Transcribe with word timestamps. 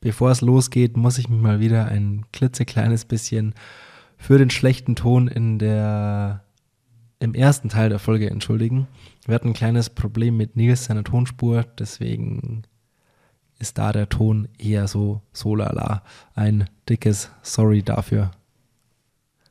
bevor 0.00 0.30
es 0.30 0.40
losgeht, 0.40 0.96
muss 0.96 1.18
ich 1.18 1.28
mich 1.28 1.40
mal 1.40 1.60
wieder 1.60 1.86
ein 1.86 2.24
klitzekleines 2.32 3.04
bisschen 3.04 3.54
für 4.16 4.38
den 4.38 4.50
schlechten 4.50 4.96
Ton 4.96 5.28
in 5.28 5.58
der, 5.58 6.44
im 7.20 7.34
ersten 7.34 7.68
Teil 7.68 7.88
der 7.88 7.98
Folge 7.98 8.28
entschuldigen. 8.28 8.86
Wir 9.26 9.34
hatten 9.34 9.48
ein 9.48 9.54
kleines 9.54 9.90
Problem 9.90 10.36
mit 10.36 10.56
Nils 10.56 10.84
seiner 10.84 11.04
Tonspur, 11.04 11.64
deswegen 11.78 12.62
ist 13.58 13.78
da 13.78 13.92
der 13.92 14.08
Ton 14.08 14.48
eher 14.58 14.88
so 14.88 15.20
so 15.32 15.54
lala. 15.54 16.02
Ein 16.34 16.68
dickes 16.88 17.30
Sorry 17.42 17.82
dafür. 17.82 18.30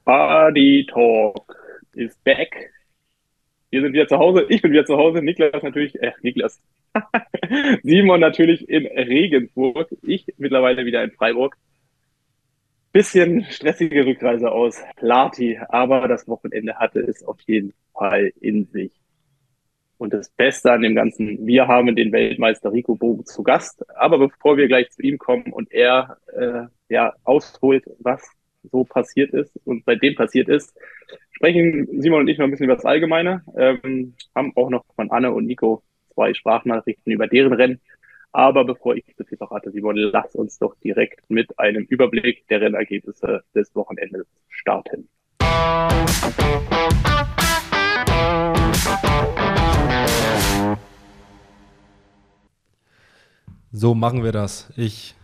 Party 0.05 0.87
Talk 0.91 1.55
is 1.93 2.15
back. 2.23 2.71
Wir 3.71 3.81
sind 3.81 3.93
wieder 3.93 4.07
zu 4.07 4.17
Hause. 4.17 4.45
Ich 4.49 4.61
bin 4.61 4.71
wieder 4.71 4.85
zu 4.85 4.97
Hause. 4.97 5.21
Niklas 5.21 5.61
natürlich, 5.61 5.95
äh, 6.01 6.13
Niklas. 6.21 6.61
Simon 7.83 8.19
natürlich 8.19 8.67
in 8.67 8.87
Regensburg. 8.87 9.89
Ich 10.01 10.25
mittlerweile 10.37 10.85
wieder 10.85 11.03
in 11.03 11.11
Freiburg. 11.11 11.55
Bisschen 12.91 13.45
stressige 13.51 14.05
Rückreise 14.05 14.51
aus 14.51 14.81
Lati, 14.99 15.59
aber 15.69 16.07
das 16.07 16.27
Wochenende 16.27 16.75
hatte 16.75 17.01
es 17.01 17.23
auf 17.23 17.39
jeden 17.45 17.73
Fall 17.93 18.33
in 18.41 18.65
sich. 18.65 18.91
Und 19.99 20.13
das 20.13 20.29
Beste 20.31 20.71
an 20.71 20.81
dem 20.81 20.95
Ganzen, 20.95 21.45
wir 21.45 21.67
haben 21.67 21.95
den 21.95 22.11
Weltmeister 22.11 22.71
Rico 22.71 22.95
Bogen 22.95 23.25
zu 23.25 23.43
Gast. 23.43 23.85
Aber 23.95 24.17
bevor 24.17 24.57
wir 24.57 24.67
gleich 24.67 24.89
zu 24.89 25.03
ihm 25.03 25.19
kommen 25.19 25.53
und 25.53 25.71
er 25.71 26.17
äh, 26.35 26.63
ja 26.91 27.13
ausholt, 27.23 27.83
was 27.99 28.27
so 28.63 28.83
passiert 28.83 29.33
ist 29.33 29.51
und 29.65 29.83
seitdem 29.85 30.15
passiert 30.15 30.49
ist, 30.49 30.73
sprechen 31.39 31.87
Simon 32.01 32.19
und 32.19 32.27
ich 32.27 32.37
noch 32.37 32.43
ein 32.43 32.51
bisschen 32.51 32.65
über 32.65 32.75
das 32.75 32.83
Allgemeine, 32.83 33.43
ähm, 33.55 34.13
haben 34.35 34.51
auch 34.57 34.69
noch 34.69 34.83
von 34.93 35.09
Anne 35.09 35.31
und 35.31 35.45
Nico 35.45 35.83
zwei 36.13 36.33
Sprachnachrichten 36.33 37.13
über 37.13 37.27
deren 37.27 37.53
Rennen. 37.53 37.79
Aber 38.33 38.65
bevor 38.65 38.93
ich 38.95 39.05
zu 39.15 39.23
viel 39.23 39.37
verrate, 39.37 39.71
Simon, 39.71 39.95
lass 39.95 40.35
uns 40.35 40.59
doch 40.59 40.75
direkt 40.83 41.21
mit 41.29 41.57
einem 41.57 41.85
Überblick 41.85 42.45
der 42.49 42.59
Rennergebnisse 42.59 43.41
des 43.55 43.73
Wochenendes 43.73 44.27
starten. 44.49 45.07
So 53.71 53.95
machen 53.95 54.25
wir 54.25 54.33
das. 54.33 54.73
Ich 54.75 55.15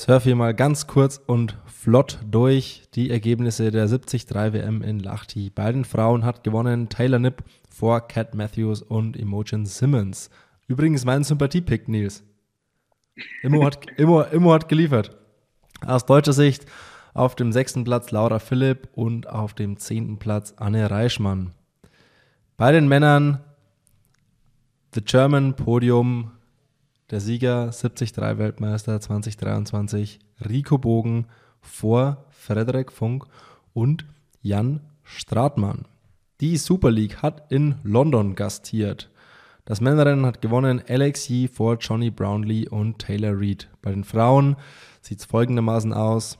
surfe 0.00 0.24
hier 0.24 0.36
mal 0.36 0.54
ganz 0.54 0.86
kurz 0.86 1.20
und 1.26 1.58
flott 1.66 2.20
durch 2.30 2.84
die 2.94 3.10
Ergebnisse 3.10 3.70
der 3.70 3.86
73 3.86 4.30
WM 4.30 4.80
in 4.80 4.98
Lahti. 4.98 5.50
Bei 5.50 5.70
den 5.70 5.84
Frauen 5.84 6.24
hat 6.24 6.42
gewonnen 6.42 6.88
Taylor 6.88 7.18
Nipp 7.18 7.44
vor 7.68 8.00
Cat 8.08 8.34
Matthews 8.34 8.80
und 8.80 9.14
Imogen 9.14 9.66
Simmons. 9.66 10.30
Übrigens 10.66 11.04
mein 11.04 11.22
Sympathie-Pick, 11.22 11.88
Nils. 11.88 12.22
Immo 13.42 13.62
hat, 13.62 13.90
Immo, 13.98 14.22
Immo 14.22 14.54
hat 14.54 14.70
geliefert. 14.70 15.18
Aus 15.84 16.06
deutscher 16.06 16.32
Sicht 16.32 16.64
auf 17.12 17.34
dem 17.34 17.52
sechsten 17.52 17.84
Platz 17.84 18.10
Laura 18.10 18.38
Philipp 18.38 18.88
und 18.94 19.28
auf 19.28 19.52
dem 19.52 19.76
zehnten 19.76 20.18
Platz 20.18 20.54
Anne 20.56 20.90
Reichmann. 20.90 21.52
Bei 22.56 22.72
den 22.72 22.88
Männern 22.88 23.40
The 24.94 25.02
German 25.02 25.56
Podium, 25.56 26.30
der 27.10 27.20
Sieger 27.20 27.70
73 27.70 28.16
Weltmeister 28.16 29.00
2023, 29.00 30.20
Rico 30.48 30.78
Bogen 30.78 31.26
vor 31.60 32.24
Frederik 32.30 32.92
Funk 32.92 33.24
und 33.72 34.06
Jan 34.42 34.80
Stratmann. 35.02 35.86
Die 36.40 36.56
Super 36.56 36.90
League 36.90 37.16
hat 37.22 37.50
in 37.50 37.74
London 37.82 38.34
gastiert. 38.34 39.10
Das 39.64 39.80
Männerrennen 39.80 40.24
hat 40.24 40.40
gewonnen 40.40 40.82
Alex 40.88 41.28
Yee 41.28 41.48
vor 41.48 41.76
Johnny 41.78 42.10
Brownlee 42.10 42.68
und 42.68 42.98
Taylor 42.98 43.38
Reed. 43.38 43.68
Bei 43.82 43.90
den 43.90 44.04
Frauen 44.04 44.56
sieht 45.02 45.18
es 45.18 45.24
folgendermaßen 45.26 45.92
aus. 45.92 46.38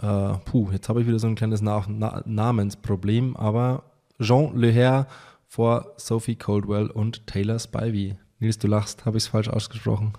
Äh, 0.00 0.34
puh, 0.44 0.70
jetzt 0.70 0.88
habe 0.88 1.00
ich 1.00 1.06
wieder 1.06 1.18
so 1.18 1.26
ein 1.26 1.34
kleines 1.34 1.60
Na 1.60 1.84
Na 1.88 2.22
Namensproblem, 2.24 3.36
aber 3.36 3.82
Jean 4.20 4.56
Leher 4.56 5.06
vor 5.46 5.92
Sophie 5.96 6.36
Coldwell 6.36 6.90
und 6.90 7.26
Taylor 7.26 7.58
Spivey. 7.58 8.16
Nils, 8.38 8.58
du 8.58 8.66
lachst, 8.66 9.06
habe 9.06 9.16
ich 9.16 9.24
es 9.24 9.28
falsch 9.28 9.48
ausgesprochen? 9.48 10.12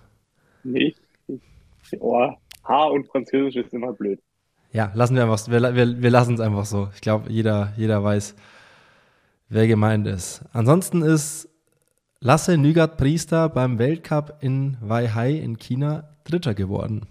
Nee, 0.63 0.93
oh, 1.99 2.31
H 2.63 2.85
und 2.85 3.07
Französisch 3.07 3.55
ist 3.55 3.73
immer 3.73 3.93
blöd. 3.93 4.19
Ja, 4.73 4.91
lassen 4.93 5.15
wir 5.15 5.23
einfach, 5.23 5.47
wir, 5.47 5.75
wir, 5.75 6.01
wir 6.01 6.09
lassen 6.09 6.33
es 6.35 6.39
einfach 6.39 6.65
so. 6.65 6.89
Ich 6.93 7.01
glaube, 7.01 7.31
jeder, 7.31 7.73
jeder 7.77 8.03
weiß, 8.03 8.35
wer 9.49 9.67
gemeint 9.67 10.07
ist. 10.07 10.43
Ansonsten 10.51 11.01
ist 11.01 11.49
Lasse 12.19 12.57
Nygat 12.57 12.97
Priester 12.97 13.47
beim 13.47 13.77
Weltcup 13.77 14.37
in 14.41 14.77
Weihai 14.81 15.37
in 15.37 15.57
China 15.57 16.15
Dritter 16.23 16.55
geworden. 16.55 17.05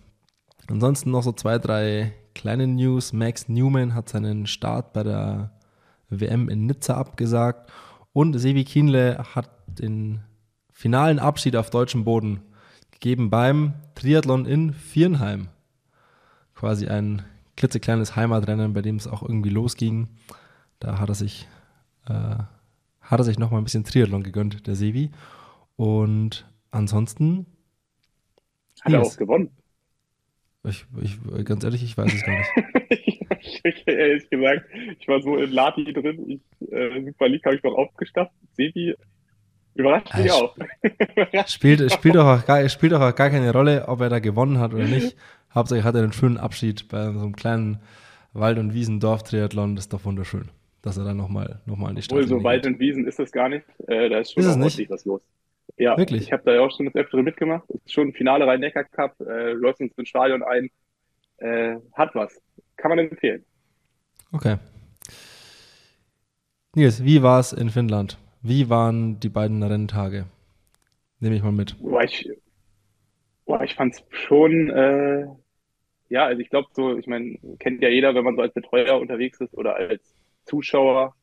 Ansonsten 0.67 1.13
noch 1.13 1.23
so 1.23 1.31
zwei, 1.33 1.59
drei 1.59 2.13
kleine 2.35 2.67
News. 2.67 3.13
Max 3.13 3.49
Newman 3.49 3.95
hat 3.95 4.09
seinen 4.09 4.47
Start 4.47 4.93
bei 4.93 5.05
der 5.05 5.53
WM 6.11 6.49
in 6.49 6.67
Nizza 6.67 6.97
abgesagt 6.97 7.71
und 8.13 8.39
Sevi 8.39 8.65
Kienle 8.65 9.25
hat 9.35 9.49
den 9.67 10.21
finalen 10.77 11.19
Abschied 11.19 11.57
auf 11.57 11.71
deutschem 11.71 12.05
Boden 12.05 12.43
gegeben 12.91 13.31
beim 13.31 13.73
Triathlon 13.95 14.45
in 14.45 14.75
Viernheim. 14.75 15.49
Quasi 16.55 16.87
ein 16.87 17.23
klitzekleines 17.57 18.15
Heimatrennen, 18.15 18.75
bei 18.75 18.83
dem 18.83 18.97
es 18.97 19.07
auch 19.07 19.23
irgendwie 19.23 19.49
losging. 19.49 20.09
Da 20.79 21.01
hat 21.01 21.09
er 21.09 21.15
sich, 21.15 21.49
äh, 22.07 22.37
hat 23.01 23.21
er 23.21 23.25
sich 23.25 23.39
noch 23.39 23.51
mal 23.51 23.57
ein 23.57 23.65
bisschen 23.65 23.85
Triathlon 23.85 24.23
gegönnt, 24.23 24.67
der 24.67 24.75
Sevi. 24.75 25.11
Und 25.77 26.47
ansonsten. 26.71 27.47
Hat 28.83 28.93
er 28.93 29.01
auch 29.01 29.17
gewonnen? 29.17 29.49
Ich, 30.65 30.85
ich, 31.01 31.19
ganz 31.47 31.65
ehrlich, 31.65 31.85
ich 31.85 31.97
weiß 31.97 32.13
es 32.13 32.23
gar 32.23 32.37
nicht. 32.37 32.51
ich, 33.41 33.65
ich, 33.65 33.89
ehrlich 33.89 34.29
gesagt, 34.29 34.67
ich 34.99 35.09
war 35.09 35.23
so 35.23 35.39
in 35.39 35.53
Lati 35.53 35.91
drin. 35.95 36.29
Ich, 36.29 36.71
äh, 36.71 37.03
Super 37.03 37.31
League 37.31 37.47
habe 37.47 37.57
ich 37.57 37.63
noch 37.63 37.75
aufgestafft. 37.75 38.35
Sevi 38.53 38.95
Überrascht 39.77 40.17
mich 40.17 40.33
auch. 40.33 40.57
spielt, 41.47 41.93
spielt, 41.93 42.17
auch 42.17 42.45
gar, 42.47 42.67
spielt 42.69 42.95
auch 42.95 43.15
gar 43.15 43.31
keine 43.31 43.53
Rolle, 43.53 43.87
ob 43.89 44.01
er 44.01 44.09
da 44.09 44.19
gewonnen 44.19 44.59
hat 44.59 44.73
oder 44.73 44.85
nicht. 44.85 45.17
Hauptsächlich 45.55 45.85
hat 45.85 45.95
er 45.95 46.03
einen 46.03 46.13
schönen 46.13 46.39
Abschied 46.39 46.89
bei 46.89 47.05
so 47.13 47.21
einem 47.21 47.37
kleinen 47.37 47.81
Wald- 48.33 48.59
und 48.59 48.73
Wiesendorf-Triathlon. 48.73 49.77
Das 49.77 49.85
ist 49.85 49.93
doch 49.93 50.05
wunderschön, 50.05 50.49
dass 50.83 50.97
er 50.97 51.05
dann 51.05 51.19
nochmal 51.19 51.61
noch 51.67 51.77
mal 51.77 51.91
in 51.91 51.97
die 51.97 52.03
Stadt 52.03 52.17
Wohl, 52.17 52.27
so 52.27 52.43
Wald 52.43 52.67
und 52.67 52.81
Wiesen 52.81 53.07
ist 53.07 53.19
das 53.19 53.33
gar 53.33 53.49
nicht. 53.49 53.67
Äh, 53.87 54.09
da 54.09 54.19
ist 54.19 54.33
schon 54.33 54.43
ist 54.43 54.49
ordentlich 54.51 54.89
was 54.89 55.05
los. 55.05 55.21
Ja, 55.77 55.99
Wirklich? 55.99 56.23
ich 56.23 56.33
habe 56.33 56.43
da 56.47 56.55
ja 56.55 56.61
auch 56.61 56.75
schon 56.75 56.87
das 56.87 56.95
Öftere 56.95 57.23
mitgemacht. 57.23 57.69
Ist 57.71 57.93
schon 57.93 58.13
Finale 58.15 58.47
Rhein-Neckar-Cup, 58.47 59.21
äh, 59.21 59.53
läuft 59.53 59.81
uns 59.81 59.93
ins 59.97 60.09
Stadion 60.09 60.43
ein. 60.43 60.71
Äh, 61.39 61.77
hat 61.93 62.15
was. 62.15 62.41
Kann 62.77 62.91
man 62.91 62.99
empfehlen. 62.99 63.45
Okay. 64.33 64.57
Nils, 66.75 67.05
wie 67.05 67.23
war 67.23 67.41
es 67.41 67.53
in 67.53 67.69
Finnland? 67.69 68.19
Wie 68.49 68.71
waren 68.71 69.19
die 69.19 69.29
beiden 69.29 69.61
Renntage? 69.61 70.27
Nehme 71.19 71.35
ich 71.35 71.43
mal 71.43 71.51
mit. 71.51 71.77
Boah, 71.81 72.05
ich, 72.05 72.31
boah, 73.45 73.61
ich 73.63 73.75
fand 73.75 73.95
es 73.95 74.05
schon, 74.11 74.71
äh, 74.71 75.27
ja, 76.11 76.27
also 76.27 76.41
ich 76.41 76.49
glaube 76.49 76.69
so, 76.73 76.97
ich 76.97 77.09
meine, 77.09 77.39
kennt 77.59 77.83
ja 77.83 77.89
jeder, 77.89 78.15
wenn 78.15 78.23
man 78.23 78.37
so 78.37 78.43
als 78.43 78.55
Betreuer 78.55 79.01
unterwegs 79.01 79.41
ist 79.41 79.53
oder 79.53 79.75
als 79.75 80.15
Zuschauer, 80.45 81.17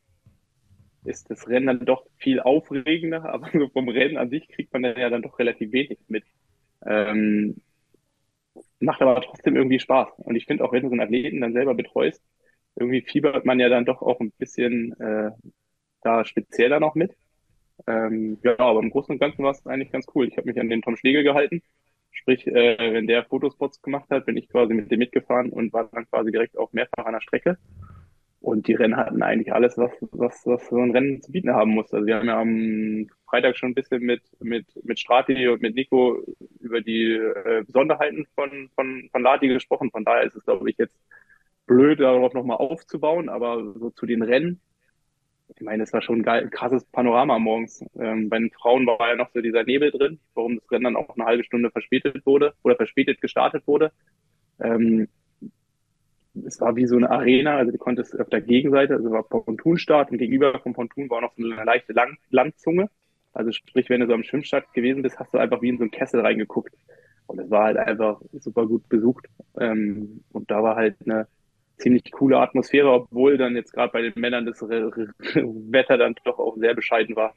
ist 1.06 1.29
das 1.29 1.47
Rennen 1.47 1.67
dann 1.67 1.85
doch 1.85 2.06
viel 2.17 2.41
aufregender, 2.41 3.23
aber 3.34 3.50
so 3.53 3.69
vom 3.69 3.88
Rennen 3.88 4.17
an 4.17 4.29
sich 4.29 4.50
kriegt 4.50 4.73
man 4.73 4.84
ja 4.84 5.09
dann 5.09 5.22
doch 5.22 5.40
relativ 5.40 5.72
wenig 5.72 6.00
mit. 6.09 6.25
Ähm, 6.85 7.55
macht 8.81 9.01
aber 9.01 9.22
trotzdem 9.22 9.55
irgendwie 9.55 9.79
Spaß. 9.79 10.09
Und 10.17 10.35
ich 10.35 10.45
finde 10.45 10.66
auch, 10.66 10.73
wenn 10.73 10.84
du 10.84 10.90
so 10.90 10.94
einen 10.94 11.00
Athleten 11.00 11.40
dann 11.40 11.53
selber 11.53 11.73
betreust, 11.73 12.22
irgendwie 12.75 13.01
fiebert 13.01 13.45
man 13.45 13.61
ja 13.61 13.69
dann 13.69 13.85
doch 13.85 14.01
auch 14.01 14.19
ein 14.19 14.34
bisschen 14.38 14.91
äh, 15.00 15.31
da 16.03 16.25
spezieller 16.25 16.80
noch 16.80 16.96
mit. 16.96 17.16
Ähm, 17.88 18.38
ja, 18.44 18.59
aber 18.59 18.80
im 18.80 18.91
Großen 18.91 19.14
und 19.14 19.19
Ganzen 19.19 19.44
war 19.44 19.52
es 19.52 19.66
eigentlich 19.66 19.91
ganz 19.91 20.06
cool. 20.16 20.28
Ich 20.28 20.38
habe 20.38 20.47
mich 20.47 20.59
an 20.59 20.69
den 20.69 20.81
Tom 20.81 20.96
Schlegel 20.96 21.24
gehalten. 21.24 21.62
Sprich, 22.12 22.47
äh, 22.47 22.94
wenn 22.94 23.08
der 23.08 23.26
Fotospots 23.26 23.82
gemacht 23.82 24.09
hat, 24.09 24.26
bin 24.26 24.38
ich 24.38 24.47
quasi 24.50 24.73
mit 24.73 24.91
dem 24.91 25.00
mitgefahren 25.00 25.50
und 25.50 25.73
war 25.73 25.90
dann 25.91 26.08
quasi 26.09 26.32
direkt 26.32 26.58
auch 26.58 26.72
mehrfach 26.72 27.05
an 27.05 27.14
der 27.14 27.22
Strecke. 27.22 27.58
Und 28.40 28.67
die 28.67 28.73
Rennen 28.73 28.97
hatten 28.97 29.23
eigentlich 29.23 29.53
alles, 29.53 29.78
was, 29.78 29.91
was, 30.11 30.46
was 30.46 30.67
so 30.67 30.78
ein 30.78 30.91
Rennen 30.91 31.22
zu 31.22 31.32
bieten 31.32 31.53
haben 31.53 31.72
muss. 31.72 31.94
Also 31.94 32.05
wir 32.05 32.17
haben 32.17 32.28
ja 32.28 32.41
am 32.41 33.08
Freitag 33.26 33.58
schon 33.58 33.72
ein 33.72 33.73
bisschen 33.73 34.03
mit, 34.03 34.22
mit, 34.41 34.66
mit 34.84 35.00
Strati 35.00 35.47
und 35.47 35.61
mit 35.61 35.76
Nico 35.76 36.22
über 36.59 36.82
die 36.82 37.14
äh, 37.14 37.64
Besonderheiten 37.66 38.28
von, 38.35 38.70
von, 38.76 39.09
von 39.11 39.22
Lati 39.22 39.47
gesprochen. 39.47 39.91
Von 39.91 40.03
daher 40.03 40.23
ist 40.23 40.35
es, 40.35 40.44
glaube 40.44 40.70
ich, 40.70 40.78
jetzt 40.78 41.00
blöd, 41.67 42.02
darauf 42.02 42.34
nochmal 42.34 42.58
aufzubauen. 42.58 43.29
Aber 43.29 43.64
so 43.79 43.90
zu 43.91 44.05
den 44.05 44.22
Rennen 44.22 44.59
ich 45.55 45.61
meine, 45.61 45.84
es 45.84 45.94
war 45.94 46.02
schon 46.02 46.20
ein, 46.20 46.23
geil, 46.23 46.50
krasses 46.50 46.85
Panorama 46.85 47.40
morgens. 47.40 47.84
Ähm, 48.00 48.29
bei 48.29 48.40
den 48.40 48.52
Frauen 48.52 48.85
war 48.88 49.09
ja 49.09 49.16
noch 49.16 49.29
so 49.34 49.41
dieser 49.41 49.64
Nebel 49.64 49.91
drin, 49.91 50.20
warum 50.34 50.55
das 50.55 50.72
Rennen 50.72 50.85
dann 50.85 50.96
auch 50.96 51.16
eine 51.16 51.26
halbe 51.26 51.44
Stunde 51.44 51.72
verspätet 51.72 52.26
wurde 52.26 52.53
oder 52.64 52.76
verspätet 52.76 53.22
gestartet 53.22 53.67
wurde. 53.67 53.91
Ähm, 54.59 55.08
es 56.46 56.59
war 56.59 56.76
wie 56.76 56.88
so 56.88 56.96
eine 56.96 57.11
Arena, 57.11 57.58
also 57.58 57.72
du 57.72 57.78
konntest 57.78 58.20
auf 58.20 58.29
der 58.29 58.41
Gegenseite, 58.41 58.96
also 58.96 59.11
war 59.11 59.23
Pontunstart 59.23 60.11
und 60.11 60.17
gegenüber 60.17 60.59
vom 60.59 60.73
Pontun 60.73 61.09
war 61.09 61.22
noch 61.22 61.34
so 61.38 61.44
eine 61.44 61.64
leichte 61.64 61.94
Lang 61.94 62.17
Landzunge. 62.32 62.90
Also 63.34 63.52
sprich, 63.52 63.90
wenn 63.90 64.02
du 64.02 64.08
so 64.08 64.14
am 64.14 64.23
Schwimmstart 64.23 64.73
gewesen 64.73 65.02
bist, 65.02 65.20
hast 65.20 65.34
du 65.34 65.38
einfach 65.38 65.61
wie 65.61 65.70
in 65.70 65.78
so 65.78 65.84
einen 65.84 65.91
Kessel 65.91 66.22
reingeguckt. 66.22 66.73
Und 67.28 67.40
es 67.40 67.50
war 67.50 67.66
halt 67.66 67.78
einfach 67.78 68.22
super 68.34 68.67
gut 68.67 68.88
besucht. 68.90 69.28
Ähm, 69.59 70.23
und 70.32 70.52
da 70.52 70.61
war 70.61 70.76
halt 70.76 70.97
eine 71.05 71.28
ziemlich 71.78 72.11
coole 72.11 72.40
Atmosphäre, 72.40 72.91
obwohl 72.91 73.37
dann 73.37 73.55
jetzt 73.55 73.73
gerade 73.73 73.91
bei 73.91 74.02
den 74.02 74.14
Männern 74.16 74.46
das 74.46 74.61
Wetter 74.61 75.97
dann 75.97 76.16
doch 76.23 76.40
auch 76.40 76.58
sehr 76.58 76.73
bescheiden 76.73 77.16
war. 77.16 77.35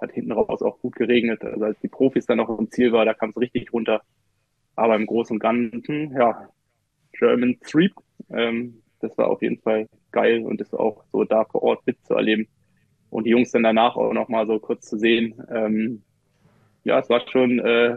Hat 0.00 0.12
hinten 0.12 0.32
raus 0.32 0.60
auch 0.62 0.78
gut 0.80 0.96
geregnet. 0.96 1.42
Also 1.42 1.64
als 1.64 1.80
die 1.80 1.88
Profis 1.88 2.26
dann 2.26 2.38
noch 2.38 2.58
im 2.58 2.70
Ziel 2.70 2.92
war, 2.92 3.04
da 3.04 3.14
kam 3.14 3.30
es 3.30 3.40
richtig 3.40 3.72
runter. 3.72 4.02
Aber 4.74 4.94
im 4.96 5.06
Großen 5.06 5.36
und 5.36 5.40
Ganzen, 5.40 6.12
ja, 6.12 6.48
German 7.12 7.58
Sweep. 7.64 7.94
Ähm, 8.30 8.82
das 9.00 9.16
war 9.16 9.28
auf 9.28 9.40
jeden 9.40 9.58
Fall 9.58 9.88
geil 10.12 10.42
und 10.42 10.60
ist 10.60 10.74
auch 10.74 11.04
so 11.12 11.24
da 11.24 11.44
vor 11.44 11.62
Ort 11.62 11.86
mitzuerleben. 11.86 12.48
Und 13.08 13.24
die 13.24 13.30
Jungs 13.30 13.52
dann 13.52 13.62
danach 13.62 13.96
auch 13.96 14.12
nochmal 14.12 14.46
so 14.46 14.58
kurz 14.58 14.86
zu 14.86 14.98
sehen. 14.98 15.42
Ähm, 15.50 16.02
ja, 16.84 16.98
es 16.98 17.08
war 17.08 17.26
schon, 17.28 17.58
äh, 17.60 17.96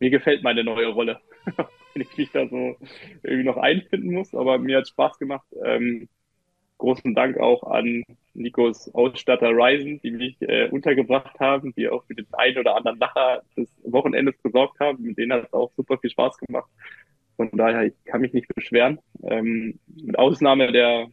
mir 0.00 0.10
gefällt 0.10 0.42
meine 0.42 0.64
neue 0.64 0.88
Rolle. 0.88 1.20
Wenn 1.94 2.02
ich 2.02 2.16
mich 2.16 2.30
da 2.32 2.46
so 2.48 2.76
irgendwie 3.22 3.44
noch 3.44 3.56
einfinden 3.56 4.12
muss, 4.12 4.34
aber 4.34 4.58
mir 4.58 4.78
hat 4.78 4.88
Spaß 4.88 5.18
gemacht. 5.18 5.46
Ähm, 5.64 6.08
großen 6.78 7.14
Dank 7.14 7.38
auch 7.38 7.62
an 7.62 8.04
Nikos 8.34 8.92
Ausstatter 8.94 9.50
Ryzen, 9.50 10.00
die 10.02 10.10
mich 10.10 10.36
äh, 10.40 10.68
untergebracht 10.68 11.40
haben, 11.40 11.74
die 11.74 11.88
auch 11.88 12.04
für 12.04 12.14
den 12.14 12.26
einen 12.32 12.58
oder 12.58 12.76
anderen 12.76 12.98
Lacher 12.98 13.42
des 13.56 13.68
Wochenendes 13.84 14.40
gesorgt 14.42 14.78
haben. 14.80 15.02
Mit 15.02 15.18
denen 15.18 15.32
hat 15.32 15.44
es 15.44 15.52
auch 15.52 15.72
super 15.76 15.98
viel 15.98 16.10
Spaß 16.10 16.36
gemacht. 16.38 16.70
Von 17.36 17.50
daher, 17.52 17.84
ich 17.84 17.94
kann 18.04 18.20
mich 18.20 18.32
nicht 18.32 18.48
beschweren. 18.54 18.98
Ähm, 19.22 19.78
mit 19.88 20.18
Ausnahme 20.18 20.72
der 20.72 21.08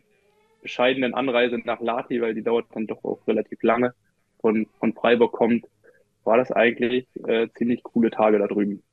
bescheidenen 0.62 1.14
Anreise 1.14 1.60
nach 1.64 1.82
Lati, 1.82 2.22
weil 2.22 2.34
die 2.34 2.44
dauert 2.44 2.68
dann 2.74 2.88
doch 2.88 3.04
auch 3.04 3.26
relativ 3.28 3.62
lange, 3.64 3.94
von, 4.40 4.68
von 4.80 4.94
Freiburg 4.94 5.32
kommt, 5.32 5.66
war 6.24 6.38
das 6.38 6.52
eigentlich 6.52 7.08
äh, 7.28 7.48
ziemlich 7.56 7.84
coole 7.84 8.12
Tage 8.12 8.40
da 8.40 8.48
drüben. 8.48 8.84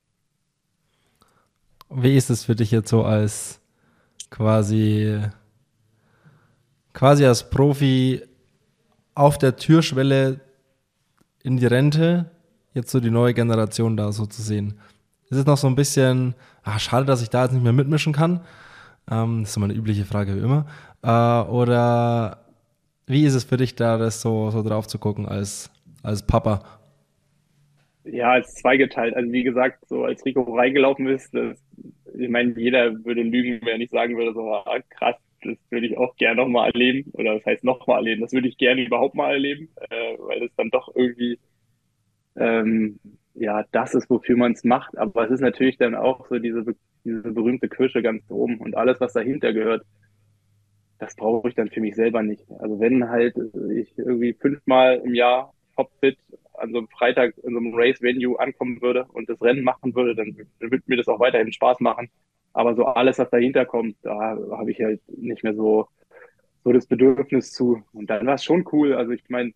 Wie 1.91 2.17
ist 2.17 2.31
es 2.31 2.45
für 2.45 2.55
dich 2.55 2.71
jetzt 2.71 2.89
so 2.89 3.05
als 3.05 3.61
quasi 4.31 5.21
quasi 6.93 7.25
als 7.25 7.49
Profi 7.49 8.23
auf 9.15 9.39
der 9.39 9.57
Türschwelle 9.57 10.41
in 11.43 11.57
die 11.57 11.67
Rente, 11.67 12.31
jetzt 12.75 12.91
so 12.91 13.01
die 13.01 13.11
neue 13.11 13.35
Generation 13.35 13.97
da 13.97 14.13
so 14.13 14.27
zu 14.27 14.43
sehen. 14.43 14.79
Ist 15.31 15.39
es 15.39 15.47
noch 15.47 15.57
so 15.57 15.67
ein 15.67 15.77
bisschen, 15.77 16.35
ach, 16.63 16.81
schade, 16.81 17.07
dass 17.07 17.23
ich 17.23 17.31
da 17.31 17.45
jetzt 17.45 17.53
nicht 17.53 17.63
mehr 17.63 17.73
mitmischen 17.73 18.13
kann? 18.13 18.41
Ähm, 19.11 19.43
das 19.43 19.51
ist 19.51 19.57
immer 19.57 19.65
eine 19.65 19.75
übliche 19.75 20.05
Frage 20.05 20.37
wie 20.37 20.41
immer. 20.41 20.67
Äh, 21.03 21.51
oder 21.51 22.45
wie 23.07 23.25
ist 23.25 23.35
es 23.35 23.45
für 23.45 23.57
dich 23.57 23.75
da, 23.75 23.97
das 23.97 24.21
so, 24.21 24.51
so 24.51 24.63
drauf 24.63 24.87
zu 24.87 24.99
gucken 24.99 25.27
als, 25.27 25.71
als 26.03 26.23
Papa? 26.23 26.63
Ja, 28.13 28.33
als 28.33 28.55
zweigeteilt. 28.55 29.15
Also 29.15 29.31
wie 29.33 29.45
gesagt, 29.45 29.87
so 29.89 30.05
als 30.05 30.25
Rico 30.25 30.43
reingelaufen 30.43 31.07
ist, 31.07 31.33
das, 31.35 31.63
ich 32.19 32.29
meine, 32.29 32.59
jeder 32.59 33.05
würde 33.05 33.23
lügen, 33.23 33.61
wenn 33.63 33.69
er 33.75 33.79
nicht 33.79 33.93
sagen 33.93 34.17
würde, 34.17 34.33
so 34.35 34.53
ah, 34.53 34.81
krass, 34.91 35.17
das 35.43 35.57
würde 35.71 35.87
ich 35.87 35.97
auch 35.97 36.17
gerne 36.17 36.43
nochmal 36.43 36.71
erleben. 36.73 37.11
Oder 37.13 37.35
das 37.35 37.47
heißt 37.47 37.65
nochmal 37.65 37.99
erleben. 37.99 38.23
Das 38.23 38.33
würde 38.33 38.49
ich 38.49 38.59
gerne 38.59 38.85
überhaupt 38.85 39.15
mal 39.15 39.33
erleben, 39.33 39.69
äh, 39.91 40.19
weil 40.19 40.43
es 40.43 40.55
dann 40.57 40.71
doch 40.71 40.95
irgendwie, 40.95 41.39
ähm, 42.37 42.99
ja, 43.35 43.65
das 43.73 43.95
ist, 43.95 44.11
wofür 44.11 44.37
man 44.37 44.53
es 44.53 44.65
macht. 44.65 44.97
Aber 44.99 45.25
es 45.25 45.31
ist 45.31 45.41
natürlich 45.41 45.77
dann 45.79 45.95
auch 45.95 46.29
so 46.29 46.39
diese, 46.39 46.65
diese 47.05 47.33
berühmte 47.33 47.69
Kirsche 47.69 48.03
ganz 48.03 48.29
oben 48.31 48.59
und 48.59 48.77
alles, 48.77 49.01
was 49.01 49.13
dahinter 49.13 49.53
gehört. 49.53 49.85
Das 50.99 51.15
brauche 51.17 51.49
ich 51.49 51.55
dann 51.55 51.71
für 51.71 51.81
mich 51.81 51.95
selber 51.95 52.23
nicht. 52.23 52.45
Also 52.59 52.81
wenn 52.81 53.09
halt 53.09 53.37
ich 53.73 53.97
irgendwie 53.97 54.35
fünfmal 54.35 55.01
im 55.05 55.15
Jahr 55.15 55.53
topfit 55.81 56.19
an 56.55 56.73
so 56.73 56.79
einem 56.79 56.89
Freitag 56.89 57.37
in 57.39 57.53
so 57.53 57.59
einem 57.59 57.75
Race-Venue 57.75 58.39
ankommen 58.39 58.81
würde 58.83 59.07
und 59.13 59.29
das 59.29 59.41
Rennen 59.43 59.65
machen 59.65 59.95
würde, 59.95 60.15
dann 60.15 60.37
würde 60.59 60.83
mir 60.87 60.97
das 60.97 61.09
auch 61.09 61.21
weiterhin 61.21 61.53
Spaß 61.53 61.81
machen. 61.81 62.11
Aber 62.53 62.75
so 62.75 62.85
alles, 62.85 63.19
was 63.19 63.31
dahinter 63.31 63.65
kommt, 63.65 63.97
da 64.03 64.37
habe 64.51 64.71
ich 64.71 64.81
halt 64.81 65.01
nicht 65.09 65.45
mehr 65.45 65.55
so, 65.55 65.89
so 66.65 66.73
das 66.73 66.87
Bedürfnis 66.87 67.53
zu. 67.53 67.83
Und 67.93 68.11
dann 68.11 68.27
war 68.27 68.35
es 68.35 68.45
schon 68.45 68.65
cool. 68.73 68.95
Also 68.95 69.13
ich 69.13 69.23
meine, 69.29 69.53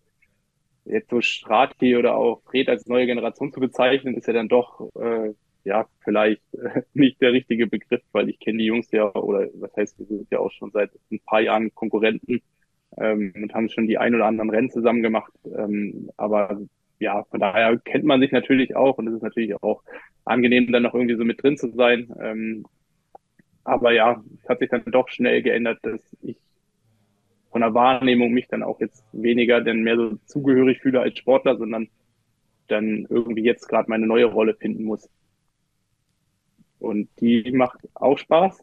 jetzt 0.85 1.09
so 1.09 1.21
Strati 1.21 1.95
oder 1.95 2.15
auch 2.15 2.41
Fred 2.43 2.69
als 2.69 2.87
neue 2.87 3.05
Generation 3.05 3.51
zu 3.51 3.59
bezeichnen, 3.59 4.15
ist 4.15 4.27
ja 4.27 4.33
dann 4.33 4.47
doch, 4.47 4.89
äh, 4.95 5.33
ja, 5.63 5.87
vielleicht 6.03 6.41
äh, 6.53 6.81
nicht 6.93 7.21
der 7.21 7.33
richtige 7.33 7.67
Begriff, 7.67 8.01
weil 8.13 8.29
ich 8.29 8.39
kenne 8.39 8.59
die 8.59 8.65
Jungs 8.65 8.89
ja, 8.91 9.13
oder 9.13 9.49
was 9.55 9.75
heißt, 9.75 9.99
wir 9.99 10.05
sind 10.05 10.31
ja 10.31 10.39
auch 10.39 10.51
schon 10.51 10.71
seit 10.71 10.91
ein 11.11 11.19
paar 11.19 11.41
Jahren 11.41 11.73
Konkurrenten 11.75 12.41
ähm, 12.97 13.33
und 13.35 13.53
haben 13.53 13.69
schon 13.69 13.87
die 13.87 13.97
ein 13.97 14.15
oder 14.15 14.25
anderen 14.25 14.49
Rennen 14.49 14.69
zusammen 14.69 15.03
gemacht. 15.03 15.31
Ähm, 15.45 16.09
aber 16.17 16.61
ja, 16.99 17.23
von 17.25 17.39
daher 17.39 17.77
kennt 17.79 18.05
man 18.05 18.21
sich 18.21 18.31
natürlich 18.31 18.75
auch 18.75 18.97
und 18.97 19.07
es 19.07 19.15
ist 19.15 19.23
natürlich 19.23 19.61
auch 19.61 19.83
angenehm, 20.23 20.71
dann 20.71 20.83
noch 20.83 20.93
irgendwie 20.93 21.15
so 21.15 21.25
mit 21.25 21.41
drin 21.43 21.57
zu 21.57 21.71
sein. 21.71 22.13
Ähm, 22.19 22.65
aber 23.63 23.91
ja, 23.91 24.23
es 24.41 24.49
hat 24.49 24.59
sich 24.59 24.69
dann 24.69 24.83
doch 24.85 25.09
schnell 25.09 25.41
geändert, 25.41 25.79
dass 25.83 26.01
ich 26.21 26.37
von 27.51 27.61
der 27.61 27.73
Wahrnehmung 27.73 28.31
mich 28.31 28.47
dann 28.47 28.63
auch 28.63 28.79
jetzt 28.79 29.03
weniger 29.13 29.61
denn 29.61 29.81
mehr 29.83 29.95
so 29.95 30.17
zugehörig 30.25 30.79
fühle 30.81 31.01
als 31.01 31.17
Sportler, 31.17 31.57
sondern 31.57 31.89
dann 32.67 33.07
irgendwie 33.09 33.43
jetzt 33.43 33.67
gerade 33.67 33.89
meine 33.89 34.07
neue 34.07 34.25
Rolle 34.25 34.55
finden 34.55 34.83
muss. 34.83 35.09
Und 36.79 37.09
die 37.19 37.51
macht 37.51 37.79
auch 37.93 38.17
Spaß, 38.17 38.61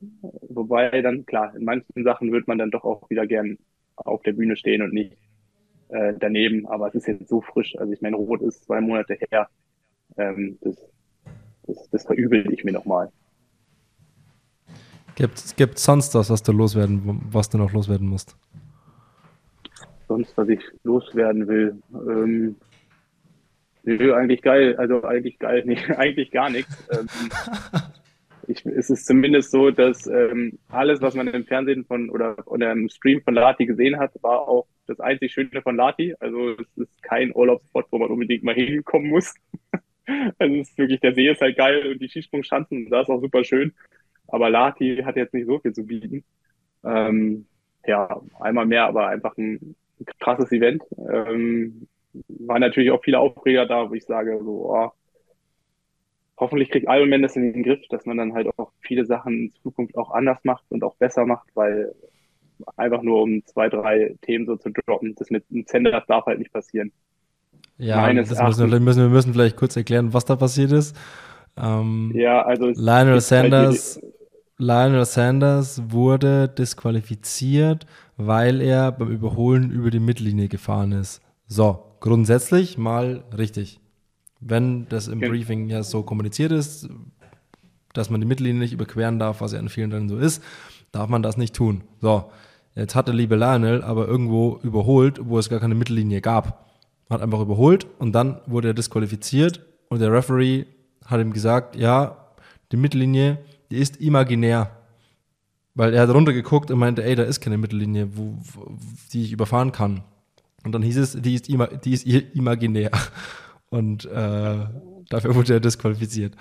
wobei 0.49 1.03
dann 1.03 1.27
klar, 1.27 1.57
in 1.57 1.65
manchen 1.65 2.05
Sachen 2.05 2.31
wird 2.31 2.47
man 2.47 2.59
dann 2.59 2.71
doch 2.71 2.85
auch 2.85 3.09
wieder 3.11 3.27
gern 3.27 3.59
auf 3.97 4.23
der 4.23 4.33
Bühne 4.33 4.57
stehen 4.57 4.83
und 4.83 4.93
nicht 4.93 5.17
äh, 5.89 6.15
daneben. 6.19 6.67
Aber 6.67 6.89
es 6.89 6.95
ist 6.95 7.07
jetzt 7.07 7.29
so 7.29 7.41
frisch. 7.41 7.77
Also 7.79 7.93
ich 7.93 8.01
meine, 8.01 8.17
Rot 8.17 8.43
ist 8.43 8.65
zwei 8.65 8.81
Monate 8.81 9.17
her. 9.31 9.49
Ähm, 10.17 10.59
das, 10.61 10.77
das, 11.67 11.91
das 11.91 12.05
verübel 12.05 12.53
ich 12.53 12.65
mir 12.65 12.73
nochmal. 12.73 13.11
Gibt 15.15 15.39
es 15.39 15.85
sonst 15.85 16.15
was, 16.15 16.31
was 16.31 16.43
du 16.43 16.53
loswerden, 16.53 17.21
was 17.31 17.51
du 17.51 17.59
noch 17.59 17.73
loswerden 17.73 18.09
musst? 18.09 18.37
Sonst, 20.09 20.37
was 20.37 20.49
ich 20.49 20.61
loswerden 20.85 21.47
will. 21.47 21.83
Ähm, 21.93 22.57
nö, 23.83 24.15
eigentlich 24.15 24.43
geil. 24.43 24.77
Also 24.77 25.05
eigentlich 25.05 25.39
geil, 25.39 25.63
nicht, 25.67 25.91
eigentlich 25.91 26.31
gar 26.31 26.51
nichts. 26.51 26.75
Ähm, 26.91 27.07
ich, 28.49 28.65
es 28.67 28.91
ist 28.91 29.07
zumindest 29.07 29.51
so, 29.51 29.71
dass 29.71 30.07
ähm, 30.07 30.59
alles, 30.69 31.01
was 31.01 31.15
man 31.15 31.29
im 31.29 31.45
Fernsehen 31.45 31.85
von 31.85 32.11
oder, 32.11 32.37
oder 32.47 32.73
im 32.73 32.89
Stream 32.89 33.23
von 33.23 33.35
Lati 33.35 33.67
gesehen 33.67 33.99
hat, 33.99 34.13
war 34.23 34.49
auch 34.49 34.67
das 34.87 35.01
einzig 35.01 35.33
Schöne 35.33 35.63
von 35.63 35.77
Lati. 35.77 36.15
Also 36.21 36.51
es 36.51 36.77
ist 36.77 37.03
kein 37.03 37.33
Urlaubsspot, 37.35 37.87
wo 37.91 37.99
man 37.99 38.11
unbedingt 38.11 38.45
mal 38.45 38.55
hinkommen 38.55 39.11
muss. 39.11 39.35
also 40.39 40.55
es 40.57 40.71
ist 40.71 40.79
wirklich, 40.79 41.01
der 41.01 41.15
See 41.15 41.29
ist 41.29 41.41
halt 41.41 41.57
geil 41.57 41.93
und 41.93 42.01
die 42.01 42.09
Skisprungschanzen, 42.09 42.89
da 42.91 43.03
ist 43.03 43.11
auch 43.11 43.21
super 43.21 43.45
schön. 43.45 43.73
Aber 44.29 44.51
Lati 44.51 45.03
hat 45.05 45.17
jetzt 45.17 45.35
nicht 45.35 45.47
so 45.47 45.59
viel 45.59 45.73
zu 45.73 45.85
bieten. 45.85 46.25
Ähm, 46.85 47.47
ja, 47.87 48.21
einmal 48.41 48.67
mehr, 48.67 48.87
aber 48.87 49.09
einfach 49.09 49.37
ein, 49.37 49.75
ein 50.01 50.07
krasses 50.21 50.53
Event. 50.53 50.83
Ähm, 50.99 51.87
war 52.29 52.59
natürlich 52.59 52.91
auch 52.91 53.03
viele 53.03 53.19
Aufreger 53.19 53.67
da, 53.67 53.89
wo 53.91 53.95
ich 53.95 54.05
sage, 54.05 54.39
so, 54.43 54.71
oh, 54.71 54.91
hoffentlich 56.43 56.71
kriegt 56.71 56.87
Ironman 56.89 57.23
das 57.23 57.37
in 57.37 57.53
den 57.53 57.63
Griff, 57.63 57.81
dass 57.89 58.05
man 58.05 58.17
dann 58.17 58.35
halt 58.35 58.49
auch 58.59 58.73
viele 58.81 59.07
Sachen 59.07 59.45
in 59.45 59.53
Zukunft 59.63 59.97
auch 59.97 60.11
anders 60.11 60.39
macht 60.43 60.65
und 60.71 60.83
auch 60.83 60.97
besser 60.97 61.25
macht, 61.25 61.49
weil 61.55 61.95
einfach 62.77 63.03
nur 63.03 63.23
um 63.23 63.45
zwei, 63.47 63.69
drei 63.69 64.17
Themen 64.23 64.47
so 64.47 64.57
zu 64.57 64.71
droppen, 64.71 65.15
das 65.15 65.31
mit 65.31 65.45
einem 65.51 65.67
Zender 65.67 65.93
das 65.93 66.07
darf 66.07 66.27
halt 66.27 66.39
nicht 66.39 66.53
passieren. 66.53 66.93
Ja, 67.79 67.97
Meines 67.97 68.29
das 68.29 68.43
müssen 68.43 68.71
wir, 68.71 68.81
müssen, 68.81 69.03
wir 69.03 69.09
müssen 69.09 69.33
vielleicht 69.33 69.57
kurz 69.57 69.77
erklären, 69.77 70.13
was 70.13 70.25
da 70.25 70.37
passiert 70.37 70.73
ist. 70.73 70.97
Ähm, 71.57 72.13
ja, 72.15 72.43
also 72.43 72.67
Lionel 72.67 73.15
halt 73.15 73.23
Sanders 73.23 74.01
halt 74.01 74.13
Lionel 74.59 75.05
Sanders 75.05 75.83
wurde 75.91 76.49
disqualifiziert, 76.49 77.87
weil 78.17 78.61
er 78.61 78.93
beim 78.93 79.11
Überholen 79.11 79.71
über 79.71 79.91
die 79.91 80.01
Mittellinie 80.01 80.49
gefahren 80.49 80.93
ist. 80.93 81.21
So, 81.47 81.97
grundsätzlich 82.01 82.79
mal 82.79 83.25
richtig. 83.37 83.82
Wenn 84.45 84.89
das 84.89 85.09
im 85.09 85.21
Briefing 85.21 85.69
ja 85.69 85.83
so 85.83 86.03
kommuniziert 86.03 86.53
ist, 86.53 86.89
dass 87.93 88.11
man 88.11 88.21
die 88.21 88.27
Mittellinie 88.27 88.61
nicht 88.61 88.73
überqueren 88.73 89.19
darf, 89.19 89.41
was 89.41 89.53
ja 89.53 89.59
in 89.59 89.69
vielen 89.69 89.93
Rennen 89.93 90.09
so 90.09 90.19
ist, 90.19 90.43
darf 90.91 91.09
man 91.09 91.23
das 91.23 91.37
nicht 91.37 91.55
tun. 91.55 91.83
So, 92.01 92.31
jetzt 92.75 92.95
hat 92.95 93.07
der 93.07 93.15
liebe 93.15 93.37
Lionel 93.37 93.83
aber 93.83 94.09
irgendwo 94.09 94.59
überholt, 94.63 95.21
wo 95.23 95.39
es 95.39 95.49
gar 95.49 95.61
keine 95.61 95.75
Mittellinie 95.75 96.21
gab. 96.21 96.71
Hat 97.09 97.23
einfach 97.23 97.41
überholt 97.41 97.87
und 97.99 98.13
dann 98.13 98.41
wurde 98.47 98.69
er 98.69 98.75
disqualifiziert 98.75 99.65
und 99.89 100.01
der 100.01 100.13
Referee 100.13 100.65
hat 101.05 101.21
ihm 101.21 101.33
gesagt, 101.33 101.77
ja, 101.77 102.17
die 102.73 102.77
Mittellinie 102.77 103.39
die 103.73 103.79
ist 103.79 103.97
imaginär. 103.97 104.71
Weil 105.75 105.95
er 105.95 106.03
hat 106.03 106.11
runtergeguckt 106.11 106.71
und 106.71 106.79
meinte, 106.79 107.03
ey, 107.03 107.15
da 107.15 107.23
ist 107.23 107.41
keine 107.41 107.57
Mittellinie, 107.57 108.15
wo, 108.15 108.37
wo, 108.53 108.77
die 109.13 109.23
ich 109.23 109.33
überfahren 109.33 109.73
kann. 109.73 110.05
Und 110.63 110.73
dann 110.73 110.83
hieß 110.83 110.99
es, 110.99 111.13
die 111.19 111.35
ist, 111.35 111.49
ima, 111.49 111.67
die 111.69 111.95
ist 111.95 112.07
imaginär. 112.07 112.91
Und 113.73 114.05
äh, 114.05 114.67
dafür 115.09 115.35
wurde 115.35 115.55
er 115.55 115.61
disqualifiziert. 115.61 116.37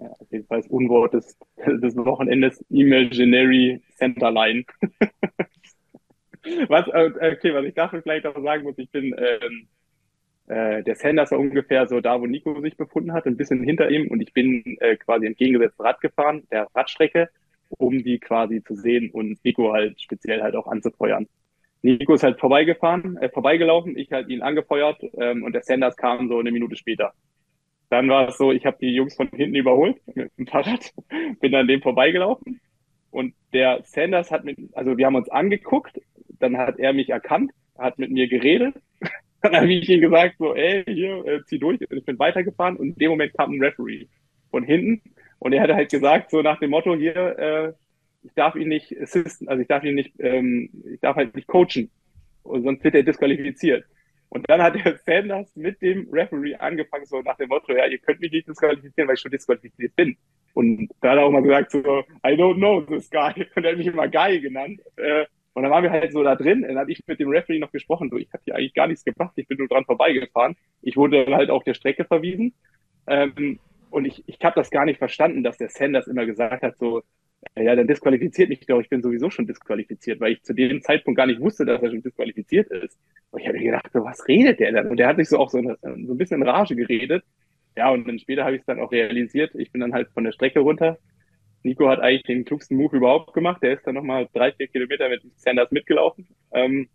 Ja, 0.00 0.06
auf 0.06 0.30
jeden 0.30 0.46
Fall 0.46 0.60
das 0.60 0.70
Unwort 0.70 1.12
des, 1.14 1.36
des 1.66 1.96
Wochenendes 1.96 2.64
Imaginary 2.70 3.82
Centerline. 3.96 4.64
was, 6.68 6.86
äh, 6.88 7.32
okay, 7.34 7.52
was 7.52 7.64
ich 7.64 7.74
dafür 7.74 8.02
vielleicht 8.02 8.26
auch 8.26 8.40
sagen 8.40 8.62
muss, 8.62 8.78
ich 8.78 8.90
bin 8.90 9.14
ähm, 9.18 9.68
Äh, 10.48 10.82
der 10.82 10.94
Sanders 10.96 11.30
war 11.30 11.38
ungefähr 11.38 11.86
so 11.86 12.00
da, 12.00 12.20
wo 12.20 12.26
Nico 12.26 12.60
sich 12.62 12.76
befunden 12.76 13.12
hat, 13.12 13.26
ein 13.26 13.36
bisschen 13.36 13.62
hinter 13.62 13.90
ihm 13.90 14.08
und 14.08 14.20
ich 14.22 14.32
bin 14.32 14.78
äh, 14.80 14.96
quasi 14.96 15.26
entgegengesetzt 15.26 15.78
Rad 15.78 16.00
gefahren, 16.00 16.44
der 16.50 16.68
Radstrecke, 16.74 17.28
um 17.68 18.02
die 18.02 18.18
quasi 18.18 18.62
zu 18.62 18.74
sehen 18.74 19.10
und 19.10 19.44
Nico 19.44 19.72
halt 19.74 20.00
speziell 20.00 20.42
halt 20.42 20.56
auch 20.56 20.66
anzufeuern. 20.66 21.26
Nico 21.82 22.14
ist 22.14 22.22
halt 22.22 22.40
vorbeigefahren, 22.40 23.16
äh, 23.18 23.28
vorbeigelaufen, 23.28 23.96
ich 23.96 24.10
halt 24.10 24.28
ihn 24.28 24.42
angefeuert 24.42 25.00
ähm, 25.18 25.44
und 25.44 25.52
der 25.52 25.62
Sanders 25.62 25.96
kam 25.96 26.28
so 26.28 26.38
eine 26.38 26.50
Minute 26.50 26.76
später. 26.76 27.12
Dann 27.90 28.08
war 28.08 28.28
es 28.28 28.36
so, 28.36 28.52
ich 28.52 28.66
habe 28.66 28.76
die 28.80 28.94
Jungs 28.94 29.14
von 29.14 29.28
hinten 29.28 29.54
überholt 29.54 29.96
mit 30.14 30.30
dem 30.36 30.46
Fahrrad, 30.46 30.92
bin 31.40 31.54
an 31.54 31.68
dem 31.68 31.80
vorbeigelaufen 31.80 32.60
und 33.10 33.34
der 33.52 33.82
Sanders 33.84 34.30
hat 34.30 34.44
mit, 34.44 34.58
also 34.74 34.96
wir 34.96 35.06
haben 35.06 35.14
uns 35.14 35.28
angeguckt, 35.28 36.00
dann 36.40 36.58
hat 36.58 36.78
er 36.78 36.92
mich 36.92 37.10
erkannt, 37.10 37.52
hat 37.78 37.98
mit 37.98 38.10
mir 38.10 38.28
geredet, 38.28 38.74
dann 39.42 39.54
habe 39.54 39.72
ich 39.72 39.88
ihm 39.88 40.00
gesagt, 40.00 40.36
so, 40.38 40.54
ey, 40.54 40.84
hier, 40.84 41.24
äh, 41.26 41.44
zieh 41.44 41.58
durch, 41.58 41.80
ich 41.80 42.04
bin 42.04 42.18
weitergefahren 42.18 42.76
und 42.76 42.88
in 42.88 42.94
dem 42.96 43.10
Moment 43.10 43.34
kam 43.34 43.52
ein 43.52 43.62
Referee 43.62 44.08
von 44.50 44.64
hinten 44.64 45.00
und 45.38 45.52
er 45.52 45.62
hat 45.62 45.70
halt 45.70 45.90
gesagt, 45.90 46.30
so 46.30 46.42
nach 46.42 46.58
dem 46.58 46.70
Motto 46.70 46.96
hier, 46.96 47.38
äh, 47.38 47.72
ich 48.22 48.32
darf 48.34 48.56
ihn 48.56 48.68
nicht 48.68 48.96
assisten, 49.00 49.48
also 49.48 49.62
ich 49.62 49.68
darf 49.68 49.84
ihn 49.84 49.94
nicht, 49.94 50.14
ähm, 50.18 50.70
ich 50.92 51.00
darf 51.00 51.16
halt 51.16 51.34
nicht 51.34 51.46
coachen, 51.46 51.90
sonst 52.44 52.84
wird 52.84 52.94
er 52.94 53.02
disqualifiziert. 53.02 53.84
Und 54.30 54.48
dann 54.48 54.62
hat 54.62 54.74
der 54.74 54.98
Sanders 55.06 55.54
mit 55.56 55.80
dem 55.80 56.08
Referee 56.12 56.54
angefangen, 56.56 57.06
so 57.06 57.22
nach 57.22 57.36
dem 57.36 57.48
Motto, 57.48 57.72
ja, 57.72 57.86
ihr 57.86 57.98
könnt 57.98 58.20
mich 58.20 58.30
nicht 58.30 58.46
disqualifizieren, 58.46 59.08
weil 59.08 59.14
ich 59.14 59.20
schon 59.20 59.30
disqualifiziert 59.30 59.96
bin. 59.96 60.16
Und 60.52 60.90
da 61.00 61.10
hat 61.10 61.18
er 61.18 61.24
auch 61.24 61.30
mal 61.30 61.42
gesagt, 61.42 61.70
so, 61.70 61.78
I 62.26 62.34
don't 62.34 62.56
know 62.56 62.80
this 62.82 63.08
guy. 63.10 63.32
Und 63.56 63.64
er 63.64 63.70
hat 63.70 63.78
mich 63.78 63.86
immer 63.86 64.08
Guy 64.08 64.40
genannt. 64.40 64.80
Äh, 64.96 65.24
und 65.54 65.62
dann 65.62 65.72
waren 65.72 65.82
wir 65.82 65.90
halt 65.90 66.12
so 66.12 66.22
da 66.22 66.36
drin. 66.36 66.62
Dann 66.62 66.78
habe 66.78 66.92
ich 66.92 67.02
mit 67.06 67.18
dem 67.18 67.30
Referee 67.30 67.58
noch 67.58 67.72
gesprochen. 67.72 68.10
So, 68.10 68.16
ich 68.16 68.28
habe 68.32 68.42
hier 68.44 68.54
eigentlich 68.54 68.74
gar 68.74 68.86
nichts 68.86 69.04
gemacht. 69.04 69.32
Ich 69.36 69.48
bin 69.48 69.58
nur 69.58 69.66
dran 69.66 69.84
vorbeigefahren. 69.84 70.56
Ich 70.82 70.96
wurde 70.96 71.24
dann 71.24 71.34
halt 71.34 71.50
auf 71.50 71.64
der 71.64 71.74
Strecke 71.74 72.04
verwiesen. 72.04 72.54
Ähm, 73.08 73.58
und 73.90 74.04
ich, 74.04 74.22
ich 74.26 74.38
habe 74.44 74.54
das 74.54 74.70
gar 74.70 74.84
nicht 74.84 74.98
verstanden, 74.98 75.42
dass 75.42 75.58
der 75.58 75.68
Sanders 75.68 76.06
immer 76.06 76.26
gesagt 76.26 76.62
hat, 76.62 76.76
so, 76.76 77.02
ja, 77.56 77.74
dann 77.74 77.86
disqualifiziert 77.86 78.48
mich 78.48 78.60
doch, 78.66 78.80
ich 78.80 78.88
bin 78.88 79.02
sowieso 79.02 79.30
schon 79.30 79.46
disqualifiziert, 79.46 80.20
weil 80.20 80.32
ich 80.32 80.42
zu 80.42 80.54
dem 80.54 80.82
Zeitpunkt 80.82 81.16
gar 81.16 81.26
nicht 81.26 81.40
wusste, 81.40 81.64
dass 81.64 81.82
er 81.82 81.90
schon 81.90 82.02
disqualifiziert 82.02 82.68
ist. 82.68 82.98
Und 83.30 83.40
ich 83.40 83.46
habe 83.46 83.58
mir 83.58 83.64
gedacht, 83.64 83.90
so, 83.92 84.04
was 84.04 84.26
redet 84.26 84.60
der 84.60 84.72
denn? 84.72 84.88
Und 84.88 84.96
der 84.96 85.08
hat 85.08 85.16
sich 85.16 85.28
so 85.28 85.38
auch 85.38 85.50
so, 85.50 85.58
eine, 85.58 85.76
so 85.80 86.14
ein 86.14 86.18
bisschen 86.18 86.42
in 86.42 86.48
Rage 86.48 86.76
geredet. 86.76 87.24
Ja, 87.76 87.90
und 87.90 88.06
dann 88.08 88.18
später 88.18 88.44
habe 88.44 88.56
ich 88.56 88.60
es 88.60 88.66
dann 88.66 88.80
auch 88.80 88.90
realisiert. 88.90 89.54
Ich 89.54 89.70
bin 89.70 89.80
dann 89.80 89.92
halt 89.92 90.08
von 90.10 90.24
der 90.24 90.32
Strecke 90.32 90.60
runter. 90.60 90.98
Nico 91.62 91.88
hat 91.88 92.00
eigentlich 92.00 92.24
den 92.24 92.44
klugsten 92.44 92.76
Move 92.76 92.96
überhaupt 92.96 93.34
gemacht. 93.34 93.62
Der 93.62 93.74
ist 93.74 93.86
dann 93.86 93.94
nochmal 93.94 94.28
drei, 94.32 94.52
vier 94.52 94.68
Kilometer 94.68 95.08
mit 95.08 95.22
Sanders 95.36 95.70
mitgelaufen. 95.70 96.28
Ähm, 96.52 96.88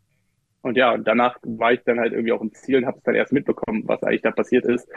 und 0.61 0.77
ja, 0.77 0.93
und 0.93 1.05
danach 1.05 1.37
war 1.43 1.73
ich 1.73 1.81
dann 1.85 1.99
halt 1.99 2.13
irgendwie 2.13 2.31
auch 2.31 2.41
im 2.41 2.53
Ziel 2.53 2.77
und 2.77 2.85
habe 2.85 2.97
es 2.97 3.03
dann 3.03 3.15
erst 3.15 3.33
mitbekommen, 3.33 3.83
was 3.85 4.01
eigentlich 4.03 4.21
da 4.21 4.31
passiert 4.31 4.65
ist. 4.65 4.87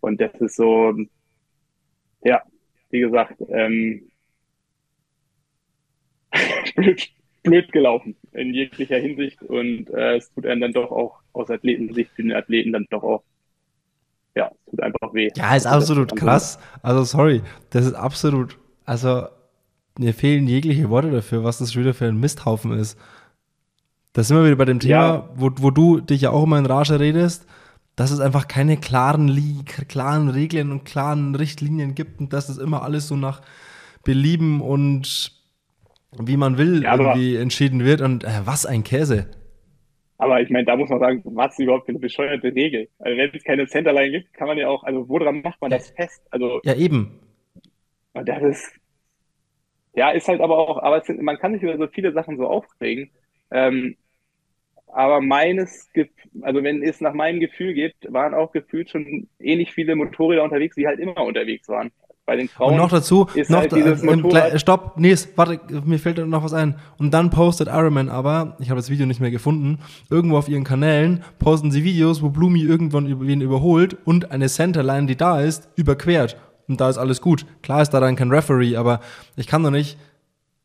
Und 0.00 0.20
das 0.20 0.34
ist 0.40 0.56
so, 0.56 0.94
ja, 2.22 2.42
wie 2.90 3.00
gesagt, 3.00 3.36
ähm, 3.50 4.09
blöd, 6.74 7.08
blöd 7.42 7.72
gelaufen 7.72 8.16
in 8.32 8.54
jeglicher 8.54 8.98
Hinsicht 8.98 9.42
und 9.42 9.90
äh, 9.90 10.16
es 10.16 10.32
tut 10.32 10.46
einem 10.46 10.60
dann 10.60 10.72
doch 10.72 10.90
auch 10.90 11.20
aus 11.32 11.50
Athletensicht 11.50 12.10
für 12.12 12.22
den 12.22 12.32
Athleten 12.32 12.72
dann 12.72 12.86
doch 12.90 13.02
auch 13.02 13.22
ja, 14.36 14.50
es 14.64 14.70
tut 14.70 14.82
einfach 14.82 15.12
weh. 15.12 15.28
Ja, 15.36 15.56
ist 15.56 15.66
absolut 15.66 16.14
krass. 16.14 16.58
Also 16.82 17.02
sorry, 17.04 17.42
das 17.70 17.86
ist 17.86 17.94
absolut, 17.94 18.58
also 18.84 19.26
mir 19.98 20.14
fehlen 20.14 20.46
jegliche 20.46 20.88
Worte 20.88 21.10
dafür, 21.10 21.44
was 21.44 21.58
das 21.58 21.76
wieder 21.76 21.94
für 21.94 22.06
ein 22.06 22.20
Misthaufen 22.20 22.72
ist. 22.72 22.98
Da 24.12 24.22
sind 24.22 24.36
wir 24.36 24.44
wieder 24.44 24.56
bei 24.56 24.64
dem 24.64 24.80
Thema, 24.80 24.94
ja. 24.94 25.28
wo, 25.34 25.50
wo 25.56 25.70
du 25.70 26.00
dich 26.00 26.22
ja 26.22 26.30
auch 26.30 26.44
immer 26.44 26.58
in 26.58 26.66
Rage 26.66 26.98
redest, 26.98 27.46
dass 27.96 28.10
es 28.10 28.20
einfach 28.20 28.48
keine 28.48 28.76
klaren, 28.76 29.64
klaren 29.88 30.28
Regeln 30.28 30.72
und 30.72 30.84
klaren 30.84 31.34
Richtlinien 31.34 31.94
gibt 31.94 32.20
und 32.20 32.32
dass 32.32 32.48
es 32.48 32.58
immer 32.58 32.82
alles 32.82 33.08
so 33.08 33.16
nach 33.16 33.42
Belieben 34.04 34.60
und 34.60 35.32
wie 36.18 36.36
man 36.36 36.58
will, 36.58 36.82
ja, 36.82 36.96
irgendwie 36.96 37.36
entschieden 37.36 37.84
wird 37.84 38.00
und 38.00 38.24
äh, 38.24 38.40
was 38.44 38.66
ein 38.66 38.84
Käse. 38.84 39.26
Aber 40.18 40.40
ich 40.40 40.50
meine, 40.50 40.66
da 40.66 40.76
muss 40.76 40.90
man 40.90 41.00
sagen, 41.00 41.22
was 41.24 41.58
überhaupt 41.58 41.86
für 41.86 41.92
eine 41.92 41.98
bescheuerte 41.98 42.54
Regel? 42.54 42.88
Also 42.98 43.16
wenn 43.16 43.30
es 43.32 43.42
keine 43.42 43.66
Centerline 43.66 44.10
gibt, 44.10 44.34
kann 44.34 44.48
man 44.48 44.58
ja 44.58 44.68
auch, 44.68 44.84
also 44.84 45.08
woran 45.08 45.40
macht 45.40 45.60
man 45.62 45.70
das 45.70 45.90
fest? 45.90 46.22
Also 46.30 46.60
ja 46.64 46.74
eben. 46.74 47.20
Und 48.12 48.28
das 48.28 48.42
ist 48.42 48.72
ja 49.94 50.10
ist 50.10 50.28
halt 50.28 50.40
aber 50.40 50.58
auch, 50.58 50.82
aber 50.82 51.00
sind, 51.00 51.22
man 51.22 51.38
kann 51.38 51.54
sich 51.54 51.62
über 51.62 51.78
so 51.78 51.86
viele 51.86 52.12
Sachen 52.12 52.36
so 52.36 52.46
aufregen. 52.46 53.10
Ähm, 53.50 53.96
aber 54.88 55.20
meines, 55.20 55.88
also 56.42 56.62
wenn 56.62 56.82
es 56.82 57.00
nach 57.00 57.14
meinem 57.14 57.40
Gefühl 57.40 57.74
geht, 57.74 57.94
waren 58.08 58.34
auch 58.34 58.52
gefühlt 58.52 58.90
schon 58.90 59.28
ähnlich 59.38 59.72
viele 59.72 59.94
Motorräder 59.96 60.42
unterwegs, 60.42 60.76
wie 60.76 60.86
halt 60.86 60.98
immer 60.98 61.22
unterwegs 61.22 61.68
waren. 61.68 61.92
Bei 62.30 62.36
den 62.36 62.46
Frauen. 62.46 62.74
Und 62.74 62.76
noch 62.76 62.90
dazu, 62.90 63.26
noch 63.48 63.58
halt 63.58 63.72
äh, 63.72 64.58
stopp, 64.60 64.92
nee, 64.96 65.16
warte, 65.34 65.58
mir 65.84 65.98
fällt 65.98 66.24
noch 66.28 66.44
was 66.44 66.52
ein. 66.52 66.76
Und 66.96 67.12
dann 67.12 67.30
postet 67.30 67.66
Ironman 67.66 68.08
aber, 68.08 68.54
ich 68.60 68.70
habe 68.70 68.78
das 68.78 68.88
Video 68.88 69.04
nicht 69.04 69.20
mehr 69.20 69.32
gefunden, 69.32 69.80
irgendwo 70.10 70.38
auf 70.38 70.48
ihren 70.48 70.62
Kanälen 70.62 71.24
posten 71.40 71.72
sie 71.72 71.82
Videos, 71.82 72.22
wo 72.22 72.28
Blumi 72.28 72.62
irgendwann 72.62 73.06
über 73.06 73.26
wen 73.26 73.40
überholt 73.40 73.96
und 74.04 74.30
eine 74.30 74.48
Centerline, 74.48 75.08
die 75.08 75.16
da 75.16 75.40
ist, 75.40 75.70
überquert. 75.74 76.36
Und 76.68 76.80
da 76.80 76.88
ist 76.88 76.98
alles 76.98 77.20
gut. 77.20 77.46
Klar 77.64 77.82
ist 77.82 77.90
da 77.90 77.98
dann 77.98 78.14
kein 78.14 78.30
Referee, 78.30 78.76
aber 78.76 79.00
ich 79.34 79.48
kann 79.48 79.64
doch 79.64 79.72
nicht 79.72 79.98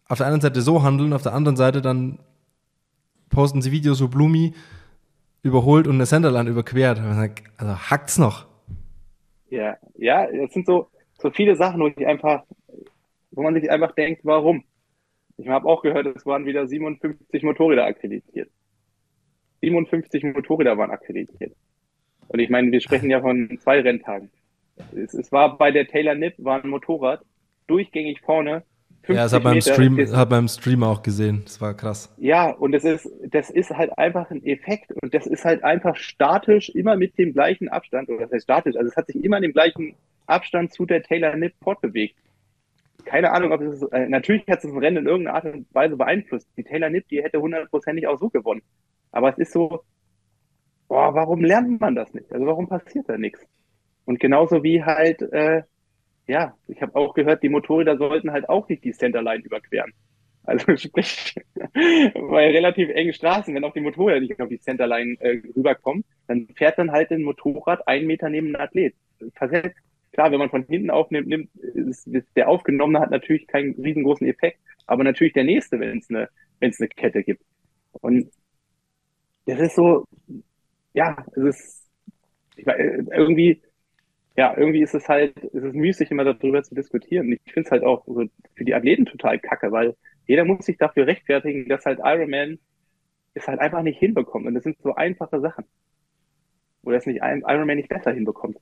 auf 0.08 0.20
der 0.20 0.28
einen 0.28 0.42
Seite 0.42 0.62
so 0.62 0.84
handeln, 0.84 1.14
auf 1.14 1.24
der 1.24 1.34
anderen 1.34 1.58
Seite 1.58 1.82
dann 1.82 2.20
posten 3.32 3.64
sie 3.64 3.72
Videos, 3.72 4.04
wo 4.04 4.08
Blumi 4.08 4.54
überholt 5.42 5.88
und 5.88 5.96
eine 5.96 6.06
Centerline 6.06 6.48
überquert. 6.48 7.02
Also 7.58 7.76
hackt's 7.90 8.20
noch. 8.20 8.46
Ja, 9.50 9.78
ja, 9.96 10.28
das 10.32 10.54
sind 10.54 10.68
so, 10.68 10.90
so 11.26 11.32
viele 11.32 11.56
Sachen, 11.56 11.82
wo 11.82 11.88
ich 11.88 12.06
einfach, 12.06 12.44
wo 13.32 13.42
man 13.42 13.56
sich 13.56 13.72
einfach 13.72 13.94
denkt, 13.96 14.22
warum? 14.24 14.64
Ich 15.38 15.48
habe 15.48 15.68
auch 15.68 15.82
gehört, 15.82 16.06
es 16.16 16.24
waren 16.28 16.46
wieder 16.46 16.68
57 16.68 17.42
Motorräder 17.42 17.84
akkreditiert. 17.84 18.52
57 19.62 20.24
Motorräder 20.24 20.78
waren 20.78 20.92
akkreditiert. 20.92 21.56
Und 22.28 22.40
ich 22.40 22.52
meine, 22.52 22.72
wir 22.72 22.80
sprechen 22.80 23.10
ja 23.10 23.22
von 23.22 23.58
zwei 23.60 23.82
Renntagen. 23.82 24.30
Es, 24.96 25.16
es 25.16 25.32
war 25.32 25.58
bei 25.58 25.72
der 25.72 25.88
Taylor 25.88 26.14
Nip 26.14 26.36
war 26.38 26.64
ein 26.64 26.70
Motorrad 26.70 27.26
durchgängig 27.66 28.22
vorne. 28.22 28.64
Ja, 29.08 29.24
das 29.24 29.34
hat 29.34 29.44
beim 29.44 29.62
Stream, 29.62 29.98
hat 29.98 30.30
beim 30.30 30.48
Stream 30.48 30.84
auch 30.84 31.04
gesehen. 31.04 31.42
Das 31.46 31.62
war 31.62 31.74
krass. 31.74 32.14
Ja, 32.18 32.50
und 32.52 32.72
das 32.72 32.84
ist, 32.84 33.10
das 33.30 33.50
ist 33.50 33.72
halt 33.72 33.98
einfach 33.98 34.32
ein 34.32 34.44
Effekt 34.46 34.92
und 35.02 35.14
das 35.14 35.28
ist 35.28 35.46
halt 35.46 35.64
einfach 35.64 35.96
statisch 35.96 36.70
immer 36.70 36.96
mit 36.96 37.18
dem 37.18 37.34
gleichen 37.34 37.70
Abstand 37.70 38.10
oder 38.10 38.22
das 38.22 38.32
heißt 38.32 38.44
statisch, 38.44 38.76
also 38.76 38.90
es 38.90 38.96
hat 38.96 39.08
sich 39.08 39.24
immer 39.24 39.38
in 39.38 39.44
dem 39.44 39.54
gleichen 39.54 39.96
Abstand 40.26 40.74
zu 40.74 40.86
der 40.86 41.04
Taylor 41.04 41.36
Nip 41.36 41.54
fortbewegt. 41.62 42.16
Keine 43.06 43.32
Ahnung, 43.32 43.52
ob 43.52 43.62
es 43.62 43.84
äh, 43.92 44.08
natürlich 44.08 44.48
hat 44.48 44.64
es 44.64 44.72
das 44.72 44.82
Rennen 44.82 44.98
in 44.98 45.06
irgendeiner 45.06 45.36
Art 45.36 45.46
und 45.46 45.68
Weise 45.74 45.96
beeinflusst. 45.96 46.48
Die 46.58 46.64
Taylor 46.64 46.90
Nip, 46.90 47.08
die 47.10 47.22
hätte 47.22 47.40
hundertprozentig 47.40 48.08
auch 48.08 48.20
so 48.20 48.30
gewonnen. 48.30 48.64
Aber 49.12 49.30
es 49.30 49.38
ist 49.38 49.52
so, 49.52 49.84
boah, 50.88 51.14
warum 51.14 51.44
lernt 51.44 51.80
man 51.80 51.96
das 51.96 52.14
nicht? 52.14 52.32
Also 52.34 52.46
warum 52.48 52.68
passiert 52.68 53.08
da 53.08 53.18
nichts? 53.18 53.46
Und 54.06 54.20
genauso 54.20 54.64
wie 54.64 54.84
halt, 54.84 55.22
äh, 55.22 55.64
ja, 56.28 56.56
ich 56.68 56.82
habe 56.82 56.96
auch 56.96 57.14
gehört, 57.14 57.44
die 57.44 57.50
Motorräder 57.50 57.98
sollten 57.98 58.32
halt 58.32 58.50
auch 58.50 58.68
nicht 58.68 58.84
die 58.84 58.94
Centerline 58.94 59.44
überqueren. 59.44 59.94
Also 60.44 60.76
sprich, 60.78 61.36
bei 61.74 62.52
relativ 62.52 62.90
engen 62.90 63.14
Straßen, 63.14 63.54
wenn 63.54 63.64
auch 63.64 63.74
die 63.74 63.82
Motorräder 63.82 64.22
nicht 64.22 64.40
auf 64.42 64.50
die 64.50 64.60
Centerline 64.60 65.18
äh, 65.20 65.42
rüberkommen, 65.56 66.04
dann 66.28 66.48
fährt 66.56 66.78
dann 66.78 66.92
halt 66.92 67.12
ein 67.12 67.24
Motorrad 67.24 67.88
einen 67.88 68.08
Meter 68.08 68.30
neben 68.30 68.48
einem 68.48 68.62
Athlet. 68.62 68.96
Versetzt 69.36 69.80
Klar, 70.16 70.32
wenn 70.32 70.40
man 70.40 70.50
von 70.50 70.64
hinten 70.64 70.92
aufnimmt, 70.92 71.28
nimmt, 71.28 71.54
ist, 71.58 72.08
ist 72.08 72.26
der 72.38 72.48
Aufgenommene 72.48 73.02
hat 73.02 73.12
natürlich 73.12 73.48
keinen 73.48 73.74
riesengroßen 73.74 74.26
Effekt, 74.26 74.60
aber 74.88 75.04
natürlich 75.04 75.34
der 75.34 75.44
nächste, 75.44 75.78
wenn 75.78 75.98
es 75.98 76.10
eine, 76.10 76.30
wenn 76.62 76.70
es 76.70 76.80
eine 76.80 76.88
Kette 76.88 77.22
gibt. 77.22 77.44
Und 77.92 78.32
das 79.46 79.60
ist 79.60 79.76
so, 79.76 80.06
ja, 80.94 81.18
es 81.36 81.44
ist 81.44 81.86
ich 82.56 82.66
meine, 82.66 83.06
irgendwie, 83.12 83.62
ja, 84.38 84.56
irgendwie 84.58 84.82
ist 84.82 84.94
es 84.94 85.08
halt, 85.08 85.38
es 85.44 85.64
ist 85.64 85.76
müßig, 85.76 86.12
immer 86.12 86.26
darüber 86.26 86.64
zu 86.64 86.76
diskutieren. 86.76 87.32
Ich 87.32 87.54
finde 87.54 87.68
es 87.68 87.72
halt 87.72 87.84
auch 87.84 88.06
so 88.06 88.26
für 88.56 88.66
die 88.66 88.74
Athleten 88.74 89.06
total 89.06 89.40
kacke, 89.40 89.72
weil 89.72 89.96
jeder 90.28 90.44
muss 90.46 90.66
sich 90.66 90.78
dafür 90.78 91.08
rechtfertigen, 91.08 91.70
dass 91.70 91.86
halt 91.86 92.00
Ironman 92.04 92.60
es 93.34 93.48
halt 93.48 93.60
einfach 93.60 93.82
nicht 93.84 94.00
hinbekommt. 94.00 94.46
Und 94.46 94.56
das 94.56 94.64
sind 94.64 94.78
so 94.82 94.96
einfache 94.96 95.40
Sachen. 95.40 95.66
Oder 96.84 96.98
es 96.98 97.06
nicht 97.06 97.22
Ironman 97.22 97.78
nicht 97.78 97.90
besser 97.90 98.12
hinbekommt. 98.12 98.58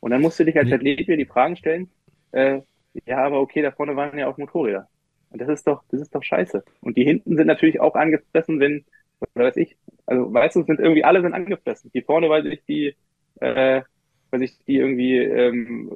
Und 0.00 0.10
dann 0.10 0.22
musst 0.22 0.38
du 0.38 0.44
dich 0.44 0.56
als 0.56 0.72
Athlet 0.72 1.00
wieder 1.00 1.16
die 1.16 1.26
Fragen 1.26 1.56
stellen, 1.56 1.90
äh, 2.32 2.60
ja, 3.06 3.18
aber 3.18 3.40
okay, 3.40 3.62
da 3.62 3.70
vorne 3.72 3.96
waren 3.96 4.18
ja 4.18 4.28
auch 4.28 4.38
Motorräder. 4.38 4.88
Und 5.30 5.40
das 5.40 5.48
ist 5.48 5.66
doch, 5.66 5.82
das 5.90 6.00
ist 6.00 6.14
doch 6.14 6.22
scheiße. 6.22 6.64
Und 6.80 6.96
die 6.96 7.04
hinten 7.04 7.36
sind 7.36 7.46
natürlich 7.46 7.80
auch 7.80 7.94
angefressen, 7.94 8.60
wenn, 8.60 8.84
oder 9.20 9.46
weiß 9.46 9.56
ich, 9.56 9.76
also 10.06 10.32
weißt 10.32 10.56
du, 10.56 10.62
sind 10.62 10.80
irgendwie 10.80 11.04
alle 11.04 11.20
sind 11.22 11.34
angefressen. 11.34 11.90
Die 11.94 12.02
vorne, 12.02 12.28
weil 12.30 12.44
sich 12.44 12.64
die, 12.64 12.96
äh, 13.40 13.82
weil 14.30 14.40
sich 14.40 14.58
die 14.66 14.76
irgendwie 14.76 15.16
ähm, 15.16 15.90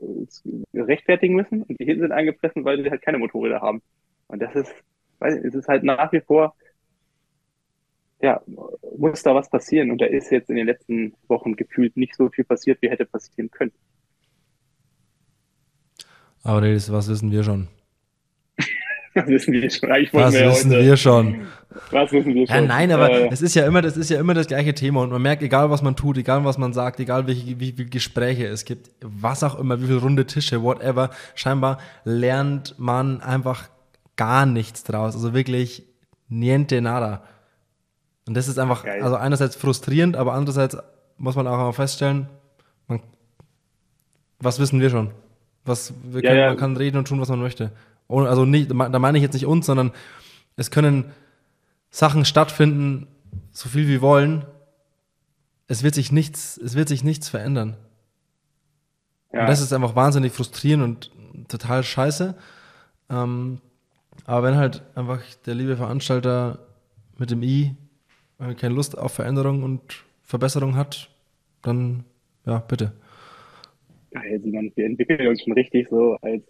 rechtfertigen 0.74 1.34
müssen 1.34 1.62
und 1.62 1.78
die 1.78 1.84
hinten 1.84 2.02
sind 2.02 2.12
angefressen, 2.12 2.64
weil 2.64 2.82
sie 2.82 2.90
halt 2.90 3.02
keine 3.02 3.18
Motorräder 3.18 3.60
haben. 3.60 3.82
Und 4.28 4.40
das 4.40 4.54
ist, 4.54 4.74
weiß 5.18 5.34
es 5.44 5.54
ist 5.54 5.68
halt 5.68 5.84
nach 5.84 6.12
wie 6.12 6.20
vor, 6.20 6.54
ja, 8.20 8.40
muss 8.96 9.22
da 9.22 9.34
was 9.34 9.50
passieren. 9.50 9.90
Und 9.90 10.00
da 10.00 10.06
ist 10.06 10.30
jetzt 10.30 10.48
in 10.48 10.56
den 10.56 10.66
letzten 10.66 11.14
Wochen 11.28 11.56
gefühlt 11.56 11.96
nicht 11.96 12.14
so 12.14 12.28
viel 12.30 12.44
passiert, 12.44 12.80
wie 12.80 12.88
hätte 12.88 13.04
passieren 13.04 13.50
können. 13.50 13.72
Aber 16.44 16.60
das, 16.60 16.90
was 16.90 17.08
wissen 17.08 17.30
wir 17.30 17.42
schon? 17.42 17.68
was 19.14 19.26
wissen 19.26 19.52
wir 19.52 19.70
schon? 19.70 19.94
Ich 19.96 20.14
was 20.14 20.32
wissen 20.32 20.70
heute, 20.70 20.84
wir 20.84 20.96
schon? 20.96 21.46
Was 21.90 22.12
wissen 22.12 22.34
wir 22.34 22.46
schon? 22.46 22.56
Ja, 22.56 22.62
nein, 22.62 22.92
aber 22.92 23.10
äh, 23.10 23.28
es 23.30 23.42
ist 23.42 23.54
ja 23.54 23.66
immer, 23.66 23.82
das 23.82 23.96
ist 23.96 24.10
ja 24.10 24.18
immer 24.18 24.34
das 24.34 24.46
gleiche 24.46 24.74
Thema 24.74 25.02
und 25.02 25.10
man 25.10 25.20
merkt, 25.20 25.42
egal 25.42 25.70
was 25.70 25.82
man 25.82 25.96
tut, 25.96 26.16
egal 26.18 26.44
was 26.44 26.58
man 26.58 26.72
sagt, 26.72 27.00
egal 27.00 27.26
welche, 27.26 27.60
wie 27.60 27.72
viele 27.72 27.88
Gespräche 27.88 28.46
es 28.46 28.64
gibt, 28.64 28.90
was 29.00 29.42
auch 29.42 29.58
immer, 29.58 29.80
wie 29.80 29.86
viele 29.86 30.00
runde 30.00 30.26
Tische, 30.26 30.62
whatever, 30.62 31.10
scheinbar 31.34 31.78
lernt 32.04 32.74
man 32.78 33.20
einfach 33.20 33.68
gar 34.16 34.46
nichts 34.46 34.84
draus. 34.84 35.14
Also 35.14 35.34
wirklich 35.34 35.84
niente 36.28 36.80
nada. 36.80 37.22
Und 38.26 38.36
das 38.36 38.48
ist 38.48 38.58
einfach, 38.58 38.84
Geil. 38.84 39.02
also 39.02 39.16
einerseits 39.16 39.56
frustrierend, 39.56 40.16
aber 40.16 40.32
andererseits 40.34 40.76
muss 41.18 41.36
man 41.36 41.46
auch 41.46 41.56
mal 41.56 41.72
feststellen, 41.72 42.28
man, 42.88 43.00
was 44.38 44.58
wissen 44.58 44.80
wir 44.80 44.90
schon? 44.90 45.10
Was, 45.64 45.92
wir 46.02 46.22
können, 46.22 46.36
ja, 46.36 46.42
ja. 46.42 46.48
Man 46.48 46.56
kann 46.56 46.76
reden 46.76 46.98
und 46.98 47.08
tun, 47.08 47.20
was 47.20 47.28
man 47.28 47.40
möchte. 47.40 47.72
Also 48.12 48.44
nicht, 48.44 48.70
da 48.70 48.98
meine 48.98 49.18
ich 49.18 49.22
jetzt 49.22 49.34
nicht 49.34 49.46
uns, 49.46 49.66
sondern 49.66 49.92
es 50.56 50.70
können 50.70 51.12
Sachen 51.90 52.24
stattfinden, 52.24 53.06
so 53.50 53.68
viel 53.68 53.88
wie 53.88 54.00
wollen. 54.00 54.44
Es 55.66 55.82
wird 55.82 55.94
sich 55.94 56.12
nichts, 56.12 56.58
es 56.58 56.74
wird 56.74 56.88
sich 56.88 57.04
nichts 57.04 57.28
verändern. 57.28 57.76
Ja. 59.32 59.40
Und 59.40 59.46
das 59.48 59.60
ist 59.60 59.72
einfach 59.72 59.96
wahnsinnig 59.96 60.32
frustrierend 60.32 61.10
und 61.34 61.48
total 61.48 61.82
scheiße. 61.82 62.34
Ähm, 63.10 63.60
aber 64.26 64.46
wenn 64.46 64.56
halt 64.56 64.82
einfach 64.94 65.22
der 65.46 65.54
liebe 65.54 65.76
Veranstalter 65.76 66.58
mit 67.18 67.30
dem 67.30 67.42
I 67.42 67.74
keine 68.58 68.74
Lust 68.74 68.98
auf 68.98 69.12
Veränderung 69.12 69.62
und 69.62 70.04
Verbesserung 70.22 70.76
hat, 70.76 71.10
dann 71.62 72.04
ja, 72.44 72.58
bitte. 72.58 72.92
Geil, 74.10 74.40
Simon, 74.42 74.72
wir 74.74 74.86
entwickeln 74.86 75.26
uns 75.28 75.42
schon 75.42 75.52
richtig 75.52 75.88
so 75.88 76.16
als 76.22 76.42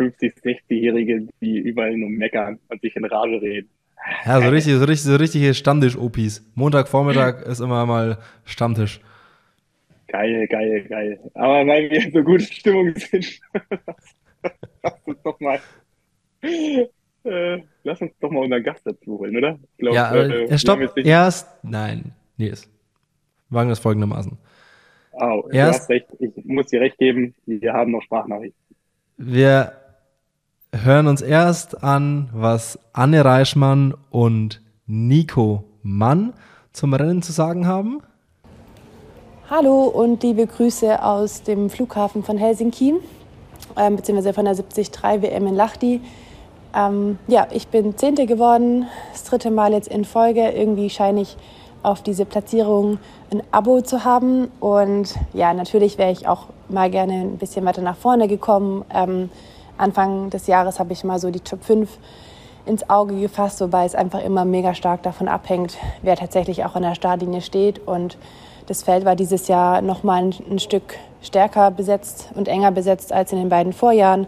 50-, 0.00 0.42
60-Jährige, 0.42 1.28
die 1.40 1.58
überall 1.58 1.96
nur 1.96 2.08
meckern 2.08 2.58
und 2.68 2.80
sich 2.80 2.96
in 2.96 3.04
Rage 3.04 3.40
reden. 3.42 3.68
Ja, 4.24 4.40
so 4.40 4.48
richtig, 4.48 4.74
so 4.74 4.84
richtig, 4.84 5.02
so 5.02 5.16
richtige 5.16 5.54
Stammtisch-OPs. 5.54 6.50
Montagvormittag 6.54 7.42
ist 7.46 7.60
immer 7.60 7.84
mal 7.84 8.18
Stammtisch. 8.44 9.00
Geil, 10.08 10.46
geil, 10.48 10.86
geil. 10.88 11.20
Aber 11.34 11.66
weil 11.66 11.90
wir 11.90 12.10
so 12.10 12.22
gute 12.22 12.42
Stimmung 12.42 12.94
sind, 12.96 13.40
lass 14.82 14.94
uns 15.04 15.22
doch 15.22 15.38
mal, 15.38 15.60
äh, 16.42 17.58
lass 17.84 18.00
uns 18.00 18.12
doch 18.20 18.30
mal 18.30 18.40
unseren 18.44 18.64
Gast 18.64 18.84
dazu 18.84 19.18
holen, 19.18 19.36
oder? 19.36 19.58
Glaub, 19.78 19.94
ja, 19.94 20.14
äh, 20.14 20.58
stopp, 20.58 20.80
erst, 20.96 21.62
nein, 21.62 22.12
Nils. 22.38 22.68
Wagen 23.50 23.68
das 23.68 23.78
folgendermaßen. 23.78 24.36
Oh, 25.12 25.44
erst, 25.52 25.52
du 25.52 25.60
hast 25.60 25.90
recht, 25.90 26.06
ich 26.18 26.44
muss 26.44 26.66
dir 26.68 26.80
recht 26.80 26.98
geben, 26.98 27.34
wir 27.46 27.72
haben 27.72 27.92
noch 27.92 28.02
Sprachnachrichten. 28.02 28.58
Wir 29.16 29.79
hören 30.72 31.06
uns 31.06 31.20
erst 31.20 31.82
an, 31.82 32.28
was 32.32 32.78
Anne 32.92 33.24
Reichmann 33.24 33.94
und 34.10 34.60
Nico 34.86 35.64
Mann 35.82 36.32
zum 36.72 36.94
Rennen 36.94 37.22
zu 37.22 37.32
sagen 37.32 37.66
haben. 37.66 38.02
Hallo 39.48 39.84
und 39.84 40.22
liebe 40.22 40.46
Grüße 40.46 41.02
aus 41.04 41.42
dem 41.42 41.70
Flughafen 41.70 42.22
von 42.22 42.38
Helsinki, 42.38 42.94
äh, 43.74 43.90
beziehungsweise 43.90 44.32
von 44.32 44.44
der 44.44 44.54
73 44.54 44.90
WM 45.02 45.46
in 45.48 45.54
Lahti. 45.54 46.00
Ähm, 46.74 47.18
ja, 47.26 47.48
ich 47.50 47.66
bin 47.66 47.96
Zehnte 47.96 48.26
geworden, 48.26 48.86
das 49.10 49.24
dritte 49.24 49.50
Mal 49.50 49.72
jetzt 49.72 49.88
in 49.88 50.04
Folge. 50.04 50.50
Irgendwie 50.50 50.88
scheine 50.88 51.22
ich 51.22 51.36
auf 51.82 52.02
diese 52.02 52.24
Platzierung 52.24 52.98
ein 53.32 53.42
Abo 53.50 53.80
zu 53.80 54.04
haben. 54.04 54.48
Und 54.60 55.16
ja, 55.32 55.52
natürlich 55.52 55.98
wäre 55.98 56.12
ich 56.12 56.28
auch 56.28 56.46
mal 56.68 56.90
gerne 56.90 57.14
ein 57.14 57.38
bisschen 57.38 57.64
weiter 57.64 57.82
nach 57.82 57.96
vorne 57.96 58.28
gekommen. 58.28 58.84
Ähm, 58.94 59.30
Anfang 59.80 60.30
des 60.30 60.46
Jahres 60.46 60.78
habe 60.78 60.92
ich 60.92 61.04
mal 61.04 61.18
so 61.18 61.30
die 61.30 61.40
Top 61.40 61.64
5 61.64 61.88
ins 62.66 62.88
Auge 62.88 63.18
gefasst, 63.18 63.60
wobei 63.60 63.84
es 63.84 63.94
einfach 63.94 64.22
immer 64.22 64.44
mega 64.44 64.74
stark 64.74 65.02
davon 65.02 65.28
abhängt, 65.28 65.76
wer 66.02 66.16
tatsächlich 66.16 66.64
auch 66.64 66.74
an 66.74 66.82
der 66.82 66.94
Startlinie 66.94 67.40
steht. 67.40 67.86
Und 67.86 68.16
das 68.66 68.82
Feld 68.82 69.04
war 69.04 69.16
dieses 69.16 69.48
Jahr 69.48 69.82
noch 69.82 70.02
mal 70.02 70.22
ein, 70.22 70.34
ein 70.50 70.58
Stück 70.58 70.96
stärker 71.22 71.70
besetzt 71.70 72.28
und 72.34 72.48
enger 72.48 72.70
besetzt 72.70 73.12
als 73.12 73.32
in 73.32 73.38
den 73.38 73.48
beiden 73.48 73.72
Vorjahren. 73.72 74.26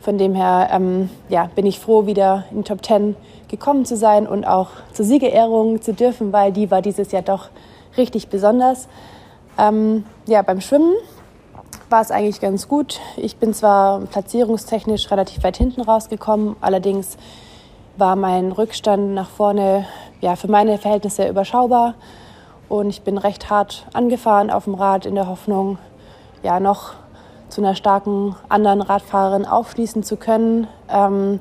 Von 0.00 0.18
dem 0.18 0.34
her 0.34 0.68
ähm, 0.72 1.10
ja, 1.28 1.50
bin 1.54 1.66
ich 1.66 1.80
froh, 1.80 2.06
wieder 2.06 2.44
in 2.50 2.58
die 2.58 2.62
Top 2.62 2.84
10 2.84 3.16
gekommen 3.48 3.84
zu 3.84 3.96
sein 3.96 4.26
und 4.26 4.44
auch 4.44 4.70
zur 4.92 5.04
Siegerehrung 5.04 5.82
zu 5.82 5.92
dürfen, 5.92 6.32
weil 6.32 6.52
die 6.52 6.70
war 6.70 6.82
dieses 6.82 7.12
Jahr 7.12 7.22
doch 7.22 7.48
richtig 7.96 8.28
besonders. 8.28 8.88
Ähm, 9.58 10.04
ja, 10.26 10.42
beim 10.42 10.60
Schwimmen 10.60 10.94
war 11.88 12.00
es 12.00 12.10
eigentlich 12.10 12.40
ganz 12.40 12.68
gut. 12.68 13.00
Ich 13.16 13.36
bin 13.36 13.54
zwar 13.54 14.00
platzierungstechnisch 14.00 15.10
relativ 15.10 15.42
weit 15.44 15.56
hinten 15.56 15.82
rausgekommen, 15.82 16.56
allerdings 16.60 17.16
war 17.96 18.16
mein 18.16 18.52
Rückstand 18.52 19.14
nach 19.14 19.28
vorne 19.28 19.86
ja, 20.20 20.36
für 20.36 20.48
meine 20.48 20.78
Verhältnisse 20.78 21.28
überschaubar. 21.28 21.94
Und 22.68 22.88
ich 22.88 23.02
bin 23.02 23.16
recht 23.16 23.48
hart 23.48 23.86
angefahren 23.92 24.50
auf 24.50 24.64
dem 24.64 24.74
Rad 24.74 25.06
in 25.06 25.14
der 25.14 25.28
Hoffnung, 25.28 25.78
ja, 26.42 26.58
noch 26.58 26.94
zu 27.48 27.60
einer 27.60 27.76
starken 27.76 28.34
anderen 28.48 28.82
Radfahrerin 28.82 29.46
aufschließen 29.46 30.02
zu 30.02 30.16
können. 30.16 30.66
Ähm, 30.88 31.40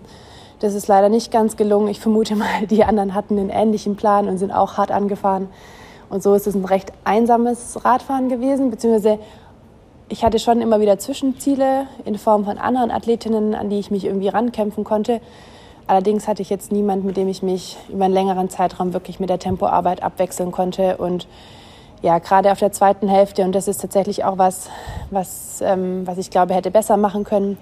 das 0.60 0.76
ist 0.76 0.88
leider 0.88 1.10
nicht 1.10 1.32
ganz 1.32 1.58
gelungen. 1.58 1.88
Ich 1.88 2.00
vermute 2.00 2.36
mal, 2.36 2.68
die 2.70 2.84
anderen 2.84 3.16
hatten 3.16 3.40
einen 3.40 3.50
ähnlichen 3.50 3.96
Plan 3.96 4.28
und 4.28 4.38
sind 4.38 4.52
auch 4.52 4.78
hart 4.78 4.92
angefahren. 4.92 5.50
Und 6.10 6.22
so 6.22 6.36
ist 6.36 6.46
es 6.46 6.54
ein 6.56 6.66
recht 6.66 6.94
einsames 7.04 7.84
Radfahren 7.84 8.30
gewesen, 8.30 8.70
beziehungsweise 8.70 9.20
ich 10.08 10.24
hatte 10.24 10.40
schon 10.40 10.62
immer 10.62 10.80
wieder 10.80 11.00
Zwischenziele 11.00 11.88
in 12.06 12.18
Form 12.18 12.46
von 12.46 12.58
anderen 12.58 12.92
Athletinnen, 12.92 13.56
an 13.56 13.70
die 13.70 13.80
ich 13.80 13.92
mich 13.92 14.06
irgendwie 14.06 14.28
rankämpfen 14.28 14.84
konnte. 14.84 15.20
Allerdings 15.88 16.28
hatte 16.28 16.42
ich 16.42 16.50
jetzt 16.50 16.72
niemanden, 16.72 17.06
mit 17.06 17.18
dem 17.18 17.28
ich 17.28 17.44
mich 17.44 17.78
über 17.90 18.06
einen 18.06 18.14
längeren 18.14 18.50
Zeitraum 18.50 18.94
wirklich 18.94 19.20
mit 19.20 19.30
der 19.30 19.40
Tempoarbeit 19.40 20.04
abwechseln 20.04 20.52
konnte. 20.52 20.98
Und 20.98 21.28
ja, 22.02 22.20
gerade 22.20 22.52
auf 22.52 22.60
der 22.60 22.72
zweiten 22.72 23.08
Hälfte, 23.08 23.44
und 23.44 23.54
das 23.54 23.68
ist 23.68 23.82
tatsächlich 23.82 24.24
auch 24.24 24.38
was, 24.38 24.70
was, 25.12 25.62
ähm, 25.62 26.06
was 26.06 26.18
ich 26.18 26.30
glaube, 26.30 26.54
hätte 26.54 26.72
besser 26.72 26.98
machen 26.98 27.24
können, 27.24 27.58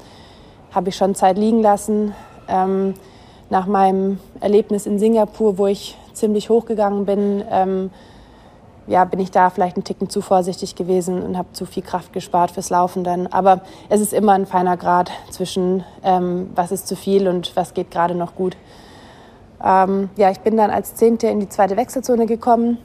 habe 0.71 0.89
ich 0.89 0.95
schon 0.95 1.15
Zeit 1.15 1.37
liegen 1.37 1.61
lassen. 1.61 2.13
Ähm, 2.47 2.93
nach 3.49 3.67
meinem 3.67 4.19
Erlebnis 4.39 4.85
in 4.85 4.99
Singapur, 4.99 5.57
wo 5.57 5.67
ich 5.67 5.97
ziemlich 6.13 6.49
hochgegangen 6.49 7.05
bin, 7.05 7.43
ähm, 7.51 7.91
ja, 8.87 9.05
bin 9.05 9.19
ich 9.19 9.31
da 9.31 9.49
vielleicht 9.49 9.77
ein 9.77 9.83
Ticken 9.83 10.09
zu 10.09 10.21
vorsichtig 10.21 10.75
gewesen 10.75 11.21
und 11.21 11.37
habe 11.37 11.47
zu 11.53 11.65
viel 11.65 11.83
Kraft 11.83 12.13
gespart 12.13 12.51
fürs 12.51 12.69
Laufen 12.69 13.03
dann. 13.03 13.27
Aber 13.27 13.61
es 13.89 14.01
ist 14.01 14.13
immer 14.13 14.33
ein 14.33 14.45
feiner 14.45 14.77
Grad 14.77 15.11
zwischen, 15.29 15.83
ähm, 16.03 16.49
was 16.55 16.71
ist 16.71 16.87
zu 16.87 16.95
viel 16.95 17.27
und 17.27 17.55
was 17.55 17.73
geht 17.73 17.91
gerade 17.91 18.15
noch 18.15 18.35
gut. 18.35 18.57
Ähm, 19.63 20.09
ja, 20.17 20.29
ich 20.31 20.41
bin 20.41 20.57
dann 20.57 20.69
als 20.69 20.95
Zehnte 20.95 21.27
in 21.27 21.39
die 21.39 21.49
zweite 21.49 21.77
Wechselzone 21.77 22.25
gekommen 22.25 22.77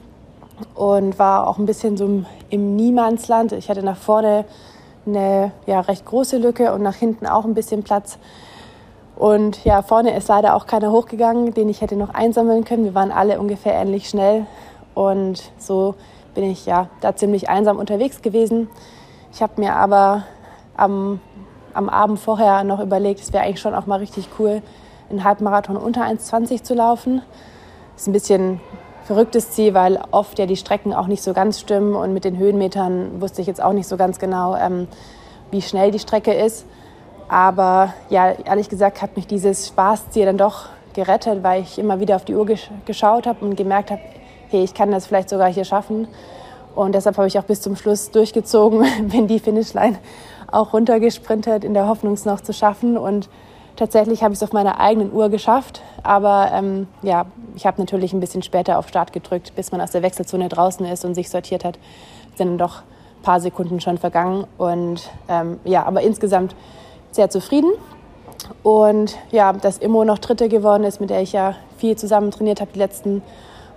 und 0.75 1.19
war 1.19 1.47
auch 1.47 1.57
ein 1.57 1.65
bisschen 1.65 1.97
so 1.97 2.23
im 2.49 2.75
Niemandsland. 2.75 3.51
Ich 3.51 3.69
hatte 3.69 3.83
nach 3.83 3.97
vorne 3.97 4.45
eine 5.05 5.51
ja, 5.65 5.81
recht 5.81 6.05
große 6.05 6.37
Lücke 6.37 6.73
und 6.73 6.81
nach 6.81 6.95
hinten 6.95 7.25
auch 7.25 7.45
ein 7.45 7.53
bisschen 7.53 7.83
Platz. 7.83 8.17
Und 9.15 9.65
ja, 9.65 9.81
vorne 9.81 10.15
ist 10.15 10.29
leider 10.29 10.55
auch 10.55 10.65
keiner 10.65 10.91
hochgegangen, 10.91 11.53
den 11.53 11.67
ich 11.67 11.81
hätte 11.81 11.97
noch 11.97 12.13
einsammeln 12.13 12.63
können. 12.63 12.85
Wir 12.85 12.95
waren 12.95 13.11
alle 13.11 13.39
ungefähr 13.39 13.73
ähnlich 13.73 14.07
schnell. 14.07 14.45
Und 14.93 15.51
so 15.57 15.95
bin 16.33 16.43
ich 16.43 16.65
ja 16.65 16.89
da 17.01 17.15
ziemlich 17.15 17.49
einsam 17.49 17.77
unterwegs 17.77 18.21
gewesen. 18.21 18.69
Ich 19.33 19.41
habe 19.41 19.53
mir 19.57 19.75
aber 19.75 20.23
am, 20.75 21.19
am 21.73 21.89
Abend 21.89 22.19
vorher 22.19 22.63
noch 22.63 22.79
überlegt, 22.79 23.19
es 23.19 23.33
wäre 23.33 23.43
eigentlich 23.43 23.61
schon 23.61 23.75
auch 23.75 23.85
mal 23.85 23.99
richtig 23.99 24.29
cool, 24.39 24.61
einen 25.09 25.23
Halbmarathon 25.23 25.77
unter 25.77 26.03
1,20 26.03 26.63
zu 26.63 26.73
laufen. 26.73 27.21
Das 27.93 28.03
ist 28.03 28.07
ein 28.07 28.13
bisschen 28.13 28.61
verrücktes 29.03 29.51
Ziel, 29.51 29.73
weil 29.73 29.99
oft 30.11 30.37
ja 30.37 30.45
die 30.45 30.55
Strecken 30.55 30.93
auch 30.93 31.07
nicht 31.07 31.23
so 31.23 31.33
ganz 31.33 31.59
stimmen 31.59 31.95
und 31.95 32.13
mit 32.13 32.25
den 32.25 32.37
Höhenmetern 32.37 33.21
wusste 33.21 33.41
ich 33.41 33.47
jetzt 33.47 33.61
auch 33.61 33.73
nicht 33.73 33.87
so 33.87 33.97
ganz 33.97 34.19
genau, 34.19 34.55
ähm, 34.55 34.87
wie 35.51 35.61
schnell 35.61 35.91
die 35.91 35.99
Strecke 35.99 36.33
ist. 36.33 36.65
Aber 37.27 37.93
ja, 38.09 38.31
ehrlich 38.31 38.69
gesagt 38.69 39.01
hat 39.01 39.15
mich 39.15 39.27
dieses 39.27 39.67
Spaßziel 39.67 40.25
dann 40.25 40.37
doch 40.37 40.67
gerettet, 40.93 41.43
weil 41.43 41.61
ich 41.61 41.77
immer 41.79 41.99
wieder 41.99 42.15
auf 42.15 42.25
die 42.25 42.35
Uhr 42.35 42.45
gesch 42.45 42.69
geschaut 42.85 43.27
habe 43.27 43.45
und 43.45 43.55
gemerkt 43.55 43.91
habe, 43.91 44.01
hey, 44.49 44.63
ich 44.63 44.73
kann 44.73 44.91
das 44.91 45.07
vielleicht 45.07 45.29
sogar 45.29 45.51
hier 45.51 45.65
schaffen. 45.65 46.07
Und 46.75 46.93
deshalb 46.93 47.17
habe 47.17 47.27
ich 47.27 47.37
auch 47.37 47.43
bis 47.43 47.61
zum 47.61 47.75
Schluss 47.75 48.11
durchgezogen, 48.11 48.85
bin 49.09 49.27
die 49.27 49.39
Finishline 49.39 49.97
auch 50.51 50.73
runtergesprintet, 50.73 51.63
in 51.63 51.73
der 51.73 51.87
Hoffnung, 51.87 52.13
es 52.13 52.25
noch 52.25 52.41
zu 52.41 52.53
schaffen. 52.53 52.97
Und 52.97 53.29
tatsächlich 53.75 54.23
habe 54.23 54.33
ich 54.33 54.39
es 54.39 54.43
auf 54.43 54.53
meiner 54.53 54.79
eigenen 54.79 55.13
Uhr 55.13 55.29
geschafft. 55.29 55.81
Aber 56.03 56.49
ähm, 56.53 56.87
ja, 57.01 57.25
ich 57.55 57.65
habe 57.65 57.79
natürlich 57.81 58.13
ein 58.13 58.19
bisschen 58.19 58.41
später 58.41 58.79
auf 58.79 58.87
Start 58.87 59.13
gedrückt, 59.13 59.53
bis 59.55 59.71
man 59.71 59.81
aus 59.81 59.91
der 59.91 60.01
Wechselzone 60.01 60.49
draußen 60.49 60.85
ist 60.85 61.05
und 61.05 61.15
sich 61.15 61.29
sortiert 61.29 61.63
hat. 61.63 61.77
Sind 62.35 62.57
doch 62.57 62.77
ein 62.77 63.23
paar 63.23 63.39
Sekunden 63.39 63.79
schon 63.81 63.97
vergangen. 63.97 64.45
Und 64.57 65.09
ähm, 65.27 65.59
ja, 65.65 65.85
aber 65.85 66.01
insgesamt 66.01 66.55
sehr 67.11 67.29
zufrieden. 67.29 67.71
Und 68.63 69.17
ja, 69.31 69.53
dass 69.53 69.77
Immo 69.77 70.03
noch 70.05 70.19
Dritte 70.19 70.49
geworden 70.49 70.83
ist, 70.83 70.99
mit 71.01 71.09
der 71.09 71.21
ich 71.21 71.33
ja 71.33 71.55
viel 71.77 71.95
zusammen 71.97 72.31
trainiert 72.31 72.61
habe 72.61 72.71
die 72.73 72.79
letzten 72.79 73.21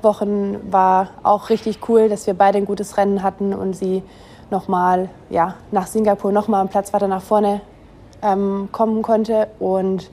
Wochen 0.04 0.72
war 0.72 1.08
auch 1.22 1.48
richtig 1.50 1.88
cool, 1.88 2.08
dass 2.08 2.26
wir 2.26 2.34
beide 2.34 2.58
ein 2.58 2.64
gutes 2.64 2.96
Rennen 2.96 3.22
hatten 3.22 3.54
und 3.54 3.74
sie 3.74 4.02
nochmal 4.50 5.08
ja, 5.30 5.54
nach 5.70 5.86
Singapur 5.86 6.32
nochmal 6.32 6.60
einen 6.60 6.68
Platz 6.68 6.92
weiter 6.92 7.08
nach 7.08 7.22
vorne 7.22 7.60
ähm, 8.22 8.68
kommen 8.72 9.02
konnte. 9.02 9.48
Und 9.58 10.10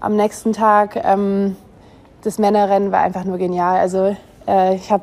am 0.00 0.16
nächsten 0.16 0.52
Tag, 0.52 0.96
ähm, 0.96 1.56
das 2.22 2.38
Männerrennen 2.38 2.90
war 2.90 3.00
einfach 3.00 3.24
nur 3.24 3.38
genial. 3.38 3.78
Also 3.78 4.16
äh, 4.48 4.74
ich, 4.74 4.90
hab, 4.90 5.02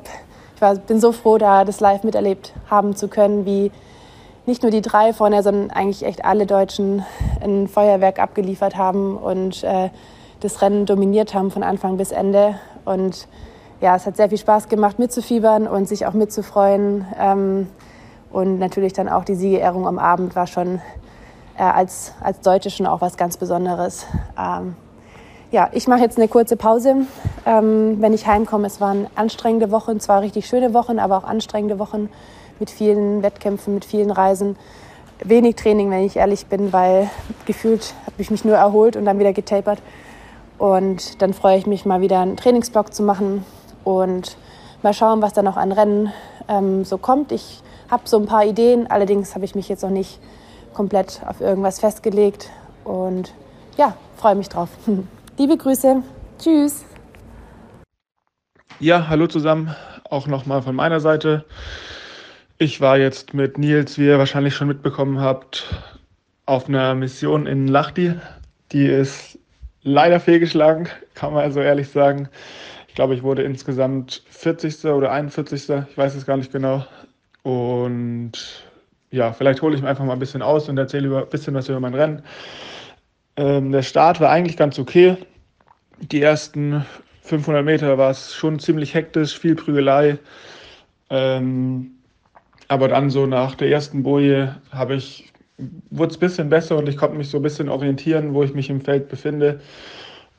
ich 0.56 0.62
war, 0.62 0.76
bin 0.76 1.00
so 1.00 1.12
froh, 1.12 1.38
da 1.38 1.66
das 1.66 1.80
live 1.80 2.04
miterlebt 2.04 2.54
haben 2.70 2.96
zu 2.96 3.08
können, 3.08 3.46
wie 3.46 3.72
nicht 4.46 4.62
nur 4.62 4.72
die 4.72 4.82
drei 4.82 5.14
vorne, 5.14 5.42
sondern 5.42 5.72
eigentlich 5.72 6.04
echt 6.04 6.26
alle 6.26 6.46
Deutschen 6.46 7.06
ein 7.42 7.68
Feuerwerk 7.68 8.20
abgeliefert 8.20 8.76
haben 8.76 9.16
und 9.16 9.64
äh, 9.64 9.90
das 10.42 10.62
Rennen 10.62 10.86
dominiert 10.86 11.34
haben 11.34 11.50
von 11.50 11.64
Anfang 11.64 11.96
bis 11.96 12.12
Ende. 12.12 12.56
Und 12.84 13.28
ja, 13.84 13.98
es 13.98 14.06
hat 14.06 14.16
sehr 14.16 14.30
viel 14.30 14.38
Spaß 14.38 14.70
gemacht, 14.70 14.98
mitzufiebern 14.98 15.68
und 15.68 15.90
sich 15.90 16.06
auch 16.06 16.14
mitzufreuen. 16.14 17.06
Ähm, 17.20 17.68
und 18.32 18.58
natürlich 18.58 18.94
dann 18.94 19.10
auch 19.10 19.26
die 19.26 19.36
Siegerehrung 19.36 19.86
am 19.86 20.00
Abend 20.00 20.38
war 20.38 20.48
schon 20.48 20.80
äh, 21.58 21.64
als, 21.64 22.14
als 22.22 22.40
Deutsche 22.40 22.70
schon 22.70 22.86
auch 22.86 23.02
was 23.02 23.18
ganz 23.18 23.36
Besonderes. 23.36 24.06
Ähm, 24.40 24.78
ja, 25.52 25.70
ich 25.74 25.90
mache 25.90 26.00
jetzt 26.00 26.18
eine 26.18 26.30
kurze 26.30 26.56
Pause, 26.56 26.96
ähm, 27.46 27.98
wenn 28.00 28.14
ich 28.14 28.26
heimkomme. 28.26 28.68
Es 28.68 28.80
waren 28.80 29.08
anstrengende 29.16 29.70
Wochen, 29.70 30.00
zwar 30.00 30.22
richtig 30.22 30.48
schöne 30.48 30.74
Wochen, 30.74 30.98
aber 30.98 31.18
auch 31.18 31.26
anstrengende 31.26 31.78
Wochen 31.78 32.08
mit 32.60 32.70
vielen 32.70 33.22
Wettkämpfen, 33.22 33.74
mit 33.74 33.84
vielen 33.84 34.12
Reisen. 34.12 34.56
Wenig 35.22 35.58
Training, 35.58 35.92
wenn 35.92 36.06
ich 36.06 36.16
ehrlich 36.16 36.46
bin, 36.46 36.72
weil 36.72 37.10
gefühlt 37.46 37.94
habe 38.06 38.22
ich 38.22 38.32
mich 38.32 38.46
nur 38.46 38.56
erholt 38.56 38.96
und 38.96 39.04
dann 39.04 39.20
wieder 39.20 39.34
getapert. 39.34 39.80
Und 40.58 41.22
dann 41.22 41.34
freue 41.34 41.58
ich 41.58 41.68
mich 41.68 41.86
mal 41.86 42.00
wieder 42.00 42.22
einen 42.22 42.38
Trainingsblock 42.38 42.94
zu 42.94 43.04
machen 43.04 43.44
und 43.84 44.38
mal 44.82 44.94
schauen, 44.94 45.22
was 45.22 45.34
da 45.34 45.42
noch 45.42 45.58
an 45.58 45.72
Rennen 45.72 46.12
ähm, 46.48 46.86
so 46.86 46.98
kommt. 46.98 47.32
Ich 47.32 47.62
habe 47.90 48.04
so 48.06 48.18
ein 48.18 48.26
paar 48.26 48.46
Ideen, 48.46 48.90
allerdings 48.90 49.36
habe 49.36 49.46
ich 49.46 49.56
mich 49.56 49.70
jetzt 49.70 49.84
noch 49.84 49.90
nicht 49.90 50.20
komplett 50.74 51.22
auf 51.28 51.42
irgendwas 51.42 51.80
festgelegt. 51.80 52.50
Und 52.84 53.34
ja, 53.78 53.96
freue 54.18 54.36
mich 54.36 54.50
drauf. 54.50 54.70
Liebe 55.38 55.58
Grüße. 55.58 56.04
Tschüss. 56.40 56.86
Ja, 58.80 59.08
hallo 59.08 59.28
zusammen. 59.28 59.76
Auch 60.10 60.28
nochmal 60.28 60.62
von 60.62 60.76
meiner 60.76 61.00
Seite. 61.00 61.46
Ich 62.58 62.82
war 62.82 62.98
jetzt 62.98 63.34
mit 63.34 63.58
Nils, 63.58 63.98
wie 63.98 64.08
ihr 64.08 64.20
wahrscheinlich 64.20 64.56
schon 64.56 64.68
mitbekommen 64.68 65.20
habt, 65.20 65.66
auf 66.46 66.68
einer 66.68 66.94
Mission 66.96 67.48
in 67.48 67.68
Lahti. 67.68 68.14
Die 68.72 68.86
ist 68.86 69.40
leider 69.82 70.20
fehlgeschlagen, 70.20 70.88
kann 71.14 71.34
man 71.34 71.44
also 71.44 71.62
ehrlich 71.62 71.90
sagen. 71.90 72.30
Ich 72.94 72.96
glaube, 72.96 73.16
ich 73.16 73.24
wurde 73.24 73.42
insgesamt 73.42 74.22
40. 74.30 74.86
oder 74.86 75.12
41. 75.12 75.68
Ich 75.90 75.98
weiß 75.98 76.14
es 76.14 76.28
gar 76.28 76.38
nicht 76.38 76.52
genau. 76.52 76.86
Und 77.42 78.34
ja, 79.10 79.34
vielleicht 79.34 79.64
hole 79.64 79.76
ich 79.76 79.82
mir 79.82 79.90
einfach 79.90 80.06
mal 80.06 80.14
ein 80.14 80.20
bisschen 80.20 80.44
aus 80.44 80.70
und 80.70 80.78
erzähle 80.78 81.18
ein 81.18 81.28
bisschen 81.28 81.56
was 81.56 81.68
über 81.68 81.80
mein 81.80 81.96
Rennen. 81.96 82.22
Ähm, 83.36 83.72
der 83.72 83.82
Start 83.82 84.22
war 84.22 84.30
eigentlich 84.30 84.58
ganz 84.58 84.78
okay. 84.78 85.18
Die 86.02 86.22
ersten 86.22 86.86
500 87.24 87.66
Meter 87.66 87.98
war 87.98 88.12
es 88.12 88.36
schon 88.36 88.60
ziemlich 88.60 88.94
hektisch, 88.94 89.40
viel 89.40 89.56
Prügelei. 89.56 90.20
Ähm, 91.10 91.94
aber 92.68 92.90
dann 92.90 93.10
so 93.10 93.26
nach 93.26 93.56
der 93.56 93.72
ersten 93.72 94.04
Boje 94.04 94.62
habe 94.72 94.94
ich 94.94 95.34
wurde 95.90 96.12
es 96.12 96.18
ein 96.18 96.20
bisschen 96.20 96.50
besser 96.50 96.78
und 96.78 96.88
ich 96.88 96.98
konnte 96.98 97.18
mich 97.18 97.30
so 97.30 97.40
ein 97.40 97.44
bisschen 97.44 97.70
orientieren, 97.70 98.36
wo 98.36 98.44
ich 98.44 98.54
mich 98.54 98.70
im 98.70 98.82
Feld 98.82 99.10
befinde 99.10 99.62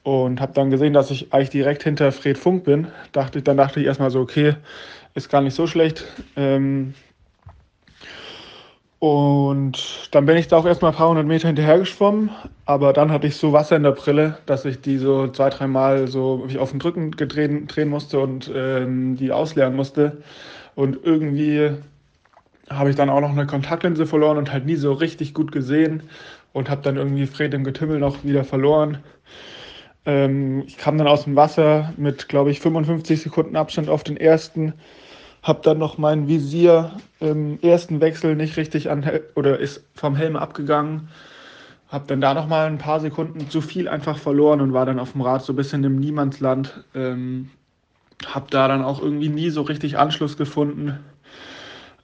und 0.04 0.40
habe 0.40 0.52
dann 0.52 0.70
gesehen, 0.70 0.92
dass 0.92 1.10
ich 1.10 1.32
eigentlich 1.32 1.50
direkt 1.50 1.82
hinter 1.82 2.12
Fred 2.12 2.38
Funk 2.38 2.64
bin. 2.64 2.86
Dachte, 3.12 3.42
dann 3.42 3.56
dachte 3.56 3.80
ich 3.80 3.86
erstmal 3.86 4.10
so, 4.10 4.20
okay, 4.20 4.54
ist 5.14 5.30
gar 5.30 5.40
nicht 5.40 5.54
so 5.54 5.66
schlecht. 5.66 6.04
Ähm 6.36 6.94
und 8.98 10.08
dann 10.12 10.24
bin 10.24 10.36
ich 10.36 10.48
da 10.48 10.56
auch 10.56 10.66
erstmal 10.66 10.92
ein 10.92 10.96
paar 10.96 11.10
hundert 11.10 11.26
Meter 11.26 11.48
hinterher 11.48 11.78
geschwommen, 11.78 12.30
aber 12.64 12.94
dann 12.94 13.12
hatte 13.12 13.26
ich 13.26 13.36
so 13.36 13.52
Wasser 13.52 13.76
in 13.76 13.82
der 13.82 13.92
Brille, 13.92 14.38
dass 14.46 14.64
ich 14.64 14.80
die 14.80 14.96
so 14.96 15.28
zwei, 15.28 15.50
dreimal 15.50 16.08
so 16.08 16.48
auf 16.58 16.70
den 16.70 16.78
Drücken 16.78 17.10
gedrehen, 17.10 17.66
drehen 17.66 17.88
musste 17.88 18.20
und 18.20 18.50
ähm, 18.54 19.16
die 19.16 19.30
ausleeren 19.30 19.76
musste. 19.76 20.22
Und 20.74 20.98
irgendwie 21.02 21.72
habe 22.70 22.90
ich 22.90 22.96
dann 22.96 23.10
auch 23.10 23.20
noch 23.20 23.30
eine 23.30 23.46
Kontaktlinse 23.46 24.06
verloren 24.06 24.38
und 24.38 24.52
halt 24.52 24.64
nie 24.64 24.76
so 24.76 24.92
richtig 24.92 25.34
gut 25.34 25.52
gesehen 25.52 26.02
und 26.54 26.70
habe 26.70 26.82
dann 26.82 26.96
irgendwie 26.96 27.26
Fred 27.26 27.52
im 27.52 27.64
Getümmel 27.64 27.98
noch 27.98 28.24
wieder 28.24 28.44
verloren. 28.44 28.98
Ähm, 30.06 30.64
ich 30.66 30.76
kam 30.76 30.98
dann 30.98 31.06
aus 31.06 31.24
dem 31.24 31.36
Wasser 31.36 31.92
mit, 31.96 32.28
glaube 32.28 32.50
ich, 32.50 32.60
55 32.60 33.22
Sekunden 33.22 33.56
Abstand 33.56 33.88
auf 33.88 34.04
den 34.04 34.16
ersten. 34.16 34.74
Habe 35.42 35.60
dann 35.62 35.78
noch 35.78 35.98
mein 35.98 36.26
Visier 36.28 36.92
im 37.20 37.58
ersten 37.60 38.00
Wechsel 38.00 38.34
nicht 38.36 38.56
richtig 38.56 38.90
an 38.90 39.08
oder 39.34 39.58
ist 39.58 39.84
vom 39.94 40.16
Helm 40.16 40.36
abgegangen. 40.36 41.08
Habe 41.88 42.06
dann 42.06 42.20
da 42.20 42.34
noch 42.34 42.48
mal 42.48 42.66
ein 42.66 42.78
paar 42.78 43.00
Sekunden 43.00 43.48
zu 43.50 43.60
viel 43.60 43.88
einfach 43.88 44.18
verloren 44.18 44.60
und 44.60 44.72
war 44.72 44.86
dann 44.86 44.98
auf 44.98 45.12
dem 45.12 45.20
Rad 45.20 45.42
so 45.42 45.52
ein 45.52 45.56
bisschen 45.56 45.84
im 45.84 45.96
Niemandsland. 45.96 46.84
Ähm, 46.94 47.50
habe 48.26 48.46
da 48.50 48.68
dann 48.68 48.82
auch 48.82 49.02
irgendwie 49.02 49.28
nie 49.28 49.50
so 49.50 49.62
richtig 49.62 49.98
Anschluss 49.98 50.36
gefunden 50.36 50.98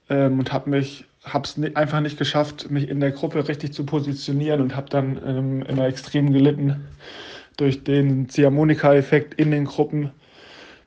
ähm, 0.09 0.39
und 0.39 0.53
habe 0.53 0.69
mich 0.69 1.05
habe 1.23 1.45
es 1.45 1.75
einfach 1.75 1.99
nicht 1.99 2.17
geschafft, 2.17 2.71
mich 2.71 2.89
in 2.89 2.99
der 2.99 3.11
Gruppe 3.11 3.47
richtig 3.47 3.73
zu 3.73 3.85
positionieren 3.85 4.59
und 4.59 4.75
habe 4.75 4.89
dann 4.89 5.19
ähm, 5.23 5.61
immer 5.63 5.85
extrem 5.85 6.33
gelitten 6.33 6.87
durch 7.57 7.83
den 7.83 8.29
Ziehharmonika-Effekt 8.29 9.33
in 9.35 9.51
den 9.51 9.65
Gruppen. 9.65 10.11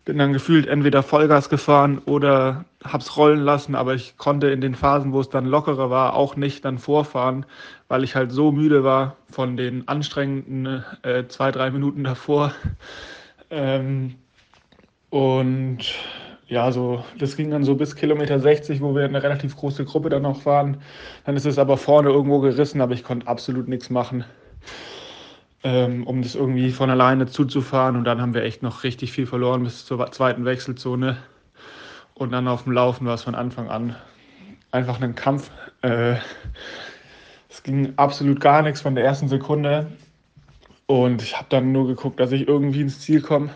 Bin 0.04 0.18
dann 0.18 0.34
gefühlt 0.34 0.66
entweder 0.66 1.02
Vollgas 1.02 1.48
gefahren 1.48 1.98
oder 2.04 2.66
hab's 2.82 3.16
rollen 3.16 3.40
lassen, 3.40 3.74
aber 3.74 3.94
ich 3.94 4.18
konnte 4.18 4.48
in 4.48 4.60
den 4.60 4.74
Phasen, 4.74 5.12
wo 5.12 5.20
es 5.20 5.30
dann 5.30 5.46
lockerer 5.46 5.88
war, 5.88 6.14
auch 6.14 6.36
nicht 6.36 6.64
dann 6.64 6.78
vorfahren, 6.78 7.46
weil 7.88 8.04
ich 8.04 8.14
halt 8.14 8.30
so 8.30 8.52
müde 8.52 8.84
war 8.84 9.16
von 9.30 9.56
den 9.56 9.88
anstrengenden 9.88 10.84
äh, 11.02 11.26
zwei, 11.28 11.50
drei 11.50 11.70
Minuten 11.70 12.04
davor. 12.04 12.52
Ähm, 13.50 14.16
und 15.08 15.78
ja, 16.48 16.70
so, 16.70 17.02
das 17.18 17.36
ging 17.36 17.50
dann 17.50 17.64
so 17.64 17.74
bis 17.74 17.96
Kilometer 17.96 18.38
60, 18.38 18.82
wo 18.82 18.94
wir 18.94 19.04
eine 19.04 19.22
relativ 19.22 19.56
große 19.56 19.86
Gruppe 19.86 20.10
dann 20.10 20.22
noch 20.22 20.44
waren. 20.44 20.78
Dann 21.24 21.36
ist 21.36 21.46
es 21.46 21.58
aber 21.58 21.78
vorne 21.78 22.10
irgendwo 22.10 22.40
gerissen, 22.40 22.82
aber 22.82 22.92
ich 22.92 23.04
konnte 23.04 23.26
absolut 23.26 23.68
nichts 23.68 23.88
machen 23.88 24.24
ähm, 25.64 26.06
um 26.06 26.22
das 26.22 26.34
irgendwie 26.34 26.70
von 26.70 26.90
alleine 26.90 27.26
zuzufahren. 27.26 27.96
Und 27.96 28.04
dann 28.04 28.20
haben 28.20 28.34
wir 28.34 28.42
echt 28.42 28.62
noch 28.62 28.84
richtig 28.84 29.10
viel 29.12 29.26
verloren 29.26 29.64
bis 29.64 29.84
zur 29.84 30.12
zweiten 30.12 30.44
Wechselzone. 30.44 31.16
Und 32.14 32.30
dann 32.32 32.46
auf 32.46 32.62
dem 32.62 32.72
Laufen 32.72 33.06
war 33.06 33.14
es 33.14 33.24
von 33.24 33.34
Anfang 33.34 33.68
an 33.68 33.96
einfach 34.70 35.00
ein 35.00 35.14
Kampf. 35.14 35.50
Äh, 35.82 36.16
es 37.48 37.62
ging 37.62 37.94
absolut 37.96 38.40
gar 38.40 38.62
nichts 38.62 38.82
von 38.82 38.94
der 38.94 39.04
ersten 39.04 39.28
Sekunde. 39.28 39.86
Und 40.86 41.22
ich 41.22 41.36
habe 41.36 41.46
dann 41.48 41.72
nur 41.72 41.86
geguckt, 41.86 42.20
dass 42.20 42.32
ich 42.32 42.46
irgendwie 42.46 42.82
ins 42.82 43.00
Ziel 43.00 43.22
komme. 43.22 43.50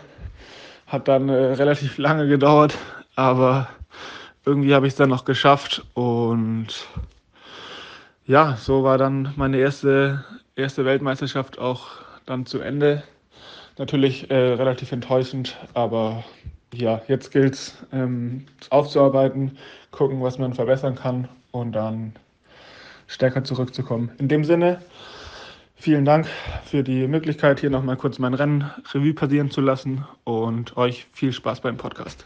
Hat 0.87 1.07
dann 1.07 1.29
äh, 1.29 1.33
relativ 1.33 1.97
lange 1.99 2.27
gedauert, 2.27 2.75
aber 3.15 3.69
irgendwie 4.45 4.73
habe 4.73 4.87
ich 4.87 4.93
es 4.93 4.97
dann 4.97 5.09
noch 5.09 5.25
geschafft. 5.25 5.85
Und 5.93 6.87
ja, 8.25 8.55
so 8.55 8.83
war 8.83 8.97
dann 8.97 9.33
meine 9.35 9.57
erste 9.57 10.23
erste 10.59 10.85
Weltmeisterschaft 10.85 11.59
auch 11.59 11.87
dann 12.25 12.45
zu 12.45 12.59
Ende. 12.59 13.03
Natürlich 13.77 14.29
äh, 14.29 14.35
relativ 14.35 14.91
enttäuschend, 14.91 15.57
aber 15.73 16.23
ja, 16.73 17.01
jetzt 17.07 17.31
gilt 17.31 17.53
es 17.53 17.77
ähm, 17.91 18.45
aufzuarbeiten, 18.69 19.57
gucken, 19.91 20.21
was 20.21 20.37
man 20.37 20.53
verbessern 20.53 20.95
kann 20.95 21.27
und 21.51 21.71
dann 21.71 22.13
stärker 23.07 23.43
zurückzukommen. 23.43 24.11
In 24.19 24.27
dem 24.27 24.43
Sinne, 24.43 24.81
vielen 25.75 26.05
Dank 26.05 26.27
für 26.65 26.83
die 26.83 27.07
Möglichkeit, 27.07 27.59
hier 27.59 27.69
nochmal 27.69 27.97
kurz 27.97 28.19
mein 28.19 28.33
Rennen 28.33 28.69
Revue 28.93 29.13
passieren 29.13 29.49
zu 29.49 29.61
lassen 29.61 30.05
und 30.25 30.77
euch 30.77 31.07
viel 31.13 31.33
Spaß 31.33 31.61
beim 31.61 31.77
Podcast. 31.77 32.25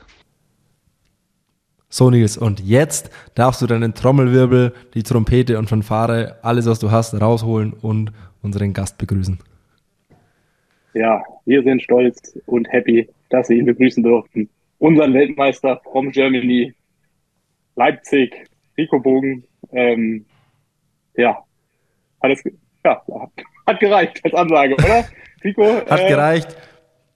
So 1.96 2.10
Nils, 2.10 2.40
und 2.40 2.60
jetzt 2.60 3.12
darfst 3.36 3.62
du 3.62 3.68
deinen 3.68 3.94
Trommelwirbel, 3.94 4.74
die 4.96 5.04
Trompete 5.04 5.60
und 5.60 5.68
Fanfare, 5.70 6.40
alles 6.42 6.66
was 6.66 6.80
du 6.80 6.90
hast, 6.90 7.14
rausholen 7.14 7.74
und 7.74 8.12
unseren 8.42 8.74
Gast 8.74 8.98
begrüßen. 8.98 9.38
Ja, 10.96 11.22
wir 11.46 11.62
sind 11.62 11.84
stolz 11.84 12.36
und 12.48 12.68
happy, 12.74 13.08
dass 13.30 13.48
wir 13.50 13.58
ihn 13.58 13.68
begrüßen 13.68 14.02
durften. 14.02 14.50
Unseren 14.80 15.14
Weltmeister 15.14 15.80
from 15.92 16.10
Germany, 16.10 16.74
Leipzig, 17.76 18.44
Rico 18.76 19.00
Bogen. 19.00 19.44
Ähm, 19.72 20.26
ja, 21.16 21.44
alles, 22.22 22.42
ja, 22.84 23.04
hat 23.68 23.80
gereicht 23.80 24.20
als 24.24 24.34
Ansage, 24.34 24.74
oder? 24.74 25.06
Rico, 25.44 25.64
hat 25.88 26.00
äh, 26.00 26.08
gereicht. 26.08 26.58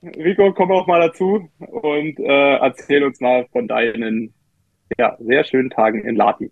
Rico, 0.04 0.54
komm 0.54 0.72
auch 0.72 0.86
mal 0.86 1.00
dazu 1.00 1.50
und 1.58 2.20
äh, 2.20 2.58
erzähl 2.58 3.04
uns 3.04 3.20
mal 3.20 3.48
von 3.52 3.68
deinen 3.68 4.36
ja, 4.97 5.17
sehr 5.19 5.43
schönen 5.43 5.69
Tagen 5.69 6.04
in 6.04 6.15
Lati. 6.15 6.52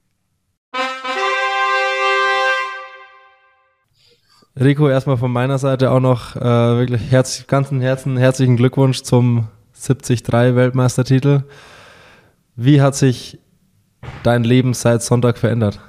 Rico, 4.58 4.88
erstmal 4.88 5.18
von 5.18 5.32
meiner 5.32 5.58
Seite 5.58 5.92
auch 5.92 6.00
noch 6.00 6.36
äh, 6.38 6.40
wirklich 6.40 7.12
herz, 7.12 7.46
ganzen 7.48 7.82
Herzen 7.82 8.16
herzlichen 8.16 8.56
Glückwunsch 8.56 9.02
zum 9.04 9.50
73 9.74 10.56
Weltmeistertitel. 10.56 11.44
Wie 12.56 12.82
hat 12.82 12.96
sich 12.96 13.38
dein 14.24 14.46
Leben 14.46 14.74
seit 14.74 15.02
Sonntag 15.02 15.38
verändert? 15.38 15.82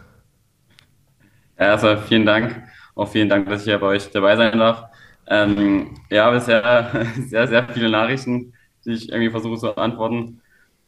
Ja, 1.58 1.72
also 1.72 1.96
vielen 1.96 2.26
Dank. 2.26 2.62
Auch 2.96 3.08
vielen 3.08 3.28
Dank, 3.28 3.48
dass 3.48 3.60
ich 3.60 3.66
hier 3.66 3.78
bei 3.78 3.86
euch 3.86 4.10
dabei 4.10 4.36
sein 4.36 4.58
darf. 4.58 4.84
Ähm, 5.28 5.98
ja, 6.10 6.30
bisher 6.30 7.06
sehr, 7.28 7.46
sehr 7.46 7.68
viele 7.68 7.90
Nachrichten, 7.90 8.52
die 8.84 8.92
ich 8.92 9.10
irgendwie 9.10 9.30
versuche 9.30 9.58
zu 9.58 9.76
antworten. 9.76 10.40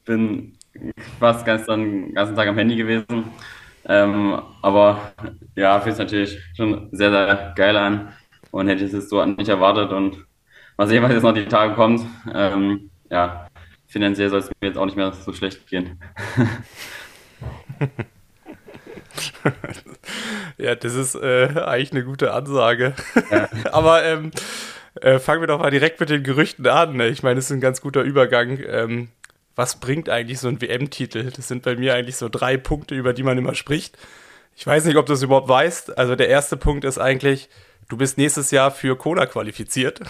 Bin 0.04 0.57
fast 1.18 1.44
gestern 1.44 1.82
den 1.82 2.14
ganzen 2.14 2.36
Tag 2.36 2.48
am 2.48 2.58
Handy 2.58 2.76
gewesen. 2.76 3.24
Ähm, 3.84 4.40
aber 4.62 5.12
ja, 5.54 5.80
fühlt 5.80 5.96
sich 5.96 6.04
natürlich 6.04 6.38
schon 6.56 6.88
sehr, 6.92 7.10
sehr 7.10 7.52
geil 7.56 7.76
an 7.76 8.12
und 8.50 8.68
hätte 8.68 8.84
ich 8.84 8.92
es 8.92 9.08
so 9.08 9.24
nicht 9.24 9.48
erwartet 9.48 9.92
und 9.92 10.26
mal 10.76 10.86
sehen, 10.86 11.02
was 11.02 11.12
jetzt 11.12 11.22
noch 11.22 11.32
die 11.32 11.46
Tage 11.46 11.74
kommt. 11.74 12.02
Ähm, 12.34 12.90
ja, 13.10 13.48
finanziell 13.86 14.28
soll 14.28 14.40
es 14.40 14.50
mir 14.60 14.68
jetzt 14.68 14.76
auch 14.76 14.84
nicht 14.84 14.96
mehr 14.96 15.12
so 15.12 15.32
schlecht 15.32 15.66
gehen. 15.66 15.98
ja, 20.58 20.74
das 20.74 20.94
ist 20.94 21.14
äh, 21.14 21.48
eigentlich 21.64 21.92
eine 21.92 22.04
gute 22.04 22.32
Ansage. 22.32 22.94
Ja. 23.30 23.48
Aber 23.72 24.04
ähm, 24.04 24.30
äh, 25.00 25.18
fangen 25.18 25.40
wir 25.40 25.46
doch 25.46 25.60
mal 25.60 25.70
direkt 25.70 26.00
mit 26.00 26.10
den 26.10 26.22
Gerüchten 26.22 26.66
an. 26.66 26.96
Ne? 26.96 27.08
Ich 27.08 27.22
meine, 27.22 27.36
das 27.36 27.46
ist 27.46 27.52
ein 27.52 27.60
ganz 27.60 27.80
guter 27.80 28.02
Übergang. 28.02 28.58
Ähm, 28.66 29.08
was 29.58 29.80
bringt 29.80 30.08
eigentlich 30.08 30.38
so 30.38 30.46
ein 30.46 30.62
WM-Titel? 30.62 31.32
Das 31.34 31.48
sind 31.48 31.64
bei 31.64 31.74
mir 31.74 31.94
eigentlich 31.94 32.14
so 32.14 32.28
drei 32.28 32.56
Punkte, 32.56 32.94
über 32.94 33.12
die 33.12 33.24
man 33.24 33.36
immer 33.36 33.56
spricht. 33.56 33.98
Ich 34.54 34.64
weiß 34.64 34.84
nicht, 34.84 34.96
ob 34.96 35.06
du 35.06 35.14
es 35.14 35.22
überhaupt 35.22 35.48
weißt. 35.48 35.98
Also 35.98 36.14
der 36.14 36.28
erste 36.28 36.56
Punkt 36.56 36.84
ist 36.84 36.96
eigentlich, 36.96 37.48
du 37.88 37.96
bist 37.96 38.18
nächstes 38.18 38.52
Jahr 38.52 38.70
für 38.70 38.96
Kona 38.96 39.26
qualifiziert. 39.26 40.00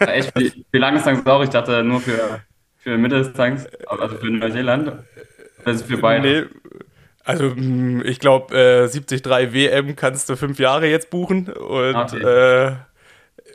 Ja, 0.00 0.06
echt? 0.08 0.32
Lange 0.72 0.96
ist 0.96 1.06
das 1.06 1.26
auch? 1.26 1.42
Ich 1.42 1.50
dachte 1.50 1.82
nur 1.82 2.00
für, 2.00 2.40
für 2.78 2.96
Mitteldistanz, 2.96 3.66
also 3.86 4.16
für 4.16 4.30
Neuseeland. 4.30 4.92
Ist 5.66 5.86
für 5.86 5.98
beide. 5.98 6.48
Nee, 6.50 6.80
also 7.24 7.54
hm, 7.54 8.02
ich 8.04 8.18
glaube, 8.18 8.54
äh, 8.54 8.88
73 8.88 9.24
WM 9.52 9.94
kannst 9.96 10.30
du 10.30 10.36
fünf 10.36 10.58
Jahre 10.58 10.86
jetzt 10.86 11.10
buchen 11.10 11.48
und 11.48 11.96
okay. 11.96 12.22
äh, 12.22 12.76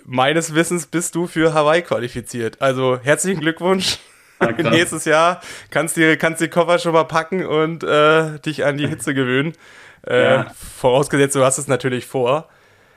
meines 0.05 0.53
Wissens 0.53 0.85
bist 0.85 1.15
du 1.15 1.25
für 1.25 1.53
Hawaii 1.55 1.81
qualifiziert. 1.81 2.61
Also 2.61 2.99
herzlichen 3.01 3.41
Glückwunsch. 3.41 3.97
Ja, 4.41 4.69
Nächstes 4.69 5.05
Jahr 5.05 5.41
kannst 5.69 5.97
du 5.97 6.17
kannst 6.17 6.41
die 6.41 6.47
Koffer 6.49 6.79
schon 6.79 6.93
mal 6.93 7.03
packen 7.03 7.45
und 7.45 7.83
äh, 7.83 8.39
dich 8.39 8.65
an 8.65 8.77
die 8.77 8.87
Hitze 8.87 9.13
gewöhnen. 9.13 9.53
Äh, 10.07 10.23
ja. 10.23 10.51
Vorausgesetzt, 10.79 11.35
du 11.35 11.43
hast 11.43 11.57
es 11.57 11.67
natürlich 11.67 12.05
vor. 12.05 12.49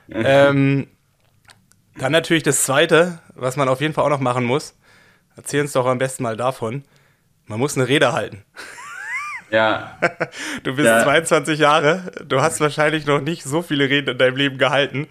ähm, 0.09 0.87
dann 1.97 2.11
natürlich 2.11 2.43
das 2.43 2.63
Zweite, 2.63 3.19
was 3.35 3.55
man 3.55 3.69
auf 3.69 3.81
jeden 3.81 3.93
Fall 3.93 4.03
auch 4.03 4.09
noch 4.09 4.19
machen 4.19 4.43
muss. 4.43 4.75
Erzähl 5.37 5.61
uns 5.61 5.73
doch 5.73 5.85
am 5.85 5.97
besten 5.97 6.23
mal 6.23 6.37
davon. 6.37 6.83
Man 7.45 7.59
muss 7.59 7.77
eine 7.77 7.87
Rede 7.87 8.13
halten. 8.13 8.43
Ja. 9.51 9.97
Du 10.63 10.75
bist 10.75 10.87
ja. 10.87 11.03
22 11.03 11.59
Jahre, 11.59 12.11
du 12.25 12.41
hast 12.41 12.59
wahrscheinlich 12.59 13.05
noch 13.05 13.21
nicht 13.21 13.43
so 13.43 13.61
viele 13.61 13.87
Reden 13.89 14.09
in 14.09 14.17
deinem 14.17 14.35
Leben 14.35 14.57
gehalten. 14.57 15.07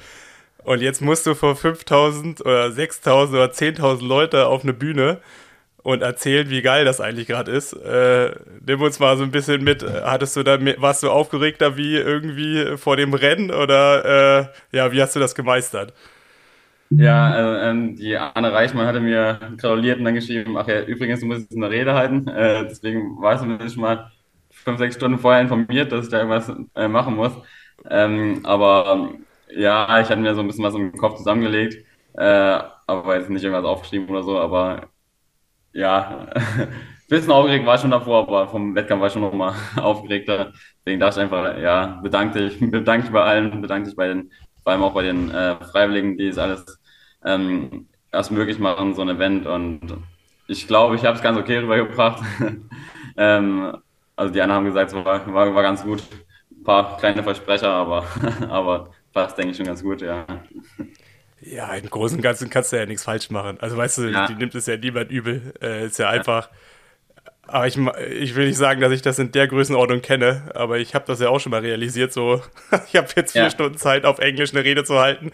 Und 0.64 0.80
jetzt 0.80 1.00
musst 1.00 1.26
du 1.26 1.34
vor 1.34 1.54
5000 1.54 2.40
oder 2.40 2.72
6000 2.72 3.36
oder 3.36 3.52
10.000 3.52 4.04
Leute 4.04 4.46
auf 4.46 4.62
eine 4.64 4.72
Bühne 4.72 5.20
und 5.84 6.02
erzählen, 6.02 6.50
wie 6.50 6.62
geil 6.62 6.84
das 6.86 7.00
eigentlich 7.00 7.28
gerade 7.28 7.52
ist. 7.52 7.74
Äh, 7.74 8.34
nimm 8.66 8.82
uns 8.82 9.00
mal 9.00 9.16
so 9.18 9.24
ein 9.24 9.32
bisschen 9.32 9.64
mit. 9.64 9.84
Hattest 9.84 10.36
du 10.36 10.44
da, 10.44 10.58
warst 10.82 11.04
du 11.04 11.10
aufgeregter 11.10 11.76
wie 11.78 11.96
irgendwie 11.96 12.76
vor 12.78 12.96
dem 12.98 13.14
Rennen 13.14 13.52
oder 13.52 14.50
äh, 14.72 14.76
ja, 14.76 14.92
wie 14.92 15.02
hast 15.02 15.16
du 15.16 15.20
das 15.20 15.36
gemeistert? 15.36 15.94
Ja, 16.90 17.30
also, 17.32 17.60
ähm, 17.60 17.96
die 17.96 18.16
Anne 18.16 18.52
Reichmann 18.52 18.86
hatte 18.86 19.00
mir 19.00 19.40
gratuliert 19.58 19.98
und 19.98 20.04
dann 20.04 20.14
geschrieben, 20.14 20.56
ach 20.56 20.68
ja, 20.68 20.82
übrigens, 20.84 21.20
du 21.20 21.26
musst 21.26 21.52
eine 21.52 21.70
Rede 21.70 21.94
halten. 21.94 22.28
Äh, 22.28 22.64
deswegen 22.68 23.20
war 23.20 23.34
ich 23.34 23.72
schon 23.72 23.80
mal 23.82 24.12
fünf, 24.50 24.78
sechs 24.78 24.94
Stunden 24.96 25.18
vorher 25.18 25.40
informiert, 25.42 25.90
dass 25.90 26.04
ich 26.06 26.10
da 26.10 26.18
irgendwas 26.18 26.52
äh, 26.76 26.86
machen 26.88 27.16
muss. 27.16 27.32
Ähm, 27.90 28.40
aber 28.44 29.14
ja, 29.48 30.00
ich 30.00 30.08
hatte 30.08 30.20
mir 30.20 30.34
so 30.34 30.40
ein 30.42 30.46
bisschen 30.46 30.64
was 30.64 30.74
im 30.74 30.92
Kopf 30.96 31.16
zusammengelegt, 31.18 31.84
äh, 32.14 32.60
aber 32.86 33.16
jetzt 33.18 33.30
nicht 33.30 33.42
irgendwas 33.42 33.64
aufgeschrieben 33.68 34.08
oder 34.10 34.22
so, 34.22 34.38
aber 34.38 34.88
ja, 35.74 36.28
ein 36.34 36.68
bisschen 37.08 37.32
aufgeregt 37.32 37.66
war 37.66 37.74
ich 37.74 37.80
schon 37.80 37.90
davor, 37.90 38.22
aber 38.26 38.48
vom 38.48 38.74
Wettkampf 38.74 39.00
war 39.00 39.08
ich 39.08 39.12
schon 39.12 39.22
nochmal 39.22 39.54
aufgeregter. 39.76 40.52
Deswegen 40.80 41.00
dachte 41.00 41.20
ich 41.20 41.24
einfach, 41.24 41.58
ja, 41.58 42.00
bedanke 42.02 42.48
dich, 42.48 42.58
bedanke 42.70 43.04
dich 43.04 43.12
bei 43.12 43.22
allen, 43.22 43.60
bedanke 43.60 43.88
dich 43.88 43.96
bei 43.96 44.08
den, 44.08 44.30
vor 44.62 44.72
allem 44.72 44.82
auch 44.82 44.94
bei 44.94 45.02
den 45.02 45.30
äh, 45.30 45.56
Freiwilligen, 45.56 46.16
die 46.16 46.28
es 46.28 46.38
alles 46.38 46.80
ähm, 47.24 47.88
erst 48.12 48.30
möglich 48.30 48.58
machen, 48.58 48.94
so 48.94 49.02
ein 49.02 49.08
Event. 49.10 49.46
Und 49.46 49.80
ich 50.46 50.66
glaube, 50.66 50.94
ich 50.94 51.04
habe 51.04 51.16
es 51.16 51.22
ganz 51.22 51.38
okay 51.38 51.58
rübergebracht. 51.58 52.22
ähm, 53.16 53.76
also 54.16 54.32
die 54.32 54.40
anderen 54.40 54.58
haben 54.58 54.66
gesagt, 54.66 54.92
es 54.92 54.96
war, 54.96 55.34
war, 55.34 55.54
war 55.54 55.62
ganz 55.62 55.82
gut. 55.82 56.02
Ein 56.50 56.62
paar 56.62 56.96
kleine 56.98 57.22
Versprecher, 57.22 57.70
aber, 57.70 58.04
aber 58.48 58.90
passt, 59.12 59.36
denke 59.36 59.50
ich, 59.50 59.56
schon 59.56 59.66
ganz 59.66 59.82
gut, 59.82 60.00
ja. 60.02 60.24
Ja, 61.46 61.74
im 61.74 61.88
Großen 61.90 62.16
und 62.18 62.22
Ganzen 62.22 62.48
kannst 62.48 62.72
du 62.72 62.76
ja 62.76 62.86
nichts 62.86 63.04
falsch 63.04 63.30
machen. 63.30 63.58
Also 63.60 63.76
weißt 63.76 63.98
du, 63.98 64.10
ja. 64.10 64.26
die 64.26 64.34
nimmt 64.34 64.54
es 64.54 64.66
ja 64.66 64.76
niemand 64.76 65.10
übel. 65.10 65.52
Äh, 65.60 65.86
ist 65.86 65.98
ja 65.98 66.08
einfach. 66.08 66.48
Aber 67.46 67.66
ich, 67.66 67.76
ich 67.76 68.34
will 68.34 68.46
nicht 68.46 68.56
sagen, 68.56 68.80
dass 68.80 68.92
ich 68.92 69.02
das 69.02 69.18
in 69.18 69.32
der 69.32 69.46
Größenordnung 69.48 70.00
kenne, 70.00 70.42
aber 70.54 70.78
ich 70.78 70.94
habe 70.94 71.04
das 71.06 71.20
ja 71.20 71.28
auch 71.28 71.38
schon 71.38 71.50
mal 71.50 71.60
realisiert. 71.60 72.12
So, 72.12 72.40
ich 72.88 72.96
habe 72.96 73.08
jetzt 73.16 73.32
vier 73.32 73.42
ja. 73.42 73.50
Stunden 73.50 73.76
Zeit, 73.76 74.04
auf 74.04 74.18
Englisch 74.18 74.54
eine 74.54 74.64
Rede 74.64 74.84
zu 74.84 74.98
halten. 74.98 75.30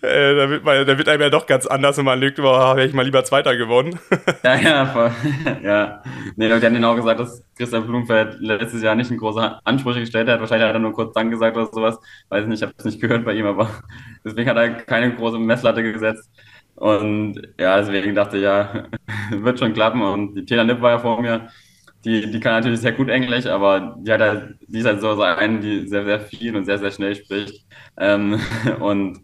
Äh, 0.00 0.34
da, 0.34 0.50
wird 0.50 0.64
man, 0.64 0.86
da 0.86 0.98
wird 0.98 1.08
einem 1.08 1.22
ja 1.22 1.30
doch 1.30 1.46
ganz 1.46 1.66
anders, 1.66 1.96
wenn 1.98 2.04
man 2.04 2.20
lügt, 2.20 2.40
oh, 2.40 2.42
wäre 2.42 2.84
ich 2.84 2.92
mal 2.92 3.04
lieber 3.04 3.24
Zweiter 3.24 3.56
gewonnen. 3.56 3.98
ja, 4.42 4.54
ja, 4.56 4.86
voll. 4.86 5.12
ja. 5.62 6.02
Nee, 6.36 6.48
die 6.48 6.54
haben 6.54 6.74
genau 6.74 6.94
gesagt, 6.96 7.20
dass 7.20 7.44
Christian 7.56 7.86
Blumenfeld 7.86 8.36
letztes 8.40 8.82
Jahr 8.82 8.94
nicht 8.94 9.10
einen 9.10 9.20
großen 9.20 9.42
Ansprüche 9.64 10.00
gestellt 10.00 10.28
hat. 10.28 10.40
Wahrscheinlich 10.40 10.68
hat 10.68 10.74
er 10.74 10.80
nur 10.80 10.92
kurz 10.92 11.12
Dank 11.14 11.30
gesagt 11.30 11.56
oder 11.56 11.66
sowas. 11.66 11.98
Weiß 12.28 12.46
nicht, 12.46 12.58
ich 12.58 12.62
habe 12.62 12.74
es 12.76 12.84
nicht 12.84 13.00
gehört 13.00 13.24
bei 13.24 13.34
ihm, 13.34 13.46
aber 13.46 13.70
deswegen 14.24 14.50
hat 14.50 14.56
er 14.56 14.70
keine 14.70 15.14
große 15.14 15.38
Messlatte 15.38 15.82
gesetzt. 15.82 16.28
Und 16.82 17.40
ja, 17.60 17.78
deswegen 17.78 18.12
dachte 18.12 18.38
ich, 18.38 18.42
ja, 18.42 18.88
wird 19.30 19.60
schon 19.60 19.72
klappen. 19.72 20.02
Und 20.02 20.34
die 20.34 20.44
Taylor 20.44 20.64
Nipp 20.64 20.80
war 20.80 20.90
ja 20.90 20.98
vor 20.98 21.22
mir. 21.22 21.48
Die, 22.04 22.28
die 22.28 22.40
kann 22.40 22.54
natürlich 22.54 22.80
sehr 22.80 22.90
gut 22.90 23.08
Englisch, 23.08 23.46
aber 23.46 23.96
die, 24.00 24.10
hat 24.12 24.20
halt, 24.20 24.56
die 24.66 24.80
ist 24.80 24.86
halt 24.86 25.00
so, 25.00 25.14
so 25.14 25.22
eine, 25.22 25.60
die 25.60 25.86
sehr, 25.86 26.04
sehr 26.04 26.18
viel 26.20 26.56
und 26.56 26.64
sehr, 26.64 26.78
sehr 26.78 26.90
schnell 26.90 27.14
spricht. 27.14 27.64
Ähm, 27.96 28.40
und 28.80 29.20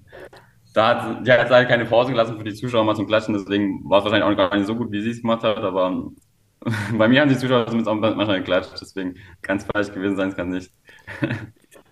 da 0.73 0.89
hat, 0.89 1.27
die 1.27 1.33
hat 1.33 1.51
halt 1.51 1.69
keine 1.69 1.85
Pause 1.87 2.13
gelassen 2.13 2.39
für 2.39 2.45
die 2.45 2.55
Zuschauer 2.55 2.85
mal 2.85 2.95
zum 2.95 3.09
Klatschen, 3.09 3.35
deswegen 3.35 3.83
war 3.91 3.99
es 3.99 4.05
wahrscheinlich 4.05 4.29
auch 4.31 4.37
gar 4.37 4.57
nicht 4.57 4.67
so 4.69 4.77
gut, 4.77 4.93
wie 4.93 5.01
sie 5.03 5.11
es 5.11 5.23
gemacht 5.23 5.43
hat, 5.43 5.57
aber 5.59 6.13
bei 6.97 7.09
mir 7.09 7.23
haben 7.23 7.29
die 7.29 7.39
Zuschauer 7.39 7.67
zumindest 7.67 7.89
auch 7.89 7.97
manchmal 7.97 8.39
geklatscht, 8.39 8.81
deswegen 8.81 9.17
ganz 9.43 9.65
falsch 9.65 9.93
gewesen 9.93 10.17
sein 10.17 10.37
kann 10.37 10.51
nicht. 10.51 10.71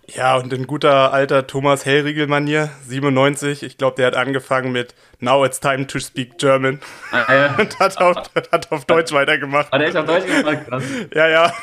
Ja, 0.09 0.37
und 0.37 0.53
in 0.53 0.67
guter 0.67 1.11
alter 1.11 1.47
Thomas 1.47 1.85
Hellriegel-Manier, 1.85 2.69
97, 2.87 3.61
ich 3.61 3.77
glaube, 3.77 3.97
der 3.97 4.07
hat 4.07 4.15
angefangen 4.15 4.71
mit 4.71 4.95
Now 5.19 5.45
it's 5.45 5.59
time 5.59 5.85
to 5.85 5.99
speak 5.99 6.37
German. 6.37 6.79
Ah, 7.11 7.33
ja. 7.33 7.55
und 7.59 7.77
hat 7.77 7.97
auf, 7.99 8.15
hat 8.51 8.71
auf 8.71 8.85
Deutsch 8.85 9.11
weitergemacht. 9.11 9.69
Hat 9.69 9.81
er 9.81 9.87
echt 9.87 9.97
auf 9.97 10.05
Deutsch 10.05 10.25
gemacht? 10.25 10.65
Krass. 10.65 10.83
Ja, 11.13 11.27
ja. 11.27 11.53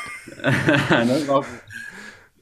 das, 0.89 1.25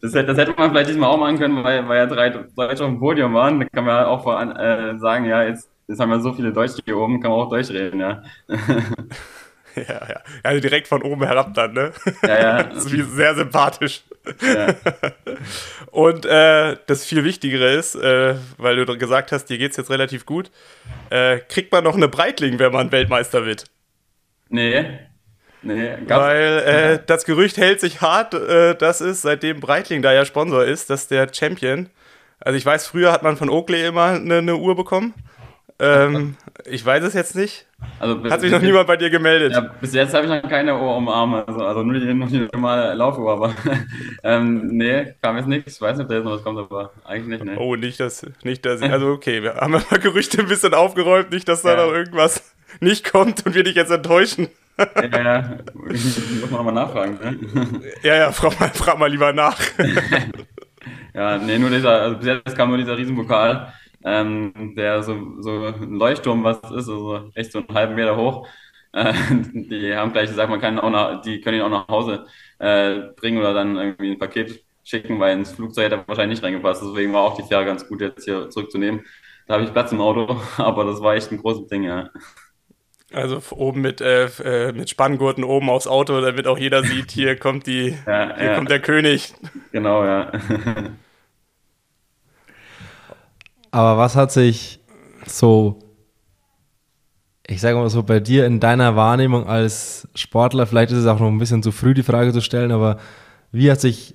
das, 0.01 0.11
das, 0.11 0.37
hätte 0.37 0.53
man 0.57 0.71
vielleicht 0.71 0.89
diesmal 0.89 1.09
auch 1.09 1.17
machen 1.17 1.39
können, 1.39 1.63
weil, 1.63 1.87
weil 1.87 1.99
ja 1.99 2.05
drei 2.05 2.29
Deutsche 2.31 2.83
auf 2.83 2.89
dem 2.89 2.99
Podium 2.99 3.33
waren. 3.33 3.61
Da 3.61 3.65
kann 3.71 3.85
man 3.85 4.03
auch 4.03 4.23
voran, 4.23 4.53
äh, 4.57 4.99
sagen, 4.99 5.23
ja, 5.23 5.43
jetzt, 5.43 5.69
jetzt 5.87 6.01
haben 6.01 6.09
wir 6.09 6.19
so 6.19 6.33
viele 6.33 6.51
Deutsche 6.51 6.81
hier 6.83 6.97
oben, 6.97 7.21
kann 7.21 7.31
man 7.31 7.39
auch 7.39 7.49
Deutsch 7.49 7.69
reden, 7.69 8.01
ja. 8.01 8.23
Ja, 9.75 10.07
ja. 10.07 10.21
Also 10.43 10.61
direkt 10.61 10.87
von 10.87 11.01
oben 11.01 11.23
herab 11.23 11.53
dann, 11.53 11.73
ne? 11.73 11.93
Ja, 12.21 12.41
ja. 12.41 12.63
das 12.63 12.85
ist 12.85 13.15
sehr 13.15 13.33
sympathisch. 13.33 14.03
Ja. 14.41 14.75
Und 15.91 16.25
äh, 16.25 16.77
das 16.87 17.05
viel 17.05 17.23
Wichtigere 17.23 17.73
ist, 17.73 17.95
äh, 17.95 18.35
weil 18.57 18.85
du 18.85 18.97
gesagt 18.97 19.31
hast, 19.31 19.45
dir 19.45 19.57
geht's 19.57 19.77
jetzt 19.77 19.89
relativ 19.89 20.25
gut, 20.25 20.51
äh, 21.09 21.39
kriegt 21.49 21.71
man 21.71 21.83
noch 21.83 21.95
eine 21.95 22.07
Breitling, 22.07 22.59
wenn 22.59 22.71
man 22.71 22.91
Weltmeister 22.91 23.45
wird? 23.45 23.65
Nee. 24.49 24.85
Nee, 25.65 25.93
Weil 26.07 26.59
äh, 26.59 26.99
das 27.05 27.23
Gerücht 27.23 27.55
hält 27.55 27.79
sich 27.79 28.01
hart, 28.01 28.33
äh, 28.33 28.75
das 28.75 28.99
ist, 28.99 29.21
seitdem 29.21 29.61
Breitling 29.61 30.01
da 30.01 30.11
ja 30.11 30.25
Sponsor 30.25 30.65
ist, 30.65 30.89
dass 30.89 31.07
der 31.07 31.33
Champion. 31.33 31.89
Also 32.41 32.57
ich 32.57 32.65
weiß, 32.65 32.85
früher 32.85 33.13
hat 33.13 33.23
man 33.23 33.37
von 33.37 33.49
Oakley 33.49 33.85
immer 33.85 34.07
eine, 34.07 34.39
eine 34.39 34.57
Uhr 34.57 34.75
bekommen. 34.75 35.13
Ähm, 35.79 36.35
ich 36.65 36.85
weiß 36.85 37.03
es 37.03 37.13
jetzt 37.13 37.35
nicht. 37.35 37.65
Also, 37.99 38.23
Hat 38.29 38.41
sich 38.41 38.51
noch 38.51 38.61
niemand 38.61 38.87
bei 38.87 38.95
dir 38.95 39.09
gemeldet? 39.09 39.53
Ja, 39.53 39.61
bis 39.61 39.93
jetzt 39.93 40.13
habe 40.13 40.25
ich 40.25 40.31
noch 40.31 40.49
keine 40.49 40.75
Uhr 40.75 40.95
um 40.95 41.09
Arme, 41.09 41.45
also, 41.47 41.65
also 41.65 41.83
nur 41.83 41.99
die, 41.99 42.13
nur 42.13 42.27
die 42.27 42.47
normale 42.53 42.93
Laufuhr, 42.93 43.31
aber 43.31 43.53
ähm, 44.23 44.67
nee, 44.67 45.13
kam 45.21 45.37
jetzt 45.37 45.47
nichts. 45.47 45.75
Ich 45.75 45.81
weiß 45.81 45.97
nicht, 45.97 46.03
ob 46.03 46.09
da 46.09 46.15
jetzt 46.15 46.23
noch 46.25 46.33
was 46.33 46.43
kommt, 46.43 46.59
aber 46.59 46.91
eigentlich 47.03 47.39
nicht, 47.39 47.45
ne. 47.45 47.57
Oh, 47.59 47.75
nicht, 47.75 47.99
dass, 47.99 48.25
nicht, 48.43 48.65
dass 48.65 48.81
ich, 48.81 48.91
also 48.91 49.07
okay, 49.11 49.43
wir 49.43 49.55
haben 49.55 49.71
mal 49.71 49.83
Gerüchte 49.99 50.39
ein 50.39 50.47
bisschen 50.47 50.73
aufgeräumt, 50.73 51.31
nicht, 51.31 51.47
dass 51.47 51.63
da 51.63 51.75
ja. 51.75 51.85
noch 51.85 51.93
irgendwas 51.93 52.55
nicht 52.79 53.11
kommt 53.11 53.45
und 53.45 53.55
wir 53.55 53.63
dich 53.63 53.75
jetzt 53.75 53.91
enttäuschen. 53.91 54.47
ja, 54.77 55.23
ja, 55.23 55.57
muss 55.73 56.17
man 56.41 56.51
nochmal 56.51 56.73
nachfragen, 56.73 57.19
ne? 57.21 57.81
Ja, 58.03 58.15
ja, 58.15 58.31
frag 58.31 58.59
mal, 58.59 58.69
frag 58.69 58.97
mal 58.97 59.09
lieber 59.09 59.33
nach. 59.33 59.59
ja, 61.13 61.37
nee, 61.37 61.59
nur 61.59 61.69
dieser, 61.69 62.01
also 62.01 62.17
bis 62.17 62.27
jetzt 62.27 62.55
kam 62.55 62.69
nur 62.69 62.77
dieser 62.77 62.97
Riesenpokal 62.97 63.73
ähm, 64.03 64.73
der 64.75 65.03
so, 65.03 65.41
so 65.41 65.65
ein 65.65 65.93
Leuchtturm 65.93 66.43
was 66.43 66.57
ist, 66.57 66.89
also 66.89 67.29
echt 67.35 67.51
so 67.51 67.59
einen 67.59 67.73
halben 67.73 67.95
Meter 67.95 68.15
hoch. 68.17 68.47
Äh, 68.93 69.13
die 69.53 69.95
haben 69.95 70.13
gleich 70.13 70.29
gesagt, 70.29 70.49
man 70.49 70.61
kann 70.61 70.79
auch 70.79 70.89
nach, 70.89 71.21
die 71.21 71.41
können 71.41 71.57
ihn 71.57 71.63
auch 71.63 71.69
nach 71.69 71.87
Hause 71.87 72.25
äh, 72.59 72.99
bringen 73.15 73.39
oder 73.39 73.53
dann 73.53 73.75
irgendwie 73.77 74.11
ein 74.11 74.19
Paket 74.19 74.63
schicken, 74.83 75.19
weil 75.19 75.37
ins 75.37 75.51
Flugzeug 75.51 75.85
hätte 75.85 75.95
er 75.95 76.07
wahrscheinlich 76.07 76.39
nicht 76.39 76.45
reingepasst. 76.45 76.83
Deswegen 76.83 77.13
war 77.13 77.23
auch 77.23 77.35
die 77.35 77.43
Fähre 77.43 77.65
ganz 77.65 77.87
gut, 77.87 78.01
jetzt 78.01 78.25
hier 78.25 78.49
zurückzunehmen. 78.49 79.03
Da 79.47 79.55
habe 79.55 79.63
ich 79.63 79.73
Platz 79.73 79.91
im 79.91 80.01
Auto, 80.01 80.39
aber 80.57 80.85
das 80.85 81.01
war 81.01 81.15
echt 81.15 81.31
ein 81.31 81.37
großes 81.37 81.67
Ding, 81.67 81.83
ja. 81.83 82.09
Also 83.11 83.39
oben 83.51 83.81
mit, 83.81 84.01
äh, 84.01 84.25
äh, 84.25 84.71
mit 84.71 84.89
Spanngurten 84.89 85.43
oben 85.43 85.69
aufs 85.69 85.85
Auto, 85.85 86.19
damit 86.19 86.47
auch 86.47 86.57
jeder 86.57 86.83
sieht, 86.83 87.11
hier 87.11 87.35
kommt 87.37 87.67
die, 87.67 87.95
ja, 88.07 88.35
hier 88.35 88.45
ja. 88.45 88.55
kommt 88.55 88.71
der 88.71 88.79
König. 88.79 89.33
Genau, 89.71 90.03
ja. 90.03 90.31
Aber 93.73 93.97
was 93.97 94.15
hat 94.15 94.31
sich 94.31 94.79
so, 95.25 95.79
ich 97.47 97.59
sage 97.59 97.75
mal 97.75 97.89
so, 97.89 98.03
bei 98.03 98.19
dir 98.19 98.45
in 98.45 98.59
deiner 98.59 98.95
Wahrnehmung 98.95 99.47
als 99.47 100.07
Sportler, 100.13 100.67
vielleicht 100.67 100.91
ist 100.91 100.99
es 100.99 101.07
auch 101.07 101.19
noch 101.19 101.27
ein 101.27 101.39
bisschen 101.39 101.63
zu 101.63 101.71
früh, 101.71 101.95
die 101.95 102.03
Frage 102.03 102.31
zu 102.33 102.41
stellen, 102.41 102.71
aber 102.71 102.99
wie 103.51 103.71
hat 103.71 103.81
sich 103.81 104.13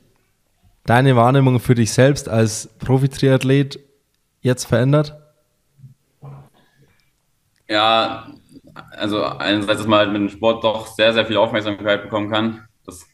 deine 0.85 1.17
Wahrnehmung 1.17 1.59
für 1.59 1.75
dich 1.75 1.93
selbst 1.93 2.29
als 2.29 2.69
Profi-Triathlet 2.79 3.81
jetzt 4.43 4.67
verändert? 4.67 5.17
Ja, 7.69 8.29
also 8.93 9.25
einerseits, 9.25 9.79
dass 9.81 9.89
man 9.89 9.99
halt 9.99 10.13
mit 10.13 10.21
dem 10.21 10.29
Sport 10.29 10.63
doch 10.63 10.87
sehr, 10.87 11.13
sehr 11.13 11.27
viel 11.27 11.37
Aufmerksamkeit 11.37 12.05
bekommen 12.05 12.31
kann. 12.31 12.69
Das 12.87 13.05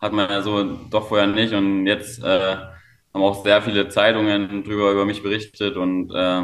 hat 0.00 0.14
man 0.14 0.30
ja 0.30 0.40
so 0.40 0.64
doch 0.88 1.08
vorher 1.08 1.26
nicht. 1.26 1.52
Und 1.52 1.86
jetzt 1.86 2.24
äh, 2.24 2.56
haben 3.12 3.22
auch 3.22 3.42
sehr 3.44 3.62
viele 3.62 3.88
Zeitungen 3.88 4.64
drüber 4.64 4.92
über 4.92 5.04
mich 5.04 5.22
berichtet 5.22 5.76
und 5.76 6.12
äh, 6.14 6.42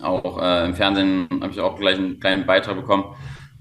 auch 0.00 0.40
äh, 0.40 0.64
im 0.66 0.74
Fernsehen 0.74 1.28
habe 1.40 1.52
ich 1.52 1.60
auch 1.60 1.78
gleich 1.78 1.98
einen 1.98 2.20
kleinen 2.20 2.46
Beitrag 2.46 2.76
bekommen. 2.76 3.14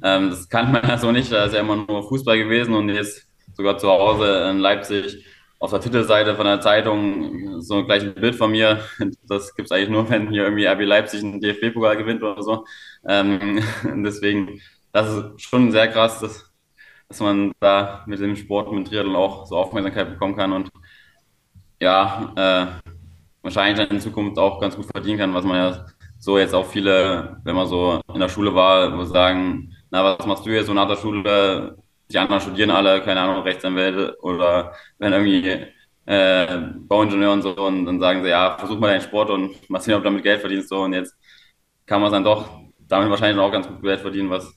Ähm, 0.04 0.30
das 0.30 0.50
kannte 0.50 0.72
man 0.74 0.90
ja 0.90 0.98
so 0.98 1.12
nicht, 1.12 1.32
da 1.32 1.46
ist 1.46 1.54
ja 1.54 1.62
immer 1.62 1.76
nur 1.76 2.08
Fußball 2.08 2.38
gewesen 2.38 2.74
und 2.74 2.90
jetzt 2.90 3.28
sogar 3.54 3.78
zu 3.78 3.90
Hause 3.90 4.50
in 4.50 4.60
Leipzig 4.60 5.26
auf 5.60 5.70
der 5.70 5.80
Titelseite 5.80 6.36
von 6.36 6.46
der 6.46 6.60
Zeitung 6.60 7.62
so 7.62 7.86
gleich 7.86 8.02
ein 8.02 8.16
Bild 8.16 8.36
von 8.36 8.52
mir. 8.52 8.80
Das 9.28 9.56
gibt 9.56 9.68
es 9.68 9.72
eigentlich 9.72 9.90
nur, 9.90 10.10
wenn 10.10 10.30
hier 10.30 10.44
irgendwie 10.44 10.66
RB 10.66 10.82
Leipzig 10.82 11.24
einen 11.24 11.40
DFB-Pokal 11.40 11.98
gewinnt 11.98 12.24
oder 12.24 12.42
so. 12.42 12.66
Ähm, 13.08 13.62
deswegen, 14.04 14.60
das 14.92 15.08
ist 15.10 15.42
schon 15.42 15.72
sehr 15.72 15.88
krass, 15.88 16.20
dass, 16.20 16.52
dass 17.08 17.20
man 17.20 17.52
da 17.60 18.04
mit 18.08 18.20
dem 18.20 18.36
Sport, 18.36 18.72
mit 18.72 18.88
Triathlon 18.88 19.16
auch 19.16 19.46
so 19.46 19.56
Aufmerksamkeit 19.56 20.10
bekommen 20.10 20.36
kann 20.36 20.52
und 20.52 20.72
ja, 21.82 22.34
äh, 22.36 22.68
wahrscheinlich 23.42 23.78
dann 23.80 23.98
in 23.98 24.02
Zukunft 24.02 24.38
auch 24.40 24.60
ganz 24.62 24.76
gut 24.76 24.86
verdienen 24.86 25.20
kann, 25.20 25.34
was 25.34 25.46
man 25.46 25.58
ja 25.58 25.86
so 26.20 26.38
jetzt 26.38 26.54
auch 26.54 26.66
viele, 26.66 27.38
wenn 27.44 27.56
man 27.56 27.68
so 27.68 28.02
in 28.14 28.20
der 28.20 28.30
Schule 28.30 28.54
war, 28.56 28.98
wo 28.98 29.04
sagen, 29.06 29.74
na, 29.90 30.04
was 30.18 30.26
machst 30.26 30.46
du 30.46 30.52
jetzt 30.52 30.68
so 30.68 30.74
nach 30.74 30.88
der 30.88 30.98
Schule? 30.98 31.76
die 32.12 32.20
anderen 32.20 32.42
studieren 32.42 32.72
alle, 32.72 33.02
keine 33.02 33.22
Ahnung, 33.22 33.44
Rechtsanwälte 33.44 34.18
oder 34.22 34.74
wenn 35.00 35.14
irgendwie 35.14 35.68
äh, 36.06 36.58
Bauingenieur 36.88 37.32
und 37.34 37.42
so 37.42 37.56
und 37.56 37.86
dann 37.86 38.00
sagen 38.00 38.24
sie, 38.24 38.30
ja, 38.30 38.58
versuch 38.58 38.80
mal 38.80 38.88
deinen 38.90 39.02
Sport 39.02 39.30
und 39.30 39.70
mal 39.70 39.80
sehen, 39.80 39.96
ob 39.96 40.02
du 40.02 40.06
damit 40.06 40.24
Geld 40.24 40.42
verdienst 40.42 40.70
so 40.70 40.82
und 40.84 40.94
jetzt 40.94 41.16
kann 41.86 42.02
man 42.02 42.12
dann 42.12 42.24
doch 42.24 42.50
damit 42.80 43.10
wahrscheinlich 43.10 43.40
auch 43.40 43.52
ganz 43.52 43.68
gut 43.68 43.82
Geld 43.82 44.02
verdienen, 44.02 44.30
was, 44.30 44.54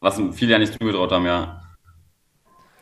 was 0.00 0.20
viele 0.32 0.52
ja 0.52 0.58
nicht 0.58 0.72
zugetraut 0.74 1.12
haben, 1.12 1.26
ja. 1.26 1.60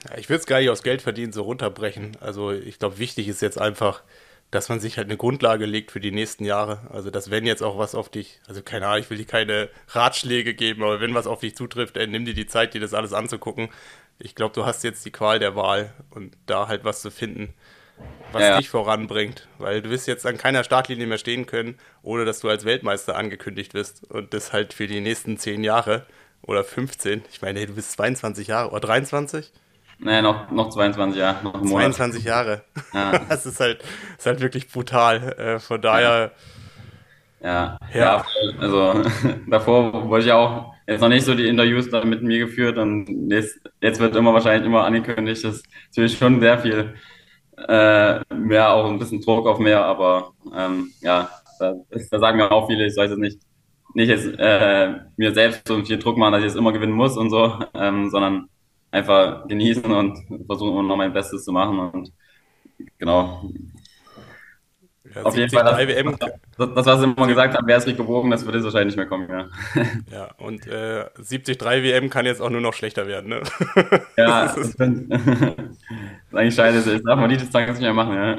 Ja 0.09 0.19
ich 0.19 0.29
würde 0.29 0.41
es 0.41 0.47
gar 0.47 0.61
nicht 0.61 0.71
aus 0.71 0.83
Geld 0.83 1.03
verdienen 1.03 1.33
so 1.33 1.43
runterbrechen. 1.43 2.17
Also 2.21 2.51
ich 2.53 2.79
glaube, 2.79 2.99
wichtig 2.99 3.29
ist 3.29 3.43
jetzt 3.43 3.61
einfach, 3.61 4.03
dass 4.53 4.69
man 4.69 4.81
sich 4.81 4.99
halt 4.99 5.09
eine 5.09 5.17
Grundlage 5.17 5.65
legt 5.65 5.91
für 5.91 5.99
die 5.99 6.13
nächsten 6.13 6.45
Jahre. 6.45 6.81
Also, 6.91 7.11
dass 7.11 7.31
wenn 7.31 7.47
jetzt 7.47 7.63
auch 7.63 7.79
was 7.79 7.95
auf 7.95 8.11
dich, 8.11 8.39
also 8.47 8.63
keine 8.63 8.87
Ahnung, 8.87 9.01
ich 9.01 9.09
will 9.09 9.17
dir 9.17 9.25
keine 9.25 9.71
Ratschläge 9.89 10.53
geben, 10.53 10.83
aber 10.83 11.01
wenn 11.01 11.15
was 11.15 11.27
auf 11.27 11.41
dich 11.41 11.57
zutrifft, 11.57 11.97
ey, 11.97 12.07
nimm 12.07 12.27
dir 12.27 12.35
die 12.35 12.47
Zeit, 12.47 12.75
dir 12.75 12.81
das 12.81 12.93
alles 12.93 13.15
anzugucken. 13.15 13.71
Ich 14.19 14.35
glaube, 14.35 14.55
du 14.55 14.67
hast 14.67 14.85
jetzt 14.85 15.07
die 15.07 15.11
Qual 15.11 15.39
der 15.39 15.57
Wahl 15.57 15.95
und 16.11 16.37
da 16.45 16.69
halt 16.69 16.85
was 16.85 17.01
zu 17.01 17.11
finden, 17.11 17.55
was 18.31 18.43
ja. 18.43 18.59
dich 18.59 18.69
voranbringt. 18.69 19.49
Weil 19.57 19.81
du 19.81 19.89
wirst 19.89 20.07
jetzt 20.07 20.27
an 20.27 20.37
keiner 20.37 20.65
Startlinie 20.65 21.07
mehr 21.07 21.17
stehen 21.17 21.47
können, 21.47 21.79
ohne 22.03 22.27
dass 22.27 22.41
du 22.41 22.51
als 22.51 22.67
Weltmeister 22.67 23.17
angekündigt 23.17 23.73
wirst. 23.73 24.05
Und 24.11 24.35
das 24.35 24.53
halt 24.53 24.75
für 24.75 24.87
die 24.87 25.01
nächsten 25.01 25.39
zehn 25.39 25.65
Jahre 25.65 26.05
oder 26.43 26.63
15. 26.63 27.23
Ich 27.33 27.41
meine, 27.41 27.67
du 27.67 27.75
bist 27.75 27.93
22 27.93 28.49
Jahre 28.49 28.71
oder 28.71 28.81
23? 28.81 29.51
Naja, 29.99 30.23
noch, 30.23 30.51
noch 30.51 30.71
22 30.71 31.19
Jahre. 31.19 31.45
Noch 31.45 31.63
22 31.63 32.25
Jahre. 32.25 32.63
Ja. 32.93 33.19
das 33.29 33.47
ist 33.47 33.61
halt, 33.61 33.83
ist 34.19 34.27
halt 34.27 34.41
wirklich 34.41 34.69
brutal. 34.69 35.33
Äh, 35.39 35.59
von 35.59 35.81
daher. 35.81 36.33
Ja. 37.43 37.79
ja, 37.93 38.01
ja. 38.01 38.25
also 38.59 39.03
davor 39.49 40.09
wollte 40.09 40.25
ich 40.25 40.29
ja 40.29 40.37
auch 40.37 40.73
jetzt 40.87 41.01
noch 41.01 41.09
nicht 41.09 41.25
so 41.25 41.35
die 41.35 41.49
Interviews 41.49 41.91
da 41.91 42.05
mit 42.05 42.23
mir 42.23 42.39
geführt 42.39 42.79
und 42.79 43.31
jetzt, 43.31 43.61
jetzt 43.81 44.01
wird 44.01 44.17
immer 44.17 44.33
wahrscheinlich 44.33 44.67
immer 44.67 44.85
angekündigt. 44.85 45.45
Das 45.45 45.57
ist 45.57 45.67
natürlich 45.89 46.19
schon 46.19 46.41
sehr 46.41 46.59
viel 46.59 46.95
äh, 47.69 48.21
mehr, 48.35 48.73
auch 48.73 48.89
ein 48.89 48.99
bisschen 48.99 49.21
Druck 49.21 49.47
auf 49.47 49.59
mehr, 49.59 49.85
aber 49.85 50.33
ähm, 50.57 50.91
ja, 51.01 51.31
da, 51.59 51.75
da 52.11 52.19
sagen 52.19 52.39
mir 52.39 52.51
auch 52.51 52.69
viele, 52.69 52.87
ich 52.87 52.95
soll 52.95 53.07
jetzt 53.07 53.19
nicht, 53.19 53.41
nicht 53.95 54.09
jetzt 54.09 54.27
äh, 54.39 54.95
mir 55.17 55.33
selbst 55.35 55.67
so 55.69 55.83
viel 55.85 55.99
Druck 55.99 56.17
machen, 56.17 56.33
dass 56.33 56.41
ich 56.41 56.49
jetzt 56.49 56.57
immer 56.57 56.73
gewinnen 56.73 56.93
muss 56.93 57.17
und 57.17 57.31
so, 57.31 57.59
ähm, 57.75 58.11
sondern 58.11 58.49
einfach 58.93 59.49
genießen 59.49 59.85
und 59.91 60.19
versuchen 60.47 60.87
noch 60.87 60.97
mein 60.97 61.13
Bestes 61.13 61.45
zu 61.45 61.51
machen 61.51 61.79
und 61.79 62.13
genau. 62.99 63.51
Ja, 65.15 65.23
Auf 65.25 65.37
jeden 65.37 65.51
Fall, 65.51 65.65
das, 65.65 65.77
WM. 65.77 66.17
Das, 66.57 66.75
das, 66.75 66.87
was 66.87 67.01
sie 67.01 67.05
immer 67.05 67.27
gesagt 67.27 67.55
haben, 67.55 67.67
wäre 67.67 67.79
es 67.79 67.87
Rico 67.87 68.05
Bogen, 68.05 68.31
das 68.31 68.45
würde 68.45 68.59
jetzt 68.59 68.65
wahrscheinlich 68.65 68.97
nicht 68.97 68.97
mehr 68.97 69.07
kommen, 69.07 69.29
ja. 69.29 69.47
Ja, 70.11 70.31
und 70.39 70.67
äh, 70.67 71.05
73 71.17 71.61
WM 71.61 72.09
kann 72.09 72.25
jetzt 72.25 72.41
auch 72.41 72.49
nur 72.49 72.61
noch 72.61 72.73
schlechter 72.73 73.07
werden, 73.07 73.29
ne? 73.29 73.43
Ja, 74.17 74.45
das 74.47 74.57
ist, 74.57 74.81
das 74.81 74.89
ist 74.89 76.35
eigentlich 76.35 76.55
scheiße, 76.55 76.93
das 76.93 77.03
darf 77.03 77.19
man 77.19 77.29
die 77.29 77.37
Distanz 77.37 77.71
nicht 77.73 77.81
mehr 77.81 77.93
machen, 77.93 78.15
ja. 78.15 78.39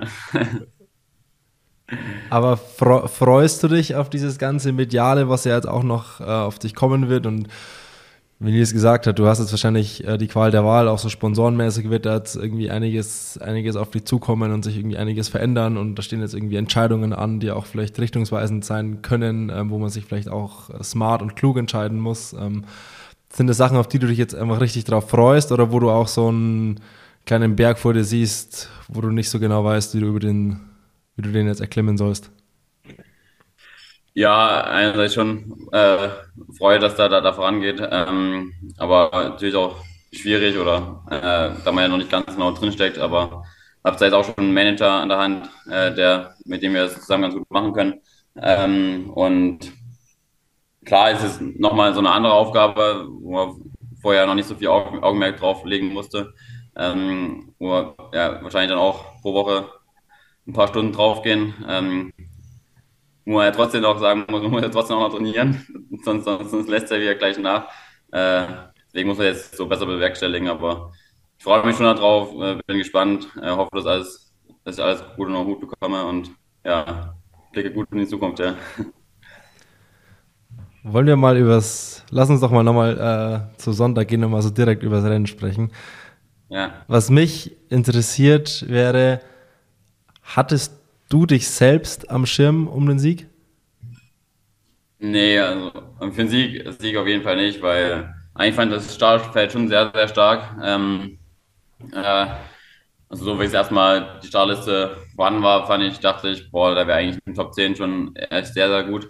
Aber 2.30 2.58
freust 2.58 3.62
du 3.62 3.68
dich 3.68 3.96
auf 3.96 4.10
dieses 4.10 4.40
ganze 4.40 4.72
Mediale, 4.72 5.30
was 5.30 5.44
ja 5.44 5.56
jetzt 5.56 5.68
auch 5.68 5.84
noch 5.84 6.22
äh, 6.22 6.24
auf 6.24 6.58
dich 6.58 6.74
kommen 6.74 7.10
wird 7.10 7.28
und 7.28 7.50
wie 8.44 8.52
Nils 8.52 8.74
gesagt 8.74 9.08
hat, 9.08 9.18
du 9.20 9.26
hast 9.26 9.40
jetzt 9.40 9.52
wahrscheinlich 9.52 10.06
äh, 10.06 10.18
die 10.18 10.28
Qual 10.28 10.52
der 10.52 10.66
Wahl, 10.66 10.90
auch 10.90 11.00
so 11.00 11.08
sponsorenmäßig 11.08 11.90
wird 11.90 12.06
da 12.06 12.18
jetzt 12.18 12.36
irgendwie 12.36 12.70
einiges, 12.70 13.38
einiges 13.38 13.78
auf 13.78 13.90
dich 13.92 14.04
zukommen 14.04 14.52
und 14.52 14.64
sich 14.64 14.78
irgendwie 14.78 14.98
einiges 14.98 15.30
verändern 15.30 15.78
und 15.78 15.96
da 15.96 16.02
stehen 16.02 16.20
jetzt 16.20 16.34
irgendwie 16.34 16.58
Entscheidungen 16.58 17.14
an, 17.14 17.40
die 17.40 17.52
auch 17.52 17.66
vielleicht 17.66 17.98
richtungsweisend 18.00 18.66
sein 18.66 19.02
können, 19.02 19.50
ähm, 19.50 19.70
wo 19.70 19.80
man 19.80 19.90
sich 19.90 20.04
vielleicht 20.04 20.28
auch 20.28 20.70
äh, 20.70 20.84
smart 20.84 21.22
und 21.22 21.38
klug 21.38 21.58
entscheiden 21.58 22.00
muss. 22.00 22.34
Ähm, 22.34 22.66
sind 23.32 23.48
das 23.48 23.58
Sachen, 23.58 23.78
auf 23.78 23.88
die 23.88 24.00
du 24.00 24.08
dich 24.08 24.18
jetzt 24.18 24.36
einfach 24.36 24.60
richtig 24.60 24.84
drauf 24.84 25.10
freust 25.10 25.52
oder 25.52 25.72
wo 25.72 25.80
du 25.80 25.90
auch 25.90 26.10
so 26.10 26.28
einen 26.28 26.82
kleinen 27.26 27.56
Berg 27.56 27.80
vor 27.80 27.94
dir 27.94 28.04
siehst, 28.04 28.70
wo 28.90 29.00
du 29.00 29.10
nicht 29.10 29.30
so 29.30 29.40
genau 29.40 29.64
weißt, 29.64 29.96
wie 29.96 30.02
du 30.02 30.08
über 30.08 30.20
den, 30.20 30.60
wie 31.16 31.22
du 31.22 31.32
den 31.32 31.48
jetzt 31.48 31.62
erklimmen 31.62 31.98
sollst? 31.98 32.30
Ja, 34.16 34.62
einerseits 34.66 35.16
schon 35.16 35.70
äh, 35.72 36.10
Freude, 36.58 36.80
dass 36.82 36.96
da, 36.96 37.10
da, 37.10 37.20
da 37.22 37.34
vorangeht, 37.34 37.82
ähm, 37.92 38.54
aber 38.78 39.10
natürlich 39.12 39.56
auch 39.56 39.78
schwierig 40.12 40.58
oder 40.60 41.04
äh, 41.10 41.64
da 41.64 41.72
man 41.72 41.84
ja 41.84 41.88
noch 41.88 41.98
nicht 41.98 42.12
ganz 42.12 42.28
genau 42.28 42.52
drinsteckt, 42.52 43.00
aber 43.00 43.44
habe 43.84 44.06
jetzt 44.06 44.14
auch 44.14 44.24
schon 44.24 44.36
einen 44.38 44.54
Manager 44.54 44.92
an 44.92 45.10
der 45.10 45.18
Hand, 45.18 45.50
äh, 45.70 45.94
der, 45.96 46.36
mit 46.46 46.62
dem 46.62 46.74
wir 46.74 46.84
das 46.84 47.00
zusammen 47.02 47.24
ganz 47.24 47.34
gut 47.36 47.50
machen 47.50 47.74
können. 47.74 48.02
Ähm, 48.40 49.10
und 49.10 49.72
klar 50.86 51.12
ist 51.12 51.24
es 51.24 51.42
nochmal 51.42 51.94
so 51.94 52.00
eine 52.00 52.12
andere 52.12 52.34
Aufgabe, 52.34 53.08
wo 53.10 53.32
man 53.32 53.56
vorher 54.02 54.28
noch 54.28 54.36
nicht 54.36 54.48
so 54.48 54.56
viel 54.56 54.68
Augenmerk 54.68 55.38
drauf 55.38 55.66
legen 55.66 55.92
musste, 55.94 56.34
ähm, 56.76 57.54
wo 57.58 57.70
wir 57.70 57.96
ja, 58.14 58.44
wahrscheinlich 58.44 58.70
dann 58.70 58.80
auch 58.80 59.22
pro 59.22 59.34
Woche 59.34 59.70
ein 60.48 60.54
paar 60.54 60.68
Stunden 60.68 60.92
draufgehen. 60.92 61.54
Ähm, 61.68 62.14
wo 63.26 63.42
ja 63.42 63.52
trotzdem 63.52 63.82
noch 63.82 64.00
sagen 64.00 64.26
muss, 64.30 64.42
man 64.42 64.52
muss 64.52 64.62
ja 64.62 64.70
trotzdem 64.70 64.98
auch 64.98 65.08
noch 65.08 65.16
trainieren, 65.16 65.66
sonst, 66.04 66.26
sonst, 66.26 66.52
sonst 66.52 66.70
lässt 66.70 66.92
er 66.92 67.00
wieder 67.00 67.16
gleich 67.16 67.38
nach. 67.38 67.68
Äh, 68.12 68.46
deswegen 68.88 69.10
muss 69.10 69.20
er 69.20 69.26
jetzt 69.26 69.56
so 69.56 69.68
besser 69.68 69.86
bewerkstelligen, 69.86 70.50
aber 70.50 70.92
ich 71.38 71.44
freue 71.44 71.66
mich 71.66 71.76
schon 71.76 71.86
darauf, 71.86 72.34
äh, 72.42 72.60
bin 72.68 72.78
gespannt, 72.78 73.28
äh, 73.42 73.50
hoffe, 73.50 73.72
dass, 73.76 73.86
alles, 73.86 74.34
dass 74.64 74.78
ich 74.78 74.84
alles 74.84 75.04
gut 75.16 75.28
und 75.28 75.46
gut 75.46 75.62
bekomme 75.62 76.06
und 76.06 76.32
ja, 76.64 77.16
blicke 77.52 77.72
gut 77.72 77.88
in 77.92 78.00
die 78.00 78.08
Zukunft, 78.08 78.40
ja. 78.40 78.56
Wollen 80.84 81.08
wir 81.08 81.16
mal 81.16 81.38
übers, 81.38 82.04
lass 82.10 82.30
uns 82.30 82.42
doch 82.42 82.52
mal 82.52 82.64
nochmal 82.64 83.50
äh, 83.54 83.58
zu 83.58 83.72
Sonntag 83.72 84.10
gehen 84.10 84.24
und 84.24 84.32
mal 84.32 84.42
so 84.42 84.50
direkt 84.50 84.84
übers 84.84 85.06
Rennen 85.06 85.28
sprechen. 85.28 85.72
Ja. 86.50 86.74
Was 86.88 87.10
mich 87.10 87.56
interessiert 87.70 88.66
wäre, 88.68 89.22
hattest 90.22 90.83
du 91.14 91.26
dich 91.26 91.48
selbst 91.48 92.10
am 92.10 92.26
Schirm 92.26 92.68
um 92.68 92.88
den 92.88 93.00
Sieg? 93.00 93.28
Nee, 95.00 95.38
also 95.38 95.72
für 96.00 96.12
den 96.12 96.30
Sieg, 96.30 96.66
Sieg 96.80 96.98
auf 96.98 97.08
jeden 97.08 97.24
Fall 97.24 97.36
nicht, 97.36 97.62
weil 97.62 98.14
eigentlich 98.34 98.56
fand 98.56 98.72
das 98.72 98.96
Startfeld 98.96 99.52
schon 99.52 99.68
sehr, 99.68 99.92
sehr 99.94 100.08
stark. 100.08 100.58
Ähm, 100.64 101.20
äh, 101.92 102.26
also 103.10 103.26
so 103.26 103.40
wie 103.40 103.44
es 103.44 103.54
erstmal 103.54 104.20
die 104.24 104.28
Startliste 104.28 104.98
vorhanden 105.16 105.44
war, 105.44 105.68
fand 105.68 105.84
ich, 105.84 106.00
dachte 106.00 106.30
ich, 106.30 106.50
boah, 106.50 106.74
da 106.74 106.88
wäre 106.88 106.98
eigentlich 106.98 107.22
im 107.26 107.36
Top 107.36 107.54
10 107.54 107.76
schon 107.76 108.16
echt 108.16 108.54
sehr, 108.54 108.70
sehr 108.70 108.84
gut. 108.86 109.10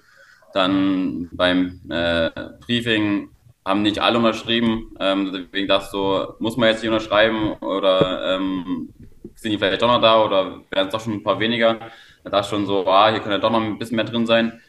Dann 0.54 1.30
beim 1.32 1.80
äh, 1.90 2.30
Briefing 2.66 3.30
haben 3.66 3.82
nicht 3.82 4.00
alle 4.00 4.18
unterschrieben. 4.18 4.94
Ähm, 5.00 5.32
deswegen 5.34 5.68
dachte 5.68 5.90
du, 5.94 6.34
muss 6.40 6.58
man 6.58 6.70
jetzt 6.70 6.84
nicht 6.84 6.92
unterschreiben 6.92 7.54
oder 7.54 8.36
ähm, 8.36 8.90
sind 9.36 9.52
die 9.52 9.58
vielleicht 9.58 9.82
doch 9.82 9.88
noch 9.88 10.02
da 10.02 10.24
oder 10.24 10.62
werden 10.72 10.88
es 10.88 10.94
doch 10.94 11.02
schon 11.02 11.14
ein 11.14 11.24
paar 11.24 11.40
weniger. 11.40 11.80
Da 12.24 12.30
dachte 12.30 12.46
ich 12.46 12.50
schon 12.50 12.66
so, 12.66 12.88
ah, 12.88 13.10
hier 13.12 13.20
könnte 13.20 13.40
doch 13.40 13.52
noch 13.52 13.62
ein 13.62 13.78
bisschen 13.80 13.96
mehr 13.98 14.06
drin 14.06 14.26
sein. 14.26 14.62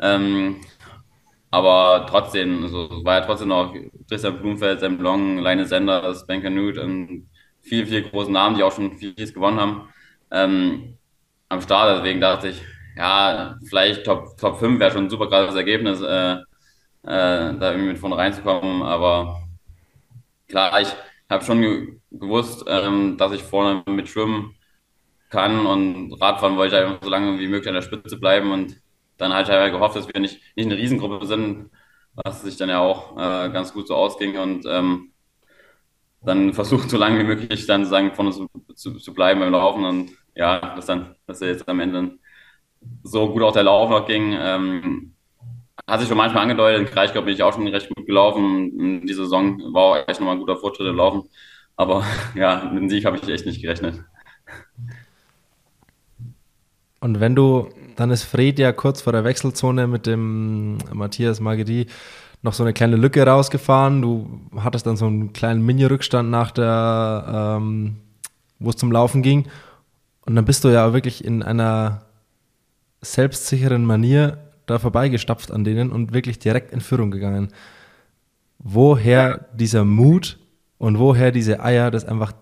Ähm, 0.00 0.60
aber 1.50 2.06
trotzdem, 2.08 2.62
also 2.64 3.04
war 3.04 3.20
ja 3.20 3.26
trotzdem 3.26 3.48
noch 3.48 3.74
Christian 4.08 4.38
Blumfeld, 4.40 4.80
Sam 4.80 5.00
Long, 5.00 5.38
Leine 5.38 5.66
Sanders, 5.66 6.26
Ben 6.26 6.42
Canute 6.42 6.82
und 6.82 7.28
viele, 7.60 7.86
viele 7.86 8.02
große 8.02 8.32
Namen, 8.32 8.56
die 8.56 8.62
auch 8.62 8.72
schon 8.72 8.96
vieles 8.98 9.34
gewonnen 9.34 9.60
haben, 9.60 9.88
ähm, 10.30 10.98
am 11.48 11.60
Start. 11.60 11.98
Deswegen 11.98 12.20
dachte 12.20 12.48
ich, 12.48 12.62
ja, 12.96 13.56
vielleicht 13.68 14.04
Top, 14.04 14.36
Top 14.38 14.58
5 14.58 14.80
wäre 14.80 14.90
schon 14.92 15.04
ein 15.06 15.10
super 15.10 15.28
krasses 15.28 15.56
Ergebnis. 15.56 16.00
Äh, 16.00 16.36
äh, 17.04 17.54
da 17.58 17.70
irgendwie 17.72 17.88
mit 17.90 17.98
vorne 17.98 18.16
reinzukommen. 18.16 18.82
Aber 18.82 19.42
klar, 20.48 20.80
ich 20.80 20.88
habe 21.28 21.44
schon 21.44 22.01
gewusst, 22.12 22.64
ähm, 22.68 23.16
dass 23.18 23.32
ich 23.32 23.42
vorne 23.42 23.82
mit 23.86 24.08
schwimmen 24.08 24.54
kann 25.30 25.66
und 25.66 26.12
Radfahren 26.20 26.56
wollte 26.56 26.76
ich 26.76 26.82
einfach 26.82 27.02
so 27.02 27.10
lange 27.10 27.38
wie 27.40 27.48
möglich 27.48 27.68
an 27.68 27.74
der 27.74 27.82
Spitze 27.82 28.18
bleiben 28.18 28.52
und 28.52 28.76
dann 29.16 29.32
halt 29.32 29.48
einfach 29.50 29.72
gehofft, 29.72 29.96
dass 29.96 30.08
wir 30.08 30.20
nicht, 30.20 30.40
nicht 30.56 30.66
eine 30.66 30.76
Riesengruppe 30.76 31.26
sind, 31.26 31.70
was 32.24 32.42
sich 32.42 32.56
dann 32.56 32.68
ja 32.68 32.80
auch 32.80 33.16
äh, 33.16 33.50
ganz 33.50 33.72
gut 33.72 33.88
so 33.88 33.94
ausging 33.94 34.38
und 34.38 34.66
ähm, 34.66 35.12
dann 36.22 36.52
versucht 36.54 36.90
so 36.90 36.96
lange 36.98 37.18
wie 37.18 37.24
möglich 37.24 37.66
dann 37.66 37.84
sagen 37.84 38.14
vorne 38.14 38.32
zu, 38.32 38.48
zu, 38.74 38.94
zu 38.98 39.14
bleiben 39.14 39.40
beim 39.40 39.52
Laufen 39.52 39.84
und 39.84 40.12
ja, 40.34 40.74
dass 40.76 40.86
dann, 40.86 41.16
dass 41.26 41.40
er 41.42 41.48
jetzt 41.48 41.68
am 41.68 41.80
Ende 41.80 42.18
so 43.02 43.30
gut 43.30 43.42
auch 43.42 43.52
der 43.52 43.64
Lauf 43.64 43.90
noch 43.90 44.06
ging, 44.06 44.36
ähm, 44.38 45.14
hat 45.86 46.00
sich 46.00 46.08
schon 46.08 46.16
manchmal 46.18 46.42
angedeutet. 46.44 46.80
In 46.80 46.86
Kraichgau 46.94 47.22
bin 47.22 47.34
ich 47.34 47.42
auch 47.42 47.52
schon 47.52 47.66
recht 47.68 47.88
gut 47.94 48.06
gelaufen. 48.06 49.06
Die 49.06 49.12
Saison 49.14 49.58
war 49.74 49.82
auch 49.82 50.08
echt 50.08 50.20
nochmal 50.20 50.36
ein 50.36 50.40
guter 50.40 50.56
Fortschritt 50.56 50.88
im 50.88 50.96
Laufen. 50.96 51.28
Aber 51.76 52.04
ja, 52.34 52.70
mit 52.72 52.82
dem 52.82 52.88
Sieg 52.88 53.04
habe 53.04 53.16
ich 53.16 53.28
echt 53.28 53.46
nicht 53.46 53.62
gerechnet. 53.62 54.02
Und 57.00 57.18
wenn 57.18 57.34
du, 57.34 57.68
dann 57.96 58.10
ist 58.10 58.22
Fred 58.22 58.58
ja 58.60 58.72
kurz 58.72 59.02
vor 59.02 59.12
der 59.12 59.24
Wechselzone 59.24 59.88
mit 59.88 60.06
dem 60.06 60.78
Matthias 60.92 61.40
Magedi 61.40 61.86
noch 62.42 62.52
so 62.52 62.62
eine 62.62 62.72
kleine 62.72 62.96
Lücke 62.96 63.26
rausgefahren. 63.26 64.02
Du 64.02 64.40
hattest 64.56 64.86
dann 64.86 64.96
so 64.96 65.06
einen 65.06 65.32
kleinen 65.32 65.64
Mini-Rückstand 65.64 66.30
nach 66.30 66.50
der, 66.50 67.58
ähm, 67.58 67.96
wo 68.58 68.70
es 68.70 68.76
zum 68.76 68.92
Laufen 68.92 69.22
ging. 69.22 69.48
Und 70.26 70.36
dann 70.36 70.44
bist 70.44 70.62
du 70.64 70.68
ja 70.68 70.92
wirklich 70.92 71.24
in 71.24 71.42
einer 71.42 72.02
selbstsicheren 73.00 73.84
Manier 73.84 74.38
da 74.66 74.78
vorbeigestapft 74.78 75.50
an 75.50 75.64
denen 75.64 75.90
und 75.90 76.12
wirklich 76.12 76.38
direkt 76.38 76.72
in 76.72 76.80
Führung 76.80 77.10
gegangen. 77.10 77.48
Woher 78.58 79.48
dieser 79.54 79.84
Mut 79.84 80.38
und 80.82 80.98
woher 80.98 81.30
diese 81.30 81.62
Eier, 81.62 81.92
das 81.92 82.04
einfach 82.04 82.32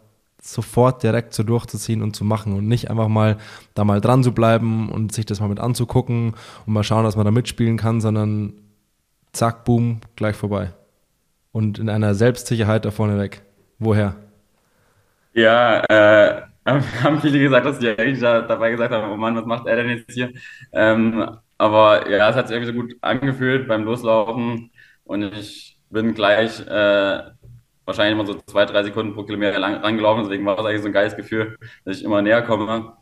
sofort 0.40 1.02
direkt 1.02 1.34
so 1.34 1.42
durchzuziehen 1.42 2.00
und 2.00 2.16
zu 2.16 2.24
machen 2.24 2.54
und 2.54 2.66
nicht 2.66 2.90
einfach 2.90 3.08
mal 3.08 3.36
da 3.74 3.84
mal 3.84 4.00
dran 4.00 4.22
zu 4.22 4.32
bleiben 4.32 4.88
und 4.88 5.12
sich 5.12 5.26
das 5.26 5.40
mal 5.40 5.48
mit 5.48 5.60
anzugucken 5.60 6.34
und 6.64 6.72
mal 6.72 6.82
schauen, 6.82 7.04
dass 7.04 7.16
man 7.16 7.26
da 7.26 7.32
mitspielen 7.32 7.76
kann, 7.76 8.00
sondern 8.00 8.54
zack, 9.32 9.66
boom, 9.66 10.00
gleich 10.16 10.36
vorbei. 10.36 10.72
Und 11.52 11.78
in 11.78 11.90
einer 11.90 12.14
Selbstsicherheit 12.14 12.86
da 12.86 12.90
vorne 12.90 13.18
weg. 13.18 13.42
Woher? 13.78 14.16
Ja, 15.34 15.84
äh, 15.90 16.40
haben 16.64 16.82
viele 17.20 17.40
gesagt, 17.40 17.66
dass 17.66 17.78
die 17.78 17.90
eigentlich 17.90 18.20
da, 18.20 18.40
dabei 18.40 18.70
gesagt 18.70 18.94
haben, 18.94 19.12
oh 19.12 19.18
Mann, 19.18 19.36
was 19.36 19.44
macht 19.44 19.66
er 19.66 19.76
denn 19.76 19.90
jetzt 19.90 20.12
hier? 20.12 20.32
Ähm, 20.72 21.28
aber 21.58 22.08
ja, 22.08 22.30
es 22.30 22.36
hat 22.36 22.48
sich 22.48 22.56
irgendwie 22.56 22.72
so 22.72 22.80
gut 22.80 22.96
angefühlt 23.02 23.68
beim 23.68 23.84
Loslaufen 23.84 24.70
und 25.04 25.24
ich 25.24 25.78
bin 25.90 26.14
gleich 26.14 26.66
äh, 26.66 27.20
wahrscheinlich 27.90 28.12
immer 28.12 28.26
so 28.26 28.40
zwei, 28.46 28.64
drei 28.64 28.82
Sekunden 28.84 29.14
pro 29.14 29.24
Kilometer 29.24 29.58
lang 29.58 29.76
rangelaufen, 29.76 30.24
deswegen 30.24 30.46
war 30.46 30.58
es 30.58 30.64
eigentlich 30.64 30.82
so 30.82 30.86
ein 30.86 30.92
geiles 30.92 31.16
Gefühl, 31.16 31.58
dass 31.84 31.98
ich 31.98 32.04
immer 32.04 32.22
näher 32.22 32.42
komme. 32.42 32.92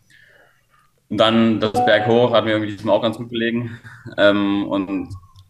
Und 1.11 1.19
dann 1.19 1.61
das 1.61 1.73
Berg 1.73 2.07
hoch 2.07 2.33
hat 2.33 2.45
mir 2.45 2.53
irgendwie 2.53 2.73
diesmal 2.73 2.97
auch 2.97 3.03
ganz 3.03 3.17
gut 3.17 3.31
gelegen. 3.31 3.79
Ähm, 4.17 4.67
und 4.67 5.09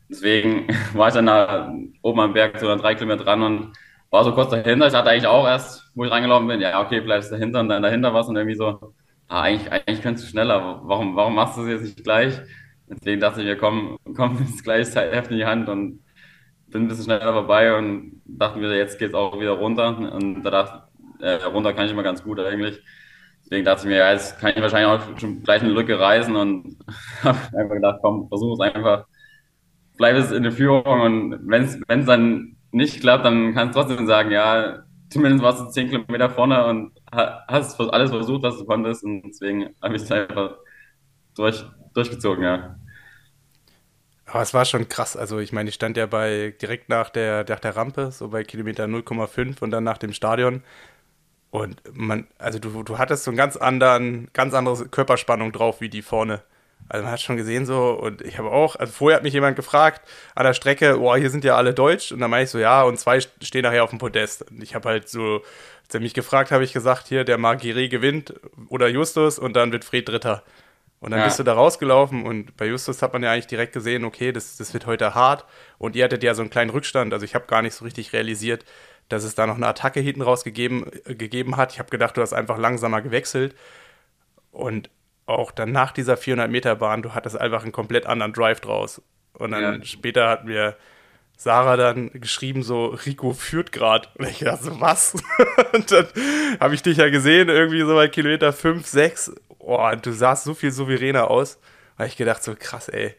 deswegen 0.08 0.66
war 0.94 1.08
ich 1.08 1.14
dann 1.14 1.26
da 1.26 1.72
oben 2.02 2.20
am 2.20 2.32
Berg 2.32 2.58
so 2.58 2.74
drei 2.76 2.94
Kilometer 2.94 3.24
dran 3.24 3.42
und 3.42 3.72
war 4.10 4.24
so 4.24 4.32
kurz 4.32 4.50
dahinter. 4.50 4.86
Ich 4.86 4.94
hatte 4.94 5.10
eigentlich 5.10 5.26
auch 5.26 5.46
erst, 5.46 5.90
wo 5.94 6.04
ich 6.04 6.10
reingelaufen 6.10 6.48
bin, 6.48 6.60
ja, 6.60 6.80
okay, 6.80 7.02
ist 7.18 7.30
dahinter 7.30 7.60
und 7.60 7.68
dann 7.68 7.82
dahinter 7.82 8.14
was 8.14 8.28
und 8.28 8.36
irgendwie 8.36 8.56
so, 8.56 8.94
ah, 9.28 9.42
eigentlich, 9.42 9.70
eigentlich 9.70 10.02
könntest 10.02 10.26
du 10.26 10.30
schneller. 10.30 10.80
Warum, 10.84 11.16
warum 11.16 11.34
machst 11.34 11.56
du 11.56 11.62
es 11.62 11.68
jetzt 11.68 11.82
nicht 11.82 12.04
gleich? 12.04 12.40
Deswegen 12.88 13.20
dachte 13.20 13.40
ich 13.40 13.46
mir, 13.46 13.56
komm, 13.56 13.98
komm, 14.16 14.38
das 14.50 14.62
gleiche 14.62 15.00
Heft 15.12 15.30
in 15.30 15.38
die 15.38 15.46
Hand 15.46 15.68
und 15.68 16.00
bin 16.70 16.82
ein 16.82 16.88
bisschen 16.88 17.04
schneller 17.04 17.32
vorbei 17.32 17.76
und 17.76 18.22
dachten 18.26 18.60
wir, 18.60 18.76
jetzt 18.76 18.98
geht 18.98 19.10
es 19.10 19.14
auch 19.14 19.38
wieder 19.40 19.52
runter. 19.52 19.96
Und 20.12 20.42
da 20.42 20.50
dachte 20.50 20.88
äh, 21.20 21.44
runter 21.44 21.72
kann 21.72 21.86
ich 21.86 21.92
immer 21.92 22.02
ganz 22.02 22.22
gut 22.22 22.38
eigentlich. 22.40 22.80
Deswegen 23.44 23.64
dachte 23.64 23.82
ich 23.82 23.88
mir, 23.88 23.98
ja, 23.98 24.12
jetzt 24.12 24.38
kann 24.38 24.52
ich 24.54 24.60
wahrscheinlich 24.60 24.88
auch 24.88 25.18
schon 25.18 25.42
gleich 25.42 25.62
eine 25.62 25.72
Lücke 25.72 25.98
reißen 25.98 26.36
und 26.36 26.76
habe 27.22 27.38
einfach 27.56 27.74
gedacht, 27.74 27.98
komm, 28.02 28.28
versuch 28.28 28.54
es 28.54 28.60
einfach. 28.60 29.06
Bleib 29.96 30.16
es 30.16 30.30
in 30.30 30.42
der 30.42 30.52
Führung 30.52 31.00
und 31.00 31.48
wenn 31.48 31.64
es 31.64 32.06
dann 32.06 32.56
nicht 32.70 33.00
klappt, 33.00 33.24
dann 33.24 33.54
kannst 33.54 33.74
du 33.74 33.80
trotzdem 33.80 34.06
sagen, 34.06 34.30
ja, 34.30 34.84
zumindest 35.10 35.42
warst 35.42 35.60
du 35.60 35.70
zehn 35.70 35.88
Kilometer 35.88 36.30
vorne 36.30 36.66
und 36.66 36.92
hast 37.10 37.80
alles 37.80 38.10
versucht, 38.10 38.42
was 38.42 38.58
du 38.58 38.64
konntest. 38.66 39.02
Und 39.04 39.22
deswegen 39.22 39.70
habe 39.82 39.96
ich 39.96 40.02
es 40.02 40.12
einfach 40.12 40.56
durch, 41.34 41.64
durchgezogen, 41.94 42.44
ja. 42.44 42.76
Aber 44.30 44.42
es 44.42 44.52
war 44.52 44.64
schon 44.64 44.88
krass. 44.88 45.16
Also 45.16 45.38
ich 45.38 45.52
meine, 45.52 45.70
ich 45.70 45.74
stand 45.74 45.96
ja 45.96 46.06
bei 46.06 46.54
direkt 46.60 46.88
nach 46.88 47.08
der, 47.10 47.44
nach 47.48 47.60
der 47.60 47.76
Rampe, 47.76 48.12
so 48.12 48.28
bei 48.28 48.44
Kilometer 48.44 48.84
0,5 48.84 49.62
und 49.62 49.70
dann 49.70 49.84
nach 49.84 49.98
dem 49.98 50.12
Stadion. 50.12 50.62
Und 51.50 51.80
man, 51.94 52.26
also 52.38 52.58
du, 52.58 52.82
du 52.82 52.98
hattest 52.98 53.24
so 53.24 53.30
einen 53.30 53.38
ganz 53.38 53.56
anderen, 53.56 54.28
ganz 54.34 54.52
andere 54.52 54.86
Körperspannung 54.88 55.52
drauf 55.52 55.80
wie 55.80 55.88
die 55.88 56.02
vorne. 56.02 56.42
Also 56.90 57.04
man 57.04 57.12
hat 57.12 57.20
schon 57.20 57.36
gesehen 57.36 57.64
so, 57.64 57.90
und 57.90 58.20
ich 58.22 58.38
habe 58.38 58.50
auch, 58.50 58.76
also 58.76 58.92
vorher 58.92 59.16
hat 59.16 59.22
mich 59.22 59.32
jemand 59.32 59.56
gefragt 59.56 60.06
an 60.34 60.44
der 60.44 60.54
Strecke, 60.54 60.98
boah, 60.98 61.16
hier 61.16 61.30
sind 61.30 61.44
ja 61.44 61.56
alle 61.56 61.72
Deutsch. 61.72 62.12
Und 62.12 62.20
dann 62.20 62.30
meine 62.30 62.44
ich 62.44 62.50
so, 62.50 62.58
ja, 62.58 62.82
und 62.82 62.98
zwei 62.98 63.20
stehen 63.20 63.62
nachher 63.62 63.82
auf 63.82 63.90
dem 63.90 63.98
Podest. 63.98 64.50
Und 64.50 64.62
ich 64.62 64.74
habe 64.74 64.90
halt 64.90 65.08
so, 65.08 65.42
als 65.84 65.94
er 65.94 66.00
mich 66.00 66.12
gefragt, 66.12 66.50
habe 66.50 66.64
ich 66.64 66.74
gesagt, 66.74 67.08
hier, 67.08 67.24
der 67.24 67.38
Margire 67.38 67.88
gewinnt 67.88 68.34
oder 68.68 68.88
Justus 68.88 69.38
und 69.38 69.54
dann 69.54 69.72
wird 69.72 69.84
Fred 69.84 70.06
Dritter. 70.06 70.42
Und 71.00 71.12
dann 71.12 71.20
ja. 71.20 71.26
bist 71.26 71.38
du 71.38 71.44
da 71.44 71.54
rausgelaufen 71.54 72.24
und 72.24 72.56
bei 72.56 72.66
Justus 72.66 73.02
hat 73.02 73.12
man 73.12 73.22
ja 73.22 73.30
eigentlich 73.30 73.46
direkt 73.46 73.72
gesehen, 73.72 74.04
okay, 74.04 74.32
das, 74.32 74.56
das 74.56 74.74
wird 74.74 74.86
heute 74.86 75.14
hart. 75.14 75.44
Und 75.78 75.94
ihr 75.94 76.04
hattet 76.04 76.24
ja 76.24 76.34
so 76.34 76.42
einen 76.42 76.50
kleinen 76.50 76.70
Rückstand. 76.70 77.12
Also 77.12 77.24
ich 77.24 77.36
habe 77.36 77.46
gar 77.46 77.62
nicht 77.62 77.74
so 77.74 77.84
richtig 77.84 78.12
realisiert, 78.12 78.64
dass 79.08 79.22
es 79.22 79.36
da 79.36 79.46
noch 79.46 79.56
eine 79.56 79.68
Attacke 79.68 80.00
hinten 80.00 80.22
raus 80.22 80.42
gegeben, 80.42 80.86
äh, 81.04 81.14
gegeben 81.14 81.56
hat. 81.56 81.72
Ich 81.72 81.78
habe 81.78 81.90
gedacht, 81.90 82.16
du 82.16 82.20
hast 82.20 82.32
einfach 82.32 82.58
langsamer 82.58 83.00
gewechselt. 83.00 83.54
Und 84.50 84.90
auch 85.26 85.52
dann 85.52 85.70
nach 85.70 85.92
dieser 85.92 86.16
400 86.16 86.50
Meter 86.50 86.74
Bahn, 86.74 87.02
du 87.02 87.14
hattest 87.14 87.38
einfach 87.38 87.62
einen 87.62 87.72
komplett 87.72 88.06
anderen 88.06 88.32
Drive 88.32 88.60
draus. 88.60 89.00
Und 89.34 89.52
dann 89.52 89.80
ja. 89.80 89.84
später 89.84 90.28
hat 90.28 90.46
mir 90.46 90.76
Sarah 91.36 91.76
dann 91.76 92.10
geschrieben, 92.12 92.64
so, 92.64 92.86
Rico 92.86 93.34
führt 93.34 93.70
gerade. 93.70 94.08
Und 94.18 94.28
ich 94.28 94.40
dachte 94.40 94.64
so, 94.64 94.80
was? 94.80 95.14
und 95.72 95.92
dann 95.92 96.08
habe 96.58 96.74
ich 96.74 96.82
dich 96.82 96.96
ja 96.96 97.08
gesehen, 97.08 97.48
irgendwie 97.48 97.82
so 97.82 97.94
bei 97.94 98.08
Kilometer 98.08 98.52
5, 98.52 98.84
6 98.84 99.32
oh, 99.68 99.90
du 100.00 100.12
sahst 100.12 100.44
so 100.44 100.54
viel 100.54 100.72
souveräner 100.72 101.30
aus. 101.30 101.58
Habe 101.96 102.08
ich 102.08 102.16
gedacht, 102.16 102.42
so 102.42 102.54
krass, 102.58 102.88
ey. 102.88 103.14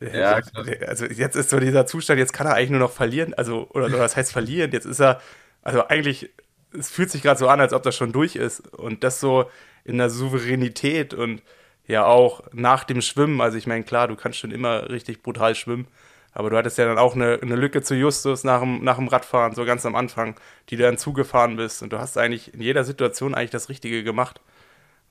Ja, 0.00 0.40
also 0.86 1.06
jetzt 1.06 1.36
ist 1.36 1.50
so 1.50 1.60
dieser 1.60 1.86
Zustand, 1.86 2.18
jetzt 2.18 2.32
kann 2.32 2.46
er 2.46 2.54
eigentlich 2.54 2.70
nur 2.70 2.80
noch 2.80 2.90
verlieren, 2.92 3.32
also, 3.34 3.68
oder, 3.70 3.86
oder 3.86 3.98
das 3.98 4.16
heißt 4.16 4.32
verlieren, 4.32 4.72
jetzt 4.72 4.86
ist 4.86 5.00
er, 5.00 5.20
also 5.62 5.86
eigentlich, 5.86 6.30
es 6.76 6.90
fühlt 6.90 7.10
sich 7.10 7.22
gerade 7.22 7.38
so 7.38 7.48
an, 7.48 7.60
als 7.60 7.72
ob 7.72 7.84
das 7.84 7.96
schon 7.96 8.12
durch 8.12 8.36
ist. 8.36 8.60
Und 8.74 9.04
das 9.04 9.20
so 9.20 9.48
in 9.84 9.98
der 9.98 10.10
Souveränität 10.10 11.14
und 11.14 11.42
ja 11.86 12.04
auch 12.04 12.42
nach 12.52 12.84
dem 12.84 13.00
Schwimmen, 13.00 13.40
also 13.40 13.56
ich 13.56 13.66
meine, 13.66 13.84
klar, 13.84 14.08
du 14.08 14.16
kannst 14.16 14.38
schon 14.38 14.50
immer 14.50 14.90
richtig 14.90 15.22
brutal 15.22 15.54
schwimmen, 15.54 15.86
aber 16.32 16.50
du 16.50 16.56
hattest 16.56 16.78
ja 16.78 16.86
dann 16.86 16.98
auch 16.98 17.14
eine, 17.14 17.38
eine 17.40 17.56
Lücke 17.56 17.82
zu 17.82 17.94
Justus 17.94 18.42
nach 18.44 18.60
dem, 18.60 18.82
nach 18.82 18.96
dem 18.96 19.08
Radfahren, 19.08 19.54
so 19.54 19.64
ganz 19.64 19.86
am 19.86 19.94
Anfang, 19.94 20.34
die 20.68 20.76
du 20.76 20.82
dann 20.82 20.98
zugefahren 20.98 21.56
bist. 21.56 21.82
Und 21.82 21.92
du 21.92 21.98
hast 22.00 22.18
eigentlich 22.18 22.52
in 22.52 22.60
jeder 22.60 22.84
Situation 22.84 23.34
eigentlich 23.34 23.50
das 23.50 23.68
Richtige 23.68 24.02
gemacht. 24.02 24.40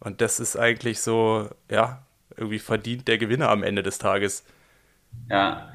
Und 0.04 0.22
das 0.22 0.40
ist 0.40 0.58
eigentlich 0.58 1.02
so, 1.02 1.50
ja, 1.70 2.06
irgendwie 2.36 2.60
verdient 2.60 3.08
der 3.08 3.18
Gewinner 3.18 3.50
am 3.50 3.64
Ende 3.64 3.84
des 3.84 4.00
Tages. 4.00 4.44
Ja, 5.30 5.72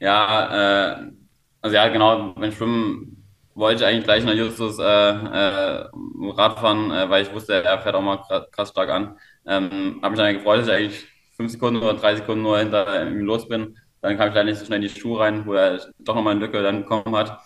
ja, 0.00 0.94
äh, 1.02 1.12
also 1.60 1.76
ja, 1.76 1.88
genau, 1.88 2.32
beim 2.34 2.52
Schwimmen 2.52 3.24
wollte 3.54 3.82
ich 3.84 3.88
eigentlich 3.88 4.04
gleich 4.04 4.24
nach 4.24 4.34
Justus 4.34 4.78
äh, 4.78 4.82
äh, 4.84 5.88
Radfahren, 6.36 6.90
äh, 6.90 7.08
weil 7.10 7.22
ich 7.24 7.32
wusste, 7.32 7.62
er 7.64 7.80
fährt 7.80 7.94
auch 7.94 8.02
mal 8.02 8.18
krass 8.52 8.70
stark 8.70 8.90
an. 8.90 9.18
Ähm, 9.46 10.00
habe 10.02 10.10
mich 10.10 10.18
dann 10.20 10.34
gefreut, 10.34 10.60
dass 10.60 10.68
ich 10.68 10.74
eigentlich 10.74 11.06
fünf 11.36 11.52
Sekunden 11.52 11.82
oder 11.82 11.94
drei 11.94 12.16
Sekunden 12.16 12.42
nur 12.42 12.58
hinter 12.58 13.06
ihm 13.08 13.20
los 13.20 13.48
bin. 13.48 13.78
Dann 14.00 14.16
kam 14.18 14.28
ich 14.28 14.34
leider 14.34 14.44
nicht 14.44 14.58
so 14.58 14.66
schnell 14.66 14.82
in 14.82 14.88
die 14.88 15.00
Schuhe 15.00 15.20
rein, 15.20 15.46
wo 15.46 15.54
er 15.54 15.80
doch 15.98 16.14
nochmal 16.14 16.32
eine 16.36 16.40
Lücke 16.46 16.62
dann 16.62 16.82
bekommen 16.82 17.16
hat. 17.16 17.38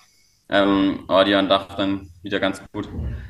Ähm, 0.51 1.05
aber 1.07 1.25
die 1.25 1.35
an 1.35 1.49
Dach 1.49 1.69
dann 1.77 2.11
wieder 2.23 2.41
ganz 2.41 2.63
gut 2.73 2.89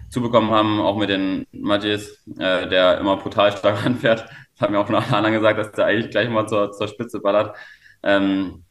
zubekommen 0.08 0.50
haben, 0.50 0.80
auch 0.80 0.96
mit 0.96 1.10
den 1.10 1.46
Matthias, 1.52 2.24
äh, 2.38 2.66
der 2.68 2.98
immer 2.98 3.16
brutal 3.18 3.52
stark 3.56 3.84
anfährt. 3.86 4.20
Das 4.52 4.60
haben 4.62 4.72
mir 4.72 4.80
auch 4.80 4.86
von 4.86 4.96
anderen 4.96 5.34
gesagt, 5.34 5.58
dass 5.58 5.72
der 5.72 5.86
eigentlich 5.86 6.10
gleich 6.10 6.28
mal 6.30 6.48
zur, 6.48 6.72
zur 6.72 6.88
Spitze 6.88 7.20
ballert. 7.20 7.56
Ähm, 8.02 8.64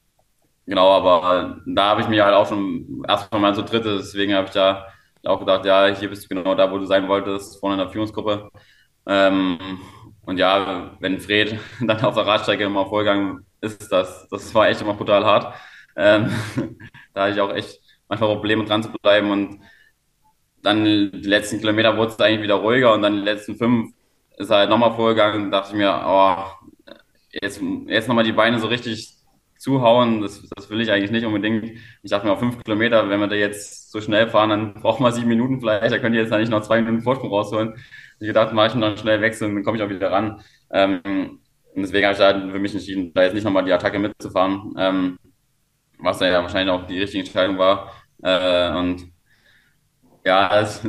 genau, 0.66 0.90
aber 0.92 1.60
da 1.68 1.90
habe 1.90 2.02
ich 2.02 2.08
mir 2.08 2.26
halt 2.26 2.36
auch 2.36 2.48
schon 2.48 3.04
erstmal 3.08 3.42
mal 3.42 3.56
so 3.56 3.62
dritte, 3.62 3.98
deswegen 3.98 4.34
habe 4.34 4.48
ich 4.48 4.54
da 4.54 4.88
auch 5.26 5.40
gedacht, 5.40 5.66
ja, 5.66 5.88
hier 5.88 6.10
bist 6.10 6.24
du 6.26 6.36
genau 6.36 6.56
da, 6.56 6.72
wo 6.72 6.78
du 6.78 6.86
sein 6.86 7.08
wolltest, 7.08 7.60
vorne 7.60 7.76
in 7.76 7.80
der 7.80 7.90
Führungsgruppe. 7.90 8.50
Ähm, 9.06 9.60
und 10.26 10.38
ja, 10.38 10.92
wenn 11.00 11.20
Fred 11.20 11.60
dann 11.82 12.02
auf 12.04 12.16
der 12.16 12.26
Radstrecke 12.28 12.64
immer 12.64 12.86
vorgegangen 12.88 13.46
ist, 13.62 13.92
das, 13.92 14.28
das 14.30 14.54
war 14.56 14.70
echt 14.70 14.82
immer 14.82 14.94
brutal 14.94 15.26
hart. 15.26 15.56
Ähm, 15.96 16.32
da 17.14 17.24
hatte 17.24 17.34
ich 17.34 17.42
auch 17.42 17.54
echt 17.54 17.80
manchmal 18.10 18.30
Probleme 18.36 18.66
dran 18.66 18.84
zu 18.84 18.92
bleiben 18.92 19.32
und 19.32 19.62
dann 20.62 20.84
die 20.86 21.10
letzten 21.28 21.60
Kilometer 21.60 21.98
wurde 21.98 22.12
es 22.12 22.20
eigentlich 22.20 22.44
wieder 22.44 22.56
ruhiger 22.56 22.94
und 22.94 23.02
dann 23.02 23.16
die 23.18 23.22
letzten 23.24 23.56
fünf 23.56 23.92
ist 24.38 24.50
halt 24.52 24.70
nochmal 24.70 24.94
vorgegangen 24.96 25.46
und 25.46 25.52
dachte 25.52 25.70
ich 25.72 25.78
mir, 25.78 26.04
oh, 26.06 26.68
jetzt, 27.42 27.62
jetzt 27.88 28.08
nochmal 28.08 28.24
die 28.24 28.32
Beine 28.32 28.60
so 28.60 28.68
richtig 28.68 29.16
zuhauen, 29.58 30.22
das, 30.22 30.42
das 30.56 30.70
will 30.70 30.82
ich 30.82 30.92
eigentlich 30.92 31.12
nicht 31.12 31.26
unbedingt. 31.26 31.78
Ich 32.02 32.12
dachte 32.12 32.26
mir, 32.26 32.34
auf 32.34 32.40
fünf 32.40 32.64
Kilometer, 32.64 33.10
wenn 33.10 33.20
wir 33.20 33.28
da 33.28 33.36
jetzt 33.36 33.92
so 33.92 34.00
schnell 34.02 34.28
fahren, 34.30 34.50
dann 34.50 34.74
braucht 34.76 35.02
man 35.02 35.12
sieben 35.14 35.28
Minuten 35.28 35.60
vielleicht, 35.60 35.92
da 35.92 36.00
könnt 36.00 36.16
ihr 36.16 36.22
jetzt 36.22 36.32
eigentlich 36.32 36.50
noch 36.50 36.62
zwei 36.62 36.82
Minuten 36.82 37.04
Vorsprung 37.04 37.30
rausholen. 37.32 37.76
Ich 38.20 38.28
gedacht, 38.28 38.54
mache 38.54 38.68
ich 38.70 38.76
noch 38.76 38.98
schnell 38.98 39.22
wechseln, 39.22 39.56
dann 39.56 39.64
komme 39.64 39.78
ich 39.78 39.84
auch 39.84 39.90
wieder 39.90 40.12
ran. 40.12 40.42
Ähm, 40.72 41.02
und 41.76 41.82
deswegen 41.84 42.06
habe 42.08 42.14
ich 42.14 42.20
da 42.20 42.52
für 42.52 42.60
mich 42.60 42.74
entschieden, 42.74 43.14
da 43.14 43.24
jetzt 43.24 43.34
nicht 43.34 43.44
nochmal 43.44 43.66
die 43.66 43.74
Attacke 43.74 44.00
mitzufahren, 44.00 44.74
ähm, 44.78 45.20
was 46.00 46.20
ja 46.22 46.42
wahrscheinlich 46.42 46.74
auch 46.74 46.88
die 46.88 47.00
richtige 47.00 47.24
Entscheidung 47.26 47.58
war. 47.58 47.92
Äh, 48.24 48.72
und 48.78 49.12
ja, 50.26 50.50
das, 50.62 50.82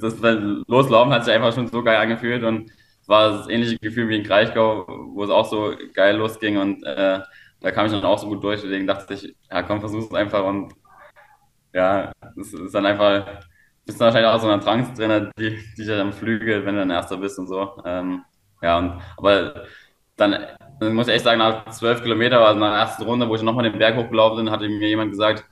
das, 0.00 0.20
Loslaufen 0.66 1.12
hat 1.12 1.24
sich 1.24 1.34
einfach 1.34 1.54
schon 1.54 1.68
so 1.68 1.82
geil 1.82 1.96
angefühlt 1.96 2.44
und 2.44 2.70
es 3.02 3.08
war 3.08 3.30
das 3.30 3.48
ähnliche 3.48 3.78
Gefühl 3.78 4.08
wie 4.08 4.16
in 4.16 4.24
Kraichgau, 4.24 4.86
wo 5.14 5.24
es 5.24 5.30
auch 5.30 5.46
so 5.46 5.74
geil 5.94 6.16
losging 6.16 6.58
und 6.58 6.84
äh, 6.84 7.20
da 7.60 7.70
kam 7.72 7.86
ich 7.86 7.92
dann 7.92 8.04
auch 8.04 8.18
so 8.18 8.28
gut 8.28 8.44
durch, 8.44 8.60
deswegen 8.62 8.86
dachte 8.86 9.14
ich, 9.14 9.34
ja 9.50 9.62
komm, 9.62 9.80
versuch's 9.80 10.14
einfach 10.14 10.44
und 10.44 10.74
ja, 11.72 12.12
es 12.40 12.52
ist 12.52 12.74
dann 12.74 12.86
einfach, 12.86 13.40
bist 13.84 14.00
du 14.00 14.04
wahrscheinlich 14.04 14.30
auch 14.30 14.40
so 14.40 14.48
eine 14.48 14.62
Trance 14.62 14.92
die, 15.38 15.58
dich 15.76 15.90
am 15.90 16.12
Flügel, 16.12 16.64
wenn 16.64 16.74
du 16.74 16.80
dann 16.80 16.90
Erster 16.90 17.16
bist 17.16 17.38
und 17.38 17.46
so. 17.46 17.80
Ähm, 17.84 18.22
ja, 18.62 18.78
und, 18.78 19.00
aber 19.16 19.64
dann, 20.16 20.46
dann 20.80 20.94
muss 20.94 21.08
ich 21.08 21.14
echt 21.14 21.24
sagen, 21.24 21.38
nach 21.38 21.66
zwölf 21.70 22.02
Kilometer, 22.02 22.40
also 22.44 22.58
nach 22.58 22.72
der 22.72 22.80
ersten 22.80 23.02
Runde, 23.04 23.28
wo 23.28 23.34
ich 23.34 23.42
nochmal 23.42 23.70
den 23.70 23.78
Berg 23.78 23.96
hochgelaufen 23.96 24.44
bin, 24.44 24.50
hatte 24.50 24.68
mir 24.68 24.88
jemand 24.88 25.12
gesagt, 25.12 25.44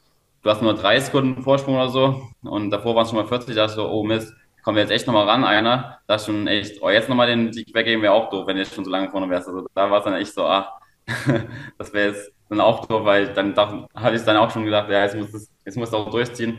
du 0.46 0.52
hast 0.52 0.62
nur 0.62 0.74
drei 0.74 1.00
Sekunden 1.00 1.42
Vorsprung 1.42 1.74
oder 1.74 1.88
so 1.88 2.22
und 2.42 2.70
davor 2.70 2.94
waren 2.94 3.02
es 3.02 3.10
schon 3.10 3.18
mal 3.18 3.26
40, 3.26 3.54
da 3.54 3.62
dachte 3.62 3.72
ich 3.72 3.76
so, 3.76 3.90
oh 3.90 4.04
Mist, 4.04 4.32
kommen 4.62 4.76
wir 4.76 4.82
jetzt 4.82 4.92
echt 4.92 5.06
nochmal 5.08 5.28
ran, 5.28 5.42
einer, 5.42 5.98
da 6.06 6.20
schon 6.20 6.46
echt, 6.46 6.80
oh, 6.82 6.88
jetzt 6.88 7.08
nochmal 7.08 7.26
den 7.26 7.52
Sieg 7.52 7.74
weggeben 7.74 8.00
wäre 8.00 8.12
auch 8.12 8.30
doof, 8.30 8.46
wenn 8.46 8.54
du 8.54 8.62
jetzt 8.62 8.72
schon 8.72 8.84
so 8.84 8.90
lange 8.90 9.10
vorne 9.10 9.28
wärst. 9.28 9.48
Also 9.48 9.66
da 9.74 9.90
war 9.90 9.98
es 9.98 10.04
dann 10.04 10.14
echt 10.14 10.32
so, 10.32 10.44
ah, 10.44 10.78
das 11.78 11.92
wäre 11.92 12.10
jetzt 12.10 12.32
dann 12.48 12.60
auch 12.60 12.86
doof, 12.86 13.04
weil 13.04 13.32
dann 13.32 13.56
habe 13.56 14.14
ich 14.14 14.22
dann 14.22 14.36
auch 14.36 14.52
schon 14.52 14.64
gedacht, 14.64 14.88
ja, 14.88 15.02
jetzt 15.02 15.16
muss 15.16 15.34
es, 15.34 15.50
jetzt 15.64 15.76
muss 15.76 15.92
auch 15.92 16.10
durchziehen. 16.10 16.58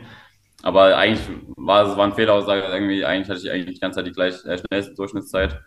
Aber 0.62 0.94
eigentlich 0.94 1.26
war 1.56 1.86
es 1.86 1.96
war 1.96 2.04
ein 2.04 2.12
Fehleraussage, 2.12 2.62
irgendwie, 2.62 3.06
eigentlich 3.06 3.30
hatte 3.30 3.40
ich 3.40 3.50
eigentlich 3.50 3.76
die 3.76 3.80
ganze 3.80 3.96
Zeit 3.96 4.06
die 4.06 4.12
gleich 4.12 4.44
äh, 4.44 4.58
schnellste 4.58 4.94
Durchschnittszeit. 4.96 5.62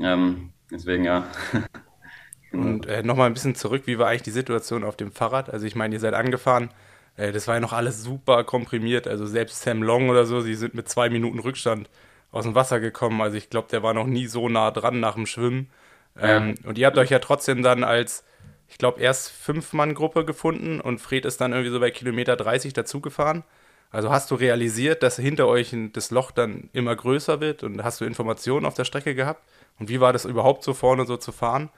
Ähm, 0.00 0.52
deswegen 0.70 1.04
ja. 1.04 1.24
Und 2.52 2.86
äh, 2.86 3.02
nochmal 3.02 3.26
ein 3.26 3.34
bisschen 3.34 3.54
zurück, 3.54 3.82
wie 3.84 3.98
war 3.98 4.08
eigentlich 4.08 4.22
die 4.22 4.30
Situation 4.30 4.82
auf 4.82 4.96
dem 4.96 5.12
Fahrrad? 5.12 5.50
Also 5.50 5.66
ich 5.66 5.74
meine, 5.74 5.94
ihr 5.94 6.00
seid 6.00 6.14
angefahren, 6.14 6.70
äh, 7.16 7.32
das 7.32 7.48
war 7.48 7.54
ja 7.54 7.60
noch 7.60 7.72
alles 7.72 8.02
super 8.02 8.44
komprimiert. 8.44 9.06
Also 9.06 9.26
selbst 9.26 9.62
Sam 9.62 9.82
Long 9.82 10.08
oder 10.10 10.26
so, 10.26 10.40
sie 10.40 10.54
sind 10.54 10.74
mit 10.74 10.88
zwei 10.88 11.08
Minuten 11.08 11.38
Rückstand 11.38 11.88
aus 12.30 12.44
dem 12.44 12.54
Wasser 12.54 12.80
gekommen. 12.80 13.20
Also 13.20 13.36
ich 13.36 13.50
glaube, 13.50 13.68
der 13.70 13.82
war 13.82 13.94
noch 13.94 14.06
nie 14.06 14.26
so 14.26 14.48
nah 14.48 14.70
dran 14.70 15.00
nach 15.00 15.14
dem 15.14 15.26
Schwimmen. 15.26 15.70
Ähm, 16.18 16.54
und 16.64 16.78
ihr 16.78 16.86
habt 16.86 16.98
euch 16.98 17.10
ja 17.10 17.18
trotzdem 17.18 17.62
dann 17.62 17.84
als, 17.84 18.24
ich 18.68 18.78
glaube, 18.78 19.00
erst 19.00 19.30
Fünf-Mann-Gruppe 19.30 20.24
gefunden 20.24 20.80
und 20.80 21.00
Fred 21.00 21.24
ist 21.26 21.40
dann 21.40 21.52
irgendwie 21.52 21.70
so 21.70 21.80
bei 21.80 21.90
Kilometer 21.90 22.36
30 22.36 22.72
dazugefahren. 22.72 23.44
Also 23.90 24.10
hast 24.10 24.30
du 24.30 24.34
realisiert, 24.34 25.02
dass 25.02 25.16
hinter 25.16 25.46
euch 25.46 25.74
das 25.92 26.10
Loch 26.10 26.30
dann 26.30 26.68
immer 26.72 26.94
größer 26.96 27.40
wird 27.40 27.62
und 27.62 27.84
hast 27.84 28.00
du 28.00 28.04
Informationen 28.04 28.66
auf 28.66 28.74
der 28.74 28.84
Strecke 28.84 29.14
gehabt? 29.14 29.42
Und 29.78 29.88
wie 29.88 30.00
war 30.00 30.12
das 30.12 30.24
überhaupt 30.24 30.64
so 30.64 30.74
vorne 30.74 31.06
so 31.06 31.16
zu 31.16 31.32
fahren? 31.32 31.70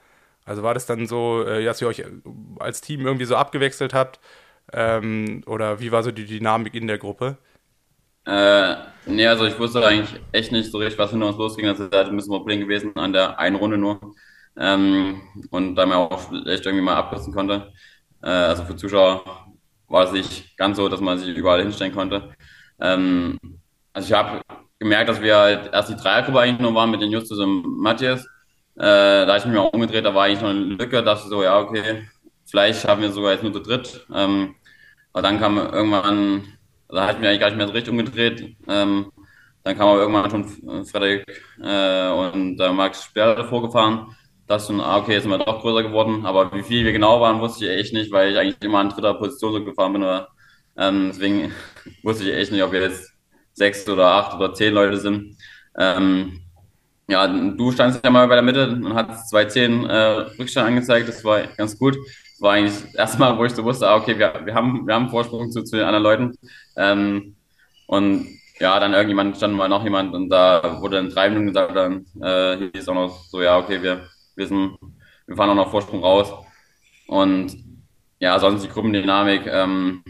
Also 0.45 0.63
war 0.63 0.73
das 0.73 0.85
dann 0.85 1.05
so, 1.05 1.43
äh, 1.45 1.63
dass 1.63 1.81
ihr 1.81 1.87
euch 1.87 2.03
als 2.59 2.81
Team 2.81 3.05
irgendwie 3.05 3.25
so 3.25 3.35
abgewechselt 3.35 3.93
habt? 3.93 4.19
Ähm, 4.73 5.43
oder 5.45 5.79
wie 5.79 5.91
war 5.91 6.03
so 6.03 6.11
die 6.11 6.25
Dynamik 6.25 6.73
in 6.75 6.87
der 6.87 6.97
Gruppe? 6.97 7.37
Äh, 8.25 8.75
nee, 9.05 9.27
also 9.27 9.45
ich 9.45 9.57
wusste 9.57 9.85
eigentlich 9.85 10.21
echt 10.31 10.51
nicht 10.51 10.71
so 10.71 10.77
richtig, 10.77 10.99
was 10.99 11.11
hinter 11.11 11.27
uns 11.27 11.37
losging. 11.37 11.65
Das 11.65 11.79
ist 11.79 11.93
halt 11.93 12.07
ein 12.07 12.15
bisschen 12.15 12.33
Problem 12.33 12.59
gewesen 12.59 12.95
an 12.95 13.13
der 13.13 13.39
einen 13.39 13.55
Runde 13.55 13.77
nur. 13.77 13.99
Ähm, 14.57 15.21
und 15.51 15.75
da 15.75 15.85
man 15.85 15.97
auch 15.97 16.31
echt 16.45 16.65
irgendwie 16.65 16.83
mal 16.83 16.95
abkürzen 16.95 17.33
konnte. 17.33 17.71
Äh, 18.21 18.29
also 18.29 18.65
für 18.65 18.75
Zuschauer 18.75 19.23
war 19.87 20.03
es 20.03 20.11
nicht 20.11 20.57
ganz 20.57 20.77
so, 20.77 20.89
dass 20.89 21.01
man 21.01 21.17
sich 21.17 21.35
überall 21.35 21.61
hinstellen 21.61 21.93
konnte. 21.93 22.33
Ähm, 22.79 23.39
also 23.93 24.07
ich 24.07 24.13
habe 24.13 24.41
gemerkt, 24.79 25.09
dass 25.09 25.21
wir 25.21 25.37
halt 25.37 25.73
erst 25.73 25.89
die 25.89 25.95
Dreiergruppe 25.95 26.39
eigentlich 26.39 26.59
nur 26.59 26.75
waren 26.75 26.91
mit 26.91 27.01
den 27.01 27.11
Justus 27.11 27.39
und 27.39 27.79
Matthias. 27.79 28.25
Äh, 28.75 29.25
da 29.25 29.37
ich 29.37 29.45
mich 29.45 29.57
auch 29.57 29.73
umgedreht, 29.73 30.05
da 30.05 30.13
war 30.15 30.25
eigentlich 30.25 30.41
noch 30.41 30.49
eine 30.49 30.59
Lücke, 30.59 31.03
dachte 31.03 31.27
so, 31.27 31.43
ja, 31.43 31.59
okay, 31.59 32.07
vielleicht 32.45 32.87
haben 32.87 33.01
wir 33.01 33.11
sogar 33.11 33.33
jetzt 33.33 33.43
nur 33.43 33.53
zu 33.53 33.59
dritt. 33.59 34.05
Ähm, 34.13 34.55
aber 35.13 35.21
dann 35.21 35.39
kam 35.39 35.57
irgendwann, 35.57 36.43
da 36.87 37.03
hatte 37.03 37.13
ich 37.13 37.19
mich 37.19 37.27
eigentlich 37.27 37.39
gar 37.39 37.47
nicht 37.49 37.57
mehr 37.57 37.67
so 37.67 37.73
richtig 37.73 37.91
umgedreht. 37.91 38.55
Ähm, 38.67 39.11
dann 39.63 39.77
kam 39.77 39.89
aber 39.89 40.01
irgendwann 40.01 40.29
schon 40.29 40.85
Frederik 40.85 41.25
äh, 41.61 42.09
und 42.09 42.59
äh, 42.59 42.71
Max 42.71 43.03
Sperr 43.03 43.43
vorgefahren. 43.45 44.15
Das 44.47 44.67
schon, 44.67 44.81
ah, 44.81 44.97
okay, 44.97 45.13
jetzt 45.13 45.23
sind 45.23 45.31
wir 45.31 45.37
doch 45.37 45.61
größer 45.61 45.83
geworden. 45.83 46.25
Aber 46.25 46.51
wie 46.53 46.63
viel 46.63 46.85
wir 46.85 46.91
genau 46.91 47.21
waren, 47.21 47.39
wusste 47.39 47.65
ich 47.65 47.71
echt 47.71 47.93
nicht, 47.93 48.11
weil 48.11 48.31
ich 48.31 48.37
eigentlich 48.37 48.57
immer 48.61 48.79
an 48.79 48.89
dritter 48.89 49.13
Position 49.13 49.53
so 49.53 49.63
gefahren 49.65 49.93
bin. 49.93 50.03
Oder, 50.03 50.29
ähm, 50.77 51.09
deswegen 51.09 51.51
wusste 52.03 52.23
ich 52.23 52.35
echt 52.35 52.51
nicht, 52.51 52.63
ob 52.63 52.71
wir 52.71 52.81
jetzt 52.81 53.13
sechs 53.53 53.87
oder 53.87 54.07
acht 54.07 54.35
oder 54.35 54.53
zehn 54.53 54.73
Leute 54.73 54.97
sind. 54.97 55.37
Ähm, 55.77 56.41
ja, 57.07 57.27
du 57.27 57.71
standst 57.71 58.03
ja 58.03 58.09
mal 58.09 58.27
bei 58.27 58.35
der 58.35 58.43
Mitte 58.43 58.69
und 58.69 58.93
hast 58.93 59.33
2,10 59.33 59.87
äh, 59.87 60.37
Rückstand 60.39 60.67
angezeigt. 60.67 61.07
Das 61.09 61.23
war 61.23 61.41
ganz 61.57 61.77
gut 61.77 61.97
war 62.41 62.53
eigentlich 62.53 62.81
das 62.83 62.95
erste 62.95 63.19
Mal, 63.19 63.37
wo 63.37 63.45
ich 63.45 63.53
so 63.53 63.63
wusste, 63.63 63.87
ah, 63.87 63.95
okay, 63.95 64.17
wir, 64.17 64.41
wir, 64.45 64.53
haben, 64.53 64.87
wir 64.87 64.93
haben 64.95 65.09
Vorsprung 65.09 65.51
zu, 65.51 65.63
zu 65.63 65.77
den 65.77 65.85
anderen 65.85 66.03
Leuten. 66.03 66.37
Ähm, 66.75 67.35
und 67.87 68.27
ja, 68.59 68.79
dann 68.79 68.93
irgendjemand 68.93 69.37
stand 69.37 69.55
mal 69.55 69.69
noch 69.69 69.83
jemand 69.83 70.13
und 70.13 70.29
da 70.29 70.81
wurde 70.81 70.99
in 70.99 71.09
drei 71.09 71.29
Minuten 71.29 71.47
gesagt, 71.47 71.75
dann 71.75 72.05
äh, 72.21 72.69
hieß 72.73 72.89
auch 72.89 72.93
noch 72.93 73.23
so, 73.23 73.41
ja, 73.41 73.57
okay, 73.57 73.81
wir 73.81 74.07
wissen, 74.35 74.77
wir 75.27 75.35
fahren 75.35 75.49
auch 75.51 75.55
noch 75.55 75.71
Vorsprung 75.71 76.03
raus. 76.03 76.33
Und 77.07 77.55
ja, 78.19 78.37
sonst 78.39 78.63
die 78.63 78.69
Gruppendynamik, 78.69 79.47
ähm, 79.47 80.03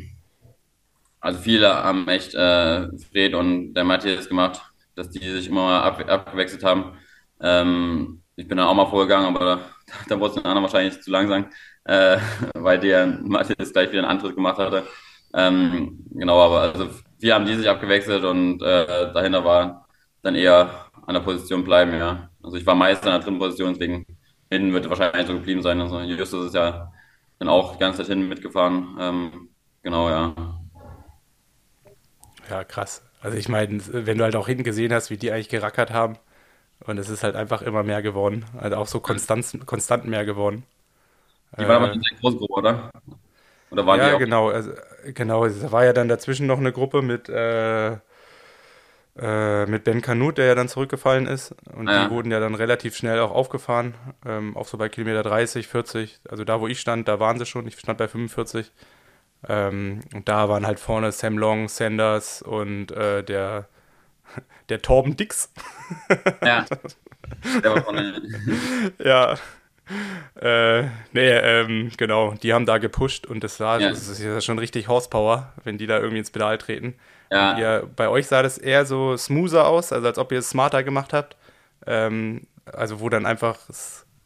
also 1.19 1.39
viele 1.39 1.73
haben 1.73 2.07
echt 2.07 2.33
äh, 2.33 2.87
Fred 3.11 3.35
und 3.35 3.73
der 3.73 3.83
Matthias 3.83 4.27
gemacht, 4.27 4.61
dass 4.95 5.09
die 5.09 5.19
sich 5.19 5.47
immer 5.47 5.63
mal 5.63 5.81
ab, 5.81 6.03
abgewechselt 6.09 6.63
haben. 6.63 6.97
Ähm, 7.41 8.18
ich 8.39 8.47
bin 8.47 8.57
dann 8.57 8.67
auch 8.67 8.73
mal 8.73 8.89
vorgegangen, 8.89 9.35
aber 9.35 9.45
da, 9.45 9.59
da 10.07 10.19
wurde 10.19 10.29
es 10.29 10.35
den 10.35 10.45
anderen 10.45 10.63
wahrscheinlich 10.63 11.01
zu 11.01 11.11
langsam 11.11 11.45
äh, 11.89 12.19
weil 12.53 12.79
der 12.79 13.07
Matthias 13.07 13.73
gleich 13.73 13.91
wieder 13.91 14.03
einen 14.03 14.11
Antritt 14.11 14.35
gemacht 14.35 14.57
hatte. 14.57 14.85
Ähm, 15.33 16.05
genau, 16.11 16.39
aber 16.39 16.61
also 16.61 16.89
wir 17.19 17.33
haben 17.33 17.45
die 17.45 17.55
sich 17.55 17.67
abgewechselt 17.67 18.23
und 18.23 18.61
äh, 18.61 19.11
dahinter 19.13 19.43
war 19.43 19.87
dann 20.21 20.35
eher 20.35 20.85
an 21.07 21.15
der 21.15 21.21
Position 21.21 21.63
bleiben, 21.63 21.93
ja. 21.93 22.29
Also 22.43 22.57
ich 22.57 22.65
war 22.65 22.75
meist 22.75 23.03
in 23.05 23.11
der 23.11 23.19
dritten 23.19 23.39
Position, 23.39 23.73
deswegen 23.73 24.05
hinten 24.51 24.73
wird 24.73 24.89
wahrscheinlich 24.89 25.27
so 25.27 25.33
geblieben 25.33 25.63
sein. 25.63 25.81
Also 25.81 25.99
Justus 26.01 26.47
ist 26.47 26.55
ja 26.55 26.91
dann 27.39 27.49
auch 27.49 27.73
die 27.73 27.79
ganze 27.79 27.99
Zeit 27.99 28.07
hinten 28.07 28.29
mitgefahren. 28.29 28.97
Ähm, 28.99 29.49
genau, 29.81 30.09
ja. 30.09 30.35
Ja, 32.49 32.63
krass. 32.63 33.03
Also 33.21 33.37
ich 33.37 33.49
meine, 33.49 33.81
wenn 33.91 34.17
du 34.17 34.23
halt 34.23 34.35
auch 34.35 34.47
hinten 34.47 34.63
gesehen 34.63 34.93
hast, 34.93 35.09
wie 35.09 35.17
die 35.17 35.31
eigentlich 35.31 35.49
gerackert 35.49 35.91
haben, 35.91 36.17
und 36.85 36.97
es 36.97 37.09
ist 37.09 37.23
halt 37.23 37.35
einfach 37.35 37.61
immer 37.61 37.83
mehr 37.83 38.01
geworden. 38.01 38.45
Also 38.57 38.77
auch 38.77 38.87
so 38.87 38.99
konstant, 38.99 39.65
konstant 39.65 40.05
mehr 40.05 40.25
geworden. 40.25 40.63
Die 41.57 41.67
waren 41.67 41.69
äh, 41.69 41.85
aber 41.85 41.95
nicht 41.95 42.11
eine 42.11 42.19
große 42.19 42.37
Gruppe, 42.37 42.53
oder? 42.53 42.91
Oder 43.71 43.85
waren 43.85 43.99
ja, 43.99 44.09
die 44.09 44.15
auch? 44.15 44.19
genau. 44.19 44.49
Also, 44.49 44.71
genau. 45.05 45.45
Es 45.45 45.71
war 45.71 45.85
ja 45.85 45.93
dann 45.93 46.07
dazwischen 46.07 46.47
noch 46.47 46.57
eine 46.57 46.71
Gruppe 46.71 47.01
mit, 47.01 47.29
äh, 47.29 47.97
äh, 49.17 49.65
mit 49.65 49.83
Ben 49.83 50.01
Kanut, 50.01 50.37
der 50.37 50.45
ja 50.45 50.55
dann 50.55 50.69
zurückgefallen 50.69 51.27
ist. 51.27 51.53
Und 51.73 51.87
ah, 51.87 51.93
ja. 51.93 52.05
die 52.05 52.11
wurden 52.11 52.31
ja 52.31 52.39
dann 52.39 52.55
relativ 52.55 52.95
schnell 52.95 53.19
auch 53.19 53.31
aufgefahren. 53.31 53.95
Ähm, 54.25 54.55
auch 54.55 54.67
so 54.67 54.77
bei 54.77 54.89
Kilometer 54.89 55.23
30, 55.23 55.67
40. 55.67 56.19
Also 56.29 56.43
da, 56.43 56.61
wo 56.61 56.67
ich 56.67 56.79
stand, 56.79 57.07
da 57.07 57.19
waren 57.19 57.37
sie 57.39 57.45
schon. 57.45 57.67
Ich 57.67 57.77
stand 57.77 57.97
bei 57.97 58.07
45. 58.07 58.71
Ähm, 59.47 60.01
und 60.13 60.27
da 60.27 60.49
waren 60.49 60.65
halt 60.65 60.79
vorne 60.79 61.11
Sam 61.11 61.37
Long, 61.37 61.69
Sanders 61.69 62.41
und 62.41 62.91
äh, 62.91 63.23
der, 63.23 63.67
der 64.69 64.81
Torben 64.81 65.15
Dix. 65.15 65.51
Ja. 66.43 66.65
Der 67.63 67.75
war 67.75 67.83
vorne. 67.83 68.21
ja, 69.03 69.35
äh, 70.39 70.83
nee, 71.13 71.29
ähm, 71.29 71.91
genau, 71.97 72.33
die 72.33 72.53
haben 72.53 72.65
da 72.65 72.77
gepusht 72.77 73.25
und 73.25 73.43
das 73.43 73.57
sah, 73.57 73.79
ja. 73.79 73.89
das 73.89 74.07
ist 74.07 74.21
ja 74.21 74.39
schon 74.41 74.59
richtig 74.59 74.87
Horsepower, 74.87 75.51
wenn 75.63 75.77
die 75.77 75.87
da 75.87 75.97
irgendwie 75.97 76.19
ins 76.19 76.31
Pedal 76.31 76.57
treten. 76.57 76.95
Ja. 77.31 77.57
Ihr, 77.57 77.89
bei 77.95 78.07
euch 78.07 78.27
sah 78.27 78.43
das 78.43 78.57
eher 78.57 78.85
so 78.85 79.17
smoother 79.17 79.67
aus, 79.67 79.91
also 79.91 80.07
als 80.07 80.17
ob 80.17 80.31
ihr 80.31 80.39
es 80.39 80.49
smarter 80.49 80.83
gemacht 80.83 81.13
habt. 81.13 81.37
Ähm, 81.87 82.47
also 82.65 82.99
wo 82.99 83.09
dann 83.09 83.25
einfach, 83.25 83.57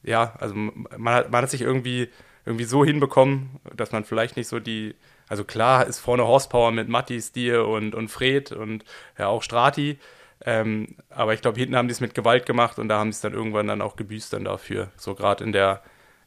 ja, 0.04 0.34
also 0.40 0.54
man 0.54 1.14
hat, 1.14 1.32
man 1.32 1.44
hat 1.44 1.50
sich 1.50 1.62
irgendwie 1.62 2.10
irgendwie 2.46 2.66
so 2.66 2.84
hinbekommen, 2.84 3.62
dass 3.74 3.94
man 3.94 4.04
vielleicht 4.04 4.36
nicht 4.36 4.50
so 4.50 4.60
die, 4.60 4.96
also 5.28 5.44
klar 5.44 5.86
ist 5.88 6.00
vorne 6.00 6.26
Horsepower 6.26 6.72
mit 6.72 6.90
Matti, 6.90 7.22
Stier 7.22 7.68
und, 7.68 7.96
und 7.96 8.10
Fred 8.10 8.52
und 8.52 8.84
ja 9.18 9.28
auch 9.28 9.44
Strati, 9.44 10.00
ähm, 10.46 10.96
aber 11.10 11.34
ich 11.34 11.42
glaube, 11.42 11.60
hinten 11.60 11.76
haben 11.76 11.88
die 11.88 11.94
es 11.94 12.02
mit 12.02 12.14
Gewalt 12.14 12.46
gemacht 12.46 12.80
und 12.80 12.90
da 12.90 13.00
haben 13.00 13.12
sie 13.12 13.18
es 13.18 13.22
dann 13.22 13.34
irgendwann 13.34 13.68
dann 13.68 13.82
auch 13.82 13.96
gebüßt 13.96 14.34
dann 14.34 14.46
dafür, 14.46 14.90
so 14.98 15.16
gerade 15.16 15.44
in 15.44 15.52
der, 15.52 15.82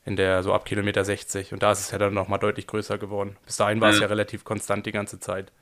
in 0.04 0.16
der, 0.16 0.42
so 0.42 0.54
ab 0.54 0.64
Kilometer 0.64 1.04
60 1.04 1.52
und 1.52 1.62
da 1.62 1.72
ist 1.72 1.80
es 1.80 1.90
ja 1.90 1.98
dann 1.98 2.14
nochmal 2.14 2.38
deutlich 2.38 2.66
größer 2.66 2.98
geworden. 2.98 3.36
Bis 3.44 3.56
dahin 3.56 3.80
war 3.80 3.90
es 3.90 4.00
ja 4.00 4.06
relativ 4.06 4.44
konstant 4.44 4.86
die 4.86 4.92
ganze 4.92 5.20
Zeit. 5.20 5.52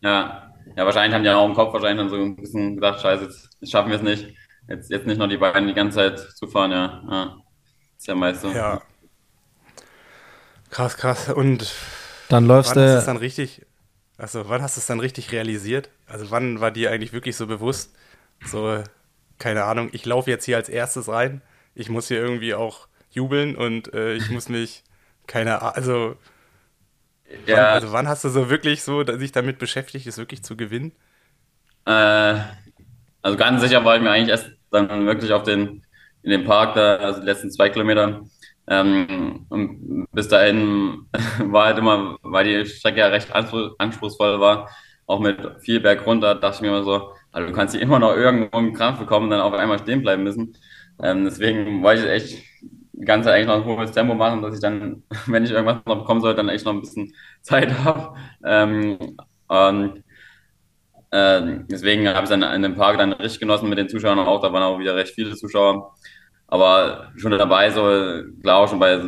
Ja, 0.00 0.52
ja, 0.76 0.84
wahrscheinlich 0.84 1.14
haben 1.14 1.24
die 1.24 1.30
auch 1.30 1.46
im 1.46 1.54
Kopf 1.54 1.72
wahrscheinlich 1.72 1.98
dann 1.98 2.10
so 2.10 2.16
ein 2.16 2.36
bisschen 2.36 2.74
gedacht, 2.76 3.00
scheiße, 3.00 3.24
jetzt, 3.24 3.50
jetzt 3.60 3.70
schaffen 3.70 3.90
wir 3.90 3.96
es 3.96 4.02
nicht. 4.02 4.34
Jetzt, 4.68 4.90
jetzt 4.90 5.06
nicht 5.06 5.18
noch 5.18 5.28
die 5.28 5.36
beiden 5.36 5.68
die 5.68 5.74
ganze 5.74 5.96
Zeit 5.96 6.18
zu 6.18 6.48
fahren, 6.48 6.72
ja. 6.72 7.02
ja. 7.08 7.36
Ist 7.96 8.06
ja 8.06 8.14
meist 8.14 8.42
so. 8.42 8.50
Ja. 8.50 8.82
Krass, 10.70 10.96
krass. 10.96 11.28
Und 11.28 11.72
dann 12.28 12.46
läufst 12.46 12.76
wann 12.76 12.76
du. 12.76 12.80
hast 12.80 12.94
du 12.94 12.98
es 12.98 13.04
dann 13.04 13.16
richtig, 13.16 13.66
also 14.18 14.48
wann 14.48 14.62
hast 14.62 14.76
du 14.76 14.80
es 14.80 14.86
dann 14.86 15.00
richtig 15.00 15.32
realisiert? 15.32 15.90
Also 16.06 16.30
wann 16.30 16.60
war 16.60 16.70
dir 16.70 16.90
eigentlich 16.90 17.12
wirklich 17.12 17.36
so 17.36 17.46
bewusst, 17.46 17.94
so, 18.42 18.82
keine 19.38 19.64
Ahnung, 19.64 19.90
ich 19.92 20.06
laufe 20.06 20.30
jetzt 20.30 20.44
hier 20.46 20.56
als 20.56 20.68
erstes 20.68 21.08
rein, 21.08 21.42
ich 21.74 21.88
muss 21.90 22.08
hier 22.08 22.18
irgendwie 22.18 22.54
auch 22.54 22.88
jubeln 23.10 23.56
und 23.56 23.92
äh, 23.94 24.14
ich 24.14 24.30
muss 24.30 24.48
mich, 24.48 24.84
keine 25.26 25.60
Ahnung, 25.62 25.74
also, 25.76 26.16
Ja. 27.46 27.56
wann, 27.56 27.70
also 27.70 27.92
wann 27.92 28.08
hast 28.08 28.24
du 28.24 28.28
so 28.28 28.50
wirklich 28.50 28.82
so 28.82 29.04
sich 29.18 29.32
damit 29.32 29.58
beschäftigt, 29.58 30.06
es 30.06 30.18
wirklich 30.18 30.42
zu 30.44 30.56
gewinnen? 30.56 30.92
Äh, 31.84 32.40
also 33.22 33.36
ganz 33.38 33.62
sicher 33.62 33.84
war 33.84 33.96
ich 33.96 34.02
mir 34.02 34.10
eigentlich 34.10 34.30
erst 34.30 34.50
dann 34.70 35.06
wirklich 35.06 35.32
auf 35.32 35.42
den, 35.44 35.84
in 36.22 36.30
den 36.30 36.44
Park 36.44 36.74
da, 36.74 36.96
also 36.96 37.20
die 37.20 37.26
letzten 37.26 37.50
zwei 37.50 37.68
Kilometer. 37.70 38.22
Ähm, 38.68 39.46
und 39.48 40.06
bis 40.12 40.28
dahin 40.28 41.06
war 41.38 41.66
halt 41.66 41.78
immer, 41.78 42.18
weil 42.22 42.44
die 42.64 42.66
Strecke 42.68 43.00
ja 43.00 43.06
recht 43.08 43.32
anspruch, 43.34 43.74
anspruchsvoll 43.78 44.40
war, 44.40 44.68
auch 45.06 45.20
mit 45.20 45.38
viel 45.60 45.80
Berg 45.80 46.04
runter, 46.06 46.34
dachte 46.34 46.56
ich 46.56 46.60
mir 46.62 46.68
immer 46.68 46.82
so, 46.84 47.12
also 47.32 47.48
du 47.48 47.54
kannst 47.54 47.74
hier 47.74 47.82
immer 47.82 47.98
noch 47.98 48.14
irgendwo 48.16 48.56
einen 48.58 48.74
Krampf 48.74 48.98
bekommen, 48.98 49.30
dann 49.30 49.40
auf 49.40 49.52
einmal 49.54 49.78
stehen 49.78 50.02
bleiben 50.02 50.24
müssen. 50.24 50.56
Ähm, 51.02 51.24
deswegen 51.24 51.82
wollte 51.82 52.04
ich 52.06 52.10
echt 52.10 52.42
die 52.92 53.04
ganze 53.04 53.26
Zeit 53.26 53.34
eigentlich 53.36 53.46
noch 53.48 53.56
ein 53.56 53.64
hohes 53.64 53.92
Tempo 53.92 54.14
machen, 54.14 54.42
dass 54.42 54.54
ich 54.54 54.60
dann, 54.60 55.02
wenn 55.26 55.44
ich 55.44 55.50
irgendwas 55.50 55.84
noch 55.86 55.98
bekommen 55.98 56.20
soll, 56.20 56.34
dann 56.34 56.48
echt 56.48 56.64
noch 56.64 56.72
ein 56.72 56.80
bisschen 56.80 57.12
Zeit 57.42 57.72
habe. 57.84 58.14
Ähm, 58.44 58.98
und 59.48 60.02
äh, 61.10 61.60
deswegen 61.70 62.08
habe 62.08 62.24
ich 62.24 62.30
dann 62.30 62.42
in 62.42 62.62
dem 62.62 62.74
Park 62.76 62.98
dann 62.98 63.12
richtig 63.12 63.40
genossen 63.40 63.68
mit 63.68 63.78
den 63.78 63.88
Zuschauern 63.88 64.18
auch. 64.18 64.40
Da 64.40 64.52
waren 64.52 64.62
auch 64.62 64.78
wieder 64.78 64.96
recht 64.96 65.14
viele 65.14 65.34
Zuschauer. 65.36 65.94
Aber 66.48 67.12
schon 67.16 67.32
dabei, 67.32 67.70
so, 67.70 67.82
klar, 68.42 68.68
schon 68.68 68.78
bei 68.78 68.98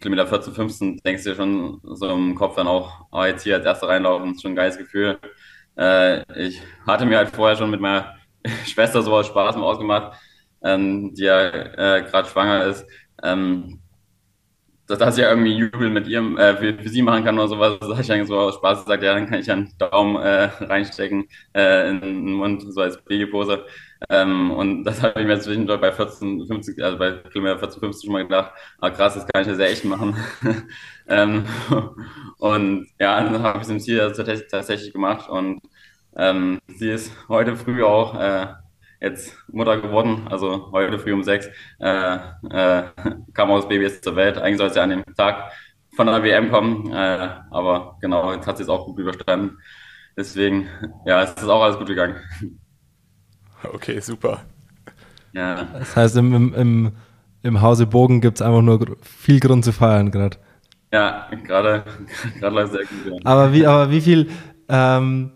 Kilometer 0.00 0.26
14, 0.26 0.54
15, 0.54 0.96
denkst 1.04 1.24
du 1.24 1.30
dir 1.30 1.36
schon 1.36 1.80
so 1.82 2.08
im 2.08 2.34
Kopf 2.34 2.56
dann 2.56 2.66
auch, 2.66 3.06
oh, 3.12 3.24
jetzt 3.24 3.42
hier 3.42 3.56
als 3.56 3.66
Erster 3.66 3.88
reinlaufen, 3.88 4.32
ist 4.32 4.42
schon 4.42 4.52
ein 4.52 4.56
geiles 4.56 4.78
Gefühl. 4.78 5.18
Äh, 5.76 6.22
ich 6.46 6.62
hatte 6.86 7.04
mir 7.06 7.18
halt 7.18 7.30
vorher 7.30 7.56
schon 7.56 7.70
mit 7.70 7.80
meiner 7.80 8.14
Schwester 8.66 9.02
sowas 9.02 9.26
Spaß 9.26 9.56
mal 9.56 9.64
ausgemacht, 9.64 10.18
ähm, 10.62 11.14
die 11.14 11.24
ja 11.24 11.48
äh, 11.48 12.02
gerade 12.02 12.28
schwanger 12.28 12.64
ist. 12.64 12.86
Ähm, 13.22 13.80
dass, 14.86 15.16
ich 15.16 15.22
ja 15.22 15.30
irgendwie 15.30 15.56
Jubel 15.56 15.90
mit 15.90 16.06
ihrem 16.06 16.38
äh, 16.38 16.56
für, 16.56 16.74
für 16.74 16.88
sie 16.88 17.02
machen 17.02 17.24
kann 17.24 17.38
oder 17.38 17.48
sowas, 17.48 17.78
das 17.80 17.90
habe 17.90 18.02
ich 18.02 18.12
eigentlich 18.12 18.28
so 18.28 18.38
aus 18.38 18.54
Spaß 18.54 18.84
gesagt, 18.84 19.02
ja, 19.02 19.14
dann 19.14 19.28
kann 19.28 19.40
ich 19.40 19.46
ja 19.46 19.54
einen 19.54 19.72
Daumen 19.78 20.16
äh, 20.16 20.44
reinstecken 20.60 21.28
äh, 21.54 21.90
in 21.90 22.00
den 22.00 22.32
Mund, 22.32 22.62
so 22.72 22.80
als 22.80 23.02
Babypose. 23.04 23.64
Ähm, 24.10 24.50
und 24.50 24.84
das 24.84 25.02
habe 25.02 25.20
ich 25.20 25.26
mir 25.26 25.38
zwischendurch 25.40 25.80
bei 25.80 25.92
14, 25.92 26.46
50, 26.46 26.82
also 26.82 26.98
bei 26.98 27.12
Kilometer 27.32 27.58
14, 27.58 27.80
50 27.80 28.06
schon 28.06 28.12
mal 28.12 28.22
gedacht, 28.24 28.52
ah 28.80 28.90
krass, 28.90 29.14
das 29.14 29.26
kann 29.26 29.42
ich 29.42 29.48
ja 29.48 29.54
sehr 29.54 29.70
echt 29.70 29.84
machen. 29.84 30.16
ähm, 31.08 31.44
und 32.38 32.88
ja, 32.98 33.22
dann 33.22 33.42
habe 33.42 33.58
ich 33.58 33.64
es 33.64 33.70
im 33.70 33.80
Ziel 33.80 33.98
tatsächlich, 33.98 34.48
tatsächlich 34.48 34.92
gemacht 34.92 35.28
und 35.28 35.60
ähm, 36.16 36.60
sie 36.68 36.90
ist 36.90 37.12
heute 37.28 37.56
früh 37.56 37.82
auch 37.84 38.18
äh, 38.18 38.46
jetzt 39.00 39.36
Mutter 39.48 39.80
geworden, 39.80 40.26
also 40.30 40.70
heute 40.72 40.98
früh 40.98 41.12
um 41.12 41.22
sechs, 41.22 41.48
äh, 41.78 42.16
äh, 42.50 42.84
kam 43.34 43.50
auch 43.50 43.56
das 43.56 43.68
Baby 43.68 43.84
jetzt 43.84 44.04
zur 44.04 44.16
Welt. 44.16 44.38
Eigentlich 44.38 44.58
soll 44.58 44.68
es 44.68 44.76
ja 44.76 44.82
an 44.82 44.90
dem 44.90 45.04
Tag 45.16 45.52
von 45.94 46.06
der 46.06 46.22
WM 46.22 46.50
kommen, 46.50 46.92
äh, 46.92 47.28
aber 47.50 47.98
genau, 48.00 48.32
jetzt 48.32 48.46
hat 48.46 48.56
sie 48.58 48.62
es 48.64 48.68
auch 48.68 48.86
gut 48.86 48.98
überstanden. 48.98 49.58
Deswegen, 50.16 50.68
ja, 51.04 51.22
es 51.22 51.32
ist 51.32 51.48
auch 51.48 51.62
alles 51.62 51.78
gut 51.78 51.88
gegangen. 51.88 52.16
Okay, 53.62 54.00
super. 54.00 54.42
Ja, 55.32 55.68
Das 55.78 55.94
heißt, 55.96 56.16
im, 56.16 56.32
im, 56.34 56.54
im, 56.54 56.92
im 57.42 57.60
Hause 57.60 57.86
Bogen 57.86 58.20
gibt 58.20 58.38
es 58.38 58.42
einfach 58.42 58.62
nur 58.62 58.96
viel 59.02 59.40
Grund 59.40 59.64
zu 59.64 59.72
feiern 59.72 60.10
gerade. 60.10 60.38
ja 60.92 61.28
gerade 61.44 61.84
gerade 62.38 62.54
läuft 62.54 62.72
sehr 62.72 62.84
gut. 62.84 63.20
Aber 63.24 63.52
wie, 63.52 63.66
aber 63.66 63.90
wie 63.90 64.00
viel, 64.00 64.28
ähm, 64.68 65.32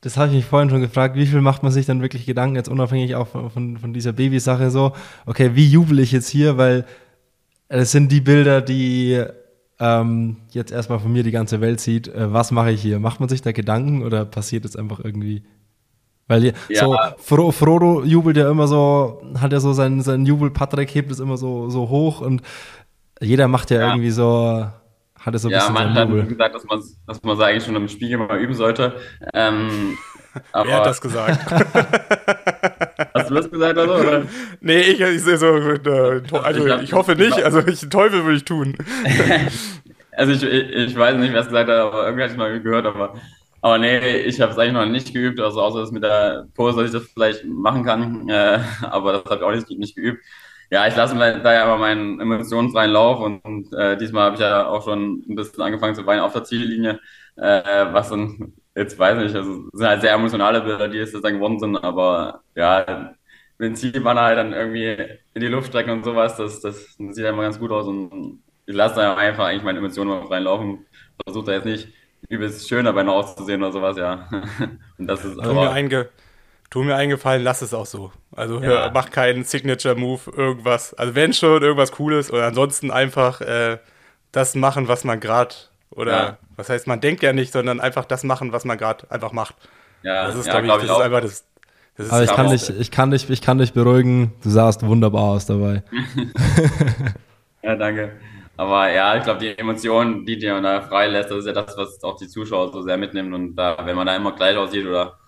das 0.00 0.16
habe 0.16 0.28
ich 0.28 0.34
mich 0.34 0.44
vorhin 0.46 0.70
schon 0.70 0.80
gefragt, 0.80 1.16
wie 1.16 1.26
viel 1.26 1.40
macht 1.40 1.62
man 1.62 1.72
sich 1.72 1.84
dann 1.86 2.02
wirklich 2.02 2.24
Gedanken, 2.24 2.56
jetzt 2.56 2.68
unabhängig 2.68 3.16
auch 3.16 3.28
von, 3.28 3.50
von, 3.50 3.76
von 3.78 3.92
dieser 3.92 4.12
Babysache 4.12 4.70
so, 4.70 4.92
okay, 5.26 5.50
wie 5.54 5.66
jubel 5.66 5.98
ich 5.98 6.12
jetzt 6.12 6.28
hier, 6.28 6.56
weil 6.56 6.86
es 7.68 7.92
sind 7.92 8.10
die 8.10 8.20
Bilder, 8.22 8.62
die 8.62 9.22
ähm, 9.78 10.36
jetzt 10.50 10.72
erstmal 10.72 11.00
von 11.00 11.12
mir 11.12 11.22
die 11.22 11.30
ganze 11.30 11.60
Welt 11.60 11.80
sieht, 11.80 12.08
äh, 12.08 12.32
was 12.32 12.50
mache 12.50 12.70
ich 12.72 12.80
hier? 12.80 12.98
Macht 12.98 13.20
man 13.20 13.28
sich 13.28 13.42
da 13.42 13.52
Gedanken 13.52 14.02
oder 14.02 14.24
passiert 14.24 14.64
es 14.64 14.74
einfach 14.76 15.00
irgendwie? 15.00 15.44
Weil 16.28 16.52
Ja. 16.68 16.80
so 16.84 16.96
Fro 17.18 17.50
Frodo 17.52 18.04
jubelt 18.04 18.36
ja 18.36 18.50
immer 18.50 18.66
so, 18.68 19.22
hat 19.40 19.52
ja 19.52 19.60
so 19.60 19.72
seinen, 19.72 20.02
seinen 20.02 20.26
Jubel, 20.26 20.50
Patrick 20.50 20.94
hebt 20.94 21.10
es 21.10 21.20
immer 21.20 21.36
so, 21.36 21.70
so 21.70 21.88
hoch 21.88 22.20
und 22.20 22.42
jeder 23.20 23.48
macht 23.48 23.70
ja, 23.70 23.80
Ja. 23.80 23.88
irgendwie 23.88 24.10
so, 24.10 24.66
hat 25.18 25.34
es 25.34 25.42
so 25.42 25.48
ein 25.48 25.52
Ja, 25.52 25.58
bisschen 25.60 25.74
man 25.74 25.94
seinen 25.94 25.96
hat 25.96 26.08
Jubel. 26.08 26.26
gesagt, 26.26 26.54
dass 26.54 26.64
man 26.64 26.80
dass 27.06 27.22
man 27.22 27.36
es 27.36 27.42
eigentlich 27.42 27.64
schon 27.64 27.76
im 27.76 27.88
Spiegel 27.88 28.18
mal 28.18 28.38
üben 28.40 28.54
sollte. 28.54 28.94
Ähm, 29.34 29.96
aber 30.52 30.64
Wer 30.68 30.76
hat 30.76 30.86
das 30.86 31.00
gesagt? 31.00 31.40
hast 33.14 33.30
du 33.30 33.34
das 33.34 33.50
gesagt 33.50 33.78
oder 33.78 33.98
so? 33.98 34.06
Oder? 34.06 34.22
nee, 34.60 34.80
ich, 34.80 35.00
ich 35.00 35.22
sehe 35.22 35.36
so, 35.38 35.56
äh, 35.56 36.22
also 36.42 36.66
Ich 36.82 36.92
hoffe 36.92 37.14
nicht, 37.16 37.42
also 37.42 37.60
ich, 37.66 37.80
den 37.80 37.90
Teufel 37.90 38.24
würde 38.24 38.36
ich 38.36 38.44
tun. 38.44 38.76
Also 40.12 40.32
ich, 40.32 40.42
ich, 40.42 40.70
ich 40.90 40.96
weiß 40.98 41.16
nicht, 41.18 41.32
wer 41.32 41.42
es 41.42 41.46
gesagt 41.46 41.70
hat, 41.70 41.76
aber 41.76 42.04
irgendwie 42.06 42.24
hatte 42.24 42.32
ich 42.32 42.38
mal 42.38 42.60
gehört, 42.60 42.86
aber, 42.86 43.14
aber 43.60 43.78
nee, 43.78 44.18
ich 44.20 44.40
habe 44.40 44.52
es 44.52 44.58
eigentlich 44.58 44.72
noch 44.72 44.86
nicht 44.86 45.12
geübt, 45.12 45.40
also 45.40 45.60
außer 45.62 45.80
das 45.80 45.92
mit 45.92 46.02
der 46.04 46.46
Pose, 46.54 46.78
dass 46.78 46.86
ich 46.86 46.92
das 47.00 47.10
vielleicht 47.12 47.44
machen 47.44 47.84
kann, 47.84 48.28
äh, 48.28 48.60
aber 48.82 49.12
das 49.14 49.24
habe 49.24 49.36
ich 49.36 49.42
auch 49.42 49.52
nicht, 49.52 49.78
nicht 49.78 49.96
geübt. 49.96 50.24
Ja, 50.70 50.86
ich 50.86 50.94
lasse 50.96 51.16
da 51.16 51.54
ja 51.54 51.64
aber 51.64 51.78
meinen 51.78 52.20
emotionsfreien 52.20 52.90
Lauf 52.90 53.20
und, 53.20 53.40
und 53.44 53.72
äh, 53.72 53.96
diesmal 53.96 54.24
habe 54.24 54.34
ich 54.34 54.40
ja 54.42 54.66
auch 54.68 54.84
schon 54.84 55.24
ein 55.28 55.34
bisschen 55.34 55.62
angefangen 55.62 55.94
zu 55.94 56.04
weinen 56.06 56.20
auf 56.20 56.34
der 56.34 56.44
Ziellinie, 56.44 57.00
äh, 57.36 57.86
was 57.92 58.10
dann, 58.10 58.52
jetzt 58.76 58.98
weiß 58.98 59.16
ich 59.18 59.24
nicht, 59.24 59.36
also 59.36 59.68
sind 59.72 59.86
halt 59.88 60.02
sehr 60.02 60.12
emotionale 60.12 60.60
Bilder, 60.60 60.88
die 60.88 60.98
jetzt 60.98 61.14
dann 61.14 61.34
geworden 61.34 61.58
sind, 61.58 61.76
aber 61.78 62.42
ja, 62.54 63.14
den 63.60 63.74
Zielbanner 63.76 64.22
halt 64.22 64.38
dann 64.38 64.52
irgendwie 64.52 64.96
in 65.34 65.40
die 65.40 65.48
Luft 65.48 65.68
strecken 65.68 65.90
und 65.90 66.04
sowas, 66.04 66.36
das, 66.36 66.60
das 66.60 66.94
sieht 66.96 67.18
ja 67.24 67.30
immer 67.30 67.42
ganz 67.42 67.58
gut 67.58 67.70
aus 67.72 67.86
und 67.86 68.42
ich 68.66 68.74
lasse 68.74 68.96
da 68.96 69.16
einfach 69.16 69.46
eigentlich 69.46 69.64
meine 69.64 69.78
Emotionen 69.78 70.10
mal 70.10 70.26
freien 70.26 70.44
Laufen. 70.44 70.86
Versuche 71.24 71.46
da 71.46 71.52
jetzt 71.54 71.64
nicht 71.64 71.88
übelst 72.28 72.68
schön 72.68 72.84
dabei 72.84 73.02
noch 73.02 73.14
auszusehen 73.14 73.62
oder 73.62 73.72
sowas, 73.72 73.96
ja. 73.96 74.28
Und 74.98 75.06
das 75.06 75.24
ist 75.24 75.36
Tu 75.36 75.40
mir, 75.42 75.50
aber, 75.50 75.72
einge, 75.72 76.08
tu 76.70 76.82
mir 76.82 76.96
eingefallen, 76.96 77.42
lass 77.42 77.62
es 77.62 77.74
auch 77.74 77.86
so. 77.86 78.12
Also 78.32 78.60
Ja. 78.60 78.66
hör, 78.66 78.90
mach 78.92 79.10
keinen 79.10 79.44
Signature-Move, 79.44 80.30
irgendwas. 80.36 80.94
Also 80.94 81.14
wenn 81.14 81.32
schon 81.32 81.62
irgendwas 81.62 81.92
Cooles 81.92 82.30
oder 82.32 82.46
ansonsten 82.46 82.90
einfach 82.90 83.40
äh, 83.40 83.78
das 84.32 84.54
machen, 84.54 84.88
was 84.88 85.04
man 85.04 85.20
gerade, 85.20 85.54
oder 85.90 86.12
Ja. 86.12 86.38
was 86.56 86.68
heißt, 86.68 86.86
man 86.86 87.00
denkt 87.00 87.22
ja 87.22 87.32
nicht, 87.32 87.52
sondern 87.52 87.80
einfach 87.80 88.04
das 88.04 88.24
machen, 88.24 88.52
was 88.52 88.64
man 88.64 88.78
gerade 88.78 89.10
einfach 89.10 89.32
macht. 89.32 89.54
ja, 90.02 90.26
Das 90.26 90.36
ist, 90.36 90.46
ja, 90.46 90.60
glaube 90.60 90.66
ich, 90.66 90.68
glaube 90.68 90.80
das 90.80 90.84
ich 90.84 90.90
ist 90.90 90.96
auch. 90.96 91.00
einfach 91.00 91.20
das. 91.22 91.44
das 91.96 92.06
ist 92.06 92.12
Aber 92.12 92.24
ich 92.24 92.30
kann, 92.34 92.50
dich, 92.50 92.70
ich, 92.70 92.90
kann 92.90 93.10
dich, 93.10 93.30
ich 93.30 93.40
kann 93.42 93.58
dich 93.58 93.72
beruhigen, 93.72 94.32
du 94.42 94.50
sahst 94.50 94.84
wunderbar 94.84 95.22
aus 95.22 95.46
dabei. 95.46 95.82
Ja, 97.62 97.74
danke. 97.76 98.12
Aber 98.58 98.90
ja, 98.92 99.16
ich 99.16 99.24
glaube, 99.24 99.40
die 99.40 99.58
Emotionen, 99.58 100.26
die 100.26 100.38
dir 100.38 100.60
da 100.60 100.82
freilässt, 100.82 101.30
das 101.30 101.40
ist 101.40 101.46
ja 101.46 101.52
das, 101.52 101.76
was 101.78 102.02
auch 102.04 102.18
die 102.18 102.28
Zuschauer 102.28 102.72
so 102.72 102.82
sehr 102.82 102.98
mitnimmt. 102.98 103.34
Und 103.34 103.56
da, 103.56 103.78
wenn 103.86 103.96
man 103.96 104.06
da 104.08 104.16
immer 104.16 104.32
gleich 104.34 104.56
aussieht 104.56 104.86
oder, 104.86 105.18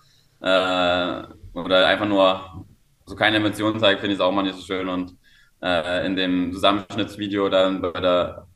äh, 0.41 1.23
oder 1.59 1.87
einfach 1.87 2.07
nur 2.07 2.65
so 3.05 3.15
keine 3.15 3.37
Emotionen 3.37 3.79
zeigt, 3.79 4.01
finde 4.01 4.13
ich 4.15 4.19
es 4.19 4.25
auch 4.25 4.31
mal 4.33 4.43
nicht 4.43 4.55
so 4.57 4.63
schön. 4.65 4.89
Und 4.89 5.15
äh, 5.63 6.05
in 6.05 6.15
dem 6.17 6.51
Zusammenschnittsvideo 6.53 7.49
dann 7.49 7.81
bei 7.81 7.91
der 8.01 8.47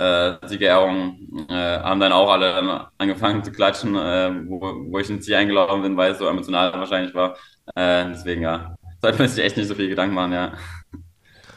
äh, 0.43 0.47
Siegerehrung 0.47 1.47
äh, 1.49 1.79
haben 1.79 1.99
dann 2.01 2.11
auch 2.13 2.29
alle 2.31 2.51
dann 2.53 2.87
angefangen 2.97 3.43
zu 3.45 3.51
klatschen, 3.51 3.95
äh, 3.95 4.31
wo, 4.47 4.59
wo 4.91 4.99
ich 4.99 5.09
ins 5.09 5.25
Ziel 5.25 5.35
eingelaufen 5.35 5.83
bin, 5.83 5.97
weil 5.97 6.11
es 6.13 6.19
so 6.19 6.27
emotional 6.27 6.73
wahrscheinlich 6.73 7.13
war. 7.15 7.37
Äh, 7.75 8.07
deswegen, 8.09 8.41
ja, 8.43 8.75
sollte 9.01 9.19
man 9.19 9.27
sich 9.29 9.43
echt 9.43 9.57
nicht 9.57 9.67
so 9.67 9.75
viel 9.75 9.89
Gedanken 9.89 10.15
machen, 10.15 10.33
ja. 10.33 10.53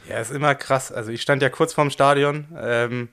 Ja, 0.09 0.21
ist 0.21 0.31
immer 0.31 0.55
krass. 0.55 0.91
Also 0.93 1.11
ich 1.11 1.23
stand 1.23 1.43
ja 1.43 1.49
kurz 1.51 1.73
vorm 1.73 1.91
Stadion 1.91 2.47
ähm, 2.59 3.09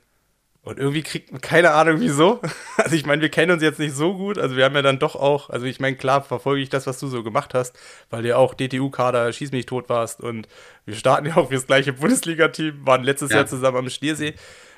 und 0.62 0.80
irgendwie 0.80 1.04
kriegt 1.04 1.32
man 1.32 1.42
keine 1.42 1.72
Ahnung 1.72 2.00
wieso. 2.00 2.40
Also 2.78 2.96
ich 2.96 3.06
meine, 3.06 3.22
wir 3.22 3.30
kennen 3.30 3.52
uns 3.52 3.64
jetzt 3.64 3.80
nicht 3.80 3.96
so 3.96 4.16
gut. 4.16 4.38
Also 4.38 4.56
wir 4.56 4.66
haben 4.66 4.76
ja 4.76 4.82
dann 4.82 5.00
doch 5.00 5.16
auch, 5.16 5.50
also 5.50 5.66
ich 5.66 5.80
meine, 5.80 5.96
klar 5.96 6.24
verfolge 6.24 6.62
ich 6.62 6.70
das, 6.70 6.88
was 6.88 7.00
du 7.00 7.08
so 7.08 7.24
gemacht 7.24 7.54
hast, 7.54 7.78
weil 8.10 8.22
du 8.22 8.30
ja 8.30 8.38
auch 8.38 8.54
DTU-Kader 8.54 9.32
Schieß 9.34 9.52
mich 9.52 9.66
tot 9.66 9.90
warst 9.90 10.22
und 10.22 10.48
wir 10.86 10.96
starten 10.96 11.26
ja 11.28 11.38
auch 11.38 11.50
fürs 11.50 11.68
gleiche 11.68 11.94
Bundesliga-Team, 11.94 12.86
waren 12.86 13.04
letztes 13.04 13.32
Ja. 13.32 13.38
Jahr 13.38 13.48
zusammen 13.48 13.78
am 13.78 13.90
Schliersee. 13.90 14.36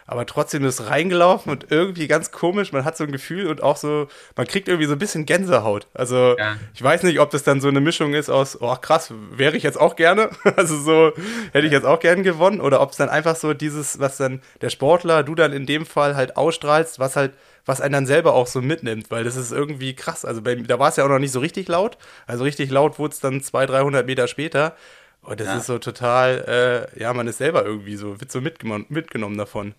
Aber 0.07 0.25
trotzdem 0.25 0.63
ist 0.63 0.89
reingelaufen 0.89 1.51
und 1.51 1.69
irgendwie 1.69 2.07
ganz 2.07 2.31
komisch. 2.31 2.71
Man 2.71 2.85
hat 2.85 2.95
so 2.95 3.03
ein 3.03 3.11
Gefühl 3.11 3.47
und 3.47 3.61
auch 3.61 3.75
so, 3.75 4.07
man 4.37 4.47
kriegt 4.47 4.69
irgendwie 4.69 4.87
so 4.87 4.93
ein 4.93 4.99
bisschen 4.99 5.25
Gänsehaut. 5.25 5.87
Also 5.93 6.35
ja. 6.37 6.55
ich 6.73 6.81
weiß 6.81 7.03
nicht, 7.03 7.19
ob 7.19 7.29
das 7.29 7.43
dann 7.43 7.59
so 7.59 7.67
eine 7.67 7.81
Mischung 7.81 8.13
ist 8.13 8.29
aus, 8.29 8.59
oh 8.61 8.75
krass, 8.77 9.13
wäre 9.31 9.57
ich 9.57 9.63
jetzt 9.63 9.79
auch 9.79 9.95
gerne. 9.95 10.29
Also 10.55 10.79
so 10.79 11.11
hätte 11.51 11.67
ich 11.67 11.73
jetzt 11.73 11.85
auch 11.85 11.99
gern 11.99 12.23
gewonnen. 12.23 12.61
Oder 12.61 12.81
ob 12.81 12.91
es 12.91 12.97
dann 12.97 13.09
einfach 13.09 13.35
so 13.35 13.53
dieses, 13.53 13.99
was 13.99 14.17
dann 14.17 14.41
der 14.61 14.69
Sportler, 14.69 15.23
du 15.23 15.35
dann 15.35 15.51
in 15.51 15.65
dem 15.65 15.85
Fall 15.85 16.15
halt 16.15 16.35
ausstrahlst, 16.35 16.99
was 16.99 17.15
halt 17.15 17.33
was 17.65 17.81
einen 17.81 17.91
dann 17.91 18.05
selber 18.05 18.33
auch 18.33 18.47
so 18.47 18.61
mitnimmt, 18.61 19.11
weil 19.11 19.25
das 19.25 19.35
ist 19.35 19.51
irgendwie 19.51 19.93
krass. 19.93 20.23
Also 20.23 20.41
bei, 20.41 20.55
da 20.55 20.79
war 20.79 20.89
es 20.89 20.95
ja 20.95 21.03
auch 21.03 21.09
noch 21.09 21.19
nicht 21.19 21.33
so 21.33 21.41
richtig 21.41 21.67
laut. 21.67 21.97
Also 22.25 22.45
richtig 22.45 22.71
laut 22.71 22.97
wurde 22.97 23.13
es 23.13 23.19
dann 23.19 23.41
200, 23.41 23.75
300 23.75 24.05
Meter 24.05 24.27
später. 24.27 24.75
Und 25.21 25.41
das 25.41 25.47
ja. 25.47 25.57
ist 25.57 25.65
so 25.65 25.77
total, 25.77 26.87
äh, 26.95 26.99
ja, 26.99 27.13
man 27.13 27.27
ist 27.27 27.39
selber 27.39 27.65
irgendwie 27.65 27.97
so, 27.97 28.21
wird 28.21 28.31
so 28.31 28.39
mitgenommen, 28.39 28.85
mitgenommen 28.87 29.37
davon. 29.37 29.75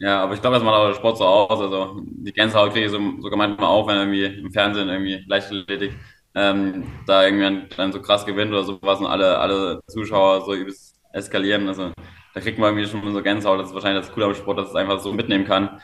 Ja, 0.00 0.22
aber 0.22 0.32
ich 0.32 0.40
glaube, 0.40 0.56
das 0.56 0.64
macht 0.64 0.74
auch 0.76 0.88
der 0.88 0.94
Sport 0.94 1.18
so 1.18 1.24
aus. 1.26 1.60
Also 1.60 2.00
die 2.04 2.32
Gänsehaut 2.32 2.72
kriege 2.72 2.86
ich 2.86 2.92
so, 2.92 2.98
sogar 3.20 3.36
manchmal 3.36 3.68
auch, 3.68 3.86
wenn 3.86 3.96
irgendwie 3.96 4.24
im 4.24 4.50
Fernsehen 4.50 4.88
irgendwie 4.88 5.22
Leichtathletik 5.28 5.92
ähm, 6.34 6.84
da 7.06 7.24
irgendwie 7.26 7.68
dann 7.76 7.92
so 7.92 8.00
krass 8.00 8.24
gewinnt 8.24 8.50
oder 8.50 8.64
sowas 8.64 8.98
und 9.00 9.06
alle, 9.06 9.38
alle 9.38 9.80
Zuschauer 9.88 10.42
so 10.46 10.54
übelst 10.54 10.98
eskalieren. 11.12 11.68
Also 11.68 11.92
da 12.32 12.40
kriegt 12.40 12.58
man 12.58 12.70
irgendwie 12.70 12.88
schon 12.88 13.12
so 13.12 13.22
Gänsehaut. 13.22 13.60
Das 13.60 13.68
ist 13.68 13.74
wahrscheinlich 13.74 14.06
das 14.06 14.14
Coole 14.14 14.26
am 14.26 14.34
Sport, 14.34 14.58
dass 14.58 14.70
es 14.70 14.74
einfach 14.74 15.00
so 15.00 15.12
mitnehmen 15.12 15.44
kann. 15.44 15.80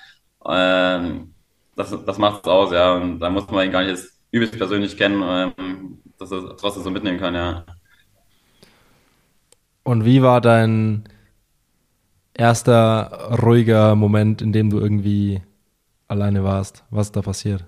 Ähm, 0.48 1.34
das, 1.74 1.90
das 2.06 2.16
macht 2.16 2.46
es 2.46 2.48
aus, 2.48 2.72
ja. 2.72 2.94
Und 2.94 3.20
da 3.20 3.28
muss 3.28 3.50
man 3.50 3.66
ihn 3.66 3.72
gar 3.72 3.80
nicht 3.82 3.90
jetzt 3.90 4.18
übelst 4.30 4.56
persönlich 4.56 4.96
kennen, 4.96 5.22
ähm, 5.58 5.98
dass 6.18 6.32
er 6.32 6.56
trotzdem 6.56 6.82
so 6.82 6.90
mitnehmen 6.90 7.18
kann, 7.18 7.34
ja. 7.34 7.66
Und 9.82 10.06
wie 10.06 10.22
war 10.22 10.40
dein 10.40 11.04
erster 12.39 13.39
ruhiger 13.43 13.95
Moment, 13.97 14.43
in 14.43 14.53
dem 14.53 14.70
du 14.70 14.78
irgendwie 14.80 15.43
alleine 16.09 16.45
warst? 16.45 16.84
Was 16.91 17.09
ist 17.09 17.16
da 17.16 17.22
passiert? 17.22 17.66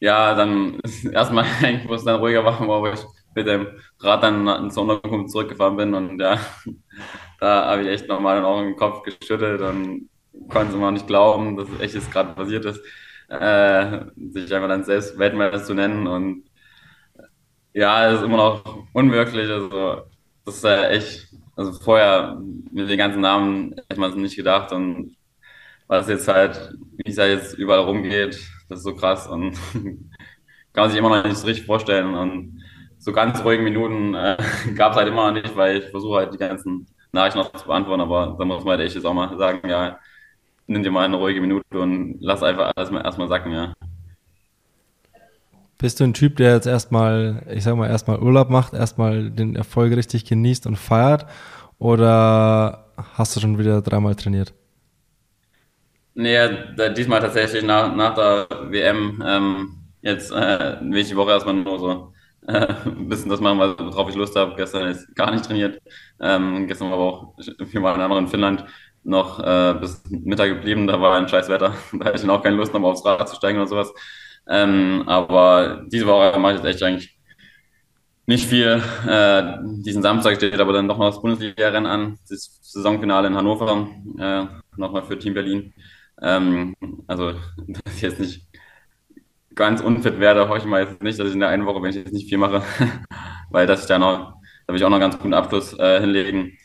Ja, 0.00 0.34
dann 0.34 0.80
erstmal, 1.12 1.44
wo 1.86 1.94
es 1.94 2.04
dann 2.04 2.20
ruhiger 2.20 2.44
war, 2.44 2.60
wo 2.66 2.86
ich 2.86 3.00
mit 3.34 3.46
dem 3.46 3.66
Rad 4.00 4.22
dann 4.22 4.70
zur 4.70 4.84
Unterkunft 4.84 5.30
zurückgefahren 5.30 5.76
bin 5.76 5.94
und 5.94 6.20
ja, 6.20 6.38
da 7.40 7.66
habe 7.70 7.82
ich 7.82 7.88
echt 7.88 8.08
nochmal 8.08 8.36
den 8.36 8.44
Augen 8.44 8.66
den 8.68 8.76
Kopf 8.76 9.02
geschüttelt 9.02 9.60
und 9.60 10.08
konnte 10.48 10.70
es 10.70 10.74
immer 10.74 10.90
nicht 10.92 11.06
glauben, 11.06 11.56
dass 11.56 11.68
echt 11.80 11.94
jetzt 11.94 12.12
gerade 12.12 12.34
passiert 12.34 12.64
ist, 12.64 12.80
äh, 13.28 14.04
sich 14.16 14.54
einfach 14.54 14.68
dann 14.68 14.84
selbst 14.84 15.18
Weltmeister 15.18 15.64
zu 15.64 15.74
nennen 15.74 16.06
und 16.06 16.44
ja, 17.72 18.08
es 18.10 18.18
ist 18.20 18.24
immer 18.24 18.36
noch 18.36 18.86
unwirklich, 18.92 19.50
also 19.50 20.02
das 20.44 20.56
ist 20.56 20.64
ja 20.64 20.88
echt, 20.88 21.33
also 21.56 21.72
vorher 21.72 22.40
mit 22.72 22.88
den 22.90 22.98
ganzen 22.98 23.20
Namen 23.20 23.74
hätte 23.88 24.00
man 24.00 24.10
es 24.10 24.16
nicht 24.16 24.36
gedacht 24.36 24.72
und 24.72 25.16
was 25.88 26.08
jetzt 26.08 26.28
halt, 26.28 26.74
wie 26.96 27.10
es 27.10 27.16
ja 27.16 27.26
jetzt 27.26 27.54
überall 27.54 27.80
rumgeht, 27.80 28.40
das 28.68 28.78
ist 28.80 28.84
so 28.84 28.94
krass 28.96 29.26
und 29.28 29.52
kann 30.72 30.84
man 30.84 30.90
sich 30.90 30.98
immer 30.98 31.10
noch 31.10 31.24
nicht 31.24 31.36
so 31.36 31.46
richtig 31.46 31.66
vorstellen 31.66 32.14
und 32.14 32.62
so 32.98 33.12
ganz 33.12 33.44
ruhigen 33.44 33.64
Minuten 33.64 34.14
äh, 34.14 34.36
gab 34.76 34.92
es 34.92 34.98
halt 34.98 35.08
immer 35.08 35.30
noch 35.32 35.42
nicht, 35.42 35.56
weil 35.56 35.78
ich 35.78 35.90
versuche 35.90 36.18
halt 36.18 36.34
die 36.34 36.38
ganzen 36.38 36.86
Nachrichten 37.12 37.38
noch 37.40 37.52
zu 37.52 37.66
beantworten, 37.66 38.00
aber 38.02 38.36
da 38.38 38.44
muss 38.44 38.64
man 38.64 38.78
halt 38.78 38.86
echt 38.86 38.94
jetzt 38.96 39.04
auch 39.06 39.14
mal 39.14 39.36
sagen, 39.38 39.68
ja, 39.68 39.98
nimm 40.66 40.82
dir 40.82 40.90
mal 40.90 41.04
eine 41.04 41.16
ruhige 41.16 41.40
Minute 41.40 41.64
und 41.80 42.18
lass 42.20 42.42
einfach 42.42 42.72
alles 42.76 42.90
mal 42.90 43.02
erstmal 43.04 43.28
sacken, 43.28 43.52
ja. 43.52 43.74
Bist 45.78 46.00
du 46.00 46.04
ein 46.04 46.14
Typ, 46.14 46.36
der 46.36 46.54
jetzt 46.54 46.66
erstmal, 46.66 47.42
ich 47.50 47.64
sag 47.64 47.76
mal, 47.76 47.88
erstmal 47.88 48.20
Urlaub 48.20 48.50
macht, 48.50 48.74
erstmal 48.74 49.30
den 49.30 49.56
Erfolg 49.56 49.94
richtig 49.96 50.24
genießt 50.24 50.66
und 50.66 50.76
feiert? 50.76 51.26
Oder 51.78 52.86
hast 53.16 53.36
du 53.36 53.40
schon 53.40 53.58
wieder 53.58 53.82
dreimal 53.82 54.14
trainiert? 54.14 54.54
Nee, 56.14 56.48
diesmal 56.96 57.20
tatsächlich 57.20 57.64
nach, 57.64 57.94
nach 57.94 58.14
der 58.14 58.46
WM. 58.70 59.22
Ähm, 59.26 59.78
jetzt 60.02 60.30
äh, 60.30 60.78
will 60.80 60.98
ich 60.98 61.08
die 61.08 61.16
Woche 61.16 61.32
erstmal 61.32 61.54
nur 61.54 61.78
so 61.78 62.12
äh, 62.46 62.66
ein 62.86 63.08
bisschen 63.08 63.30
das 63.30 63.40
machen, 63.40 63.58
worauf 63.58 64.08
ich 64.08 64.14
Lust 64.14 64.36
habe. 64.36 64.54
Gestern 64.56 64.88
ist 64.88 65.12
gar 65.16 65.32
nicht 65.32 65.44
trainiert. 65.44 65.80
Ähm, 66.20 66.66
gestern 66.68 66.88
war 66.90 66.94
aber 66.98 67.04
auch 67.04 67.36
viermal 67.66 67.94
in 67.96 68.00
anderen 68.00 68.24
in 68.24 68.30
Finnland 68.30 68.64
noch 69.02 69.40
äh, 69.40 69.74
bis 69.80 70.02
Mittag 70.08 70.48
geblieben. 70.50 70.86
Da 70.86 71.00
war 71.00 71.16
ein 71.16 71.28
scheiß 71.28 71.48
Wetter. 71.48 71.74
Da 71.92 72.04
hatte 72.06 72.14
ich 72.16 72.20
dann 72.22 72.30
auch 72.30 72.42
keine 72.42 72.56
Lust, 72.56 72.72
nochmal 72.72 72.92
aufs 72.92 73.04
Rad 73.04 73.28
zu 73.28 73.36
steigen 73.36 73.58
oder 73.58 73.66
sowas. 73.68 73.92
Ähm, 74.48 75.04
aber 75.06 75.84
diese 75.86 76.06
Woche 76.06 76.38
mache 76.38 76.54
ich 76.54 76.58
jetzt 76.62 76.66
echt 76.66 76.82
eigentlich 76.82 77.18
nicht 78.26 78.46
viel. 78.48 78.82
Äh, 79.06 79.58
diesen 79.84 80.02
Samstag 80.02 80.36
steht 80.36 80.58
aber 80.60 80.72
dann 80.72 80.86
noch 80.86 80.98
mal 80.98 81.10
das 81.10 81.20
Bundesliga-Rennen 81.20 81.86
an, 81.86 82.18
das 82.28 82.58
Saisonfinale 82.62 83.28
in 83.28 83.36
Hannover, 83.36 83.88
äh, 84.18 84.44
nochmal 84.76 85.04
für 85.04 85.18
Team 85.18 85.34
Berlin. 85.34 85.74
Ähm, 86.22 86.74
also, 87.06 87.32
dass 87.66 87.96
ich 87.96 88.02
jetzt 88.02 88.20
nicht 88.20 88.46
ganz 89.54 89.80
unfit 89.80 90.18
werde, 90.20 90.48
hoffe 90.48 90.58
ich 90.58 90.64
mal 90.64 90.82
jetzt 90.82 91.02
nicht, 91.02 91.18
dass 91.18 91.28
ich 91.28 91.34
in 91.34 91.40
der 91.40 91.48
einen 91.50 91.66
Woche, 91.66 91.82
wenn 91.82 91.90
ich 91.90 91.96
jetzt 91.96 92.12
nicht 92.12 92.28
viel 92.28 92.38
mache, 92.38 92.62
weil 93.50 93.66
dass 93.66 93.82
ich 93.82 93.86
da 93.86 93.98
noch, 93.98 94.34
da 94.66 94.72
will 94.72 94.76
ich 94.76 94.84
auch 94.84 94.88
noch 94.90 94.96
einen 94.96 95.10
ganz 95.10 95.18
guten 95.18 95.34
Abschluss 95.34 95.78
äh, 95.78 96.00
hinlegen. 96.00 96.56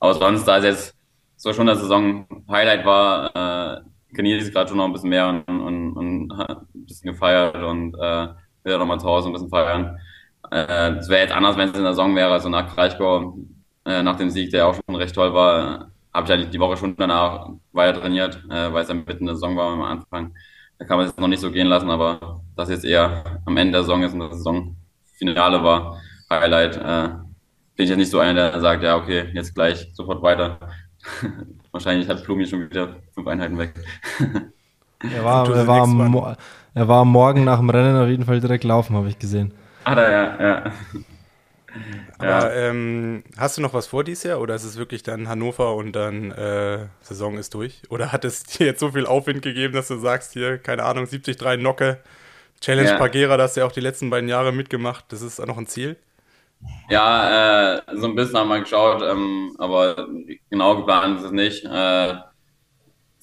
Aber 0.00 0.14
sonst, 0.14 0.44
da 0.44 0.58
es 0.58 0.64
jetzt 0.64 0.94
so 1.36 1.52
schon 1.52 1.66
das 1.66 1.80
Saison-Highlight 1.80 2.84
war, 2.84 3.78
äh, 3.78 3.80
genieße 4.14 4.52
gerade 4.52 4.68
schon 4.68 4.78
noch 4.78 4.86
ein 4.86 4.92
bisschen 4.92 5.10
mehr 5.10 5.28
und, 5.28 5.44
und, 5.48 5.92
und 5.92 6.32
ein 6.32 6.66
bisschen 6.86 7.12
gefeiert 7.12 7.56
und 7.56 7.94
äh, 7.96 8.28
will 8.64 8.78
noch 8.78 8.86
mal 8.86 8.98
zu 8.98 9.06
Hause 9.06 9.28
ein 9.28 9.32
bisschen 9.32 9.50
feiern. 9.50 9.98
Äh, 10.50 10.92
es 10.96 11.08
wäre 11.08 11.22
jetzt 11.22 11.32
anders, 11.34 11.56
wenn 11.56 11.70
es 11.70 11.76
in 11.76 11.82
der 11.82 11.92
Saison 11.92 12.14
wäre, 12.16 12.32
also 12.32 12.48
nach 12.48 12.74
Kraichgau, 12.74 13.38
äh, 13.84 14.02
nach 14.02 14.16
dem 14.16 14.30
Sieg, 14.30 14.50
der 14.50 14.66
auch 14.68 14.74
schon 14.74 14.96
recht 14.96 15.14
toll 15.14 15.34
war, 15.34 15.90
habe 16.12 16.26
ich 16.26 16.32
eigentlich 16.32 16.50
die 16.50 16.60
Woche 16.60 16.76
schon 16.76 16.96
danach 16.96 17.50
weiter 17.72 18.00
trainiert, 18.00 18.42
äh, 18.50 18.72
weil 18.72 18.82
es 18.82 18.88
dann 18.88 18.98
mitten 18.98 19.20
in 19.20 19.26
der 19.26 19.34
Saison 19.36 19.56
war 19.56 19.72
am 19.72 19.82
Anfang. 19.82 20.34
Da 20.78 20.84
kann 20.84 20.98
man 20.98 21.06
es 21.06 21.16
noch 21.16 21.28
nicht 21.28 21.40
so 21.40 21.50
gehen 21.50 21.66
lassen, 21.66 21.90
aber 21.90 22.40
das 22.56 22.70
jetzt 22.70 22.84
eher 22.84 23.40
am 23.44 23.56
Ende 23.56 23.72
der 23.72 23.82
Saison 23.82 24.02
ist 24.02 24.12
und 24.12 24.20
das 24.20 24.30
Saisonfinale 24.38 25.62
war, 25.62 26.00
Highlight, 26.30 26.76
äh, 26.76 27.08
bin 27.76 27.84
ich 27.84 27.90
jetzt 27.90 27.98
nicht 27.98 28.10
so 28.10 28.20
einer, 28.20 28.50
der 28.50 28.60
sagt, 28.60 28.82
ja, 28.82 28.96
okay, 28.96 29.30
jetzt 29.34 29.54
gleich 29.54 29.88
sofort 29.94 30.22
weiter. 30.22 30.58
Wahrscheinlich 31.74 32.08
hat 32.08 32.22
Plumi 32.22 32.46
schon 32.46 32.70
wieder 32.70 32.94
fünf 33.14 33.26
Einheiten 33.26 33.58
weg. 33.58 33.74
er, 35.12 35.24
war, 35.24 35.50
er, 35.50 35.66
war 35.66 36.36
er 36.72 36.88
war 36.88 37.04
morgen 37.04 37.42
nach 37.42 37.58
dem 37.58 37.68
Rennen 37.68 37.96
auf 38.00 38.06
jeden 38.06 38.24
Fall 38.24 38.38
direkt 38.38 38.62
laufen, 38.62 38.94
habe 38.94 39.08
ich 39.08 39.18
gesehen. 39.18 39.52
Ah, 39.82 39.96
da, 39.96 40.08
ja, 40.08 40.40
ja. 40.40 40.72
Aber 42.18 42.28
ja. 42.28 42.68
ähm, 42.68 43.24
hast 43.36 43.58
du 43.58 43.60
noch 43.60 43.74
was 43.74 43.88
vor 43.88 44.04
dieses 44.04 44.22
Jahr 44.22 44.40
oder 44.40 44.54
ist 44.54 44.62
es 44.62 44.76
wirklich 44.76 45.02
dann 45.02 45.28
Hannover 45.28 45.74
und 45.74 45.96
dann 45.96 46.30
äh, 46.30 46.86
Saison 47.00 47.38
ist 47.38 47.54
durch? 47.54 47.82
Oder 47.88 48.12
hat 48.12 48.24
es 48.24 48.42
dir 48.44 48.66
jetzt 48.66 48.78
so 48.78 48.92
viel 48.92 49.06
Aufwind 49.06 49.42
gegeben, 49.42 49.74
dass 49.74 49.88
du 49.88 49.98
sagst, 49.98 50.34
hier, 50.34 50.58
keine 50.58 50.84
Ahnung, 50.84 51.08
73 51.08 51.60
Nocke, 51.60 51.98
Challenge 52.60 52.90
ja. 52.90 52.98
Pagera, 52.98 53.36
da 53.36 53.42
hast 53.42 53.56
du 53.56 53.62
ja 53.62 53.66
auch 53.66 53.72
die 53.72 53.80
letzten 53.80 54.10
beiden 54.10 54.28
Jahre 54.28 54.52
mitgemacht, 54.52 55.06
das 55.08 55.22
ist 55.22 55.40
auch 55.40 55.46
noch 55.46 55.58
ein 55.58 55.66
Ziel? 55.66 55.96
Ja, 56.90 57.76
äh, 57.76 57.82
so 57.96 58.06
ein 58.06 58.14
bisschen 58.14 58.38
haben 58.38 58.48
wir 58.48 58.60
geschaut, 58.60 59.02
ähm, 59.02 59.54
aber 59.58 60.06
genau 60.50 60.76
geplant 60.76 61.18
ist 61.18 61.24
es 61.26 61.32
nicht. 61.32 61.64
Äh, 61.64 62.14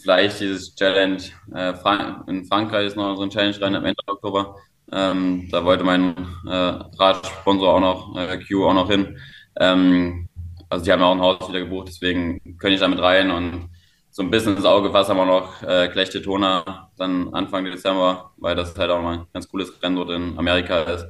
vielleicht 0.01 0.39
dieses 0.39 0.75
Challenge 0.75 1.21
äh, 1.53 1.73
Frank 1.75 2.27
in 2.27 2.45
Frankreich 2.45 2.87
ist 2.87 2.95
noch 2.95 3.15
so 3.15 3.23
ein 3.23 3.29
Challenge 3.29 3.61
rein 3.61 3.75
am 3.75 3.85
Ende 3.85 4.01
Oktober. 4.07 4.55
Ähm, 4.91 5.47
da 5.51 5.63
wollte 5.63 5.83
mein 5.83 6.15
äh, 6.47 6.51
Radsponsor 6.51 7.75
auch 7.75 7.79
noch, 7.79 8.17
äh, 8.17 8.39
Q 8.39 8.65
auch 8.67 8.73
noch 8.73 8.89
hin. 8.89 9.17
Ähm, 9.59 10.27
also 10.69 10.83
die 10.83 10.91
haben 10.91 11.01
ja 11.01 11.05
auch 11.05 11.15
ein 11.15 11.21
Haus 11.21 11.47
wieder 11.47 11.59
gebucht, 11.59 11.89
deswegen 11.89 12.57
könnte 12.57 12.75
ich 12.75 12.79
damit 12.79 12.99
rein 12.99 13.29
und 13.29 13.69
so 14.09 14.23
ein 14.23 14.31
bisschen 14.31 14.57
ins 14.57 14.65
Auge 14.65 14.87
gefasst 14.87 15.09
haben 15.09 15.17
wir 15.17 15.25
noch 15.25 15.61
äh, 15.63 15.87
Klechte 15.87 16.21
Tona 16.21 16.89
dann 16.97 17.33
Anfang 17.33 17.63
Dezember, 17.63 18.31
weil 18.37 18.55
das 18.55 18.77
halt 18.77 18.89
auch 18.89 19.01
mal 19.01 19.19
ein 19.19 19.27
ganz 19.33 19.47
cooles 19.47 19.81
Rennen 19.81 19.95
dort 19.97 20.09
in 20.09 20.37
Amerika 20.37 20.81
ist 20.81 21.05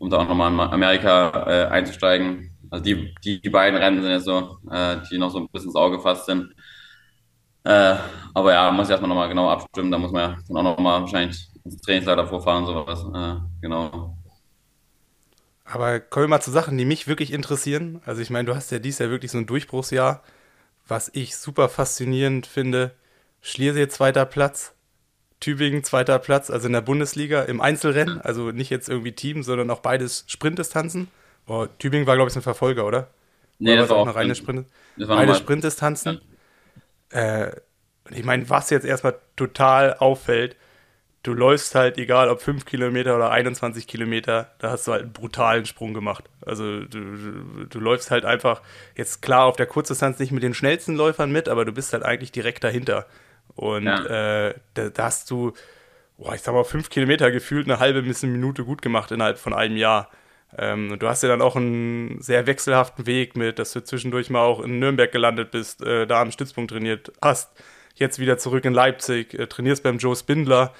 um 0.00 0.08
da 0.10 0.18
auch 0.18 0.28
nochmal 0.28 0.50
in 0.50 0.58
Amerika 0.60 1.44
äh, 1.46 1.66
einzusteigen. 1.66 2.50
Also 2.70 2.82
die, 2.84 3.14
die, 3.22 3.40
die 3.40 3.50
beiden 3.50 3.78
Rennen 3.78 4.02
sind 4.02 4.10
jetzt 4.10 4.24
so, 4.24 4.58
äh, 4.70 4.96
die 5.10 5.18
noch 5.18 5.30
so 5.30 5.38
ein 5.38 5.48
bisschen 5.48 5.68
ins 5.68 5.76
Auge 5.76 5.98
gefasst 5.98 6.26
sind. 6.26 6.54
Äh, 7.64 7.96
aber 8.32 8.52
ja, 8.52 8.70
muss 8.70 8.86
ich 8.86 8.92
erstmal 8.92 9.10
nochmal 9.10 9.28
genau 9.28 9.50
abstimmen. 9.50 9.90
Da 9.90 9.98
muss 9.98 10.10
man 10.10 10.30
ja 10.30 10.38
dann 10.48 10.56
auch 10.56 10.62
nochmal 10.76 11.02
wahrscheinlich 11.02 11.48
ins 11.64 11.80
Trainingslager 11.82 12.26
vorfahren, 12.26 12.64
sowas. 12.64 13.04
Äh, 13.14 13.40
genau. 13.60 14.16
Aber 15.64 16.00
kommen 16.00 16.24
wir 16.24 16.28
mal 16.28 16.40
zu 16.40 16.50
Sachen, 16.50 16.78
die 16.78 16.86
mich 16.86 17.06
wirklich 17.06 17.32
interessieren. 17.32 18.00
Also 18.06 18.22
ich 18.22 18.30
meine, 18.30 18.46
du 18.46 18.56
hast 18.56 18.70
ja 18.72 18.78
dies 18.78 18.98
Jahr 18.98 19.10
wirklich 19.10 19.30
so 19.30 19.38
ein 19.38 19.46
Durchbruchsjahr, 19.46 20.22
was 20.88 21.10
ich 21.12 21.36
super 21.36 21.68
faszinierend 21.68 22.46
finde. 22.46 22.92
Schliersee 23.42 23.88
zweiter 23.88 24.24
Platz, 24.26 24.74
Tübingen 25.40 25.82
zweiter 25.84 26.18
Platz, 26.18 26.50
also 26.50 26.66
in 26.66 26.72
der 26.74 26.82
Bundesliga 26.82 27.42
im 27.42 27.60
Einzelrennen, 27.60 28.20
also 28.20 28.50
nicht 28.50 28.70
jetzt 28.70 28.88
irgendwie 28.88 29.12
Team, 29.12 29.42
sondern 29.42 29.70
auch 29.70 29.80
beides 29.80 30.24
Sprintdistanzen. 30.26 31.08
Oh, 31.46 31.66
Tübingen 31.78 32.06
war, 32.06 32.16
glaube 32.16 32.30
ich, 32.30 32.36
ein 32.36 32.42
Verfolger, 32.42 32.86
oder? 32.86 33.08
Nee, 33.58 33.72
oder 33.72 33.82
das 33.82 33.90
war 33.90 33.96
auch 33.98 34.06
noch 34.06 34.14
reine 34.14 34.34
Sprint, 34.34 34.66
beide 34.96 35.34
Sprintdistanzen. 35.34 36.20
Ja. 37.12 37.46
Äh, 37.46 37.56
ich 38.10 38.24
meine, 38.24 38.48
was 38.50 38.70
jetzt 38.70 38.84
erstmal 38.84 39.16
total 39.36 39.94
auffällt, 39.94 40.56
du 41.22 41.34
läufst 41.34 41.74
halt, 41.74 41.98
egal 41.98 42.28
ob 42.28 42.40
5 42.40 42.64
Kilometer 42.64 43.16
oder 43.16 43.30
21 43.30 43.86
Kilometer, 43.86 44.52
da 44.58 44.70
hast 44.70 44.86
du 44.86 44.92
halt 44.92 45.02
einen 45.02 45.12
brutalen 45.12 45.66
Sprung 45.66 45.94
gemacht. 45.94 46.24
Also 46.44 46.80
du, 46.80 46.86
du, 46.86 47.66
du 47.68 47.80
läufst 47.80 48.10
halt 48.10 48.24
einfach, 48.24 48.62
jetzt 48.96 49.22
klar 49.22 49.44
auf 49.44 49.56
der 49.56 49.66
Kurzdistanz 49.66 50.18
nicht 50.18 50.32
mit 50.32 50.42
den 50.42 50.54
schnellsten 50.54 50.96
Läufern 50.96 51.30
mit, 51.30 51.48
aber 51.48 51.64
du 51.64 51.72
bist 51.72 51.92
halt 51.92 52.04
eigentlich 52.04 52.32
direkt 52.32 52.64
dahinter. 52.64 53.06
Und 53.54 53.84
ja. 53.84 54.48
äh, 54.48 54.54
da, 54.74 54.88
da, 54.90 55.04
hast 55.04 55.30
du, 55.30 55.52
boah, 56.18 56.34
ich 56.34 56.42
sag 56.42 56.54
mal, 56.54 56.64
fünf 56.64 56.90
Kilometer 56.90 57.30
gefühlt 57.30 57.66
eine 57.68 57.78
halbe 57.78 58.02
bis 58.02 58.22
eine 58.22 58.32
Minute 58.32 58.64
gut 58.64 58.82
gemacht 58.82 59.10
innerhalb 59.10 59.38
von 59.38 59.52
einem 59.52 59.76
Jahr. 59.76 60.10
Ähm, 60.56 60.92
und 60.92 61.02
du 61.02 61.08
hast 61.08 61.22
ja 61.22 61.28
dann 61.28 61.42
auch 61.42 61.56
einen 61.56 62.20
sehr 62.20 62.46
wechselhaften 62.46 63.06
Weg 63.06 63.36
mit, 63.36 63.58
dass 63.58 63.72
du 63.72 63.82
zwischendurch 63.82 64.30
mal 64.30 64.40
auch 64.40 64.60
in 64.60 64.78
Nürnberg 64.78 65.12
gelandet 65.12 65.50
bist, 65.50 65.82
äh, 65.82 66.06
da 66.06 66.20
am 66.20 66.32
Stützpunkt 66.32 66.70
trainiert 66.70 67.12
hast. 67.22 67.52
Jetzt 67.94 68.18
wieder 68.18 68.38
zurück 68.38 68.64
in 68.64 68.72
Leipzig, 68.72 69.34
äh, 69.34 69.46
trainierst 69.46 69.82
beim 69.82 69.98
Joe 69.98 70.16
Spindler. 70.16 70.74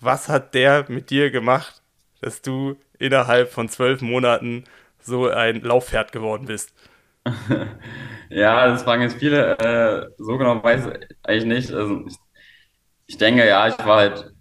Was 0.00 0.28
hat 0.28 0.54
der 0.54 0.86
mit 0.88 1.10
dir 1.10 1.30
gemacht, 1.30 1.82
dass 2.20 2.42
du 2.42 2.76
innerhalb 2.98 3.52
von 3.52 3.68
zwölf 3.68 4.00
Monaten 4.00 4.64
so 5.00 5.28
ein 5.28 5.60
Laufpferd 5.60 6.12
geworden 6.12 6.46
bist? 6.46 6.72
ja, 8.30 8.68
das 8.68 8.82
fragen 8.82 9.02
jetzt 9.02 9.18
viele. 9.18 9.58
Äh, 9.58 10.08
so 10.18 10.36
genau 10.38 10.62
weiß 10.62 10.86
ich 10.86 11.16
eigentlich 11.22 11.44
nicht. 11.44 11.72
Also 11.72 12.04
ich, 12.06 12.16
ich, 13.06 13.18
denke, 13.18 13.46
ja, 13.46 13.68
ich 13.68 13.78
war 13.78 13.96
halt 13.96 14.32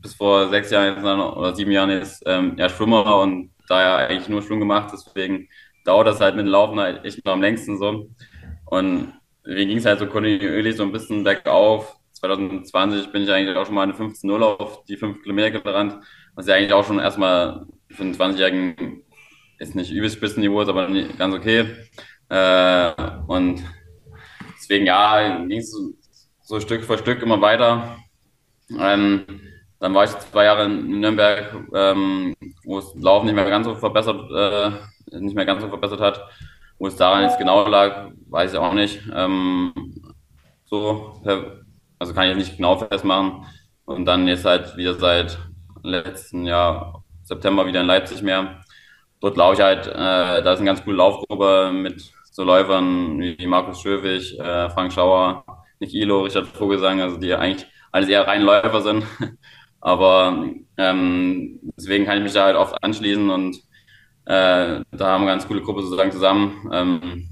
bis 0.00 0.14
vor 0.14 0.48
sechs 0.48 0.70
Jahren 0.70 0.94
jetzt 0.94 1.04
oder 1.04 1.54
sieben 1.54 1.70
Jahren 1.70 1.90
jetzt 1.90 2.22
ähm, 2.26 2.54
ja, 2.58 2.68
Schwimmer 2.68 3.20
und 3.20 3.50
da 3.68 3.80
ja 3.80 3.96
eigentlich 4.06 4.28
nur 4.28 4.42
Schwimmen 4.42 4.60
gemacht, 4.60 4.90
deswegen 4.92 5.48
dauert 5.84 6.06
das 6.06 6.20
halt 6.20 6.36
mit 6.36 6.46
dem 6.46 6.50
Laufen 6.50 6.78
halt 6.78 7.04
echt 7.04 7.24
noch 7.24 7.32
am 7.32 7.40
längsten 7.40 7.78
so. 7.78 8.10
Und 8.66 9.14
mir 9.44 9.66
ging 9.66 9.78
es 9.78 9.86
halt 9.86 9.98
so 9.98 10.06
kontinuierlich 10.06 10.76
so 10.76 10.82
ein 10.82 10.92
bisschen 10.92 11.24
bergauf. 11.24 11.96
2020 12.12 13.12
bin 13.12 13.22
ich 13.22 13.30
eigentlich 13.30 13.56
auch 13.56 13.66
schon 13.66 13.74
mal 13.74 13.82
eine 13.82 13.92
15-0 13.92 14.40
auf 14.40 14.84
die 14.84 14.96
5 14.96 15.22
Kilometer 15.22 15.50
gerannt, 15.60 15.96
was 16.34 16.46
ja 16.46 16.54
eigentlich 16.54 16.72
auch 16.72 16.86
schon 16.86 16.98
erstmal 16.98 17.66
für 17.90 18.02
einen 18.02 18.14
20-Jährigen 18.14 19.04
ist 19.58 19.74
nicht 19.74 19.92
übelst 19.92 20.16
Spitzenniveau 20.16 20.62
ist, 20.62 20.68
aber 20.68 20.88
ganz 21.18 21.34
okay. 21.34 21.66
Äh, 22.28 22.92
und 23.26 23.62
deswegen, 24.56 24.86
ja, 24.86 25.38
ging 25.46 25.58
es 25.58 25.70
so, 25.72 25.90
so, 26.42 26.60
Stück 26.60 26.84
für 26.84 26.98
Stück 26.98 27.22
immer 27.22 27.40
weiter. 27.40 27.96
Ähm, 28.78 29.24
dann 29.80 29.94
war 29.94 30.04
ich 30.04 30.10
zwei 30.10 30.44
Jahre 30.44 30.64
in 30.64 31.00
Nürnberg, 31.00 31.54
ähm, 31.74 32.34
wo 32.64 32.78
es 32.78 32.94
Laufen 32.94 33.26
nicht 33.26 33.34
mehr 33.34 33.48
ganz 33.48 33.66
so 33.66 33.74
verbessert, 33.74 34.30
äh, 34.30 35.18
nicht 35.20 35.36
mehr 35.36 35.44
ganz 35.44 35.62
so 35.62 35.68
verbessert 35.68 36.00
hat. 36.00 36.22
Wo 36.78 36.86
es 36.86 36.96
daran 36.96 37.22
jetzt 37.24 37.38
genau 37.38 37.68
lag, 37.68 38.10
weiß 38.28 38.52
ich 38.52 38.58
auch 38.58 38.72
nicht. 38.72 39.02
Ähm, 39.14 39.72
so, 40.64 41.20
also 41.98 42.14
kann 42.14 42.30
ich 42.30 42.36
nicht 42.36 42.56
genau 42.56 42.76
festmachen. 42.76 43.46
Und 43.84 44.06
dann 44.06 44.26
jetzt 44.26 44.44
halt 44.44 44.76
wieder 44.76 44.94
seit 44.94 45.38
letzten 45.82 46.46
Jahr 46.46 47.04
September 47.22 47.66
wieder 47.66 47.80
in 47.82 47.86
Leipzig 47.86 48.22
mehr. 48.22 48.60
Dort 49.20 49.36
laufe 49.36 49.54
ich 49.54 49.60
halt, 49.60 49.86
äh, 49.86 50.42
da 50.42 50.52
ist 50.52 50.58
eine 50.58 50.66
ganz 50.66 50.84
coole 50.84 50.96
Laufgruppe 50.96 51.70
mit 51.72 52.13
so 52.34 52.42
Läufern 52.42 53.20
wie 53.20 53.46
Markus 53.46 53.80
Schöwig, 53.80 54.36
äh, 54.40 54.68
Frank 54.70 54.92
Schauer, 54.92 55.44
Nick 55.78 55.94
Ilo, 55.94 56.22
Richard 56.22 56.48
Vogelsang, 56.48 57.00
also 57.00 57.16
die 57.16 57.32
eigentlich 57.32 57.64
alles 57.92 58.08
eher 58.08 58.26
rein 58.26 58.42
Läufer 58.42 58.82
sind. 58.82 59.04
Aber 59.80 60.44
ähm, 60.76 61.60
deswegen 61.76 62.06
kann 62.06 62.18
ich 62.18 62.24
mich 62.24 62.32
da 62.32 62.46
halt 62.46 62.56
oft 62.56 62.82
anschließen 62.82 63.30
und 63.30 63.56
äh, 64.24 64.80
da 64.90 65.06
haben 65.06 65.22
wir 65.22 65.28
ganz 65.28 65.46
coole 65.46 65.62
Gruppe 65.62 65.82
sozusagen 65.82 66.10
zusammen. 66.10 66.68
Ähm, 66.72 67.28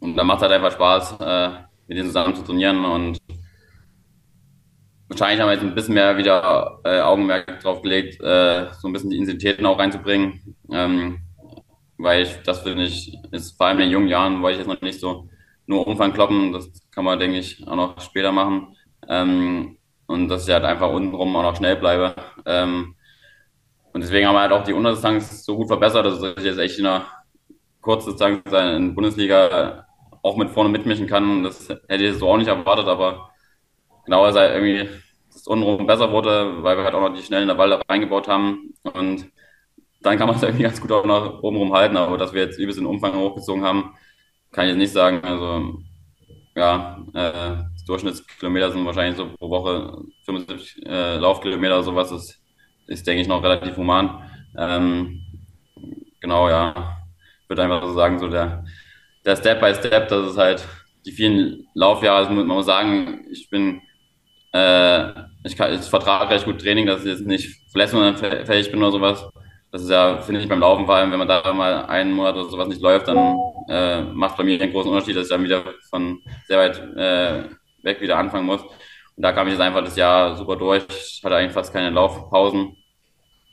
und 0.00 0.16
da 0.16 0.24
macht 0.24 0.38
es 0.38 0.42
halt 0.42 0.52
einfach 0.54 0.72
Spaß, 0.72 1.20
äh, 1.20 1.48
mit 1.86 1.98
denen 1.98 2.08
zusammen 2.08 2.34
zu 2.34 2.42
trainieren. 2.42 2.84
Und 2.84 3.18
wahrscheinlich 5.06 5.40
haben 5.40 5.50
wir 5.50 5.54
jetzt 5.54 5.62
ein 5.62 5.74
bisschen 5.76 5.94
mehr 5.94 6.16
wieder 6.16 6.80
äh, 6.82 7.00
Augenmerk 7.00 7.60
drauf 7.60 7.80
gelegt, 7.80 8.20
äh, 8.20 8.72
so 8.72 8.88
ein 8.88 8.92
bisschen 8.92 9.10
die 9.10 9.18
Intensitäten 9.18 9.66
auch 9.66 9.78
reinzubringen. 9.78 10.56
Ähm, 10.72 11.20
weil 12.02 12.22
ich, 12.22 12.36
das 12.44 12.60
finde 12.60 12.84
ich, 12.84 13.16
ist 13.30 13.56
vor 13.56 13.66
allem 13.66 13.80
in 13.80 13.90
jungen 13.90 14.08
Jahren, 14.08 14.42
wollte 14.42 14.60
ich 14.60 14.66
jetzt 14.66 14.74
noch 14.74 14.80
nicht 14.82 15.00
so 15.00 15.28
nur 15.66 15.86
Umfang 15.86 16.12
kloppen. 16.12 16.52
Das 16.52 16.70
kann 16.90 17.04
man, 17.04 17.18
denke 17.18 17.38
ich, 17.38 17.66
auch 17.66 17.76
noch 17.76 18.00
später 18.00 18.32
machen. 18.32 18.76
Ähm, 19.08 19.78
und 20.06 20.28
dass 20.28 20.46
ich 20.46 20.52
halt 20.52 20.64
einfach 20.64 20.90
untenrum 20.90 21.34
auch 21.36 21.42
noch 21.42 21.56
schnell 21.56 21.76
bleibe. 21.76 22.14
Ähm, 22.46 22.96
und 23.92 24.00
deswegen 24.02 24.26
haben 24.26 24.34
wir 24.34 24.40
halt 24.40 24.52
auch 24.52 24.64
die 24.64 24.72
Unterdistanz 24.72 25.44
so 25.44 25.56
gut 25.56 25.68
verbessert, 25.68 26.06
dass 26.06 26.22
ich 26.22 26.44
jetzt 26.44 26.58
echt 26.58 26.78
in 26.78 26.86
einer 26.86 27.06
Kurzdistanz 27.80 28.40
in 28.46 28.88
der 28.88 28.94
Bundesliga 28.94 29.86
auch 30.22 30.36
mit 30.36 30.50
vorne 30.50 30.70
mitmischen 30.70 31.06
kann. 31.06 31.42
Das 31.42 31.68
hätte 31.68 32.04
ich 32.04 32.16
so 32.16 32.28
auch 32.28 32.36
nicht 32.36 32.48
erwartet, 32.48 32.86
aber 32.86 33.30
genau, 34.04 34.24
dass 34.26 34.36
halt 34.36 34.54
irgendwie 34.54 34.88
das 35.32 35.46
untenrum 35.46 35.86
besser 35.86 36.10
wurde, 36.12 36.62
weil 36.62 36.76
wir 36.76 36.84
halt 36.84 36.94
auch 36.94 37.00
noch 37.00 37.14
die 37.14 37.22
schnellen 37.22 37.44
Intervalle 37.44 37.80
reingebaut 37.88 38.28
haben. 38.28 38.74
Und 38.82 39.30
dann 40.02 40.18
kann 40.18 40.26
man 40.26 40.36
es 40.36 40.42
irgendwie 40.42 40.64
ganz 40.64 40.80
gut 40.80 40.92
auch 40.92 41.04
noch 41.04 41.42
oben 41.42 41.56
rum 41.56 41.72
halten, 41.72 41.96
aber 41.96 42.18
dass 42.18 42.32
wir 42.32 42.42
jetzt 42.42 42.58
übelst 42.58 42.78
den 42.78 42.86
Umfang 42.86 43.14
hochgezogen 43.14 43.64
haben, 43.64 43.94
kann 44.52 44.64
ich 44.64 44.70
jetzt 44.70 44.78
nicht 44.78 44.92
sagen. 44.92 45.22
Also 45.24 45.78
ja, 46.54 47.04
äh, 47.14 47.64
Durchschnittskilometer 47.86 48.70
sind 48.70 48.84
wahrscheinlich 48.84 49.16
so 49.16 49.28
pro 49.38 49.50
Woche 49.50 50.04
75 50.24 50.86
äh, 50.86 51.16
Laufkilometer 51.16 51.76
oder 51.76 51.82
sowas. 51.82 52.10
Das 52.10 52.40
ist, 52.86 53.06
denke 53.06 53.22
ich, 53.22 53.28
noch 53.28 53.42
relativ 53.42 53.76
human. 53.76 54.30
Ähm, 54.56 55.20
genau, 56.20 56.48
ja. 56.48 56.98
Ich 57.42 57.48
würde 57.48 57.62
einfach 57.62 57.86
so 57.86 57.94
sagen, 57.94 58.18
so 58.18 58.28
der, 58.28 58.64
der 59.24 59.36
Step 59.36 59.60
by 59.60 59.74
Step, 59.74 60.08
das 60.08 60.32
ist 60.32 60.38
halt 60.38 60.66
die 61.04 61.12
vielen 61.12 61.66
Laufjahre, 61.74 62.30
man 62.32 62.46
muss 62.46 62.66
sagen, 62.66 63.26
ich 63.30 63.50
bin, 63.50 63.82
äh, 64.52 65.08
ich, 65.44 65.56
kann, 65.56 65.74
ich 65.74 65.80
vertrage 65.80 66.30
recht 66.30 66.44
gut 66.44 66.60
Training, 66.60 66.86
dass 66.86 67.00
ich 67.04 67.10
jetzt 67.10 67.26
nicht 67.26 67.70
verletzungsfähig 67.72 68.70
bin 68.70 68.82
oder 68.82 68.92
sowas. 68.92 69.28
Das 69.72 69.82
ist 69.82 69.90
ja, 69.90 70.18
finde 70.18 70.40
ich, 70.42 70.48
beim 70.48 70.60
Laufen 70.60 70.84
vor 70.84 70.96
allem, 70.96 71.10
wenn 71.10 71.18
man 71.18 71.28
da 71.28 71.50
mal 71.54 71.86
einen 71.86 72.12
Monat 72.12 72.36
oder 72.36 72.48
sowas 72.48 72.68
nicht 72.68 72.82
läuft, 72.82 73.08
dann 73.08 73.38
äh, 73.68 74.02
macht 74.02 74.36
bei 74.36 74.44
mir 74.44 74.60
einen 74.60 74.70
großen 74.70 74.90
Unterschied, 74.92 75.16
dass 75.16 75.24
ich 75.24 75.30
dann 75.30 75.44
wieder 75.44 75.64
von 75.88 76.20
sehr 76.46 76.58
weit 76.58 76.78
äh, 76.94 77.48
weg 77.82 78.00
wieder 78.02 78.18
anfangen 78.18 78.44
muss. 78.44 78.60
Und 78.62 79.22
da 79.22 79.32
kam 79.32 79.46
ich 79.46 79.54
jetzt 79.54 79.62
einfach 79.62 79.82
das 79.82 79.96
Jahr 79.96 80.36
super 80.36 80.56
durch. 80.56 80.84
Ich 80.90 81.22
hatte 81.24 81.36
eigentlich 81.36 81.54
fast 81.54 81.72
keine 81.72 81.88
Laufpausen. 81.88 82.76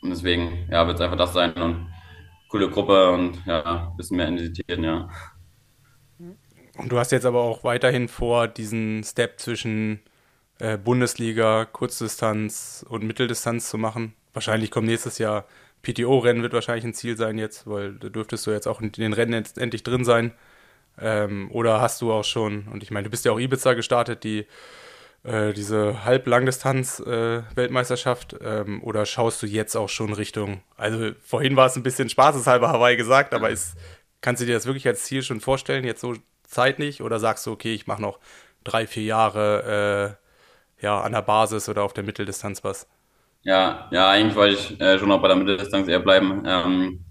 Und 0.02 0.10
deswegen, 0.10 0.68
ja, 0.70 0.86
wird 0.86 0.98
es 0.98 1.02
einfach 1.02 1.18
das 1.18 1.32
sein. 1.32 1.54
Und 1.54 1.88
coole 2.50 2.70
Gruppe 2.70 3.12
und 3.12 3.42
ja, 3.46 3.90
ein 3.90 3.96
bisschen 3.96 4.18
mehr 4.18 4.28
Intensitäten, 4.28 4.84
ja. 4.84 5.10
Und 6.18 6.92
du 6.92 6.98
hast 6.98 7.14
jetzt 7.14 7.26
aber 7.26 7.42
auch 7.42 7.64
weiterhin 7.64 8.10
vor, 8.10 8.50
diesen 8.50 9.04
Step 9.06 9.40
zwischen 9.40 10.02
äh, 10.60 10.78
Bundesliga, 10.78 11.64
Kurzdistanz 11.64 12.86
und 12.90 13.04
Mitteldistanz 13.04 13.70
zu 13.70 13.78
machen. 13.78 14.16
Wahrscheinlich 14.34 14.70
kommt 14.72 14.88
nächstes 14.88 15.18
Jahr 15.18 15.46
PTO-Rennen 15.82 16.44
wird 16.44 16.54
wahrscheinlich 16.54 16.86
ein 16.86 16.94
Ziel 16.94 17.18
sein 17.18 17.38
jetzt, 17.38 17.68
weil 17.68 17.94
da 17.94 18.10
dürftest 18.10 18.46
du 18.46 18.52
jetzt 18.52 18.68
auch 18.68 18.82
in 18.82 18.92
den 18.92 19.14
Rennen 19.14 19.46
endlich 19.58 19.84
drin 19.84 20.04
sein. 20.04 20.34
Ähm, 21.00 21.50
oder 21.52 21.82
hast 21.82 22.02
du 22.02 22.12
auch 22.12 22.26
schon, 22.26 22.68
und 22.68 22.84
ich 22.84 22.92
meine, 22.92 23.06
du 23.06 23.10
bist 23.10 23.26
ja 23.26 23.32
auch 23.32 23.40
Ibiza 23.40 23.74
gestartet, 23.74 24.24
die 24.24 24.46
äh, 25.24 25.54
diese 25.54 26.06
Halblangdistanz-Weltmeisterschaft, 26.06 28.34
äh, 28.34 28.62
ähm, 28.62 28.84
oder 28.84 29.06
schaust 29.06 29.42
du 29.42 29.48
jetzt 29.48 29.76
auch 29.76 29.90
schon 29.90 30.14
Richtung, 30.14 30.62
also 30.76 31.12
vorhin 31.22 31.56
war 31.56 31.66
es 31.68 31.76
ein 31.76 31.84
bisschen 31.84 32.10
spaßeshalber 32.10 32.70
Hawaii 32.70 32.98
gesagt, 32.98 33.34
aber 33.34 33.50
ist, 33.50 33.76
kannst 34.22 34.42
du 34.42 34.46
dir 34.46 34.54
das 34.54 34.66
wirklich 34.66 34.88
als 34.88 35.04
Ziel 35.04 35.24
schon 35.24 35.42
vorstellen, 35.42 35.86
jetzt 35.86 36.02
so 36.02 36.16
zeitlich, 36.44 37.02
oder 37.02 37.20
sagst 37.20 37.46
du, 37.46 37.52
okay, 37.52 37.74
ich 37.74 37.88
mache 37.88 38.02
noch 38.02 38.20
drei, 38.64 38.88
vier 38.88 39.04
Jahre 39.04 40.18
äh, 40.80 40.84
ja, 40.84 41.02
an 41.02 41.12
der 41.12 41.22
Basis 41.22 41.68
oder 41.70 41.84
auf 41.84 41.94
der 41.94 42.04
Mitteldistanz 42.04 42.64
was? 42.64 42.88
Ja, 43.50 43.90
ja, 43.92 44.10
eigentlich 44.12 44.36
wollte 44.36 44.56
ich 44.56 44.80
äh, 44.80 45.00
schon 45.00 45.10
noch 45.10 45.22
bei 45.22 45.28
der 45.28 45.38
Mitteldistanz 45.38 45.88
eher 45.88 46.00
bleiben. 46.00 46.44
Ähm, 46.46 47.04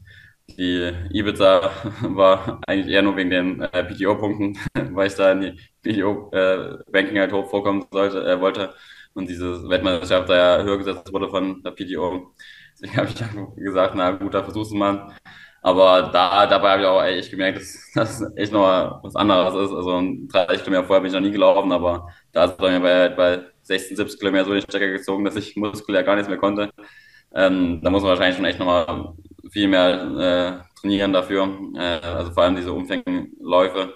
die 0.48 0.92
Ibiza 1.12 1.70
war 2.02 2.60
eigentlich 2.66 2.94
eher 2.94 3.02
nur 3.02 3.16
wegen 3.16 3.30
den 3.30 3.60
äh, 3.62 3.84
PTO-Punkten, 3.84 4.56
weil 4.94 5.08
ich 5.08 5.14
da 5.16 5.32
in 5.32 5.40
die 5.42 5.60
PTO-Ranking 5.82 7.16
äh, 7.16 7.20
halt 7.20 7.32
hoch 7.32 7.50
vorkommen 7.50 7.86
sollte, 7.90 8.24
äh, 8.24 8.40
wollte. 8.40 8.72
Und 9.14 9.28
diese 9.28 9.68
Weltmeisterschaft 9.68 10.28
da 10.28 10.58
ja 10.58 10.62
höher 10.64 10.78
gesetzt 10.78 11.12
wurde 11.12 11.28
von 11.28 11.60
der 11.64 11.72
PTO. 11.72 12.32
Deswegen 12.74 12.96
habe 12.96 13.08
ich 13.08 13.16
gesagt, 13.64 13.94
na 13.96 14.12
gut, 14.12 14.34
da 14.34 14.44
versuchst 14.44 14.70
du 14.72 14.76
mal. 14.76 15.12
Aber 15.62 16.10
da, 16.12 16.46
dabei 16.46 16.70
habe 16.72 16.82
ich 16.82 16.88
auch 16.88 17.02
echt 17.02 17.30
gemerkt, 17.30 17.58
dass 17.58 17.90
das 17.94 18.36
echt 18.36 18.52
noch 18.52 19.02
was 19.02 19.16
anderes 19.16 19.54
ist. 19.54 19.74
Also 19.74 20.02
30 20.28 20.64
Kilometer 20.64 20.86
vorher 20.86 21.00
bin 21.02 21.08
ich 21.08 21.14
noch 21.14 21.20
nie 21.20 21.32
gelaufen, 21.32 21.72
aber 21.72 22.08
da 22.32 22.44
ist 22.44 22.56
bei 22.58 22.70
mir 22.70 22.80
bei, 22.80 23.08
bei 23.10 23.44
16, 23.62 23.96
17 23.96 24.18
Kilometer 24.18 24.44
so 24.46 24.52
den 24.52 24.62
Stecker 24.62 24.88
gezogen, 24.88 25.24
dass 25.24 25.36
ich 25.36 25.56
muskulär 25.56 26.02
gar 26.04 26.14
nichts 26.14 26.28
mehr 26.28 26.38
konnte. 26.38 26.70
Ähm, 27.34 27.80
da 27.82 27.90
muss 27.90 28.02
man 28.02 28.10
wahrscheinlich 28.10 28.36
schon 28.36 28.44
echt 28.46 28.58
nochmal 28.58 29.14
viel 29.50 29.68
mehr 29.68 30.64
äh, 30.64 30.80
trainieren 30.80 31.12
dafür. 31.12 31.48
Äh, 31.76 32.00
also 32.06 32.32
vor 32.32 32.44
allem 32.44 32.56
diese 32.56 32.72
Umfängenläufe. 32.72 33.94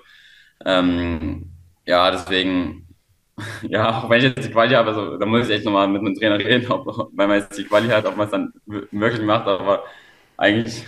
Ähm, 0.64 1.50
ja, 1.86 2.10
deswegen, 2.10 2.88
ja, 3.62 4.02
auch 4.04 4.10
wenn 4.10 4.18
ich 4.18 4.24
jetzt 4.24 4.46
die 4.48 4.52
Quali 4.52 4.74
habe, 4.74 4.90
also, 4.90 5.16
da 5.16 5.26
muss 5.26 5.48
ich 5.48 5.54
echt 5.54 5.64
nochmal 5.64 5.88
mit 5.88 6.02
einem 6.02 6.14
Trainer 6.14 6.38
reden, 6.38 6.70
ob, 6.70 6.86
wenn 7.14 7.28
man 7.28 7.40
jetzt 7.40 7.58
die 7.58 7.64
Quali 7.64 7.88
hat, 7.88 8.06
ob 8.06 8.16
man 8.16 8.26
es 8.26 8.32
dann 8.32 8.52
möglich 8.90 9.22
macht, 9.24 9.46
aber 9.46 9.84
eigentlich, 10.36 10.84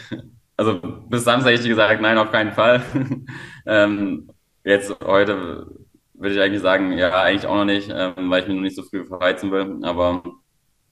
also 0.57 0.81
bis 1.09 1.25
Samstag 1.25 1.53
hätte 1.53 1.63
ich 1.63 1.69
gesagt, 1.69 2.01
nein, 2.01 2.19
auf 2.19 2.31
keinen 2.31 2.53
Fall. 2.53 2.83
ähm, 3.67 4.29
jetzt 4.65 4.95
heute 5.05 5.67
würde 6.15 6.35
ich 6.35 6.41
eigentlich 6.41 6.63
sagen, 6.63 6.93
ja, 6.93 7.11
eigentlich 7.23 7.47
auch 7.47 7.57
noch 7.57 7.65
nicht, 7.65 7.91
ähm, 7.95 8.31
weil 8.31 8.43
ich 8.43 8.49
mich 8.49 8.57
noch 8.57 8.63
nicht 8.63 8.77
so 8.77 8.83
früh 8.83 9.05
verheizen 9.05 9.51
will, 9.51 9.79
aber 9.83 10.23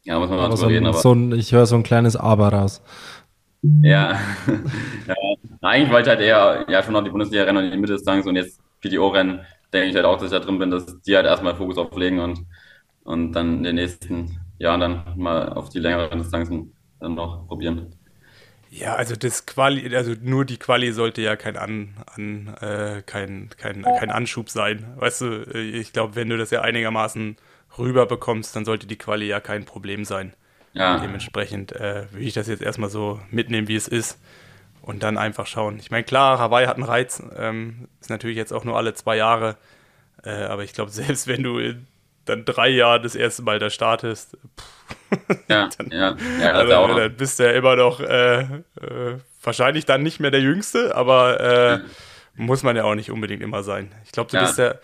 Ja, 0.05 0.19
muss 0.19 0.29
man 0.29 0.39
mal 0.39 0.45
drüber 0.47 0.57
so 0.57 0.67
reden. 0.67 0.87
Aber 0.87 0.99
so 0.99 1.13
ein, 1.13 1.33
ich 1.33 1.53
höre 1.53 1.67
so 1.67 1.77
ein 1.77 1.83
kleines 1.85 2.17
Aber 2.17 2.53
raus. 2.53 2.83
Ja. 3.63 4.19
ja. 5.07 5.15
Eigentlich 5.61 5.93
wollte 5.93 6.11
ich 6.11 6.17
halt 6.17 6.21
eher 6.21 6.67
ja, 6.69 6.83
schon 6.83 6.93
noch 6.93 7.05
die 7.05 7.11
Bundesliga-Rennen 7.11 7.65
und 7.65 7.71
die 7.71 7.79
Mitteldistanz 7.79 8.27
und 8.27 8.35
jetzt 8.35 8.61
PTO-Rennen 8.81 9.41
denke 9.73 9.89
ich 9.89 9.95
halt 9.95 10.05
auch, 10.05 10.17
dass 10.17 10.25
ich 10.25 10.31
da 10.39 10.41
drin 10.41 10.59
bin, 10.59 10.71
dass 10.71 11.01
die 11.03 11.15
halt 11.15 11.27
erstmal 11.27 11.55
Fokus 11.55 11.79
auflegen 11.79 12.19
und, 12.19 12.45
und 13.05 13.33
dann 13.33 13.59
in 13.59 13.63
den 13.63 13.77
nächsten 13.77 14.41
Jahren 14.59 14.81
dann 14.81 15.05
mal 15.17 15.53
auf 15.53 15.69
die 15.69 15.79
längeren 15.79 16.19
Distanzen 16.19 16.73
dann 16.99 17.15
noch 17.15 17.47
probieren. 17.47 17.95
Ja, 18.73 18.95
also 18.95 19.17
das 19.17 19.45
Quali, 19.45 19.95
also 19.95 20.15
nur 20.23 20.47
die 20.47 20.57
Quali 20.57 20.93
sollte 20.93 21.21
ja 21.21 21.37
kein 21.37 21.59
An, 21.59 21.95
an 22.07 22.57
äh, 22.63 23.03
kein, 23.05 23.51
kein, 23.59 23.83
kein 23.83 24.11
Anschub 24.11 24.49
sein. 24.49 24.95
Weißt 24.97 25.21
du, 25.21 25.27
äh, 25.55 25.61
ich 25.61 25.93
glaube, 25.93 26.17
wenn 26.17 26.31
du 26.31 26.39
das 26.39 26.51
ja 26.51 26.63
einigermaßen 26.63 27.37
rüber 27.77 28.07
bekommst, 28.07 28.57
dann 28.57 28.65
sollte 28.65 28.87
die 28.87 28.97
Quali 28.97 29.27
ja 29.27 29.41
kein 29.41 29.67
Problem 29.67 30.07
sein. 30.07 30.33
Ja. 30.73 30.99
Dementsprechend 30.99 31.73
äh, 31.73 32.11
würde 32.13 32.25
ich 32.25 32.33
das 32.33 32.49
jetzt 32.49 32.63
erstmal 32.63 32.89
so 32.89 33.21
mitnehmen, 33.31 33.69
wie 33.69 33.77
es 33.77 33.89
ist. 33.89 34.19
Und 34.81 35.03
dann 35.03 35.19
einfach 35.19 35.47
schauen. 35.47 35.79
Ich 35.79 35.91
meine, 35.91 36.05
klar, 36.05 36.39
Hawaii 36.39 36.67
hat 36.67 36.77
einen 36.77 36.85
Reiz. 36.85 37.23
Ähm, 37.37 37.89
ist 38.01 38.09
natürlich 38.09 38.39
jetzt 38.39 38.55
auch 38.55 38.65
nur 38.65 38.79
alle 38.79 38.95
zwei 38.95 39.17
Jahre. 39.19 39.59
Äh, 40.25 40.45
aber 40.45 40.65
ich 40.65 40.73
glaube, 40.73 40.91
selbst 40.93 41.27
wenn 41.27 41.43
du 41.43 41.75
dann 42.25 42.47
drei 42.47 42.71
Jahre 42.71 43.03
das 43.03 43.17
erste 43.17 43.43
Mal 43.43 43.59
da 43.59 43.69
startest, 43.69 44.39
pff, 44.59 44.97
ja, 45.49 45.69
dann, 45.77 45.91
ja, 45.91 46.17
ja 46.41 46.53
also, 46.53 46.95
dann 46.95 47.17
bist 47.17 47.39
du 47.39 47.45
ja 47.45 47.53
immer 47.53 47.77
noch 47.77 48.01
äh, 48.01 48.41
äh, 48.41 49.19
wahrscheinlich 49.43 49.85
dann 49.85 50.03
nicht 50.03 50.21
mehr 50.21 50.31
der 50.31 50.41
Jüngste, 50.41 50.95
aber 50.97 51.41
äh, 51.41 51.79
muss 52.35 52.63
man 52.63 52.77
ja 52.77 52.85
auch 52.85 52.95
nicht 52.95 53.11
unbedingt 53.11 53.43
immer 53.43 53.63
sein. 53.63 53.93
Ich 54.05 54.13
glaube, 54.13 54.31
du 54.31 54.37
ja. 54.37 54.43
bist 54.43 54.59
der, 54.59 54.81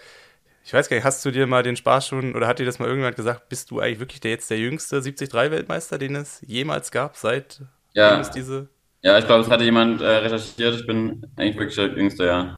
ich 0.64 0.72
weiß 0.72 0.88
gar 0.88 0.96
nicht, 0.96 1.04
hast 1.04 1.24
du 1.24 1.30
dir 1.30 1.46
mal 1.46 1.62
den 1.62 1.76
Spaß 1.76 2.06
schon, 2.06 2.34
oder 2.34 2.46
hat 2.46 2.58
dir 2.58 2.66
das 2.66 2.78
mal 2.78 2.86
irgendjemand 2.86 3.16
gesagt, 3.16 3.48
bist 3.48 3.70
du 3.70 3.80
eigentlich 3.80 4.00
wirklich 4.00 4.20
der 4.20 4.32
jetzt 4.32 4.50
der 4.50 4.58
jüngste 4.58 4.98
73-Weltmeister, 4.98 5.98
den 5.98 6.16
es 6.16 6.42
jemals 6.46 6.90
gab, 6.90 7.16
seit 7.16 7.62
ja. 7.94 8.20
es 8.20 8.30
diese. 8.30 8.68
Ja, 9.02 9.18
ich 9.18 9.26
glaube, 9.26 9.42
es 9.42 9.50
hatte 9.50 9.64
jemand 9.64 10.00
äh, 10.00 10.06
recherchiert. 10.06 10.74
Ich 10.74 10.86
bin 10.86 11.26
eigentlich 11.36 11.56
wirklich 11.56 11.76
der 11.76 11.86
Jüngste, 11.86 12.26
ja. 12.26 12.56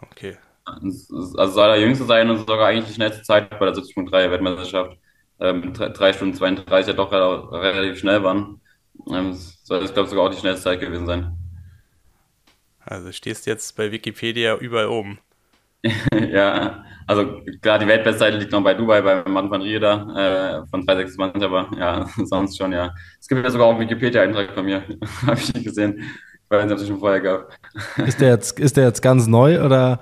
Okay. 0.00 0.38
Also 0.64 1.46
soll 1.46 1.68
der 1.68 1.80
Jüngste 1.80 2.04
sein 2.04 2.28
und 2.30 2.38
sogar 2.38 2.66
eigentlich 2.66 2.86
die 2.86 2.94
schnellste 2.94 3.22
Zeit 3.22 3.50
bei 3.50 3.66
der 3.66 3.74
70.3 3.74 4.30
Weltmeisterschaft. 4.30 4.96
Ähm, 5.40 5.72
3 5.74 6.12
Stunden 6.12 6.34
32 6.34 6.88
ja 6.88 6.92
doch 6.94 7.12
relativ 7.52 7.98
schnell 7.98 8.22
waren. 8.22 8.60
Ähm, 9.10 9.34
soll 9.34 9.80
das, 9.80 9.92
glaube 9.92 10.06
ich, 10.06 10.10
sogar 10.10 10.26
auch 10.26 10.30
die 10.30 10.40
schnellste 10.40 10.64
Zeit 10.64 10.80
gewesen 10.80 11.06
sein. 11.06 11.36
Also 12.80 13.12
stehst 13.12 13.46
jetzt 13.46 13.76
bei 13.76 13.90
Wikipedia 13.90 14.56
überall 14.56 14.86
oben. 14.86 15.18
ja, 16.30 16.84
also 17.06 17.40
klar, 17.60 17.78
die 17.78 17.86
Weltbestzeit 17.86 18.34
liegt 18.34 18.52
noch 18.52 18.62
bei 18.62 18.74
Dubai, 18.74 19.00
bei 19.02 19.22
Mann 19.28 19.50
van 19.50 19.62
Rieda 19.62 20.62
äh, 20.62 20.66
von 20.68 20.84
326, 20.86 21.42
aber 21.42 21.70
ja, 21.78 22.08
sonst 22.24 22.56
schon, 22.56 22.72
ja. 22.72 22.94
Es 23.20 23.28
gibt 23.28 23.44
ja 23.44 23.50
sogar 23.50 23.68
auch 23.68 23.72
einen 23.72 23.80
Wikipedia-Eintrag 23.80 24.52
von 24.52 24.64
mir, 24.64 24.82
habe 25.26 25.38
ich 25.38 25.52
nicht 25.52 25.64
gesehen. 25.64 26.02
Ob 26.48 26.60
es 26.60 26.86
schon 26.86 27.00
vorher 27.00 27.20
gab. 27.20 27.48
Ist 28.06 28.20
der 28.20 28.28
jetzt, 28.28 28.60
ist 28.60 28.76
der 28.76 28.84
jetzt 28.84 29.02
ganz 29.02 29.26
neu 29.26 29.64
oder? 29.64 29.98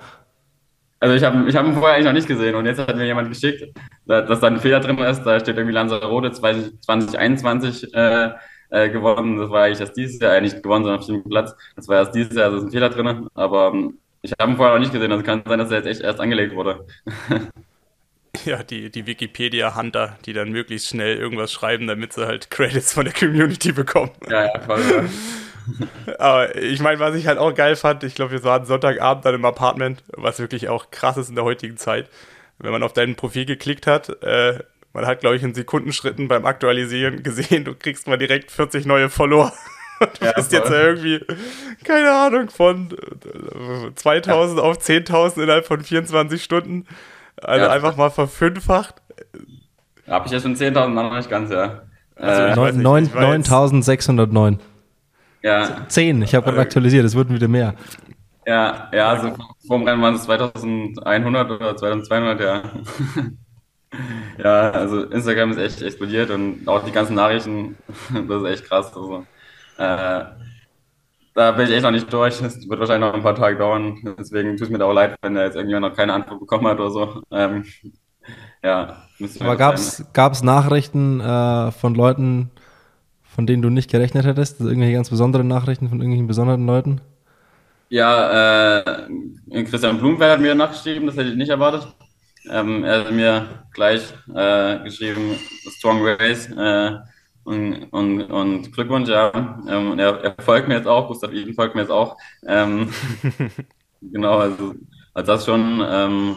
Also 0.99 1.15
ich 1.15 1.23
habe 1.23 1.47
ich 1.47 1.55
hab 1.55 1.65
ihn 1.65 1.73
vorher 1.73 1.95
eigentlich 1.95 2.05
noch 2.05 2.13
nicht 2.13 2.27
gesehen 2.27 2.55
und 2.55 2.65
jetzt 2.65 2.79
hat 2.79 2.95
mir 2.95 3.05
jemand 3.05 3.29
geschickt, 3.29 3.77
dass 4.05 4.39
da 4.39 4.47
ein 4.47 4.59
Fehler 4.59 4.79
drin 4.79 4.97
ist. 4.99 5.23
Da 5.23 5.39
steht 5.39 5.57
irgendwie 5.57 5.73
Lanzarote 5.73 6.31
2021 6.31 7.93
äh, 7.93 8.31
äh, 8.69 8.89
gewonnen. 8.89 9.37
Das 9.37 9.49
war 9.49 9.63
eigentlich 9.63 9.81
erst 9.81 9.97
dieses 9.97 10.19
Jahr, 10.19 10.33
eigentlich 10.33 10.61
gewonnen, 10.61 10.83
sondern 10.83 10.99
auf 10.99 11.05
dem 11.05 11.23
Platz. 11.23 11.55
Das 11.75 11.87
war 11.87 11.97
erst 11.97 12.15
dieses 12.15 12.35
Jahr, 12.35 12.45
also 12.45 12.57
ist 12.57 12.63
ein 12.65 12.71
Fehler 12.71 12.89
drin. 12.89 13.27
Aber 13.35 13.71
ähm, 13.73 13.97
ich 14.21 14.33
habe 14.39 14.51
ihn 14.51 14.57
vorher 14.57 14.73
noch 14.73 14.79
nicht 14.79 14.93
gesehen, 14.93 15.11
also 15.11 15.23
kann 15.23 15.43
sein, 15.45 15.59
dass 15.59 15.71
er 15.71 15.77
jetzt 15.77 15.87
echt 15.87 16.01
erst 16.01 16.19
angelegt 16.19 16.55
wurde. 16.55 16.85
ja, 18.45 18.63
die, 18.63 18.89
die 18.89 19.05
Wikipedia-Hunter, 19.05 20.17
die 20.25 20.33
dann 20.33 20.51
möglichst 20.51 20.87
schnell 20.87 21.17
irgendwas 21.17 21.51
schreiben, 21.51 21.87
damit 21.87 22.13
sie 22.13 22.25
halt 22.25 22.49
Credits 22.49 22.93
von 22.93 23.05
der 23.05 23.13
Community 23.13 23.71
bekommen. 23.71 24.11
Ja, 24.29 24.45
ja, 24.45 24.59
voll. 24.61 24.81
Ja. 24.89 25.03
Aber 26.19 26.55
ich 26.55 26.81
meine, 26.81 26.99
was 26.99 27.15
ich 27.15 27.27
halt 27.27 27.37
auch 27.37 27.53
geil 27.53 27.75
fand, 27.75 28.03
ich 28.03 28.15
glaube, 28.15 28.31
wir 28.31 28.43
waren 28.43 28.65
Sonntagabend 28.65 29.25
dann 29.25 29.35
im 29.35 29.45
Apartment, 29.45 30.03
was 30.15 30.39
wirklich 30.39 30.69
auch 30.69 30.91
krass 30.91 31.17
ist 31.17 31.29
in 31.29 31.35
der 31.35 31.43
heutigen 31.43 31.77
Zeit. 31.77 32.09
Wenn 32.59 32.71
man 32.71 32.83
auf 32.83 32.93
dein 32.93 33.15
Profil 33.15 33.45
geklickt 33.45 33.87
hat, 33.87 34.09
äh, 34.23 34.59
man 34.93 35.05
hat, 35.05 35.19
glaube 35.19 35.35
ich, 35.35 35.43
in 35.43 35.53
Sekundenschritten 35.53 36.29
beim 36.29 36.45
Aktualisieren 36.45 37.21
gesehen, 37.21 37.65
du 37.65 37.75
kriegst 37.75 38.07
mal 38.07 38.17
direkt 38.17 38.51
40 38.51 38.85
neue 38.85 39.09
Follower. 39.09 39.51
Du 40.19 40.25
ja, 40.25 40.33
bist 40.33 40.51
jetzt 40.51 40.69
irgendwie, 40.69 41.21
keine 41.85 42.11
Ahnung, 42.11 42.49
von 42.49 42.93
2000 43.95 44.59
ja. 44.59 44.65
auf 44.65 44.77
10.000 44.77 45.41
innerhalb 45.41 45.65
von 45.65 45.81
24 45.81 46.43
Stunden. 46.43 46.85
Also 47.41 47.63
ja. 47.63 47.71
einfach 47.71 47.95
mal 47.95 48.09
verfünffacht. 48.09 48.95
Habe 50.05 50.25
ich 50.25 50.33
ja 50.33 50.41
schon 50.41 50.57
10.000, 50.57 50.89
noch 50.89 51.15
nicht 51.15 51.29
ganz, 51.29 51.49
ja. 51.49 51.83
Also 52.17 52.41
äh, 52.41 52.53
9.609. 52.53 54.59
Ja. 55.45 55.85
10, 55.87 56.23
ich 56.23 56.33
habe 56.33 56.43
gerade 56.43 56.59
aktualisiert, 56.59 57.05
es 57.05 57.15
wurden 57.15 57.35
wieder 57.35 57.47
mehr. 57.47 57.75
Ja, 58.47 58.89
ja, 58.91 59.09
also 59.09 59.31
vorm 59.67 59.83
Rennen 59.83 60.01
waren 60.01 60.15
es 60.15 60.23
2100 60.23 61.51
oder 61.51 61.77
2200, 61.77 62.39
ja. 62.41 62.63
ja, 64.43 64.71
also 64.71 65.03
Instagram 65.03 65.51
ist 65.51 65.59
echt 65.59 65.83
explodiert 65.83 66.31
und 66.31 66.67
auch 66.67 66.83
die 66.83 66.91
ganzen 66.91 67.13
Nachrichten, 67.13 67.77
das 68.27 68.41
ist 68.41 68.49
echt 68.49 68.65
krass. 68.65 68.87
Also. 68.95 69.23
Äh, 69.77 70.25
da 71.35 71.51
bin 71.51 71.67
ich 71.67 71.73
echt 71.73 71.83
noch 71.83 71.91
nicht 71.91 72.11
durch. 72.11 72.41
Es 72.41 72.67
wird 72.67 72.79
wahrscheinlich 72.79 73.07
noch 73.07 73.13
ein 73.13 73.21
paar 73.21 73.35
Tage 73.35 73.57
dauern. 73.57 74.15
Deswegen 74.17 74.57
tut 74.57 74.67
es 74.67 74.69
mir 74.71 74.79
da 74.79 74.85
auch 74.85 74.93
leid, 74.93 75.15
wenn 75.21 75.35
da 75.35 75.43
jetzt 75.43 75.55
irgendjemand 75.55 75.91
noch 75.91 75.95
keine 75.95 76.13
Antwort 76.13 76.39
bekommen 76.39 76.65
hat 76.65 76.79
oder 76.79 76.89
so. 76.89 77.21
Ähm, 77.29 77.65
ja, 78.63 79.03
Aber 79.41 79.57
gab 79.57 79.75
es 79.75 80.43
Nachrichten 80.43 81.19
äh, 81.19 81.71
von 81.71 81.93
Leuten, 81.93 82.51
von 83.35 83.45
denen 83.45 83.61
du 83.61 83.69
nicht 83.69 83.91
gerechnet 83.91 84.25
hättest? 84.25 84.59
Also 84.59 84.69
irgendwelche 84.69 84.95
ganz 84.95 85.09
besonderen 85.09 85.47
Nachrichten 85.47 85.89
von 85.89 85.99
irgendwelchen 85.99 86.27
besonderen 86.27 86.65
Leuten? 86.65 87.01
Ja, 87.89 88.77
äh, 88.77 89.63
Christian 89.65 89.99
Blumfeld 89.99 90.31
hat 90.31 90.41
mir 90.41 90.55
nachgeschrieben, 90.55 91.05
das 91.05 91.17
hätte 91.17 91.29
ich 91.29 91.35
nicht 91.35 91.49
erwartet. 91.49 91.87
Ähm, 92.49 92.83
er 92.83 92.99
hat 92.99 93.11
mir 93.11 93.45
gleich 93.73 94.01
äh, 94.33 94.79
geschrieben, 94.83 95.35
Strong 95.77 96.01
Race. 96.03 96.49
Äh, 96.49 96.97
und, 97.43 97.83
und, 97.91 98.23
und 98.23 98.73
Glückwunsch, 98.73 99.09
ja. 99.09 99.31
Ähm, 99.67 99.99
er, 99.99 100.23
er, 100.23 100.35
folgt 100.43 100.67
mir 100.67 100.75
jetzt 100.75 100.87
auch, 100.87 101.07
Gustav 101.07 101.31
Iden 101.31 101.53
folgt 101.53 101.75
mir 101.75 101.81
jetzt 101.81 101.91
auch. 101.91 102.17
Ähm, 102.47 102.89
genau, 104.01 104.39
also, 104.39 104.73
also 105.13 105.31
das 105.31 105.45
schon. 105.45 105.83
Ähm, 105.87 106.35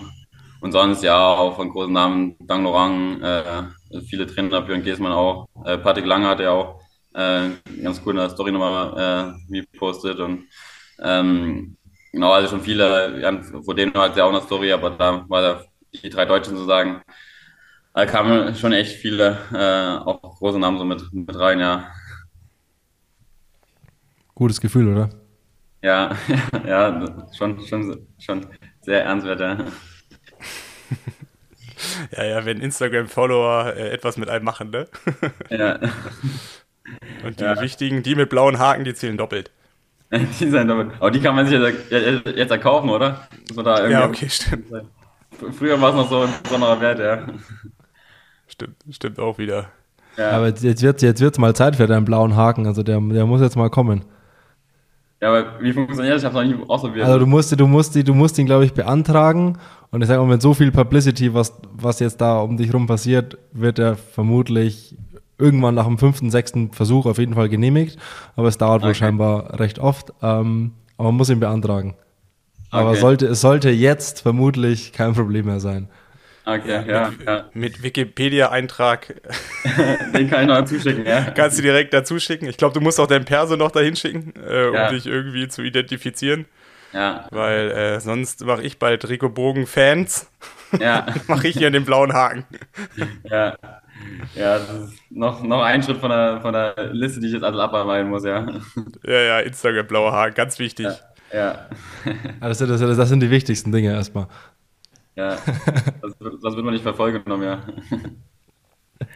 und 0.61 0.73
sonst 0.73 1.03
ja 1.03 1.17
auch 1.17 1.57
von 1.57 1.71
großen 1.71 1.93
Namen, 1.93 2.35
Dang 2.41 2.65
Lorang, 2.65 3.23
äh, 3.23 3.43
viele 4.09 4.27
Trainer, 4.27 4.61
Björn 4.61 4.83
Giesmann 4.83 5.13
auch. 5.13 5.49
Äh, 5.65 5.79
Patrick 5.79 6.05
Lange 6.05 6.27
hat 6.27 6.41
ja 6.41 6.51
auch 6.51 6.81
äh, 7.19 7.51
ganz 7.83 8.01
cool 8.07 8.19
eine 8.19 8.31
Story 8.31 8.53
nochmal 8.53 9.37
äh, 9.51 9.63
gepostet 9.63 10.21
und 10.21 10.47
ähm, 11.01 11.77
genau, 12.13 12.33
also 12.33 12.49
schon 12.49 12.63
viele, 12.63 13.21
ja, 13.21 13.43
vor 13.65 13.75
denen 13.75 13.93
hat 13.95 14.17
er 14.17 14.27
auch 14.27 14.31
eine 14.31 14.41
Story, 14.41 14.73
aber 14.73 14.91
da 14.91 15.25
war 15.29 15.43
da 15.43 15.65
die 16.03 16.11
drei 16.11 16.25
Deutschen 16.25 16.55
sozusagen 16.55 17.03
da 17.99 18.07
kamen 18.07 18.55
schon 18.55 18.73
echt 18.73 18.93
viele, 18.93 19.37
äh, 19.53 20.07
auch 20.07 20.39
große 20.39 20.61
Namen 20.61 20.79
so 20.79 20.85
mit, 20.85 21.03
mit 21.13 21.37
rein, 21.37 21.59
ja. 21.59 21.91
Gutes 24.37 24.61
Gefühl, 24.61 24.93
oder? 24.93 25.11
Ja, 25.83 26.17
ja, 26.65 27.05
schon, 27.37 27.61
schon, 27.67 28.07
schon 28.21 28.47
sehr 28.83 29.05
ernstwert, 29.05 29.41
ja. 29.41 29.59
ja, 32.17 32.25
ja, 32.25 32.45
wenn 32.45 32.61
Instagram-Follower 32.61 33.75
äh, 33.75 33.91
etwas 33.91 34.17
mit 34.17 34.29
einem 34.29 34.45
machen, 34.45 34.71
ne? 34.71 34.87
ja. 35.51 35.81
Und 37.25 37.41
die 37.41 37.45
ja. 37.45 37.61
wichtigen, 37.61 38.03
die 38.03 38.15
mit 38.15 38.31
blauen 38.31 38.59
Haken, 38.59 38.85
die 38.85 38.95
zählen 38.95 39.17
doppelt. 39.17 39.51
die 40.13 40.49
sind 40.49 40.69
doppelt. 40.69 40.93
Aber 40.99 41.11
die 41.11 41.21
kann 41.21 41.35
man 41.35 41.47
sich 41.47 41.59
jetzt, 41.91 42.27
jetzt 42.27 42.51
erkaufen, 42.51 42.91
oder? 42.91 43.29
ja, 43.89 44.07
okay, 44.07 44.29
stimmt. 44.29 44.67
Früher 45.57 45.81
war 45.81 45.91
es 45.91 45.97
noch 45.97 46.09
so 46.09 46.23
ein 46.23 46.31
besonderer 46.43 46.81
Wert, 46.81 46.99
ja. 46.99 47.27
Stimmt, 48.49 48.77
stimmt 48.91 49.19
auch 49.19 49.39
wieder. 49.39 49.69
Ja. 50.17 50.31
Aber 50.33 50.49
jetzt 50.49 50.83
wird 50.83 51.03
jetzt 51.03 51.21
wird's 51.21 51.39
mal 51.39 51.55
Zeit 51.55 51.77
für 51.77 51.87
deinen 51.87 52.05
blauen 52.05 52.35
Haken, 52.35 52.67
also 52.67 52.83
der, 52.83 53.01
der 53.01 53.27
muss 53.27 53.41
jetzt 53.41 53.57
mal 53.57 53.71
kommen. 53.71 54.05
Ja, 55.21 55.31
aber 55.31 55.61
wie 55.61 55.73
funktioniert 55.73 56.15
das? 56.15 56.23
Ich 56.23 56.27
habe 56.27 56.47
noch 56.47 56.57
nie 56.57 56.65
ausprobiert. 56.69 57.07
Also 57.07 57.19
du 57.19 57.27
musst, 57.27 57.59
du 57.59 57.67
musst, 57.67 57.95
du 57.97 58.15
musst 58.15 58.39
ihn, 58.39 58.47
glaube 58.47 58.65
ich, 58.65 58.73
beantragen. 58.73 59.59
Und 59.91 60.03
ich 60.03 60.09
sage 60.09 60.21
mal, 60.21 60.29
mit 60.29 60.43
so 60.43 60.55
viel 60.55 60.71
Publicity, 60.71 61.35
was, 61.35 61.53
was 61.73 61.99
jetzt 61.99 62.21
da 62.21 62.41
um 62.41 62.57
dich 62.57 62.73
rum 62.73 62.87
passiert, 62.87 63.39
wird 63.53 63.79
er 63.79 63.97
vermutlich 63.97 64.97
irgendwann 65.39 65.75
nach 65.75 65.87
dem 65.87 65.99
fünften, 65.99 66.31
sechsten 66.31 66.73
Versuch 66.73 67.07
auf 67.07 67.19
jeden 67.19 67.35
Fall 67.35 67.49
genehmigt. 67.49 67.99
Aber 68.37 68.49
es 68.49 68.59
dauert 68.59 68.81
okay. 68.81 68.89
wohl 68.89 68.95
scheinbar 68.95 69.59
recht 69.61 69.79
oft. 69.79 70.13
Ähm, 70.23 70.73
aber 70.97 71.09
man 71.09 71.17
muss 71.17 71.31
ihn 71.31 71.41
beantragen. 71.41 71.95
Okay. 72.71 72.83
Aber 72.83 72.97
sollte, 72.97 73.27
es 73.27 73.41
sollte 73.41 73.71
jetzt 73.71 74.23
vermutlich 74.23 74.93
kein 74.93 75.15
Problem 75.15 75.47
mehr 75.47 75.61
sein. 75.61 75.89
Okay, 76.45 76.89
ja, 76.89 77.11
mit, 77.11 77.27
ja. 77.27 77.45
Mit 77.53 77.83
Wikipedia-Eintrag. 77.83 79.21
Den 80.15 80.31
kann 80.31 80.43
ich 80.43 80.47
noch 80.47 80.57
dazu 80.57 80.81
schicken, 80.81 81.07
ja. 81.07 81.31
Kannst 81.35 81.59
du 81.59 81.63
direkt 81.63 81.93
dazu 81.93 82.19
schicken. 82.19 82.47
Ich 82.47 82.57
glaube, 82.57 82.73
du 82.73 82.81
musst 82.81 82.99
auch 83.01 83.07
deinen 83.07 83.27
Perso 83.27 83.57
noch 83.57 83.71
dahin 83.71 83.97
schicken, 83.97 84.33
äh, 84.37 84.73
ja. 84.73 84.89
um 84.89 84.95
dich 84.95 85.07
irgendwie 85.07 85.49
zu 85.49 85.63
identifizieren. 85.63 86.47
Ja. 86.95 87.27
Weil 87.31 87.71
äh, 87.71 88.01
sonst 88.01 88.47
mache 88.47 88.63
ich 88.63 88.79
bald 88.79 89.07
Rico 89.11 89.29
Bogen 89.29 89.67
Fans. 89.67 90.31
Ja. 90.81 91.07
mache 91.27 91.49
ich 91.49 91.59
hier 91.59 91.71
den 91.71 91.85
blauen 91.85 92.15
Haken. 92.15 92.45
Ja. 93.25 93.57
Ja, 94.35 94.59
das 94.59 94.71
ist 94.71 95.11
noch, 95.11 95.43
noch 95.43 95.63
ein 95.63 95.83
Schritt 95.83 95.99
von 95.99 96.11
der, 96.11 96.41
von 96.41 96.53
der 96.53 96.75
Liste, 96.93 97.21
die 97.21 97.29
ich 97.29 97.33
jetzt 97.33 97.45
alles 97.45 97.61
abarbeiten 97.61 98.09
muss, 98.09 98.25
ja. 98.25 98.47
Ja, 99.05 99.21
ja, 99.21 99.41
Instagram, 99.41 99.87
blaue 99.87 100.13
Haare, 100.13 100.33
ganz 100.33 100.59
wichtig. 100.59 100.87
Ja. 101.33 101.39
ja. 101.39 101.69
Also 102.41 102.67
das, 102.67 102.81
das, 102.81 102.97
das 102.97 103.09
sind 103.09 103.21
die 103.21 103.31
wichtigsten 103.31 103.73
Dinge 103.73 103.93
erstmal. 103.93 104.29
Ja, 105.17 105.31
das, 106.03 106.15
das 106.19 106.55
wird 106.55 106.65
man 106.65 106.73
nicht 106.73 106.83
verfolgen 106.83 107.23
genommen, 107.25 107.43
ja. 107.45 107.63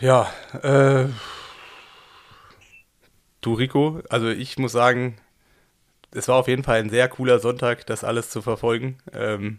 Ja, 0.00 0.30
äh, 0.62 1.08
du 3.40 3.54
Rico, 3.54 4.00
also 4.08 4.28
ich 4.28 4.56
muss 4.56 4.70
sagen, 4.70 5.16
es 6.12 6.28
war 6.28 6.36
auf 6.36 6.46
jeden 6.46 6.62
Fall 6.62 6.78
ein 6.78 6.90
sehr 6.90 7.08
cooler 7.08 7.40
Sonntag, 7.40 7.84
das 7.86 8.04
alles 8.04 8.30
zu 8.30 8.40
verfolgen. 8.40 8.98
Ähm, 9.12 9.58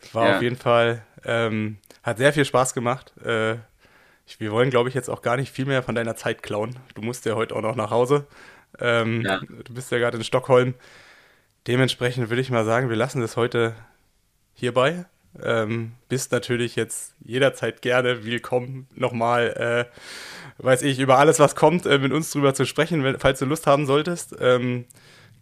es 0.00 0.12
war 0.12 0.28
ja. 0.28 0.36
auf 0.36 0.42
jeden 0.42 0.56
Fall, 0.56 1.04
ähm, 1.24 1.78
hat 2.04 2.18
sehr 2.18 2.32
viel 2.32 2.44
Spaß 2.44 2.74
gemacht. 2.74 3.12
Äh, 3.24 3.56
wir 4.38 4.52
wollen, 4.52 4.70
glaube 4.70 4.88
ich, 4.88 4.94
jetzt 4.94 5.10
auch 5.10 5.22
gar 5.22 5.36
nicht 5.36 5.50
viel 5.50 5.66
mehr 5.66 5.82
von 5.82 5.94
deiner 5.94 6.16
Zeit 6.16 6.42
klauen. 6.42 6.76
Du 6.94 7.02
musst 7.02 7.24
ja 7.26 7.34
heute 7.34 7.56
auch 7.56 7.62
noch 7.62 7.76
nach 7.76 7.90
Hause. 7.90 8.26
Ähm, 8.78 9.22
ja. 9.22 9.40
Du 9.40 9.74
bist 9.74 9.90
ja 9.90 9.98
gerade 9.98 10.16
in 10.18 10.24
Stockholm. 10.24 10.74
Dementsprechend 11.66 12.30
würde 12.30 12.42
ich 12.42 12.50
mal 12.50 12.64
sagen, 12.64 12.88
wir 12.90 12.96
lassen 12.96 13.20
das 13.20 13.36
heute 13.36 13.74
hierbei. 14.54 15.06
Ähm, 15.42 15.92
bist 16.08 16.30
natürlich 16.30 16.76
jetzt 16.76 17.14
jederzeit 17.24 17.82
gerne 17.82 18.24
willkommen, 18.24 18.86
nochmal, 18.94 19.88
äh, 19.88 20.62
weiß 20.62 20.82
ich, 20.82 21.00
über 21.00 21.18
alles, 21.18 21.40
was 21.40 21.56
kommt, 21.56 21.86
äh, 21.86 21.98
mit 21.98 22.12
uns 22.12 22.30
drüber 22.30 22.54
zu 22.54 22.66
sprechen, 22.66 23.02
wenn, 23.02 23.18
falls 23.18 23.40
du 23.40 23.46
Lust 23.46 23.66
haben 23.66 23.86
solltest. 23.86 24.36
Ähm, 24.40 24.84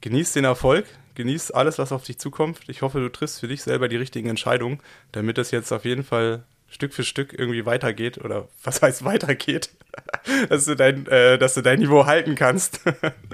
genieß 0.00 0.32
den 0.32 0.44
Erfolg, 0.44 0.86
genieß 1.14 1.50
alles, 1.50 1.78
was 1.78 1.92
auf 1.92 2.04
dich 2.04 2.18
zukommt. 2.18 2.60
Ich 2.68 2.80
hoffe, 2.80 3.00
du 3.00 3.10
triffst 3.10 3.40
für 3.40 3.48
dich 3.48 3.62
selber 3.62 3.88
die 3.88 3.96
richtigen 3.96 4.30
Entscheidungen, 4.30 4.80
damit 5.12 5.36
es 5.36 5.50
jetzt 5.50 5.72
auf 5.72 5.84
jeden 5.84 6.04
Fall 6.04 6.44
Stück 6.72 6.94
für 6.94 7.04
Stück 7.04 7.38
irgendwie 7.38 7.66
weitergeht 7.66 8.16
oder 8.24 8.48
was 8.64 8.80
heißt 8.80 9.04
weitergeht, 9.04 9.70
dass 10.48 10.64
du 10.64 10.74
dein, 10.74 11.06
äh, 11.06 11.36
dass 11.36 11.52
du 11.52 11.60
dein 11.60 11.80
Niveau 11.80 12.06
halten 12.06 12.34
kannst. 12.34 12.80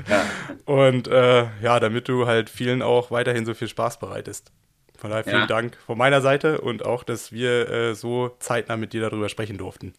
ja. 0.09 0.24
Und 0.64 1.07
äh, 1.07 1.47
ja, 1.62 1.78
damit 1.78 2.09
du 2.09 2.26
halt 2.26 2.51
vielen 2.51 2.82
auch 2.82 3.12
weiterhin 3.12 3.47
so 3.47 3.55
viel 3.55 3.68
Spaß 3.68 4.01
bereitest. 4.01 4.51
Von 4.97 5.11
daher 5.11 5.22
vielen 5.22 5.41
ja. 5.43 5.47
Dank 5.47 5.76
von 5.86 5.97
meiner 5.97 6.20
Seite 6.20 6.61
und 6.61 6.84
auch, 6.84 7.05
dass 7.05 7.30
wir 7.30 7.70
äh, 7.70 7.95
so 7.95 8.34
zeitnah 8.41 8.76
mit 8.76 8.93
dir 8.93 9.01
darüber 9.01 9.28
sprechen 9.28 9.57
durften. 9.57 9.93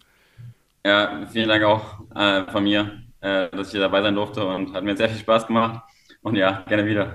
Ja, 0.86 1.26
vielen 1.32 1.48
Dank 1.48 1.64
auch 1.64 2.02
äh, 2.14 2.44
von 2.52 2.66
mir, 2.66 3.02
äh, 3.22 3.48
dass 3.50 3.68
ich 3.68 3.72
hier 3.72 3.80
dabei 3.80 4.02
sein 4.02 4.16
durfte 4.16 4.46
und 4.46 4.74
hat 4.74 4.84
mir 4.84 4.98
sehr 4.98 5.08
viel 5.08 5.20
Spaß 5.20 5.48
gemacht. 5.48 5.82
Und 6.22 6.36
ja, 6.36 6.66
gerne 6.68 6.86
wieder. 6.86 7.14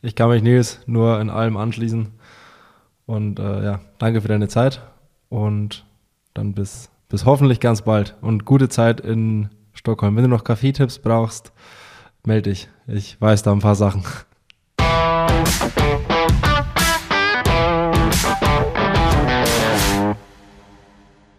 Ich 0.00 0.14
kann 0.14 0.30
mich 0.30 0.42
Nils 0.42 0.80
nur 0.86 1.20
in 1.20 1.28
allem 1.28 1.58
anschließen. 1.58 2.18
Und 3.04 3.38
äh, 3.38 3.62
ja, 3.62 3.80
danke 3.98 4.22
für 4.22 4.28
deine 4.28 4.48
Zeit 4.48 4.80
und 5.34 5.84
dann 6.32 6.54
bis, 6.54 6.90
bis 7.08 7.24
hoffentlich 7.24 7.58
ganz 7.58 7.82
bald 7.82 8.16
und 8.20 8.44
gute 8.44 8.68
Zeit 8.68 9.00
in 9.00 9.50
Stockholm. 9.72 10.14
Wenn 10.14 10.22
du 10.22 10.28
noch 10.28 10.44
Kaffeetipps 10.44 11.00
brauchst, 11.00 11.52
melde 12.24 12.50
dich. 12.50 12.68
Ich 12.86 13.20
weiß 13.20 13.42
da 13.42 13.50
ein 13.50 13.58
paar 13.58 13.74
Sachen. 13.74 14.04